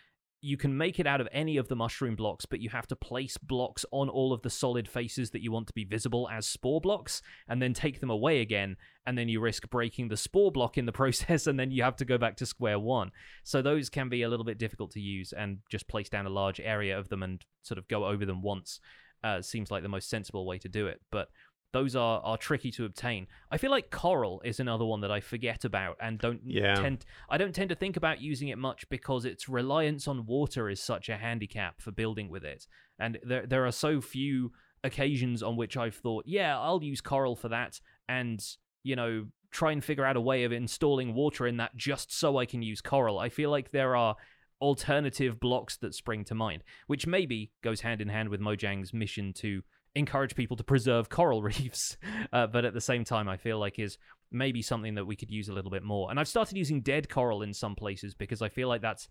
you 0.45 0.57
can 0.57 0.77
make 0.77 1.01
it 1.01 1.07
out 1.07 1.21
of 1.21 1.29
any 1.33 1.57
of 1.57 1.69
the 1.69 1.77
mushroom 1.77 2.15
blocks, 2.15 2.45
but 2.45 2.61
you 2.61 2.69
have 2.69 2.87
to 2.87 2.97
place 2.97 3.39
blocks 3.39 3.85
on 3.91 4.09
all 4.09 4.33
of 4.33 4.43
the 4.43 4.51
solid 4.51 4.87
faces 4.87 5.31
that 5.31 5.43
you 5.43 5.51
want 5.51 5.67
to 5.67 5.73
be 5.73 5.85
visible 5.85 6.29
as 6.31 6.47
spore 6.47 6.81
blocks, 6.81 7.23
and 7.49 7.63
then 7.63 7.73
take 7.73 8.01
them 8.01 8.11
away 8.11 8.41
again, 8.41 8.77
and 9.07 9.17
then 9.17 9.29
you 9.29 9.41
risk 9.41 9.69
breaking 9.71 10.09
the 10.09 10.17
spore 10.17 10.53
block 10.53 10.77
in 10.77 10.87
the 10.87 10.93
process, 11.01 11.47
and 11.47 11.59
then 11.59 11.71
you 11.71 11.83
have 11.83 11.97
to 11.97 12.05
go 12.05 12.19
back 12.19 12.37
to 12.37 12.47
square 12.47 12.79
one. 12.79 13.11
So 13.43 13.63
those 13.63 13.89
can 13.89 14.09
be 14.09 14.23
a 14.23 14.29
little 14.29 14.45
bit 14.45 14.59
difficult 14.59 14.91
to 14.93 15.01
use, 15.01 15.33
and 15.33 15.59
just 15.71 15.89
place 15.89 16.11
down 16.11 16.27
a 16.27 16.31
large 16.31 16.61
area 16.61 16.99
of 16.99 17.09
them 17.09 17.23
and 17.23 17.43
sort 17.63 17.79
of 17.79 17.89
go 17.89 18.05
over 18.05 18.27
them 18.27 18.43
once 18.43 18.81
uh, 19.25 19.41
seems 19.41 19.71
like 19.71 19.83
the 19.83 19.89
most 19.89 20.11
sensible 20.11 20.45
way 20.47 20.59
to 20.59 20.69
do 20.69 20.87
it. 20.87 21.01
But 21.11 21.29
those 21.75 21.95
are, 21.95 22.21
are 22.23 22.39
tricky 22.39 22.71
to 22.71 22.85
obtain. 22.87 23.27
I 23.51 23.59
feel 23.59 23.71
like 23.71 23.91
coral 23.91 24.41
is 24.45 24.61
another 24.61 24.85
one 24.87 25.01
that 25.03 25.11
I 25.11 25.21
forget 25.21 25.65
about 25.65 25.97
and 26.01 26.19
don't 26.19 26.41
Yeah. 26.47 26.75
tend 26.77 27.05
I 27.29 27.37
don't 27.37 27.55
tend 27.55 27.69
to 27.71 27.75
think 27.75 27.97
about 27.99 28.23
using 28.23 28.49
it 28.49 28.59
much 28.59 28.89
because 28.89 29.25
its 29.27 29.49
reliance 29.49 30.09
on 30.09 30.25
water 30.25 30.71
is 30.71 30.81
such 30.81 31.09
a 31.09 31.17
handicap 31.19 31.83
for 31.83 31.91
building 31.91 32.31
with 32.31 32.45
it. 32.45 32.67
And 32.99 33.19
there 33.23 33.45
there 33.45 33.67
are 33.67 33.73
so 33.73 34.01
few 34.01 34.53
occasions 34.85 35.43
on 35.43 35.57
which 35.57 35.77
I've 35.77 35.97
thought, 35.97 36.25
yeah, 36.27 36.59
I'll 36.59 36.83
use 36.83 37.01
coral 37.01 37.35
for 37.37 37.49
that 37.49 37.81
and, 38.09 38.39
you 38.85 38.95
know, 38.97 39.27
try 39.51 39.73
and 39.73 39.83
figure 39.83 40.05
out 40.05 40.17
a 40.17 40.21
way 40.21 40.45
of 40.45 40.53
installing 40.53 41.13
water 41.15 41.47
in 41.47 41.57
that 41.57 41.77
just 41.77 42.13
so 42.13 42.39
I 42.39 42.47
can 42.47 42.63
use 42.63 42.81
coral. 42.81 43.19
I 43.19 43.29
feel 43.31 43.51
like 43.51 43.71
there 43.71 43.97
are 43.97 44.15
alternative 44.61 45.41
blocks 45.41 45.77
that 45.79 45.95
spring 45.95 46.25
to 46.25 46.35
mind, 46.35 46.63
which 46.87 47.07
maybe 47.07 47.51
goes 47.63 47.81
hand 47.81 48.01
in 48.01 48.09
hand 48.09 48.29
with 48.29 48.41
Mojang's 48.41 48.93
mission 48.95 49.33
to 49.35 49.63
encourage 49.95 50.35
people 50.35 50.57
to 50.57 50.65
preserve 50.65 51.09
coral 51.09 51.43
reefs. 51.51 51.97
Uh, 52.33 52.47
but 52.47 52.65
at 52.65 52.75
the 52.75 52.81
same 52.81 53.05
time, 53.05 53.29
I 53.29 53.37
feel 53.37 53.59
like 53.59 53.79
is 53.79 53.99
maybe 54.31 54.63
something 54.63 54.95
that 54.97 55.07
we 55.07 55.17
could 55.17 55.31
use 55.31 55.49
a 55.49 55.53
little 55.53 55.71
bit 55.71 55.83
more. 55.83 56.11
And 56.11 56.19
I've 56.19 56.29
started 56.29 56.57
using 56.57 56.81
dead 56.81 57.09
coral 57.09 57.43
in 57.43 57.55
some 57.55 57.75
places 57.75 58.15
because 58.15 58.43
I 58.43 58.49
feel 58.49 58.69
like 58.69 58.83
that's 58.83 59.09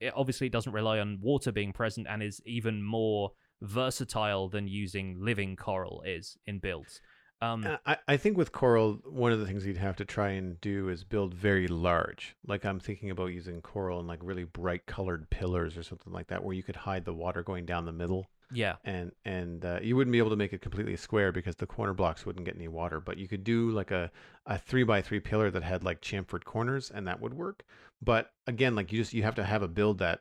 it 0.00 0.12
obviously 0.16 0.48
doesn't 0.48 0.72
rely 0.72 1.00
on 1.00 1.18
water 1.20 1.52
being 1.52 1.72
present 1.72 2.06
and 2.08 2.22
is 2.22 2.40
even 2.46 2.82
more 2.82 3.32
versatile 3.60 4.48
than 4.48 4.68
using 4.68 5.16
living 5.18 5.56
coral 5.56 6.02
is 6.06 6.36
in 6.46 6.60
builds. 6.60 7.00
Um, 7.40 7.64
Uh, 7.64 7.76
I, 7.84 7.96
I 8.06 8.16
think 8.16 8.36
with 8.36 8.52
coral, 8.52 8.94
one 9.04 9.32
of 9.32 9.40
the 9.40 9.46
things 9.46 9.66
you'd 9.66 9.76
have 9.76 9.96
to 9.96 10.04
try 10.04 10.30
and 10.30 10.60
do 10.60 10.88
is 10.88 11.04
build 11.04 11.34
very 11.34 11.68
large. 11.68 12.36
Like 12.46 12.64
I'm 12.64 12.80
thinking 12.80 13.10
about 13.10 13.26
using 13.26 13.60
coral 13.60 13.98
and 13.98 14.08
like 14.08 14.20
really 14.22 14.44
bright 14.44 14.86
colored 14.86 15.28
pillars 15.30 15.76
or 15.76 15.82
something 15.82 16.12
like 16.12 16.28
that, 16.28 16.42
where 16.42 16.54
you 16.54 16.62
could 16.62 16.76
hide 16.76 17.04
the 17.04 17.14
water 17.14 17.42
going 17.42 17.66
down 17.66 17.84
the 17.84 17.92
middle, 17.92 18.30
yeah, 18.52 18.76
and 18.84 19.12
and 19.24 19.64
uh, 19.64 19.78
you 19.82 19.96
wouldn't 19.96 20.12
be 20.12 20.18
able 20.18 20.30
to 20.30 20.36
make 20.36 20.52
it 20.52 20.62
completely 20.62 20.96
square 20.96 21.32
because 21.32 21.56
the 21.56 21.66
corner 21.66 21.92
blocks 21.92 22.24
wouldn't 22.24 22.46
get 22.46 22.56
any 22.56 22.68
water. 22.68 23.00
But 23.00 23.18
you 23.18 23.28
could 23.28 23.44
do 23.44 23.70
like 23.70 23.90
a 23.90 24.10
a 24.46 24.58
three 24.58 24.84
by 24.84 25.02
three 25.02 25.20
pillar 25.20 25.50
that 25.50 25.62
had 25.62 25.84
like 25.84 26.00
chamfered 26.00 26.44
corners, 26.44 26.90
and 26.90 27.06
that 27.06 27.20
would 27.20 27.34
work. 27.34 27.64
But 28.00 28.30
again, 28.46 28.74
like 28.74 28.92
you 28.92 28.98
just 28.98 29.12
you 29.12 29.22
have 29.22 29.34
to 29.36 29.44
have 29.44 29.62
a 29.62 29.68
build 29.68 29.98
that 29.98 30.20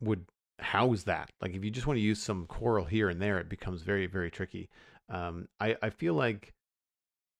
would 0.00 0.24
house 0.58 1.02
that. 1.04 1.30
Like 1.40 1.54
if 1.54 1.64
you 1.64 1.70
just 1.70 1.86
want 1.86 1.98
to 1.98 2.02
use 2.02 2.22
some 2.22 2.46
coral 2.46 2.84
here 2.84 3.08
and 3.08 3.20
there, 3.20 3.38
it 3.38 3.48
becomes 3.48 3.82
very 3.82 4.06
very 4.06 4.30
tricky. 4.30 4.68
Um, 5.08 5.48
I 5.60 5.76
I 5.82 5.90
feel 5.90 6.14
like 6.14 6.54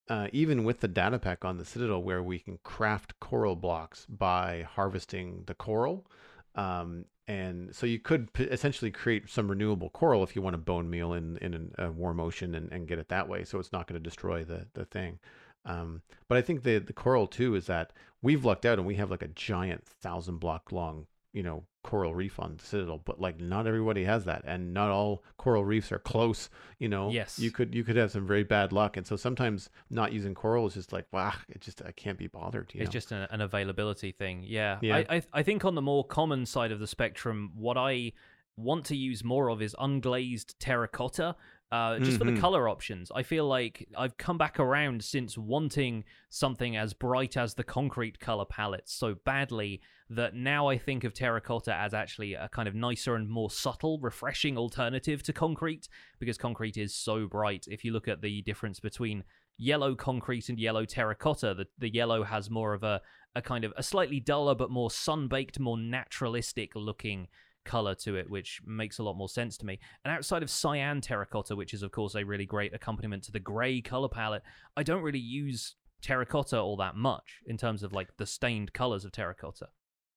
uh, 0.09 0.29
even 0.33 0.65
with 0.65 0.81
the 0.81 0.89
data 0.89 1.19
pack 1.19 1.45
on 1.45 1.59
the 1.59 1.65
Citadel, 1.65 2.03
where 2.03 2.23
we 2.23 2.39
can 2.39 2.59
craft 2.63 3.19
coral 3.21 3.57
blocks 3.57 4.07
by 4.07 4.67
harvesting 4.71 5.43
the 5.47 5.55
coral, 5.55 6.07
um, 6.55 7.07
and 7.29 7.75
so 7.75 7.87
you 7.87 7.99
could 7.99 8.33
p- 8.33 8.45
essentially 8.45 8.91
create 8.91 9.29
some 9.29 9.49
renewable 9.49 9.91
coral 9.91 10.23
if 10.23 10.37
you 10.37 10.43
want 10.43 10.55
to 10.55 10.59
bone 10.59 10.89
meal 10.89 11.13
in 11.13 11.37
in 11.39 11.73
a 11.79 11.91
warm 11.91 12.21
ocean 12.21 12.55
and, 12.55 12.71
and 12.73 12.89
get 12.89 12.99
it 12.99 13.09
that 13.09 13.29
way. 13.29 13.45
So 13.45 13.59
it's 13.59 13.73
not 13.73 13.87
going 13.87 14.01
to 14.01 14.09
destroy 14.09 14.45
the 14.45 14.67
the 14.75 14.85
thing. 14.85 15.19
Um, 15.65 16.03
but 16.29 16.39
I 16.39 16.43
think 16.43 16.63
the 16.63 16.79
the 16.79 16.93
coral 16.93 17.27
too 17.27 17.55
is 17.57 17.67
that 17.67 17.93
we've 18.23 18.45
lucked 18.45 18.65
out 18.65 18.79
and 18.79 18.87
we 18.87 18.95
have 18.97 19.11
like 19.11 19.23
a 19.23 19.29
giant 19.29 19.85
thousand 19.85 20.39
block 20.39 20.71
long 20.73 21.07
you 21.33 21.43
know 21.43 21.65
coral 21.87 22.15
reef 22.15 22.39
on 22.41 22.57
the 22.57 22.65
Citadel, 22.65 23.01
but 23.05 23.21
like 23.21 23.41
not 23.41 23.67
everybody 23.67 24.05
has 24.05 24.25
that, 24.25 24.43
and 24.45 24.75
not 24.75 24.91
all 24.91 25.23
coral 25.39 25.65
reefs 25.65 25.91
are 25.93 25.99
close. 25.99 26.51
You 26.79 26.89
know, 26.89 27.11
Yes. 27.11 27.39
you 27.39 27.51
could 27.51 27.75
you 27.75 27.85
could 27.85 27.97
have 27.97 28.11
some 28.11 28.27
very 28.27 28.45
bad 28.45 28.73
luck, 28.73 28.97
and 28.97 29.07
so 29.07 29.17
sometimes 29.17 29.71
not 29.89 30.13
using 30.13 30.35
coral 30.35 30.67
is 30.67 30.75
just 30.75 30.93
like 30.93 31.07
wow, 31.13 31.33
it 31.49 31.61
just 31.61 31.81
I 31.83 31.93
can't 31.93 32.19
be 32.19 32.27
bothered. 32.27 32.73
You 32.75 32.81
it's 32.83 32.89
know? 32.89 32.93
just 32.93 33.13
an, 33.13 33.27
an 33.31 33.41
availability 33.41 34.13
thing. 34.13 34.45
Yeah, 34.47 34.79
Yeah. 34.83 34.97
I, 35.09 35.17
I 35.17 35.23
I 35.33 35.43
think 35.43 35.65
on 35.65 35.75
the 35.75 35.83
more 35.83 36.05
common 36.05 36.45
side 36.47 36.73
of 36.73 36.81
the 36.81 36.87
spectrum, 36.87 37.53
what 37.55 37.77
I 37.79 38.13
want 38.57 38.85
to 38.87 38.97
use 38.97 39.23
more 39.23 39.49
of 39.51 39.61
is 39.63 39.75
unglazed 39.79 40.55
terracotta 40.59 41.37
Uh, 41.73 41.99
just 41.99 42.17
for 42.19 42.25
Mhm. 42.25 42.37
the 42.37 42.41
color 42.41 42.69
options, 42.69 43.11
I 43.13 43.25
feel 43.25 43.45
like 43.49 43.89
I've 43.99 44.17
come 44.17 44.39
back 44.39 44.61
around 44.61 45.03
since 45.03 45.37
wanting 45.37 46.05
something 46.31 46.77
as 46.77 46.95
bright 46.95 47.37
as 47.37 47.55
the 47.55 47.65
concrete 47.65 48.21
color 48.21 48.45
palette 48.45 48.89
so 48.89 49.17
badly 49.17 49.81
that 50.11 50.35
now 50.35 50.69
I 50.69 50.79
think 50.79 51.05
of 51.05 51.15
terracotta 51.15 51.75
as 51.75 51.93
actually 51.93 52.35
a 52.35 52.49
kind 52.49 52.69
of 52.69 52.75
nicer 52.75 53.17
and 53.17 53.29
more 53.29 53.51
subtle, 53.51 53.99
refreshing 54.01 54.57
alternative 54.57 55.23
to 55.25 55.33
concrete 55.33 55.89
because 56.21 56.39
concrete 56.39 56.77
is 56.77 56.95
so 56.95 57.27
bright. 57.27 57.67
If 57.69 57.85
you 57.85 57.93
look 57.93 58.07
at 58.07 58.23
the 58.23 58.43
difference 58.43 58.79
between 58.79 59.25
yellow 59.59 59.95
concrete 59.95 60.49
and 60.49 60.59
yellow 60.59 60.85
terracotta, 60.85 61.55
the, 61.55 61.67
the 61.79 61.93
yellow 61.93 62.23
has 62.23 62.51
more 62.51 62.73
of 62.73 62.85
a, 62.85 63.01
a 63.35 63.43
kind 63.43 63.65
of 63.65 63.73
a 63.77 63.83
slightly 63.83 64.21
duller 64.21 64.55
but 64.55 64.71
more 64.71 64.91
sun-baked, 64.91 65.59
more 65.59 65.79
naturalistic 65.79 66.77
looking 66.77 67.27
color 67.65 67.97
to 67.97 68.15
it, 68.15 68.31
which 68.31 68.61
makes 68.65 68.99
a 68.99 69.03
lot 69.03 69.17
more 69.17 69.29
sense 69.29 69.57
to 69.59 69.67
me. 69.67 69.81
And 70.05 70.15
outside 70.15 70.45
of 70.45 70.51
cyan 70.51 71.01
terracotta, 71.01 71.57
which 71.57 71.75
is 71.75 71.83
of 71.83 71.91
course 71.91 72.15
a 72.15 72.25
really 72.25 72.47
great 72.47 72.73
accompaniment 72.73 73.25
to 73.25 73.33
the 73.33 73.41
gray 73.41 73.81
color 73.81 74.09
palette, 74.09 74.43
I 74.77 74.85
don't 74.85 75.03
really 75.03 75.19
use 75.19 75.75
terracotta 76.01 76.61
all 76.61 76.77
that 76.77 76.95
much 76.95 77.41
in 77.47 77.57
terms 77.57 77.83
of 77.83 77.93
like 77.93 78.17
the 78.19 78.27
stained 78.27 78.73
colors 78.73 79.05
of 79.05 79.11
terracotta. 79.11 79.67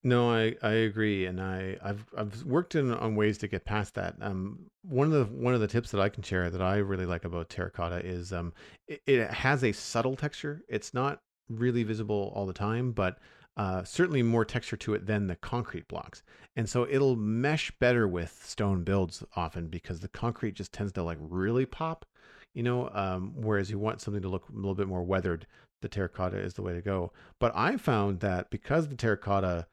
No, 0.03 0.31
I, 0.31 0.55
I 0.63 0.71
agree, 0.71 1.25
and 1.25 1.41
I 1.41 1.77
I've 1.83 2.05
I've 2.17 2.43
worked 2.43 2.75
in 2.75 2.93
on 2.93 3.15
ways 3.17 3.37
to 3.39 3.49
get 3.49 3.65
past 3.65 3.95
that. 3.95 4.15
Um, 4.21 4.67
one 4.83 5.07
of 5.07 5.13
the 5.13 5.25
one 5.25 5.53
of 5.53 5.59
the 5.59 5.67
tips 5.67 5.91
that 5.91 5.99
I 5.99 6.07
can 6.07 6.23
share 6.23 6.49
that 6.49 6.61
I 6.61 6.77
really 6.77 7.05
like 7.05 7.25
about 7.25 7.49
terracotta 7.49 8.05
is 8.05 8.31
um, 8.31 8.53
it, 8.87 9.01
it 9.05 9.29
has 9.29 9.61
a 9.63 9.73
subtle 9.73 10.15
texture. 10.15 10.63
It's 10.69 10.93
not 10.93 11.21
really 11.49 11.83
visible 11.83 12.31
all 12.33 12.45
the 12.45 12.53
time, 12.53 12.93
but 12.93 13.17
uh, 13.57 13.83
certainly 13.83 14.23
more 14.23 14.45
texture 14.45 14.77
to 14.77 14.93
it 14.93 15.05
than 15.05 15.27
the 15.27 15.35
concrete 15.35 15.89
blocks, 15.89 16.23
and 16.55 16.69
so 16.69 16.87
it'll 16.89 17.17
mesh 17.17 17.69
better 17.79 18.07
with 18.07 18.41
stone 18.41 18.85
builds 18.85 19.21
often 19.35 19.67
because 19.67 19.99
the 19.99 20.07
concrete 20.07 20.55
just 20.55 20.71
tends 20.71 20.93
to 20.93 21.03
like 21.03 21.17
really 21.19 21.65
pop, 21.65 22.05
you 22.53 22.63
know. 22.63 22.89
Um, 22.93 23.33
whereas 23.35 23.69
you 23.69 23.77
want 23.79 23.99
something 23.99 24.21
to 24.21 24.29
look 24.29 24.47
a 24.47 24.55
little 24.55 24.75
bit 24.75 24.87
more 24.87 25.03
weathered, 25.03 25.45
the 25.81 25.89
terracotta 25.89 26.37
is 26.37 26.53
the 26.53 26.61
way 26.61 26.71
to 26.73 26.81
go. 26.81 27.11
But 27.37 27.51
I 27.53 27.75
found 27.75 28.21
that 28.21 28.49
because 28.49 28.87
the 28.87 28.95
terracotta 28.95 29.67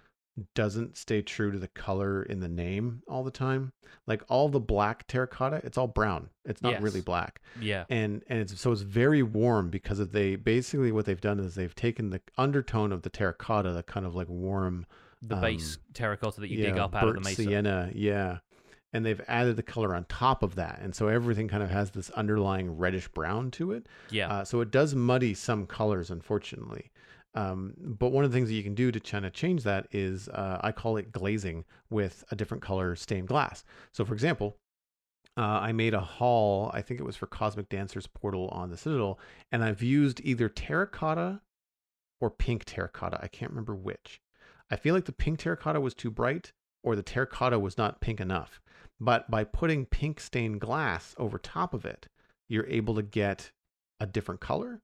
doesn't 0.55 0.97
stay 0.97 1.23
true 1.23 1.51
to 1.51 1.59
the 1.59 1.69
color 1.69 2.23
in 2.23 2.41
the 2.41 2.49
name 2.49 3.03
all 3.09 3.25
the 3.25 3.31
time. 3.31 3.73
Like 4.07 4.23
all 4.29 4.49
the 4.49 4.61
black 4.61 5.07
terracotta, 5.07 5.61
it's 5.65 5.79
all 5.79 5.87
brown. 5.87 6.29
It's 6.45 6.63
not 6.63 6.81
really 6.83 7.01
black. 7.01 7.41
Yeah. 7.61 7.85
And 7.89 8.23
and 8.29 8.41
it's 8.41 8.61
so 8.61 8.71
it's 8.73 8.83
very 8.83 9.23
warm 9.23 9.71
because 9.71 9.99
of 9.99 10.13
they 10.13 10.37
basically 10.37 10.93
what 10.93 11.07
they've 11.07 11.21
done 11.21 11.41
is 11.41 11.55
they've 11.55 11.75
taken 11.75 12.11
the 12.11 12.21
undertone 12.37 12.93
of 12.93 13.03
the 13.03 13.11
terracotta, 13.11 13.73
the 13.73 13.83
kind 13.83 14.05
of 14.05 14.15
like 14.15 14.29
warm 14.29 14.87
The 15.23 15.37
base 15.37 15.77
um, 15.77 15.83
terracotta 15.95 16.41
that 16.41 16.51
you 16.51 16.59
dig 16.63 16.79
up 16.79 16.95
out 16.95 17.09
of 17.09 17.15
the 17.15 17.21
mesa. 17.21 17.43
sienna, 17.43 17.91
yeah. 17.95 18.39
And 18.93 19.05
they've 19.05 19.21
added 19.27 19.57
the 19.57 19.63
color 19.63 19.95
on 19.95 20.05
top 20.05 20.43
of 20.43 20.55
that. 20.55 20.79
And 20.81 20.95
so 20.95 21.09
everything 21.09 21.49
kind 21.49 21.63
of 21.63 21.71
has 21.71 21.91
this 21.91 22.09
underlying 22.11 22.77
reddish 22.77 23.09
brown 23.09 23.51
to 23.53 23.73
it. 23.73 23.89
Yeah. 24.11 24.33
Uh, 24.33 24.45
so 24.45 24.61
it 24.61 24.71
does 24.71 24.95
muddy 24.95 25.35
some 25.35 25.67
colors, 25.67 26.11
unfortunately. 26.11 26.91
Um, 27.37 27.75
but 27.79 28.13
one 28.13 28.25
of 28.25 28.33
the 28.33 28.37
things 28.37 28.49
that 28.49 28.55
you 28.55 28.63
can 28.63 28.75
do 28.75 28.91
to 28.91 28.99
kind 28.99 29.27
of 29.27 29.33
change 29.33 29.63
that 29.65 29.87
is 29.93 30.29
uh, 30.31 30.59
I 30.63 30.73
call 30.73 30.97
it 30.97 31.13
glazing 31.13 31.65
with 31.91 32.25
a 32.31 32.37
different 32.37 32.63
color 32.63 32.97
stained 32.97 33.29
glass. 33.29 33.63
So, 33.93 34.05
for 34.05 34.15
example, 34.15 34.57
uh, 35.37 35.61
I 35.61 35.73
made 35.73 35.93
a 35.93 36.01
hall, 36.01 36.71
I 36.73 36.81
think 36.81 36.99
it 36.99 37.05
was 37.05 37.17
for 37.17 37.27
Cosmic 37.27 37.69
Dancers 37.69 38.07
Portal 38.07 38.49
on 38.49 38.71
the 38.71 38.77
Citadel, 38.77 39.19
and 39.53 39.63
I've 39.63 39.83
used 39.83 40.21
either 40.25 40.49
terracotta 40.49 41.43
or 42.21 42.31
pink 42.31 42.65
terracotta. 42.65 43.21
I 43.23 43.29
can't 43.29 43.51
remember 43.51 43.75
which. 43.75 44.23
I 44.71 44.77
feel 44.77 44.95
like 44.95 45.05
the 45.05 45.13
pink 45.13 45.39
terracotta 45.39 45.81
was 45.81 45.95
too 45.95 46.11
bright 46.11 46.53
or 46.83 46.97
the 46.97 47.03
terracotta 47.03 47.59
was 47.59 47.77
not 47.77 48.01
pink 48.01 48.21
enough. 48.21 48.61
But 48.99 49.31
by 49.31 49.45
putting 49.45 49.85
pink 49.85 50.21
stained 50.21 50.61
glass 50.61 51.15
over 51.19 51.37
top 51.37 51.75
of 51.75 51.85
it, 51.85 52.09
you're 52.49 52.67
able 52.67 52.95
to 52.95 53.03
get 53.03 53.51
a 54.01 54.07
different 54.07 54.41
color. 54.41 54.81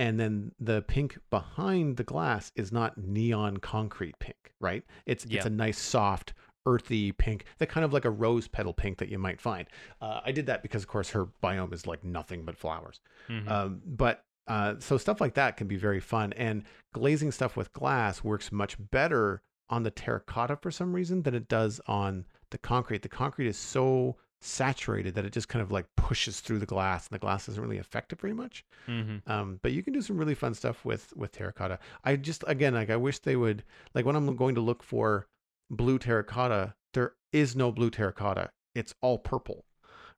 And 0.00 0.18
then 0.18 0.52
the 0.58 0.82
pink 0.82 1.18
behind 1.30 1.96
the 1.98 2.04
glass 2.04 2.50
is 2.56 2.72
not 2.72 2.96
neon 2.98 3.58
concrete 3.58 4.18
pink, 4.18 4.52
right? 4.58 4.82
It's 5.06 5.24
Yeah. 5.26 5.36
it's 5.36 5.46
a 5.46 5.50
nice 5.50 5.78
soft 5.78 6.32
earthy 6.66 7.12
pink, 7.12 7.44
that 7.58 7.68
kind 7.68 7.84
of 7.84 7.92
like 7.92 8.04
a 8.04 8.10
rose 8.10 8.48
petal 8.48 8.72
pink 8.72 8.98
that 8.98 9.08
you 9.08 9.18
might 9.18 9.40
find. 9.40 9.66
Uh, 10.00 10.20
I 10.24 10.32
did 10.32 10.46
that 10.46 10.62
because, 10.62 10.82
of 10.82 10.88
course, 10.88 11.10
her 11.10 11.26
biome 11.42 11.72
is 11.72 11.86
like 11.86 12.02
nothing 12.04 12.44
but 12.44 12.56
flowers. 12.56 13.00
Mhm. 13.28 13.48
Um, 13.48 13.82
but 13.86 14.24
uh, 14.46 14.74
so 14.80 14.96
stuff 14.96 15.20
like 15.20 15.34
that 15.34 15.56
can 15.56 15.68
be 15.68 15.76
very 15.76 16.00
fun. 16.00 16.32
And 16.32 16.64
glazing 16.92 17.30
stuff 17.30 17.56
with 17.56 17.72
glass 17.72 18.24
works 18.24 18.50
much 18.50 18.76
better 18.90 19.42
on 19.68 19.84
the 19.84 19.90
terracotta 19.90 20.56
for 20.56 20.70
some 20.70 20.92
reason 20.92 21.22
than 21.22 21.34
it 21.34 21.46
does 21.48 21.80
on 21.86 22.26
the 22.50 22.58
concrete. 22.58 23.02
The 23.02 23.08
concrete 23.08 23.46
is 23.48 23.56
so 23.56 24.16
saturated 24.40 25.14
that 25.14 25.24
it 25.24 25.32
just 25.32 25.48
kind 25.48 25.62
of 25.62 25.70
like 25.70 25.86
pushes 25.96 26.40
through 26.40 26.58
the 26.58 26.66
glass, 26.66 27.06
and 27.06 27.14
the 27.14 27.18
glass 27.20 27.46
doesn't 27.46 27.62
really 27.62 27.78
affect 27.78 28.12
it 28.12 28.20
very 28.20 28.32
much. 28.32 28.64
Mhm. 28.88 29.28
Um, 29.28 29.60
but 29.62 29.72
you 29.72 29.82
can 29.82 29.92
do 29.92 30.02
some 30.02 30.16
really 30.16 30.34
fun 30.34 30.54
stuff 30.54 30.84
with 30.84 31.12
with 31.16 31.32
terracotta. 31.32 31.78
I 32.04 32.16
just 32.16 32.44
again 32.46 32.74
like 32.74 32.90
I 32.90 32.96
wish 32.96 33.18
they 33.18 33.36
would 33.36 33.64
like 33.94 34.04
when 34.04 34.16
I'm 34.16 34.34
going 34.36 34.54
to 34.54 34.60
look 34.60 34.82
for 34.82 35.26
blue 35.70 35.98
terracotta, 35.98 36.74
there 36.94 37.14
is 37.32 37.54
no 37.54 37.70
blue 37.70 37.90
terracotta. 37.90 38.50
It's 38.74 38.94
all 39.00 39.18
purple, 39.18 39.64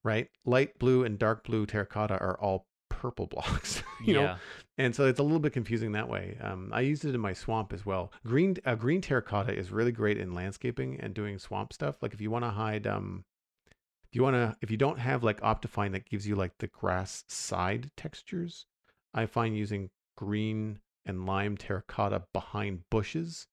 right? 0.05 0.29
Light 0.45 0.79
blue 0.79 1.05
and 1.05 1.19
dark 1.19 1.45
blue 1.45 1.67
terracotta 1.67 2.19
are 2.19 2.39
all 2.41 2.67
purple 2.89 3.27
blocks, 3.31 3.83
you 4.05 4.15
know. 4.15 4.23
And 4.79 4.95
so 4.95 5.07
it's 5.07 5.19
a 5.19 5.23
little 5.23 5.41
bit 5.41 5.53
confusing 5.53 5.93
that 5.93 6.09
way. 6.09 6.39
Um, 6.41 6.71
I 6.73 6.81
used 6.81 7.05
it 7.05 7.15
in 7.15 7.21
my 7.21 7.33
swamp 7.33 7.73
as 7.73 7.85
well. 7.85 8.13
Green 8.27 8.57
uh, 8.65 8.75
green 8.77 9.01
terracotta 9.01 9.53
is 9.55 9.71
really 9.73 9.93
great 9.93 10.17
in 10.17 10.33
landscaping 10.33 10.99
and 11.01 11.13
doing 11.13 11.39
swamp 11.39 11.73
stuff. 11.73 11.97
Like 12.03 12.15
if 12.15 12.21
you 12.21 12.31
want 12.31 12.45
to 12.45 12.51
hide, 12.51 12.87
um, 12.87 13.25
if 14.13 14.17
you 14.17 14.23
want 14.23 14.35
to, 14.37 14.55
if 14.61 14.71
you 14.71 14.77
don't 14.77 14.99
have 14.99 15.25
like 15.25 15.41
Optifine 15.41 15.93
that 15.93 16.09
gives 16.09 16.27
you 16.29 16.37
like 16.37 16.59
the 16.59 16.67
grass 16.67 17.25
side 17.29 17.91
textures, 17.97 18.67
I 19.15 19.25
find 19.25 19.57
using 19.57 19.89
green 20.17 20.81
and 21.07 21.25
lime 21.25 21.57
terracotta 21.57 22.25
behind 22.35 22.83
bushes 22.91 23.47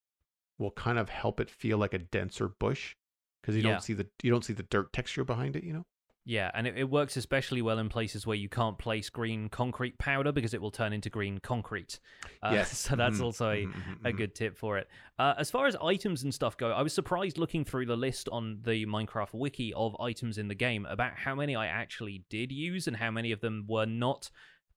will 0.57 0.71
kind 0.71 0.99
of 0.99 1.07
help 1.09 1.39
it 1.39 1.49
feel 1.49 1.77
like 1.77 1.93
a 1.93 1.99
denser 1.99 2.49
bush 2.49 2.95
because 3.41 3.55
you 3.55 3.63
Yeah. 3.63 3.71
don't 3.71 3.81
see 3.81 3.93
the 3.93 4.07
you 4.21 4.29
don't 4.29 4.43
see 4.43 4.53
the 4.53 4.63
dirt 4.63 4.91
texture 4.91 5.23
behind 5.23 5.55
it. 5.55 5.63
You 5.63 5.73
know. 5.73 5.85
Yeah, 6.29 6.51
and 6.53 6.67
it, 6.67 6.77
it 6.77 6.87
works 6.91 7.17
especially 7.17 7.63
well 7.63 7.79
in 7.79 7.89
places 7.89 8.27
where 8.27 8.37
you 8.37 8.49
can't 8.49 8.77
place 8.77 9.09
green 9.09 9.49
concrete 9.49 9.97
powder 9.97 10.31
because 10.31 10.53
it 10.53 10.61
will 10.61 10.69
turn 10.69 10.93
into 10.93 11.09
green 11.09 11.39
concrete. 11.39 11.99
Uh, 12.43 12.51
Yes. 12.53 12.69
So 12.89 12.95
that's 12.95 13.17
Mhm, 13.17 13.23
also 13.23 13.49
a, 13.49 13.65
mhm, 13.65 13.73
mhm, 13.73 14.05
a 14.05 14.13
mhm. 14.13 14.17
good 14.17 14.35
tip 14.35 14.55
for 14.55 14.77
it. 14.77 14.87
Uh, 15.17 15.33
as 15.39 15.49
far 15.49 15.65
as 15.65 15.75
items 15.81 16.21
and 16.21 16.31
stuff 16.31 16.55
go, 16.55 16.69
I 16.69 16.83
was 16.83 16.93
surprised 16.93 17.39
looking 17.39 17.65
through 17.65 17.87
the 17.87 17.95
list 17.97 18.29
on 18.29 18.59
the 18.61 18.85
Minecraft 18.85 19.33
wiki 19.33 19.73
of 19.73 19.99
items 19.99 20.37
in 20.37 20.47
the 20.47 20.53
game 20.53 20.85
about 20.85 21.13
how 21.15 21.33
many 21.33 21.55
I 21.55 21.65
actually 21.65 22.23
did 22.29 22.51
use 22.51 22.85
and 22.85 22.95
how 22.97 23.09
many 23.09 23.31
of 23.31 23.41
them 23.41 23.65
were 23.67 23.87
not 23.87 24.29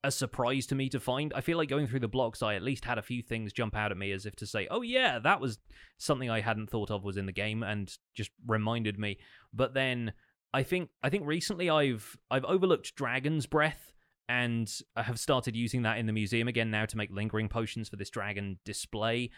a 0.03 0.11
surprise 0.11 0.67
to 0.69 0.75
me 0.75 0.89
to 0.89 0.99
find. 1.01 1.35
I 1.35 1.43
feel 1.43 1.59
like 1.59 1.69
going 1.69 1.87
through 1.87 2.01
the 2.01 2.09
blocks, 2.09 2.43
I 2.43 2.55
at 2.55 2.63
least 2.63 2.87
had 2.87 2.97
a 2.97 3.03
few 3.03 3.21
things 3.23 3.53
jump 3.53 3.77
out 3.77 3.91
at 3.91 3.99
me 3.99 4.11
as 4.13 4.25
if 4.25 4.35
to 4.37 4.47
say, 4.47 4.69
oh, 4.71 4.81
yeah, 4.81 5.19
that 5.19 5.39
was 5.39 5.59
something 5.99 6.31
I 6.31 6.41
hadn't 6.41 6.71
thought 6.71 6.91
of 6.91 7.05
was 7.05 7.19
in 7.19 7.27
the 7.27 7.33
game 7.33 7.63
and 7.63 7.95
just 8.15 8.31
reminded 8.47 8.99
me. 8.99 9.19
But 9.53 9.75
then 9.75 10.15
I 10.55 10.63
think 10.63 10.91
I 11.03 11.09
think 11.09 11.27
recently 11.27 11.71
I've 11.71 12.17
I've 12.31 12.45
overlooked 12.45 12.95
Dragon's 12.95 13.47
Breath 13.47 13.93
and 14.29 14.71
I 14.97 15.03
have 15.03 15.19
started 15.19 15.57
using 15.57 15.83
that 15.83 15.99
in 15.99 16.07
the 16.07 16.13
museum 16.13 16.49
again 16.49 16.71
now 16.71 16.87
to 16.87 16.97
make 16.97 17.11
lingering 17.11 17.49
potions 17.49 17.89
for 17.89 17.97
this 17.97 18.11
dragon 18.11 18.59
display. 18.65 19.31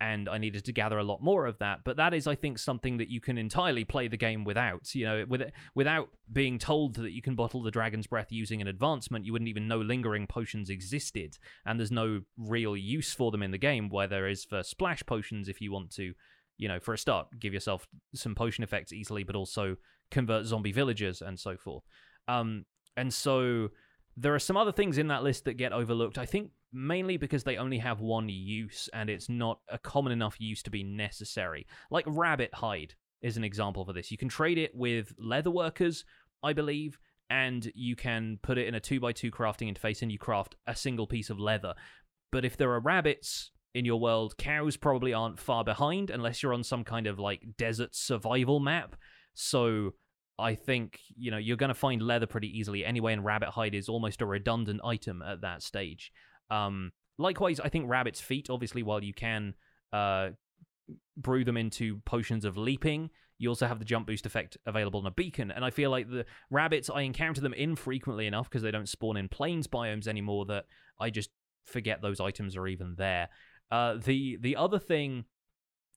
And 0.00 0.28
I 0.28 0.38
needed 0.38 0.64
to 0.64 0.72
gather 0.72 0.98
a 0.98 1.04
lot 1.04 1.22
more 1.22 1.46
of 1.46 1.58
that, 1.58 1.84
but 1.84 1.96
that 1.96 2.12
is, 2.12 2.26
I 2.26 2.34
think, 2.34 2.58
something 2.58 2.96
that 2.96 3.08
you 3.08 3.20
can 3.20 3.38
entirely 3.38 3.84
play 3.84 4.08
the 4.08 4.16
game 4.16 4.42
without. 4.42 4.96
You 4.96 5.04
know, 5.04 5.24
with 5.28 5.42
without 5.76 6.08
being 6.32 6.58
told 6.58 6.96
that 6.96 7.12
you 7.12 7.22
can 7.22 7.36
bottle 7.36 7.62
the 7.62 7.70
dragon's 7.70 8.08
breath 8.08 8.32
using 8.32 8.60
an 8.60 8.66
advancement, 8.66 9.24
you 9.24 9.32
wouldn't 9.32 9.48
even 9.48 9.68
know 9.68 9.78
lingering 9.78 10.26
potions 10.26 10.70
existed, 10.70 11.38
and 11.64 11.78
there's 11.78 11.92
no 11.92 12.22
real 12.36 12.76
use 12.76 13.14
for 13.14 13.30
them 13.30 13.44
in 13.44 13.52
the 13.52 13.58
game. 13.58 13.88
Where 13.90 14.08
there 14.08 14.26
is 14.26 14.44
for 14.44 14.64
splash 14.64 15.06
potions, 15.06 15.48
if 15.48 15.60
you 15.60 15.70
want 15.70 15.92
to, 15.92 16.14
you 16.58 16.66
know, 16.66 16.80
for 16.80 16.94
a 16.94 16.98
start, 16.98 17.28
give 17.38 17.54
yourself 17.54 17.86
some 18.12 18.34
potion 18.34 18.64
effects 18.64 18.92
easily, 18.92 19.22
but 19.22 19.36
also 19.36 19.76
convert 20.12 20.46
zombie 20.46 20.72
villagers 20.72 21.22
and 21.22 21.38
so 21.38 21.56
forth. 21.56 21.82
Um, 22.28 22.64
and 22.96 23.12
so 23.12 23.70
there 24.16 24.34
are 24.34 24.38
some 24.38 24.56
other 24.56 24.72
things 24.72 24.98
in 24.98 25.08
that 25.08 25.22
list 25.22 25.44
that 25.46 25.54
get 25.54 25.72
overlooked. 25.72 26.18
I 26.18 26.26
think 26.26 26.50
mainly 26.72 27.16
because 27.16 27.44
they 27.44 27.56
only 27.56 27.78
have 27.78 28.00
one 28.00 28.28
use 28.28 28.88
and 28.92 29.10
it's 29.10 29.28
not 29.28 29.60
a 29.68 29.78
common 29.78 30.12
enough 30.12 30.40
use 30.40 30.62
to 30.62 30.70
be 30.70 30.82
necessary. 30.82 31.66
Like 31.90 32.04
rabbit 32.06 32.54
hide 32.54 32.94
is 33.20 33.36
an 33.36 33.44
example 33.44 33.84
for 33.84 33.92
this. 33.92 34.10
You 34.10 34.18
can 34.18 34.28
trade 34.28 34.58
it 34.58 34.74
with 34.74 35.12
leather 35.18 35.50
workers, 35.50 36.04
I 36.42 36.52
believe, 36.52 36.98
and 37.30 37.70
you 37.74 37.96
can 37.96 38.38
put 38.42 38.58
it 38.58 38.68
in 38.68 38.74
a 38.74 38.80
2x2 38.80 39.30
crafting 39.30 39.74
interface 39.74 40.02
and 40.02 40.10
you 40.10 40.18
craft 40.18 40.54
a 40.66 40.74
single 40.76 41.06
piece 41.06 41.30
of 41.30 41.38
leather. 41.38 41.74
But 42.30 42.44
if 42.44 42.56
there 42.56 42.72
are 42.72 42.80
rabbits 42.80 43.50
in 43.74 43.84
your 43.84 44.00
world, 44.00 44.36
cows 44.36 44.76
probably 44.76 45.14
aren't 45.14 45.38
far 45.38 45.64
behind 45.64 46.10
unless 46.10 46.42
you're 46.42 46.54
on 46.54 46.64
some 46.64 46.84
kind 46.84 47.06
of 47.06 47.18
like 47.18 47.42
desert 47.56 47.94
survival 47.94 48.60
map. 48.60 48.96
So 49.34 49.94
I 50.38 50.54
think, 50.54 50.98
you 51.16 51.30
know, 51.30 51.38
you're 51.38 51.56
going 51.56 51.68
to 51.68 51.74
find 51.74 52.02
leather 52.02 52.26
pretty 52.26 52.56
easily 52.58 52.84
anyway, 52.84 53.12
and 53.12 53.24
rabbit 53.24 53.50
hide 53.50 53.74
is 53.74 53.88
almost 53.88 54.22
a 54.22 54.26
redundant 54.26 54.80
item 54.84 55.22
at 55.22 55.42
that 55.42 55.62
stage. 55.62 56.12
Um, 56.50 56.92
likewise, 57.18 57.60
I 57.60 57.68
think 57.68 57.88
rabbit's 57.88 58.20
feet, 58.20 58.48
obviously, 58.50 58.82
while 58.82 59.02
you 59.02 59.14
can 59.14 59.54
uh, 59.92 60.30
brew 61.16 61.44
them 61.44 61.56
into 61.56 62.00
potions 62.04 62.44
of 62.44 62.56
leaping, 62.56 63.10
you 63.38 63.48
also 63.48 63.66
have 63.66 63.78
the 63.78 63.84
jump 63.84 64.06
boost 64.06 64.26
effect 64.26 64.56
available 64.66 65.00
on 65.00 65.06
a 65.06 65.10
beacon. 65.10 65.50
And 65.50 65.64
I 65.64 65.70
feel 65.70 65.90
like 65.90 66.08
the 66.08 66.24
rabbits, 66.50 66.88
I 66.88 67.02
encounter 67.02 67.40
them 67.40 67.54
infrequently 67.54 68.26
enough 68.26 68.48
because 68.48 68.62
they 68.62 68.70
don't 68.70 68.88
spawn 68.88 69.16
in 69.16 69.28
plains 69.28 69.66
biomes 69.66 70.06
anymore 70.06 70.46
that 70.46 70.66
I 71.00 71.10
just 71.10 71.30
forget 71.64 72.02
those 72.02 72.20
items 72.20 72.56
are 72.56 72.68
even 72.68 72.94
there. 72.96 73.28
Uh, 73.70 73.96
the 73.96 74.38
the 74.40 74.56
other 74.56 74.78
thing 74.78 75.24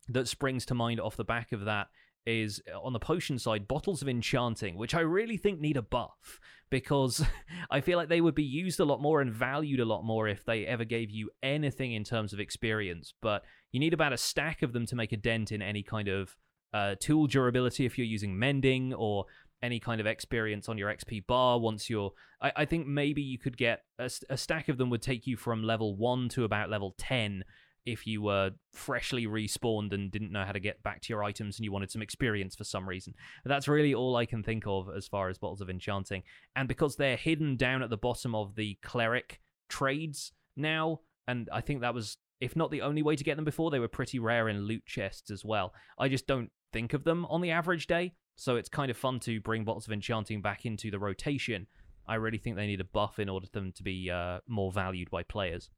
that 0.08 0.28
springs 0.28 0.66
to 0.68 0.74
mind 0.74 1.00
off 1.00 1.18
the 1.18 1.24
back 1.24 1.52
of 1.52 1.66
that 1.66 1.88
is 2.26 2.62
uh, 2.74 2.80
on 2.82 2.94
the 2.94 3.00
potion 3.00 3.38
side, 3.38 3.68
bottles 3.68 4.02
of 4.02 4.10
enchanting, 4.10 4.78
which 4.78 4.96
I 4.96 5.02
really 5.02 5.38
think 5.38 5.60
need 5.60 5.78
a 5.78 5.82
buff 5.82 6.40
because 6.70 7.24
I 7.70 7.82
feel 7.82 7.98
like 7.98 8.10
they 8.10 8.22
would 8.22 8.36
be 8.36 8.44
used 8.44 8.80
a 8.80 8.86
lot 8.86 9.02
more 9.02 9.22
and 9.22 9.32
valued 9.32 9.80
a 9.80 9.86
lot 9.86 10.04
more 10.04 10.28
if 10.28 10.46
they 10.46 10.66
ever 10.66 10.86
gave 10.86 11.12
you 11.12 11.30
anything 11.44 11.94
in 11.94 12.04
terms 12.04 12.34
of 12.34 12.40
experience. 12.40 13.14
But 13.22 13.44
you 13.72 13.80
need 13.80 13.94
about 13.94 14.14
a 14.14 14.18
stack 14.18 14.62
of 14.62 14.74
them 14.74 14.86
to 14.88 14.96
make 14.96 15.12
a 15.12 15.18
dent 15.18 15.52
in 15.52 15.62
any 15.62 15.84
kind 15.84 16.08
of 16.08 16.36
uh, 16.74 16.96
tool 17.00 17.28
durability 17.28 17.86
if 17.86 17.98
you're 17.98 18.08
using 18.08 18.38
mending 18.38 18.94
or 18.94 19.26
any 19.64 19.80
kind 19.80 20.02
of 20.02 20.08
experience 20.08 20.68
on 20.68 20.78
your 20.78 20.94
XP 20.94 21.26
bar 21.28 21.60
once 21.60 21.90
you're. 21.90 22.12
I, 22.42 22.52
I 22.58 22.66
think 22.66 22.88
maybe 22.88 23.22
you 23.22 23.38
could 23.38 23.58
get 23.58 23.84
a, 24.00 24.10
a 24.30 24.38
stack 24.38 24.70
of 24.70 24.78
them 24.78 24.90
would 24.90 25.02
take 25.02 25.26
you 25.26 25.38
from 25.38 25.64
level 25.64 25.96
1 25.96 26.30
to 26.30 26.44
about 26.44 26.70
level 26.70 26.96
10 26.98 27.44
if 27.86 28.08
you 28.08 28.22
were 28.22 28.52
freshly 28.74 29.28
respawned 29.28 29.94
and 29.94 30.12
didn't 30.12 30.32
know 30.32 30.44
how 30.44 30.52
to 30.52 30.60
get 30.60 30.82
back 30.84 31.02
to 31.02 31.14
your 31.14 31.24
items 31.24 31.58
and 31.58 31.66
you 31.66 31.72
wanted 31.72 31.92
some 31.92 32.02
experience 32.02 32.56
for 32.56 32.64
some 32.64 32.88
reason. 32.88 33.14
That's 33.46 33.68
really 33.68 33.94
all 33.94 34.16
I 34.16 34.26
can 34.26 34.44
think 34.44 34.64
of 34.66 34.90
as 34.96 35.08
far 35.08 35.30
as 35.30 35.38
bottles 35.38 35.62
of 35.62 35.70
enchanting. 35.70 36.24
And 36.56 36.68
because 36.68 36.96
they're 36.96 37.18
hidden 37.18 37.58
down 37.58 37.84
at 37.84 37.90
the 37.90 37.98
bottom 37.98 38.34
of 38.34 38.56
the 38.56 38.78
cleric 38.82 39.40
trades 39.70 40.32
now, 40.56 41.02
and 41.28 41.50
I 41.52 41.62
think 41.62 41.82
that 41.82 41.94
was, 41.94 42.18
if 42.40 42.56
not 42.56 42.72
the 42.72 42.82
only 42.82 43.04
way 43.04 43.16
to 43.16 43.24
get 43.24 43.36
them 43.36 43.46
before, 43.46 43.72
they 43.72 43.80
were 43.80 43.88
pretty 43.88 44.20
rare 44.20 44.50
in 44.50 44.62
loot 44.62 44.86
chests 44.86 45.30
as 45.30 45.46
well. 45.46 45.74
I 46.00 46.10
just 46.10 46.28
don't 46.28 46.52
think 46.74 46.94
of 46.94 47.04
them 47.04 47.26
on 47.26 47.42
the 47.42 47.52
average 47.52 47.88
day. 47.88 48.14
So 48.36 48.58
it's 48.58 48.70
kind 48.70 48.92
of 48.92 48.98
fun 48.98 49.20
to 49.22 49.40
bring 49.40 49.64
bottles 49.64 49.88
of 49.88 49.94
enchanting 49.94 50.42
back 50.42 50.66
into 50.66 50.92
the 50.92 51.00
rotation. 51.00 51.68
I 52.08 52.16
really 52.16 52.38
think 52.38 52.56
they 52.56 52.68
need 52.68 52.82
a 52.82 52.86
buff 52.86 53.18
in 53.18 53.30
order 53.30 53.48
for 53.48 53.60
them 53.60 53.72
to 53.74 53.84
be 53.84 54.12
uh, 54.12 54.40
more 54.48 54.72
valued 54.72 55.10
by 55.10 55.24
players. 55.24 55.70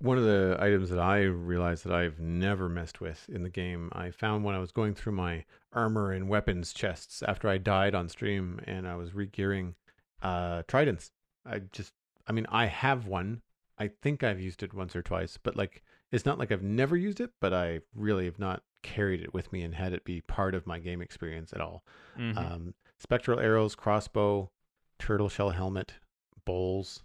One 0.00 0.16
of 0.16 0.24
the 0.24 0.56
items 0.58 0.88
that 0.88 0.98
I 0.98 1.22
realized 1.24 1.84
that 1.84 1.92
I've 1.92 2.18
never 2.18 2.70
messed 2.70 3.02
with 3.02 3.28
in 3.28 3.42
the 3.42 3.50
game, 3.50 3.90
I 3.92 4.10
found 4.10 4.44
when 4.44 4.54
I 4.54 4.58
was 4.58 4.72
going 4.72 4.94
through 4.94 5.12
my 5.12 5.44
armor 5.74 6.10
and 6.12 6.26
weapons 6.28 6.72
chests 6.72 7.22
after 7.22 7.48
I 7.48 7.58
died 7.58 7.94
on 7.94 8.08
stream 8.08 8.60
and 8.66 8.88
I 8.88 8.96
was 8.96 9.10
regearing 9.10 9.74
uh, 10.22 10.62
tridents. 10.66 11.10
I 11.44 11.58
just, 11.72 11.92
I 12.26 12.32
mean, 12.32 12.46
I 12.48 12.64
have 12.66 13.06
one. 13.06 13.42
I 13.78 13.88
think 13.88 14.22
I've 14.24 14.40
used 14.40 14.62
it 14.62 14.72
once 14.72 14.96
or 14.96 15.02
twice, 15.02 15.36
but 15.42 15.54
like, 15.54 15.82
it's 16.12 16.24
not 16.24 16.38
like 16.38 16.50
I've 16.50 16.62
never 16.62 16.96
used 16.96 17.20
it, 17.20 17.30
but 17.38 17.52
I 17.52 17.80
really 17.94 18.24
have 18.24 18.38
not 18.38 18.62
carried 18.82 19.20
it 19.20 19.34
with 19.34 19.52
me 19.52 19.62
and 19.62 19.74
had 19.74 19.92
it 19.92 20.04
be 20.04 20.22
part 20.22 20.54
of 20.54 20.66
my 20.66 20.78
game 20.78 21.02
experience 21.02 21.52
at 21.52 21.60
all. 21.60 21.84
Mhm. 22.16 22.38
Um, 22.38 22.74
spectral 22.98 23.38
arrows, 23.38 23.74
crossbow, 23.74 24.50
turtle 24.98 25.28
shell 25.28 25.50
helmet, 25.50 25.92
bowls, 26.46 27.02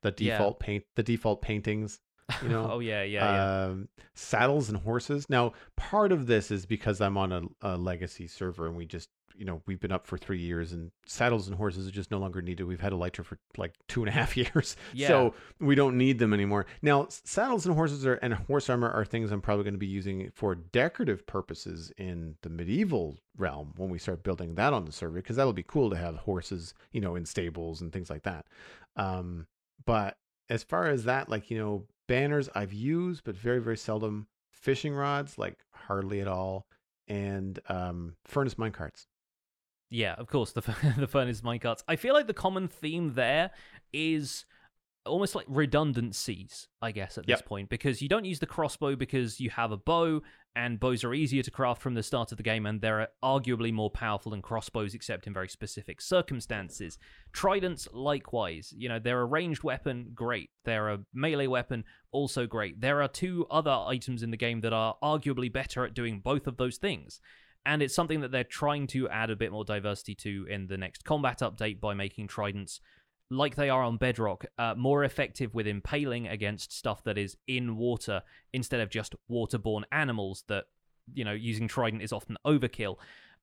the 0.00 0.14
Yeah. 0.16 0.38
default 0.38 0.60
paint, 0.60 0.84
the 0.94 1.02
default 1.02 1.42
paintings 1.42 2.00
you 2.42 2.48
know 2.48 2.68
oh 2.70 2.78
yeah, 2.80 3.02
yeah, 3.02 3.32
yeah. 3.32 3.64
um, 3.64 3.88
saddles 4.14 4.68
and 4.68 4.78
horses. 4.78 5.28
Now, 5.28 5.52
part 5.76 6.12
of 6.12 6.26
this 6.26 6.50
is 6.50 6.66
because 6.66 7.00
I'm 7.00 7.16
on 7.16 7.32
a, 7.32 7.42
a 7.62 7.76
legacy 7.76 8.26
server 8.26 8.66
and 8.66 8.76
we 8.76 8.84
just, 8.84 9.08
you 9.34 9.44
know, 9.44 9.62
we've 9.66 9.78
been 9.78 9.92
up 9.92 10.06
for 10.06 10.18
three 10.18 10.40
years 10.40 10.72
and 10.72 10.90
saddles 11.06 11.46
and 11.46 11.56
horses 11.56 11.86
are 11.86 11.92
just 11.92 12.10
no 12.10 12.18
longer 12.18 12.42
needed. 12.42 12.64
We've 12.64 12.80
had 12.80 12.92
Elytra 12.92 13.24
for 13.24 13.38
like 13.56 13.74
two 13.86 14.02
and 14.02 14.08
a 14.08 14.12
half 14.20 14.36
years. 14.36 14.76
Yeah. 14.92 15.08
So 15.08 15.34
we 15.60 15.74
don't 15.74 15.96
need 15.96 16.18
them 16.18 16.34
anymore. 16.34 16.66
Now, 16.82 17.06
saddles 17.08 17.64
and 17.64 17.74
horses 17.74 18.04
are, 18.04 18.14
and 18.14 18.34
horse 18.34 18.68
armor 18.68 18.90
are 18.90 19.04
things 19.04 19.30
I'm 19.30 19.40
probably 19.40 19.64
going 19.64 19.74
to 19.74 19.78
be 19.78 19.86
using 19.86 20.30
for 20.34 20.56
decorative 20.56 21.26
purposes 21.26 21.92
in 21.96 22.34
the 22.42 22.50
medieval 22.50 23.16
realm 23.36 23.72
when 23.76 23.88
we 23.88 23.98
start 23.98 24.24
building 24.24 24.56
that 24.56 24.72
on 24.72 24.84
the 24.84 24.92
server 24.92 25.16
because 25.16 25.36
that'll 25.36 25.52
be 25.52 25.62
cool 25.62 25.90
to 25.90 25.96
have 25.96 26.16
horses, 26.16 26.74
you 26.92 27.00
know, 27.00 27.14
in 27.14 27.24
stables 27.24 27.80
and 27.80 27.92
things 27.92 28.10
like 28.10 28.24
that. 28.24 28.46
Um, 28.96 29.46
but 29.86 30.18
as 30.50 30.64
far 30.64 30.88
as 30.88 31.04
that, 31.04 31.28
like, 31.28 31.50
you 31.50 31.58
know, 31.58 31.84
banners 32.08 32.48
I've 32.54 32.72
used, 32.72 33.22
but 33.22 33.36
very, 33.36 33.60
very 33.60 33.76
seldom. 33.76 34.26
Fishing 34.50 34.92
rods, 34.92 35.38
like 35.38 35.58
hardly 35.70 36.20
at 36.20 36.26
all. 36.26 36.66
And 37.06 37.58
um, 37.68 38.16
furnace 38.24 38.56
minecarts. 38.56 39.06
Yeah, 39.90 40.14
of 40.14 40.26
course, 40.26 40.52
the 40.52 40.60
the 40.98 41.06
furnace 41.06 41.42
minecarts. 41.42 41.82
I 41.86 41.96
feel 41.96 42.14
like 42.14 42.26
the 42.26 42.34
common 42.34 42.66
theme 42.68 43.14
there 43.14 43.52
is 43.92 44.44
almost 45.08 45.34
like 45.34 45.46
redundancies, 45.48 46.68
I 46.80 46.92
guess, 46.92 47.18
at 47.18 47.26
this 47.26 47.38
Yep. 47.40 47.46
point, 47.46 47.68
because 47.68 48.00
you 48.00 48.08
don't 48.08 48.24
use 48.24 48.38
the 48.38 48.46
crossbow 48.46 48.96
because 48.96 49.40
you 49.40 49.50
have 49.50 49.72
a 49.72 49.76
bow, 49.76 50.22
and 50.54 50.80
bows 50.80 51.04
are 51.04 51.14
easier 51.14 51.42
to 51.42 51.50
craft 51.50 51.82
from 51.82 51.94
the 51.94 52.02
start 52.02 52.32
of 52.32 52.36
the 52.36 52.42
game, 52.42 52.66
and 52.66 52.80
they're 52.80 53.08
arguably 53.22 53.72
more 53.72 53.90
powerful 53.90 54.30
than 54.30 54.42
crossbows, 54.42 54.94
except 54.94 55.26
in 55.26 55.32
very 55.32 55.48
specific 55.48 56.00
circumstances. 56.00 56.98
Tridents, 57.32 57.88
likewise, 57.92 58.72
you 58.76 58.88
know, 58.88 58.98
they're 58.98 59.20
a 59.20 59.24
ranged 59.24 59.62
weapon, 59.62 60.10
great. 60.14 60.50
They're 60.64 60.88
a 60.88 61.00
melee 61.12 61.46
weapon, 61.46 61.84
also 62.10 62.46
great. 62.46 62.80
There 62.80 63.02
are 63.02 63.08
two 63.08 63.46
other 63.50 63.70
items 63.70 64.22
in 64.22 64.30
the 64.30 64.36
game 64.36 64.60
that 64.62 64.72
are 64.72 64.96
arguably 65.02 65.52
better 65.52 65.84
at 65.84 65.94
doing 65.94 66.20
both 66.20 66.46
of 66.46 66.56
those 66.56 66.76
things 66.78 67.20
and 67.66 67.82
it's 67.82 67.94
something 67.94 68.20
that 68.20 68.30
they're 68.30 68.44
trying 68.44 68.86
to 68.86 69.08
add 69.10 69.30
a 69.30 69.36
bit 69.36 69.52
more 69.52 69.64
diversity 69.64 70.14
to 70.14 70.46
in 70.48 70.66
the 70.68 70.76
next 70.78 71.04
combat 71.04 71.40
update 71.40 71.80
by 71.80 71.92
making 71.92 72.26
tridents 72.26 72.80
like 73.30 73.56
they 73.56 73.68
are 73.68 73.82
on 73.82 73.96
bedrock 73.96 74.46
uh, 74.58 74.74
more 74.76 75.04
effective 75.04 75.54
with 75.54 75.66
impaling 75.66 76.26
against 76.26 76.72
stuff 76.72 77.04
that 77.04 77.18
is 77.18 77.36
in 77.46 77.76
water 77.76 78.22
instead 78.52 78.80
of 78.80 78.90
just 78.90 79.14
waterborne 79.30 79.82
animals 79.92 80.44
that 80.48 80.64
you 81.12 81.24
know 81.24 81.32
using 81.32 81.68
trident 81.68 82.02
is 82.02 82.12
often 82.12 82.36
overkill. 82.46 82.96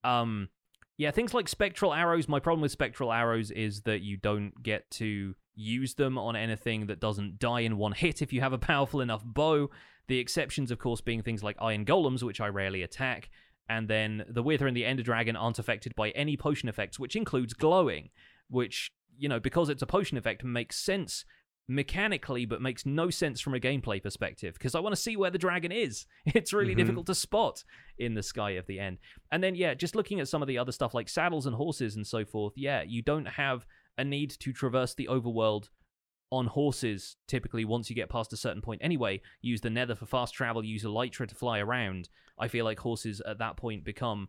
Um 0.03 0.49
yeah 0.98 1.12
things 1.12 1.34
like 1.34 1.48
spectral 1.49 1.94
arrows 1.94 2.28
my 2.30 2.40
problem 2.40 2.62
with 2.62 2.72
spectral 2.72 3.12
arrows 3.12 3.52
is 3.52 3.82
that 3.82 4.02
you 4.02 4.16
don't 4.18 4.64
get 4.64 4.90
to 4.90 5.36
use 5.56 5.94
them 5.95 6.18
on 6.18 6.36
anything 6.36 6.88
that 6.88 6.99
doesn't 6.99 7.40
die 7.40 7.62
in 7.62 7.78
one 7.78 7.91
hit 7.91 8.22
if 8.22 8.32
you 8.32 8.41
have 8.41 8.53
a 8.53 8.57
powerful 8.57 9.02
enough 9.02 9.24
bow. 9.24 9.70
The 10.07 10.20
exceptions 10.20 10.72
of 10.72 10.80
course 10.80 11.02
being 11.02 11.22
things 11.22 11.44
like 11.44 11.57
iron 11.60 11.86
golems 11.86 12.24
which 12.24 12.40
i 12.40 12.48
rarely 12.48 12.84
attack 12.84 13.30
and 13.68 13.88
then 13.88 14.24
the 14.30 14.44
Wither 14.44 14.68
and 14.68 14.78
the 14.78 14.86
Ender 14.86 15.03
Dragon 15.03 15.36
aren't 15.36 15.60
affected 15.60 15.95
by 15.95 16.12
any 16.12 16.38
potion 16.38 16.70
effects, 16.70 16.99
which 16.99 17.16
includes 17.16 17.53
glowing, 17.53 18.10
which, 18.49 18.91
you 19.17 19.29
know, 19.29 19.39
because 19.39 19.69
it's 19.69 19.81
a 19.81 19.87
potion 19.87 20.17
effect, 20.17 20.43
makes 20.43 20.77
sense 20.77 21.25
mechanically, 21.67 22.45
but 22.45 22.61
makes 22.61 22.85
no 22.85 23.09
sense 23.09 23.41
from 23.41 23.55
a 23.55 23.59
gameplay 23.59 24.01
perspective, 24.01 24.53
because 24.53 24.75
I 24.75 24.79
want 24.79 24.93
to 24.95 25.01
see 25.01 25.17
where 25.17 25.31
the 25.31 25.37
dragon 25.39 25.71
is. 25.71 26.05
It's 26.35 26.53
really 26.53 26.73
Mhm. 26.73 26.77
difficult 26.77 27.07
to 27.07 27.15
spot 27.15 27.63
in 27.97 28.13
the 28.13 28.21
sky 28.23 28.51
of 28.51 28.67
the 28.67 28.79
end. 28.79 28.99
And 29.31 29.43
then, 29.43 29.55
yeah, 29.55 29.73
just 29.73 29.95
looking 29.95 30.19
at 30.19 30.27
some 30.27 30.41
of 30.43 30.47
the 30.47 30.57
other 30.59 30.71
stuff 30.71 30.93
like 30.93 31.09
saddles 31.09 31.45
and 31.47 31.55
horses 31.55 31.95
and 31.95 32.05
so 32.05 32.23
forth, 32.23 32.53
yeah, 32.55 32.83
you 32.83 33.01
don't 33.01 33.25
have 33.25 33.65
a 33.97 34.03
need 34.03 34.29
to 34.31 34.53
traverse 34.53 34.93
the 34.93 35.07
overworld 35.07 35.69
on 36.31 36.47
horses 36.47 37.17
typically 37.27 37.63
once 37.63 37.89
you 37.89 37.95
get 37.95 38.09
past 38.09 38.33
a 38.33 38.37
certain 38.37 38.61
point 38.61 38.81
anyway 38.83 39.21
use 39.41 39.61
the 39.61 39.69
nether 39.69 39.93
for 39.93 40.07
fast 40.07 40.33
travel 40.33 40.65
use 40.65 40.83
elytra 40.83 41.27
to 41.27 41.35
fly 41.35 41.59
around 41.59 42.09
i 42.39 42.47
feel 42.47 42.65
like 42.65 42.79
horses 42.79 43.21
at 43.27 43.37
that 43.37 43.55
point 43.55 43.83
become 43.85 44.27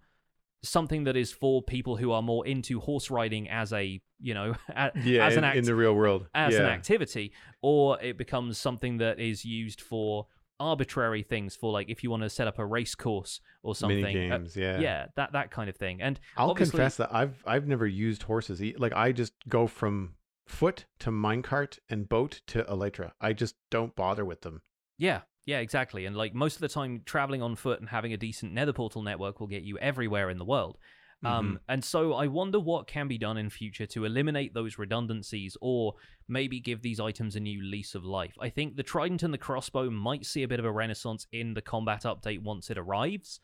something 0.68 1.04
that 1.04 1.16
is 1.16 1.32
for 1.32 1.62
people 1.62 1.96
who 1.96 2.12
are 2.12 2.22
more 2.22 2.46
into 2.46 2.80
horse 2.80 3.10
riding 3.10 3.48
as 3.48 3.72
a 3.72 4.00
you 4.20 4.34
know 4.34 4.54
a- 4.68 4.92
Yeah, 5.02 5.26
as 5.26 5.36
an 5.36 5.44
act- 5.44 5.56
in 5.56 5.64
the 5.64 5.74
real 5.74 5.94
world. 5.94 6.26
as 6.34 6.54
yeah. 6.54 6.60
an 6.60 6.66
activity 6.66 7.32
or 7.62 8.00
it 8.00 8.16
becomes 8.18 8.58
something 8.58 8.98
that 8.98 9.18
is 9.20 9.44
used 9.44 9.80
for 9.80 10.26
arbitrary 10.58 11.22
things 11.22 11.54
for 11.54 11.70
like 11.70 11.90
if 11.90 12.02
you 12.02 12.10
want 12.10 12.22
to 12.22 12.30
set 12.30 12.46
up 12.48 12.58
a 12.58 12.64
race 12.64 12.94
course 12.94 13.40
or 13.62 13.74
something 13.74 14.02
Mini 14.02 14.30
Uh, 14.30 14.38
yeah. 14.54 14.80
yeah 14.80 15.06
that 15.16 15.32
that 15.32 15.50
kind 15.50 15.68
of 15.68 15.76
thing 15.76 16.00
and 16.00 16.18
I'll 16.36 16.54
confess 16.54 16.96
that 16.96 17.14
I've 17.14 17.42
I've 17.46 17.66
never 17.66 17.86
used 17.86 18.22
horses. 18.22 18.62
Like 18.78 18.94
I 18.94 19.12
just 19.12 19.34
go 19.48 19.66
from 19.66 20.14
foot 20.46 20.86
to 21.00 21.10
minecart 21.10 21.78
and 21.90 22.08
boat 22.08 22.40
to 22.46 22.62
Elytra. 22.64 23.12
I 23.20 23.32
just 23.34 23.56
don't 23.70 23.94
bother 23.94 24.24
with 24.24 24.40
them. 24.42 24.62
Yeah, 24.96 25.22
yeah, 25.46 25.60
exactly. 25.60 26.04
And 26.04 26.16
like 26.16 26.34
most 26.34 26.56
of 26.56 26.60
the 26.60 26.68
time, 26.68 27.02
traveling 27.06 27.40
on 27.40 27.56
foot 27.56 27.80
and 27.80 27.88
having 27.88 28.12
a 28.12 28.16
decent 28.16 28.52
nether 28.52 28.72
portal 28.72 29.02
network 29.02 29.40
will 29.40 29.46
get 29.46 29.62
you 29.62 29.78
everywhere 29.78 30.28
in 30.28 30.38
the 30.38 30.44
world. 30.44 30.76
Um, 31.24 31.60
and 31.68 31.82
so 31.82 32.12
I 32.12 32.26
wonder 32.26 32.60
what 32.60 32.86
can 32.86 33.08
be 33.08 33.18
done 33.18 33.36
in 33.36 33.50
future 33.50 33.86
to 33.86 34.04
eliminate 34.04 34.54
those 34.54 34.78
redundancies 34.78 35.56
or 35.60 35.94
maybe 36.28 36.60
give 36.60 36.82
these 36.82 37.00
items 37.00 37.36
a 37.36 37.40
new 37.40 37.62
lease 37.62 37.94
of 37.94 38.04
life. 38.04 38.36
I 38.40 38.48
think 38.48 38.76
the 38.76 38.82
trident 38.82 39.22
and 39.22 39.32
the 39.32 39.38
crossbow 39.38 39.90
might 39.90 40.26
see 40.26 40.42
a 40.42 40.48
bit 40.48 40.60
of 40.60 40.66
a 40.66 40.70
renaissance 40.70 41.26
in 41.32 41.54
the 41.54 41.62
combat 41.62 42.02
update 42.02 42.42
once 42.42 42.70
it 42.70 42.78
arrives. 42.78 43.40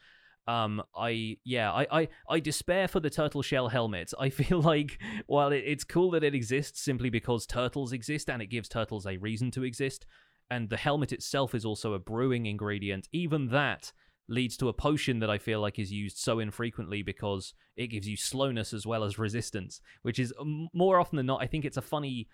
Um, 0.46 0.82
I 0.96 1.38
yeah, 1.44 1.72
I, 1.72 1.86
I 1.90 2.08
I 2.28 2.40
despair 2.40 2.88
for 2.88 2.98
the 2.98 3.10
turtle 3.10 3.42
shell 3.42 3.68
helmet. 3.68 4.12
I 4.18 4.28
feel 4.30 4.60
like 4.60 4.98
while 5.26 5.52
it, 5.52 5.62
it's 5.66 5.84
cool 5.84 6.10
that 6.12 6.24
it 6.24 6.34
exists 6.34 6.80
simply 6.80 7.10
because 7.10 7.46
turtles 7.46 7.92
exist 7.92 8.28
and 8.28 8.42
it 8.42 8.46
gives 8.46 8.68
turtles 8.68 9.06
a 9.06 9.16
reason 9.18 9.50
to 9.52 9.62
exist, 9.62 10.04
and 10.52 10.68
the 10.68 10.76
helmet 10.76 11.12
itself 11.12 11.54
is 11.54 11.64
also 11.64 11.94
a 11.94 11.98
brewing 11.98 12.44
ingredient. 12.44 13.08
Even 13.10 13.48
that 13.48 13.90
leads 14.28 14.54
to 14.58 14.68
a 14.68 14.72
potion 14.72 15.18
that 15.20 15.30
I 15.30 15.38
feel 15.38 15.60
like 15.60 15.78
is 15.78 15.90
used 15.90 16.18
so 16.18 16.40
infrequently 16.40 17.02
because 17.02 17.54
it 17.74 17.86
gives 17.86 18.06
you 18.06 18.18
slowness 18.18 18.74
as 18.74 18.86
well 18.86 19.02
as 19.02 19.18
resistance, 19.18 19.80
which 20.02 20.18
is 20.18 20.32
um, 20.38 20.68
more 20.74 21.00
often 21.00 21.16
than 21.16 21.24
not. 21.24 21.42
I 21.42 21.46
think 21.46 21.64
it's 21.64 21.78
a 21.78 21.82
funny. 21.82 22.28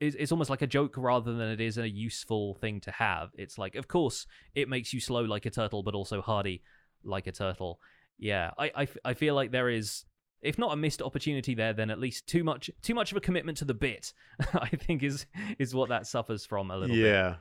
It's, 0.00 0.30
almost 0.32 0.50
like 0.50 0.60
a 0.60 0.66
joke 0.66 0.94
rather 0.98 1.32
than 1.32 1.48
it 1.48 1.60
is 1.60 1.78
a 1.78 1.88
useful 1.88 2.54
thing 2.56 2.80
to 2.80 2.90
have. 2.90 3.30
It's 3.34 3.56
like, 3.56 3.76
of 3.76 3.88
course, 3.88 4.26
it 4.54 4.68
makes 4.68 4.92
you 4.92 5.00
slow 5.00 5.22
like 5.22 5.46
a 5.46 5.50
turtle, 5.50 5.82
but 5.82 5.94
also 5.94 6.20
hardy 6.20 6.62
like 7.02 7.26
a 7.26 7.32
turtle. 7.32 7.80
yeah, 8.18 8.50
I, 8.58 8.72
I, 8.76 8.88
I 9.06 9.14
feel 9.14 9.34
like 9.34 9.52
there 9.52 9.70
is, 9.70 10.04
if 10.42 10.58
not 10.58 10.74
a 10.74 10.76
missed 10.76 11.00
opportunity 11.00 11.54
there, 11.54 11.72
then 11.72 11.88
at 11.88 11.98
least 11.98 12.26
too 12.26 12.44
much 12.44 12.68
too 12.82 12.94
much 12.94 13.10
of 13.12 13.16
a 13.16 13.20
commitment 13.20 13.56
to 13.58 13.64
the 13.64 13.74
bit. 13.74 14.12
I 14.54 14.68
think 14.68 15.02
is 15.02 15.24
is 15.58 15.74
what 15.74 15.88
that 15.88 16.06
suffers 16.06 16.44
from 16.44 16.70
a 16.70 16.76
little 16.76 16.96
bit. 16.96 17.06
Yeah. 17.06 17.36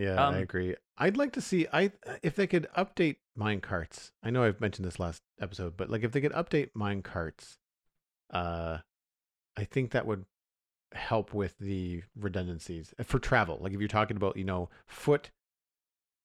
Yeah, 0.00 0.26
Um, 0.26 0.34
I 0.34 0.38
agree. 0.38 0.74
I'd 0.96 1.16
like 1.16 1.32
to 1.34 1.40
see 1.42 1.66
I 1.72 1.92
if 2.22 2.34
they 2.34 2.46
could 2.46 2.68
update 2.76 3.16
mine 3.36 3.60
carts. 3.60 4.12
I 4.22 4.30
know 4.30 4.44
I've 4.44 4.60
mentioned 4.60 4.86
this 4.86 4.98
last 4.98 5.22
episode, 5.40 5.76
but 5.76 5.90
like 5.90 6.02
if 6.04 6.12
they 6.12 6.20
could 6.20 6.32
update 6.32 6.70
mine 6.74 7.02
carts, 7.02 7.58
uh 8.30 8.78
I 9.56 9.64
think 9.64 9.90
that 9.92 10.06
would 10.06 10.24
help 10.92 11.34
with 11.34 11.58
the 11.58 12.02
redundancies 12.16 12.94
uh, 12.98 13.04
for 13.04 13.18
travel. 13.18 13.58
Like 13.60 13.72
if 13.74 13.80
you're 13.80 13.88
talking 13.88 14.16
about, 14.16 14.36
you 14.36 14.44
know, 14.44 14.70
foot, 14.86 15.30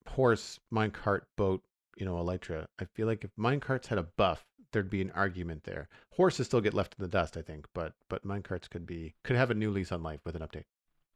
horse, 0.08 0.60
mine 0.72 0.92
cart, 0.92 1.28
boat, 1.36 1.64
you 1.98 2.06
know, 2.06 2.16
elytra. 2.16 2.68
I 2.80 2.86
feel 2.86 3.08
like 3.08 3.24
if 3.24 3.32
mine 3.38 3.60
carts 3.60 3.88
had 3.88 3.98
a 3.98 4.04
buff, 4.04 4.46
there'd 4.72 4.90
be 4.90 5.02
an 5.02 5.12
argument 5.12 5.64
there. 5.66 5.88
Horses 6.12 6.48
still 6.48 6.62
get 6.62 6.74
left 6.74 6.96
in 6.98 7.04
the 7.04 7.10
dust, 7.10 7.38
I 7.38 7.42
think, 7.42 7.68
but 7.74 7.94
but 8.10 8.26
mine 8.26 8.44
carts 8.44 8.68
could 8.68 8.86
be 8.86 9.16
could 9.24 9.36
have 9.36 9.52
a 9.52 9.56
new 9.56 9.72
lease 9.72 9.92
on 9.92 10.04
life 10.04 10.22
with 10.26 10.36
an 10.36 10.42
update. 10.42 10.66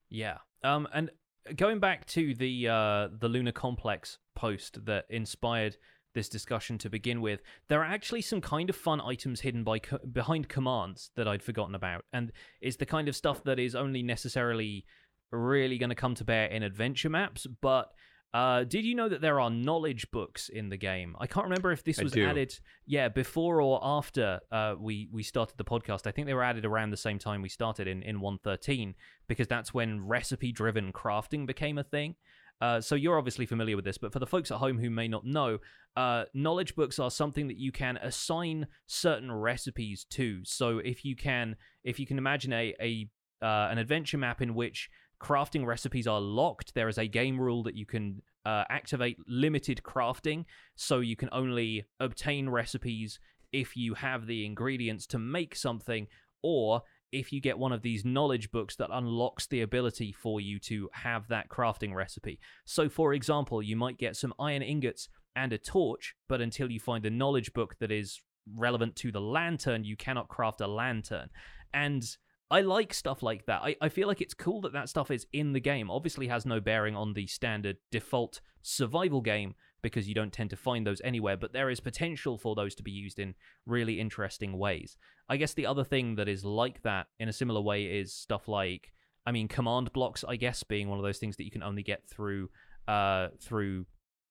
Yeah. 0.10 0.40
Um, 0.64 0.88
and 0.94 1.12
going 1.56 1.80
back 1.80 2.06
to 2.08 2.34
the 2.34 2.68
uh, 2.68 3.08
the 3.18 3.30
Lunar 3.30 3.52
Complex 3.52 4.18
post 4.36 4.86
that 4.86 5.06
inspired 5.10 5.78
this 6.16 6.30
discussion 6.30 6.78
to 6.80 6.90
begin 6.90 7.22
with, 7.22 7.42
there 7.68 7.82
are 7.82 7.86
actually 7.86 8.22
some 8.22 8.42
kind 8.42 8.70
of 8.70 8.76
fun 8.76 9.00
items 9.02 9.42
hidden 9.42 9.64
by 9.64 9.80
co- 9.80 10.00
behind 10.12 10.50
commands 10.50 11.12
that 11.16 11.28
I'd 11.28 11.44
forgotten 11.44 11.76
about, 11.76 12.06
and 12.14 12.32
it's 12.62 12.78
the 12.78 12.86
kind 12.86 13.08
of 13.08 13.16
stuff 13.16 13.44
that 13.44 13.60
is 13.60 13.76
only 13.76 14.04
necessarily 14.04 14.86
really 15.32 15.78
going 15.78 15.90
to 15.90 15.96
come 15.96 16.16
to 16.16 16.24
bear 16.24 16.48
in 16.48 16.64
adventure 16.64 17.10
maps. 17.10 17.46
But 17.62 17.92
uh, 18.34 18.64
did 18.64 18.86
you 18.86 18.94
know 18.94 19.10
that 19.10 19.22
there 19.22 19.40
are 19.40 19.50
knowledge 19.50 20.10
books 20.12 20.50
in 20.50 20.70
the 20.70 20.78
game? 20.78 21.16
I 21.20 21.26
can't 21.26 21.46
remember 21.46 21.72
if 21.72 21.84
this 21.84 22.00
was 22.00 22.16
added, 22.16 22.58
yeah, 22.86 23.10
before 23.10 23.62
or 23.62 23.80
after 23.82 24.40
uh, 24.52 24.76
we 24.80 25.10
we 25.12 25.24
started 25.24 25.58
the 25.58 25.64
podcast. 25.64 26.06
I 26.06 26.12
think 26.12 26.28
they 26.28 26.36
were 26.36 26.44
added 26.44 26.66
around 26.66 26.92
the 26.92 26.98
same 26.98 27.18
time 27.18 27.42
we 27.42 27.50
started 27.50 27.88
in 27.88 28.04
in 28.04 28.20
one 28.20 28.38
thirteen 28.38 28.94
because 29.28 29.48
that's 29.48 29.74
when 29.74 30.06
recipe 30.06 30.52
driven 30.52 30.94
crafting 30.94 31.48
became 31.48 31.80
a 31.80 31.84
thing. 31.84 32.16
Uh, 32.62 32.82
so 32.82 32.94
you're 32.94 33.18
obviously 33.18 33.46
familiar 33.46 33.76
with 33.76 33.86
this, 33.86 33.98
but 33.98 34.12
for 34.12 34.20
the 34.20 34.28
folks 34.28 34.52
at 34.52 34.58
home 34.58 34.78
who 34.78 34.90
may 34.90 35.08
not 35.08 35.26
know, 35.26 35.60
uh, 35.96 36.26
knowledge 36.34 36.76
books 36.76 37.00
are 37.00 37.10
something 37.10 37.48
that 37.48 37.58
you 37.58 37.72
can 37.72 37.98
assign 37.98 38.68
certain 38.86 39.32
recipes 39.32 40.06
to. 40.10 40.44
So 40.44 40.80
if 40.80 41.06
you 41.06 41.16
can, 41.16 41.56
if 41.84 42.00
you 42.00 42.06
can 42.06 42.18
imagine 42.18 42.54
a 42.54 42.76
a 42.80 43.10
uh, 43.42 43.70
an 43.72 43.78
adventure 43.78 44.18
map 44.18 44.42
in 44.42 44.54
which 44.54 44.90
crafting 45.22 45.66
recipes 45.66 46.08
are 46.08 46.22
locked, 46.22 46.74
there 46.74 46.90
is 46.90 46.98
a 46.98 47.08
game 47.08 47.40
rule 47.40 47.64
that 47.64 47.76
you 47.76 47.86
can 47.86 48.22
uh, 48.46 48.64
activate 48.70 49.18
limited 49.28 49.82
crafting, 49.84 50.46
so 50.76 51.00
you 51.00 51.16
can 51.16 51.30
only 51.32 51.86
obtain 52.00 52.50
recipes 52.50 53.20
if 53.52 53.76
you 53.76 53.94
have 53.96 54.28
the 54.28 54.46
ingredients 54.46 55.06
to 55.08 55.20
make 55.20 55.56
something, 55.56 56.08
or 56.42 56.82
if 57.12 57.34
you 57.34 57.42
get 57.42 57.58
one 57.58 57.72
of 57.72 57.82
these 57.82 58.06
knowledge 58.06 58.52
books 58.52 58.76
that 58.76 58.90
unlocks 58.92 59.48
the 59.48 59.62
ability 59.62 60.12
for 60.12 60.40
you 60.40 60.60
to 60.60 60.90
have 60.94 61.28
that 61.28 61.50
crafting 61.50 61.94
recipe. 61.94 62.40
So, 62.66 62.88
for 62.88 63.14
example, 63.14 63.64
you 63.64 63.76
might 63.76 63.98
get 63.98 64.16
some 64.16 64.34
iron 64.40 64.62
ingots 64.62 65.10
and 65.36 65.52
a 65.52 65.58
torch, 65.58 66.16
but 66.28 66.42
until 66.42 66.70
you 66.70 66.80
find 66.80 67.04
the 67.04 67.10
knowledge 67.10 67.52
book 67.54 67.76
that 67.80 67.92
is 67.92 68.22
relevant 68.56 68.96
to 68.98 69.12
the 69.12 69.22
lantern, 69.22 69.84
you 69.84 69.96
cannot 69.96 70.28
craft 70.28 70.62
a 70.62 70.68
lantern. 70.68 71.30
And 71.74 72.04
I 72.52 72.62
like 72.62 72.94
stuff 72.94 73.22
like 73.22 73.46
that. 73.46 73.62
I, 73.62 73.76
I 73.80 73.90
feel 73.90 74.08
like 74.08 74.22
it's 74.22 74.34
cool 74.34 74.62
that 74.62 74.74
that 74.74 74.90
stuff 74.90 75.12
is 75.12 75.28
in 75.34 75.54
the 75.54 75.60
game. 75.60 75.92
Obviously, 75.92 76.28
has 76.28 76.46
no 76.46 76.60
bearing 76.60 76.96
on 76.96 77.14
the 77.14 77.28
standard 77.28 77.78
default 77.92 78.42
survival 78.62 79.22
game 79.22 79.56
because 79.82 80.08
you 80.08 80.16
don't 80.16 80.34
tend 80.34 80.50
to 80.50 80.56
find 80.56 80.86
those 80.86 81.02
anywhere, 81.04 81.38
but 81.38 81.54
there 81.54 81.70
is 81.70 81.80
potential 81.80 82.38
for 82.38 82.56
those 82.56 82.76
to 82.76 82.84
be 82.84 82.92
used 82.92 83.20
in 83.20 83.34
really 83.66 84.00
interesting 84.00 84.58
ways. 84.58 84.98
I 85.30 85.38
guess 85.38 85.54
the 85.54 85.66
other 85.66 85.84
thing 85.84 86.16
that 86.16 86.28
is 86.28 86.44
like 86.44 86.82
that 86.84 87.08
in 87.20 87.30
a 87.30 87.34
similar 87.34 87.62
way 87.62 87.86
is 87.86 88.14
stuff 88.14 88.48
like, 88.48 88.92
I 89.26 89.32
mean, 89.32 89.48
command 89.48 89.94
blocks. 89.94 90.26
I 90.28 90.36
guess 90.36 90.64
being 90.64 90.90
one 90.90 91.00
of 91.00 91.06
those 91.06 91.20
things 91.20 91.38
that 91.38 91.46
you 91.46 91.52
can 91.52 91.64
only 91.64 91.84
get 91.84 92.08
through, 92.10 92.50
uh, 92.88 93.30
through 93.40 93.86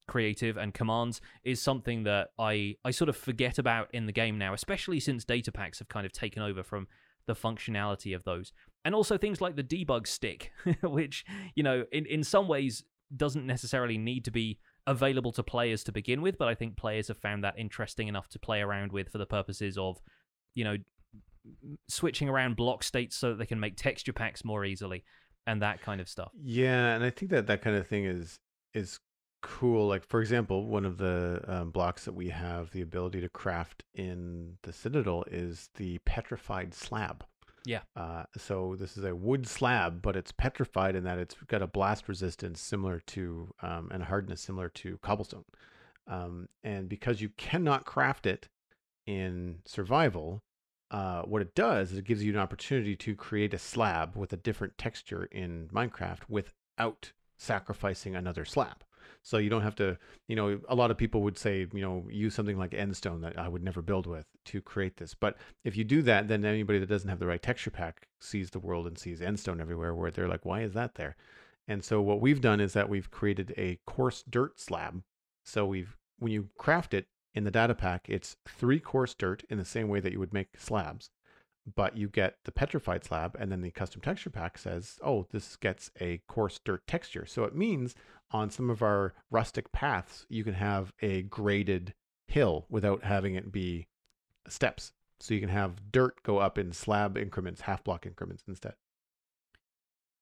creative 0.08 0.56
and 0.56 0.74
commands 0.74 1.20
is 1.44 1.60
something 1.60 2.02
that 2.02 2.28
I 2.38 2.76
I 2.84 2.90
sort 2.90 3.10
of 3.10 3.16
forget 3.16 3.58
about 3.58 3.88
in 3.92 4.06
the 4.06 4.12
game 4.12 4.38
now, 4.38 4.54
especially 4.54 4.98
since 5.00 5.24
data 5.24 5.52
packs 5.52 5.78
have 5.78 5.88
kind 5.88 6.04
of 6.04 6.12
taken 6.12 6.42
over 6.42 6.62
from 6.62 6.88
the 7.28 7.36
functionality 7.36 8.16
of 8.16 8.24
those. 8.24 8.52
And 8.84 8.94
also 8.94 9.16
things 9.16 9.40
like 9.40 9.54
the 9.54 9.62
debug 9.62 10.08
stick, 10.08 10.50
which, 10.82 11.24
you 11.54 11.62
know, 11.62 11.84
in, 11.92 12.06
in 12.06 12.24
some 12.24 12.48
ways 12.48 12.82
doesn't 13.16 13.46
necessarily 13.46 13.96
need 13.96 14.24
to 14.24 14.32
be 14.32 14.58
available 14.88 15.30
to 15.32 15.42
players 15.42 15.84
to 15.84 15.92
begin 15.92 16.22
with, 16.22 16.38
but 16.38 16.48
I 16.48 16.54
think 16.54 16.76
players 16.76 17.08
have 17.08 17.18
found 17.18 17.44
that 17.44 17.58
interesting 17.58 18.08
enough 18.08 18.28
to 18.30 18.38
play 18.38 18.60
around 18.60 18.90
with 18.90 19.10
for 19.10 19.18
the 19.18 19.26
purposes 19.26 19.78
of, 19.78 20.00
you 20.54 20.64
know, 20.64 20.76
switching 21.88 22.28
around 22.28 22.56
block 22.56 22.82
states 22.82 23.16
so 23.16 23.30
that 23.30 23.38
they 23.38 23.46
can 23.46 23.60
make 23.60 23.76
texture 23.76 24.12
packs 24.12 24.44
more 24.44 24.64
easily 24.64 25.04
and 25.46 25.62
that 25.62 25.80
kind 25.80 26.00
of 26.00 26.08
stuff. 26.08 26.32
Yeah, 26.42 26.94
and 26.94 27.04
I 27.04 27.10
think 27.10 27.30
that 27.30 27.46
that 27.46 27.62
kind 27.62 27.76
of 27.76 27.86
thing 27.86 28.04
is 28.04 28.40
is 28.74 28.98
cool. 29.42 29.86
Like 29.88 30.04
for 30.04 30.20
example, 30.20 30.66
one 30.66 30.84
of 30.84 30.98
the 30.98 31.42
um, 31.46 31.70
blocks 31.70 32.04
that 32.04 32.14
we 32.14 32.28
have 32.28 32.70
the 32.70 32.82
ability 32.82 33.20
to 33.20 33.28
craft 33.28 33.84
in 33.94 34.58
the 34.62 34.72
Citadel 34.72 35.24
is 35.30 35.70
the 35.76 35.98
petrified 36.04 36.74
slab. 36.74 37.24
Yeah. 37.64 37.80
Uh, 37.96 38.24
so 38.36 38.76
this 38.78 38.96
is 38.96 39.04
a 39.04 39.14
wood 39.14 39.46
slab, 39.46 40.00
but 40.00 40.16
it's 40.16 40.32
petrified 40.32 40.94
in 40.94 41.04
that 41.04 41.18
it's 41.18 41.34
got 41.48 41.60
a 41.60 41.66
blast 41.66 42.08
resistance 42.08 42.60
similar 42.60 43.00
to 43.08 43.52
um, 43.62 43.88
and 43.92 44.02
a 44.02 44.06
hardness 44.06 44.40
similar 44.40 44.68
to 44.70 44.98
cobblestone. 44.98 45.44
Um, 46.06 46.48
and 46.64 46.88
because 46.88 47.20
you 47.20 47.28
cannot 47.36 47.84
craft 47.84 48.26
it 48.26 48.48
in 49.06 49.58
survival, 49.66 50.42
uh, 50.90 51.22
what 51.22 51.42
it 51.42 51.54
does 51.54 51.92
is 51.92 51.98
it 51.98 52.06
gives 52.06 52.24
you 52.24 52.32
an 52.32 52.38
opportunity 52.38 52.96
to 52.96 53.14
create 53.14 53.52
a 53.52 53.58
slab 53.58 54.16
with 54.16 54.32
a 54.32 54.36
different 54.38 54.78
texture 54.78 55.28
in 55.30 55.68
Minecraft 55.68 56.20
without 56.28 57.12
sacrificing 57.36 58.16
another 58.16 58.44
slab. 58.44 58.82
So 59.28 59.36
you 59.36 59.50
don't 59.50 59.60
have 59.60 59.76
to, 59.76 59.98
you 60.26 60.36
know, 60.36 60.58
a 60.70 60.74
lot 60.74 60.90
of 60.90 60.96
people 60.96 61.20
would 61.20 61.36
say, 61.36 61.66
you 61.74 61.82
know, 61.82 62.06
use 62.10 62.34
something 62.34 62.56
like 62.56 62.70
Endstone 62.70 63.20
that 63.20 63.38
I 63.38 63.46
would 63.46 63.62
never 63.62 63.82
build 63.82 64.06
with 64.06 64.24
to 64.46 64.62
create 64.62 64.96
this. 64.96 65.12
But 65.12 65.36
if 65.64 65.76
you 65.76 65.84
do 65.84 66.00
that, 66.00 66.28
then 66.28 66.46
anybody 66.46 66.78
that 66.78 66.88
doesn't 66.88 67.10
have 67.10 67.18
the 67.18 67.26
right 67.26 67.42
texture 67.42 67.70
pack 67.70 68.08
sees 68.22 68.48
the 68.48 68.58
world 68.58 68.86
and 68.86 68.98
sees 68.98 69.20
Endstone 69.20 69.60
everywhere 69.60 69.94
where 69.94 70.10
they're 70.10 70.28
like, 70.28 70.46
why 70.46 70.62
is 70.62 70.72
that 70.72 70.94
there? 70.94 71.14
And 71.66 71.84
so 71.84 72.00
what 72.00 72.22
we've 72.22 72.40
done 72.40 72.58
is 72.58 72.72
that 72.72 72.88
we've 72.88 73.10
created 73.10 73.52
a 73.58 73.78
coarse 73.86 74.24
dirt 74.30 74.58
slab. 74.58 75.02
So 75.44 75.66
we've, 75.66 75.94
when 76.18 76.32
you 76.32 76.48
craft 76.56 76.94
it 76.94 77.08
in 77.34 77.44
the 77.44 77.50
data 77.50 77.74
pack, 77.74 78.06
it's 78.08 78.36
three 78.46 78.80
coarse 78.80 79.12
dirt 79.12 79.44
in 79.50 79.58
the 79.58 79.64
same 79.66 79.88
way 79.88 80.00
that 80.00 80.12
you 80.12 80.20
would 80.20 80.32
make 80.32 80.56
slabs 80.56 81.10
but 81.76 81.96
you 81.96 82.08
get 82.08 82.38
the 82.44 82.52
petrified 82.52 83.04
slab 83.04 83.36
and 83.38 83.52
then 83.52 83.60
the 83.60 83.70
custom 83.70 84.00
texture 84.00 84.30
pack 84.30 84.56
says 84.56 84.98
oh 85.04 85.26
this 85.32 85.56
gets 85.56 85.90
a 86.00 86.20
coarse 86.26 86.58
dirt 86.64 86.86
texture 86.86 87.26
so 87.26 87.44
it 87.44 87.54
means 87.54 87.94
on 88.30 88.50
some 88.50 88.70
of 88.70 88.82
our 88.82 89.14
rustic 89.30 89.72
paths 89.72 90.26
you 90.28 90.44
can 90.44 90.54
have 90.54 90.92
a 91.00 91.22
graded 91.22 91.94
hill 92.26 92.66
without 92.68 93.04
having 93.04 93.34
it 93.34 93.50
be 93.50 93.86
steps. 94.48 94.92
So 95.20 95.34
you 95.34 95.40
can 95.40 95.48
have 95.48 95.90
dirt 95.90 96.22
go 96.22 96.38
up 96.38 96.58
in 96.58 96.72
slab 96.72 97.18
increments 97.18 97.62
half 97.62 97.82
block 97.82 98.06
increments 98.06 98.44
instead 98.46 98.74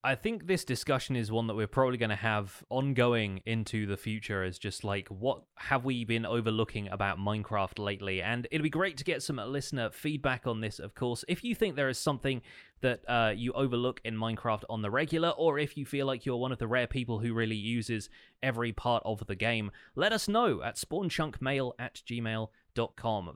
I 0.07 0.15
think 0.15 0.47
this 0.47 0.65
discussion 0.65 1.17
is 1.17 1.33
one 1.33 1.49
that 1.49 1.57
we're 1.57 1.67
probably 1.67 1.99
going 1.99 2.11
to 2.11 2.15
have 2.15 2.63
ongoing 2.71 3.41
into 3.45 3.87
the 3.87 3.97
future 3.97 4.45
as 4.45 4.57
just 4.57 4.85
like 4.85 5.09
what 5.09 5.43
have 5.57 5.85
we 5.85 6.05
been 6.05 6.25
overlooking 6.25 6.87
about 6.91 7.19
Minecraft 7.19 7.81
lately? 7.81 8.23
And 8.23 8.47
it'd 8.53 8.63
be 8.63 8.71
great 8.71 8.97
to 8.99 9.05
get 9.05 9.25
some 9.25 9.39
listener 9.39 9.91
feedback 9.91 10.47
on 10.47 10.61
this 10.61 10.79
of 10.79 10.95
course. 10.95 11.25
If 11.27 11.43
you 11.43 11.57
think 11.57 11.75
there 11.75 11.89
is 11.89 11.99
something 11.99 12.43
that 12.83 13.01
uh, 13.09 13.33
you 13.35 13.53
overlook 13.55 14.01
in 14.05 14.15
Minecraft 14.15 14.63
on 14.71 14.81
the 14.81 14.93
regular 14.93 15.31
or 15.31 15.59
if 15.59 15.77
you 15.77 15.85
feel 15.85 16.07
like 16.07 16.25
you're 16.25 16.37
one 16.37 16.53
of 16.53 16.59
the 16.59 16.69
rare 16.69 16.87
people 16.87 17.19
who 17.19 17.35
really 17.35 17.57
uses 17.57 18.09
every 18.45 18.71
part 18.71 19.03
of 19.05 19.27
the 19.27 19.35
game 19.35 19.73
let 19.97 20.13
us 20.13 20.29
know 20.29 20.63
at 20.63 20.77
spawnchunkmail 20.77 21.73
at 21.81 22.01
gmail 22.09 22.51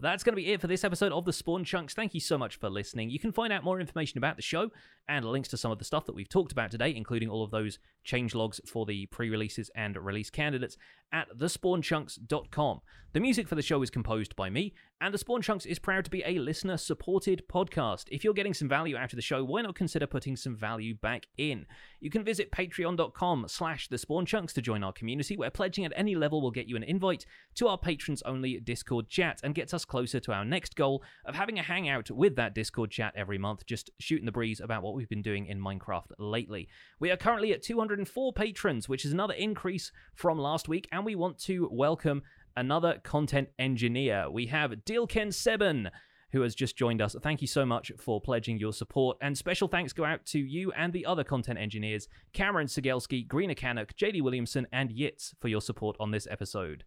That's 0.00 0.22
going 0.22 0.32
to 0.32 0.36
be 0.36 0.52
it 0.52 0.60
for 0.60 0.66
this 0.66 0.84
episode 0.84 1.12
of 1.12 1.24
the 1.24 1.32
Spawn 1.32 1.64
Chunks. 1.64 1.94
Thank 1.94 2.14
you 2.14 2.20
so 2.20 2.36
much 2.38 2.56
for 2.56 2.68
listening. 2.68 3.10
You 3.10 3.18
can 3.18 3.32
find 3.32 3.52
out 3.52 3.64
more 3.64 3.80
information 3.80 4.18
about 4.18 4.36
the 4.36 4.42
show 4.42 4.70
and 5.08 5.24
links 5.24 5.48
to 5.48 5.56
some 5.56 5.72
of 5.72 5.78
the 5.78 5.84
stuff 5.84 6.06
that 6.06 6.14
we've 6.14 6.28
talked 6.28 6.52
about 6.52 6.70
today, 6.70 6.94
including 6.94 7.28
all 7.28 7.42
of 7.42 7.50
those 7.50 7.78
change 8.04 8.34
logs 8.34 8.60
for 8.66 8.86
the 8.86 9.06
pre 9.06 9.30
releases 9.30 9.70
and 9.74 9.96
release 9.96 10.30
candidates, 10.30 10.76
at 11.12 11.28
thespawnchunks.com. 11.36 12.80
The 13.12 13.20
music 13.20 13.48
for 13.48 13.56
the 13.56 13.62
show 13.62 13.82
is 13.82 13.90
composed 13.90 14.36
by 14.36 14.50
me, 14.50 14.72
and 15.00 15.12
The 15.12 15.18
Spawn 15.18 15.42
Chunks 15.42 15.66
is 15.66 15.80
proud 15.80 16.04
to 16.04 16.10
be 16.12 16.22
a 16.24 16.38
listener 16.38 16.76
supported 16.76 17.42
podcast. 17.52 18.04
If 18.12 18.22
you're 18.22 18.34
getting 18.34 18.54
some 18.54 18.68
value 18.68 18.96
out 18.96 19.12
of 19.12 19.16
the 19.16 19.22
show, 19.22 19.42
why 19.42 19.62
not 19.62 19.74
consider 19.74 20.06
putting 20.06 20.36
some 20.36 20.54
value 20.54 20.94
back 20.94 21.26
in? 21.36 21.66
You 21.98 22.08
can 22.08 22.22
visit 22.22 22.52
patreon.com 22.52 23.46
slash 23.48 23.88
The 23.88 23.98
to 23.98 24.62
join 24.62 24.84
our 24.84 24.92
community, 24.92 25.36
where 25.36 25.50
pledging 25.50 25.84
at 25.84 25.92
any 25.96 26.14
level 26.14 26.40
will 26.40 26.52
get 26.52 26.68
you 26.68 26.76
an 26.76 26.84
invite 26.84 27.26
to 27.56 27.66
our 27.66 27.78
patrons 27.78 28.22
only 28.22 28.60
Discord 28.60 29.08
chat 29.08 29.40
and 29.42 29.56
gets 29.56 29.74
us 29.74 29.84
closer 29.84 30.20
to 30.20 30.32
our 30.32 30.44
next 30.44 30.76
goal 30.76 31.02
of 31.24 31.34
having 31.34 31.58
a 31.58 31.62
hangout 31.62 32.12
with 32.12 32.36
that 32.36 32.54
Discord 32.54 32.92
chat 32.92 33.14
every 33.16 33.38
month, 33.38 33.66
just 33.66 33.90
shooting 33.98 34.26
the 34.26 34.32
breeze 34.32 34.60
about 34.60 34.84
what 34.84 34.94
we've 34.94 35.08
been 35.08 35.22
doing 35.22 35.46
in 35.46 35.58
Minecraft 35.58 36.12
lately. 36.18 36.68
We 37.00 37.10
are 37.10 37.16
currently 37.16 37.52
at 37.52 37.62
204 37.62 38.32
patrons, 38.34 38.88
which 38.88 39.04
is 39.04 39.12
another 39.12 39.34
increase 39.34 39.90
from 40.14 40.38
last 40.38 40.68
week, 40.68 40.86
and 41.00 41.06
we 41.06 41.14
want 41.14 41.38
to 41.38 41.66
welcome 41.72 42.20
another 42.58 43.00
content 43.02 43.48
engineer. 43.58 44.30
We 44.30 44.44
have 44.48 44.72
Dilken 44.84 45.32
Seven, 45.32 45.88
who 46.32 46.42
has 46.42 46.54
just 46.54 46.76
joined 46.76 47.00
us. 47.00 47.16
Thank 47.22 47.40
you 47.40 47.46
so 47.46 47.64
much 47.64 47.90
for 47.98 48.20
pledging 48.20 48.58
your 48.58 48.74
support. 48.74 49.16
And 49.22 49.38
special 49.38 49.66
thanks 49.66 49.94
go 49.94 50.04
out 50.04 50.26
to 50.26 50.38
you 50.38 50.72
and 50.72 50.92
the 50.92 51.06
other 51.06 51.24
content 51.24 51.58
engineers, 51.58 52.06
Cameron 52.34 52.66
Sigelski, 52.66 53.26
Greener 53.26 53.54
Canuck, 53.54 53.96
JD 53.96 54.20
Williamson, 54.20 54.66
and 54.74 54.90
Yitz 54.90 55.32
for 55.40 55.48
your 55.48 55.62
support 55.62 55.96
on 55.98 56.10
this 56.10 56.28
episode. 56.30 56.84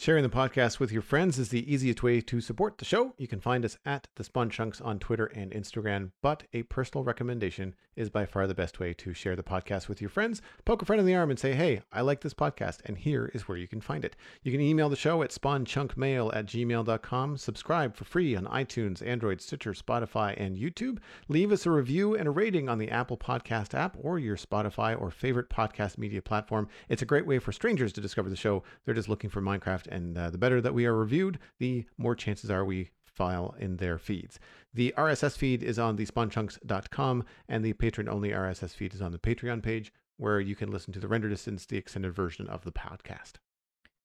Sharing 0.00 0.22
the 0.22 0.30
podcast 0.30 0.80
with 0.80 0.90
your 0.90 1.02
friends 1.02 1.38
is 1.38 1.50
the 1.50 1.70
easiest 1.70 2.02
way 2.02 2.22
to 2.22 2.40
support 2.40 2.78
the 2.78 2.86
show. 2.86 3.12
You 3.18 3.28
can 3.28 3.38
find 3.38 3.66
us 3.66 3.76
at 3.84 4.08
the 4.16 4.24
Spawn 4.24 4.48
Chunks 4.48 4.80
on 4.80 4.98
Twitter 4.98 5.26
and 5.26 5.52
Instagram, 5.52 6.12
but 6.22 6.44
a 6.54 6.62
personal 6.62 7.04
recommendation 7.04 7.74
is 7.96 8.08
by 8.08 8.24
far 8.24 8.46
the 8.46 8.54
best 8.54 8.80
way 8.80 8.94
to 8.94 9.12
share 9.12 9.36
the 9.36 9.42
podcast 9.42 9.88
with 9.88 10.00
your 10.00 10.08
friends. 10.08 10.40
Poke 10.64 10.80
a 10.80 10.86
friend 10.86 11.00
in 11.00 11.04
the 11.04 11.14
arm 11.14 11.28
and 11.28 11.38
say, 11.38 11.52
hey, 11.52 11.82
I 11.92 12.00
like 12.00 12.22
this 12.22 12.32
podcast, 12.32 12.78
and 12.86 12.96
here 12.96 13.30
is 13.34 13.46
where 13.46 13.58
you 13.58 13.68
can 13.68 13.82
find 13.82 14.02
it. 14.02 14.16
You 14.42 14.50
can 14.50 14.62
email 14.62 14.88
the 14.88 14.96
show 14.96 15.22
at 15.22 15.32
spawnchunkmail 15.32 16.34
at 16.34 16.46
gmail.com. 16.46 17.36
Subscribe 17.36 17.94
for 17.94 18.04
free 18.04 18.34
on 18.34 18.46
iTunes, 18.46 19.06
Android, 19.06 19.42
Stitcher, 19.42 19.74
Spotify, 19.74 20.34
and 20.38 20.56
YouTube. 20.56 20.96
Leave 21.28 21.52
us 21.52 21.66
a 21.66 21.70
review 21.70 22.14
and 22.14 22.26
a 22.26 22.30
rating 22.30 22.70
on 22.70 22.78
the 22.78 22.90
Apple 22.90 23.18
Podcast 23.18 23.74
app 23.74 23.98
or 24.00 24.18
your 24.18 24.38
Spotify 24.38 24.98
or 24.98 25.10
favorite 25.10 25.50
podcast 25.50 25.98
media 25.98 26.22
platform. 26.22 26.68
It's 26.88 27.02
a 27.02 27.06
great 27.06 27.26
way 27.26 27.38
for 27.38 27.52
strangers 27.52 27.92
to 27.92 28.00
discover 28.00 28.30
the 28.30 28.36
show. 28.36 28.62
They're 28.86 28.94
just 28.94 29.10
looking 29.10 29.28
for 29.28 29.42
Minecraft 29.42 29.89
and 29.90 30.16
uh, 30.16 30.30
the 30.30 30.38
better 30.38 30.60
that 30.60 30.74
we 30.74 30.86
are 30.86 30.94
reviewed, 30.94 31.38
the 31.58 31.84
more 31.98 32.14
chances 32.14 32.50
are 32.50 32.64
we 32.64 32.90
file 33.04 33.54
in 33.58 33.76
their 33.76 33.98
feeds. 33.98 34.38
The 34.72 34.94
RSS 34.96 35.36
feed 35.36 35.62
is 35.62 35.78
on 35.78 35.96
the 35.96 36.06
thespawnchunks.com, 36.06 37.24
and 37.48 37.64
the 37.64 37.72
patron 37.74 38.08
only 38.08 38.30
RSS 38.30 38.70
feed 38.70 38.94
is 38.94 39.02
on 39.02 39.12
the 39.12 39.18
Patreon 39.18 39.62
page, 39.62 39.92
where 40.16 40.40
you 40.40 40.54
can 40.54 40.70
listen 40.70 40.92
to 40.92 41.00
the 41.00 41.08
render 41.08 41.28
distance, 41.28 41.66
the 41.66 41.76
extended 41.76 42.14
version 42.14 42.46
of 42.48 42.64
the 42.64 42.72
podcast. 42.72 43.34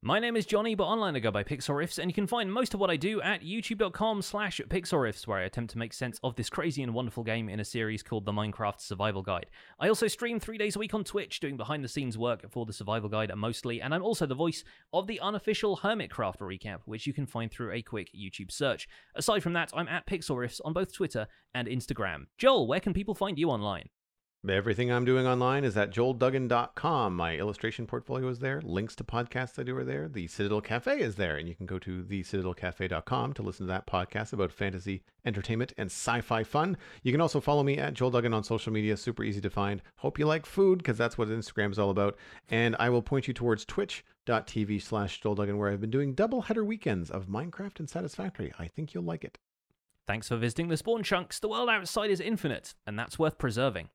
My 0.08 0.20
name 0.20 0.36
is 0.36 0.46
Jonny, 0.46 0.76
but 0.76 0.84
online 0.84 1.16
I 1.16 1.20
go 1.20 1.32
by 1.32 1.44
Pixelriffs, 1.44 1.98
and 1.98 2.12
you 2.12 2.14
can 2.14 2.28
find 2.28 2.54
most 2.54 2.76
of 2.76 2.80
what 2.80 2.92
I 2.92 2.96
do 2.96 3.24
at 3.24 3.42
youtube.com 3.42 4.22
slash 4.22 4.62
pixelriffs, 4.70 5.26
where 5.26 5.40
I 5.40 5.46
attempt 5.46 5.72
to 5.72 5.80
make 5.80 5.94
sense 5.94 6.20
of 6.24 6.36
this 6.36 6.48
crazy 6.48 6.84
and 6.84 6.94
wonderful 6.94 7.24
game 7.24 7.50
in 7.50 7.60
a 7.60 7.66
series 7.66 8.04
called 8.04 8.24
the 8.24 8.32
Minecraft 8.32 8.80
Survival 8.80 9.24
Guide. 9.24 9.48
I 9.80 9.88
also 9.88 10.08
stream 10.08 10.40
three 10.40 10.60
days 10.60 10.76
a 10.76 10.80
week 10.80 10.94
on 10.94 11.06
Twitch, 11.06 11.40
doing 11.40 11.58
behind-the-scenes 11.58 12.20
work 12.20 12.52
for 12.52 12.68
the 12.68 12.72
Survival 12.72 13.10
Guide 13.10 13.32
mostly, 13.36 13.82
and 13.82 13.96
I'm 13.96 14.04
also 14.04 14.28
the 14.28 14.36
voice 14.36 14.64
of 14.94 15.08
the 15.08 15.20
unofficial 15.22 15.78
Hermitcraft 15.78 16.38
recap, 16.38 16.82
which 16.86 17.08
you 17.08 17.14
can 17.14 17.26
find 17.26 17.50
through 17.50 17.72
a 17.72 17.82
quick 17.82 18.12
YouTube 18.16 18.52
search. 18.52 18.88
Aside 19.16 19.42
from 19.42 19.54
that, 19.54 19.72
I'm 19.74 19.88
at 19.88 20.06
Pixelriffs 20.06 20.62
on 20.64 20.74
both 20.74 20.94
Twitter 20.94 21.26
and 21.56 21.68
Instagram. 21.68 22.28
Joel, 22.38 22.68
where 22.68 22.80
can 22.80 22.94
people 22.94 23.16
find 23.16 23.40
you 23.40 23.50
online? 23.50 23.90
Everything 24.48 24.92
I'm 24.92 25.06
doing 25.06 25.26
online 25.26 25.64
is 25.64 25.76
at 25.76 25.92
joelduggan.com. 25.92 27.16
My 27.16 27.36
illustration 27.36 27.88
portfolio 27.88 28.28
is 28.28 28.40
there. 28.40 28.62
Links 28.62 28.96
to 28.98 29.04
podcasts 29.04 29.58
I 29.58 29.64
do 29.64 29.76
are 29.76 29.84
there. 29.84 30.08
The 30.08 30.28
Citadel 30.28 30.62
Cafe 30.62 31.00
is 31.00 31.16
there, 31.16 31.38
and 31.38 31.48
you 31.48 31.56
can 31.56 31.66
go 31.66 31.80
to 31.80 32.04
thecitadelcafe.com 32.04 33.34
to 33.34 33.42
listen 33.42 33.66
to 33.66 33.72
that 33.72 33.88
podcast 33.88 34.34
about 34.34 34.52
fantasy, 34.52 35.02
entertainment, 35.26 35.74
and 35.78 35.88
sci-fi 35.88 36.44
fun. 36.44 36.78
You 37.02 37.12
can 37.12 37.22
also 37.22 37.42
follow 37.42 37.64
me 37.64 37.78
at 37.78 37.96
Joel 37.96 38.12
Duggan 38.12 38.34
on 38.34 38.44
social 38.44 38.72
media. 38.72 38.98
Super 38.98 39.24
easy 39.24 39.42
to 39.42 39.50
find. 39.50 39.82
Hope 39.98 40.20
you 40.20 40.28
like 40.28 40.46
food, 40.46 40.78
because 40.80 40.98
that's 40.98 41.18
what 41.18 41.30
Instagram 41.30 41.72
is 41.72 41.80
all 41.80 41.90
about. 41.90 42.16
And 42.50 42.76
I 42.78 42.90
will 42.90 43.02
point 43.02 43.28
you 43.28 43.34
towards 43.34 43.66
twitch.tv 43.66 44.82
slash 44.82 45.22
Joel 45.22 45.36
Duggan, 45.36 45.58
where 45.58 45.72
I've 45.72 45.82
been 45.82 45.90
doing 45.90 46.14
double 46.14 46.44
header 46.44 46.64
weekends 46.64 47.10
of 47.10 47.26
Minecraft 47.26 47.80
and 47.80 47.90
Satisfactory. 47.90 48.54
I 48.60 48.68
think 48.68 48.94
you'll 48.94 49.04
like 49.04 49.24
it. 49.24 49.40
Thanks 50.06 50.28
for 50.28 50.38
visiting 50.38 50.68
the 50.68 50.78
Spawn 50.78 51.02
Chunks. 51.02 51.40
The 51.40 51.48
world 51.48 51.68
outside 51.68 52.12
is 52.12 52.20
infinite, 52.20 52.76
and 52.86 53.00
that's 53.00 53.18
worth 53.18 53.40
preserving. 53.40 53.90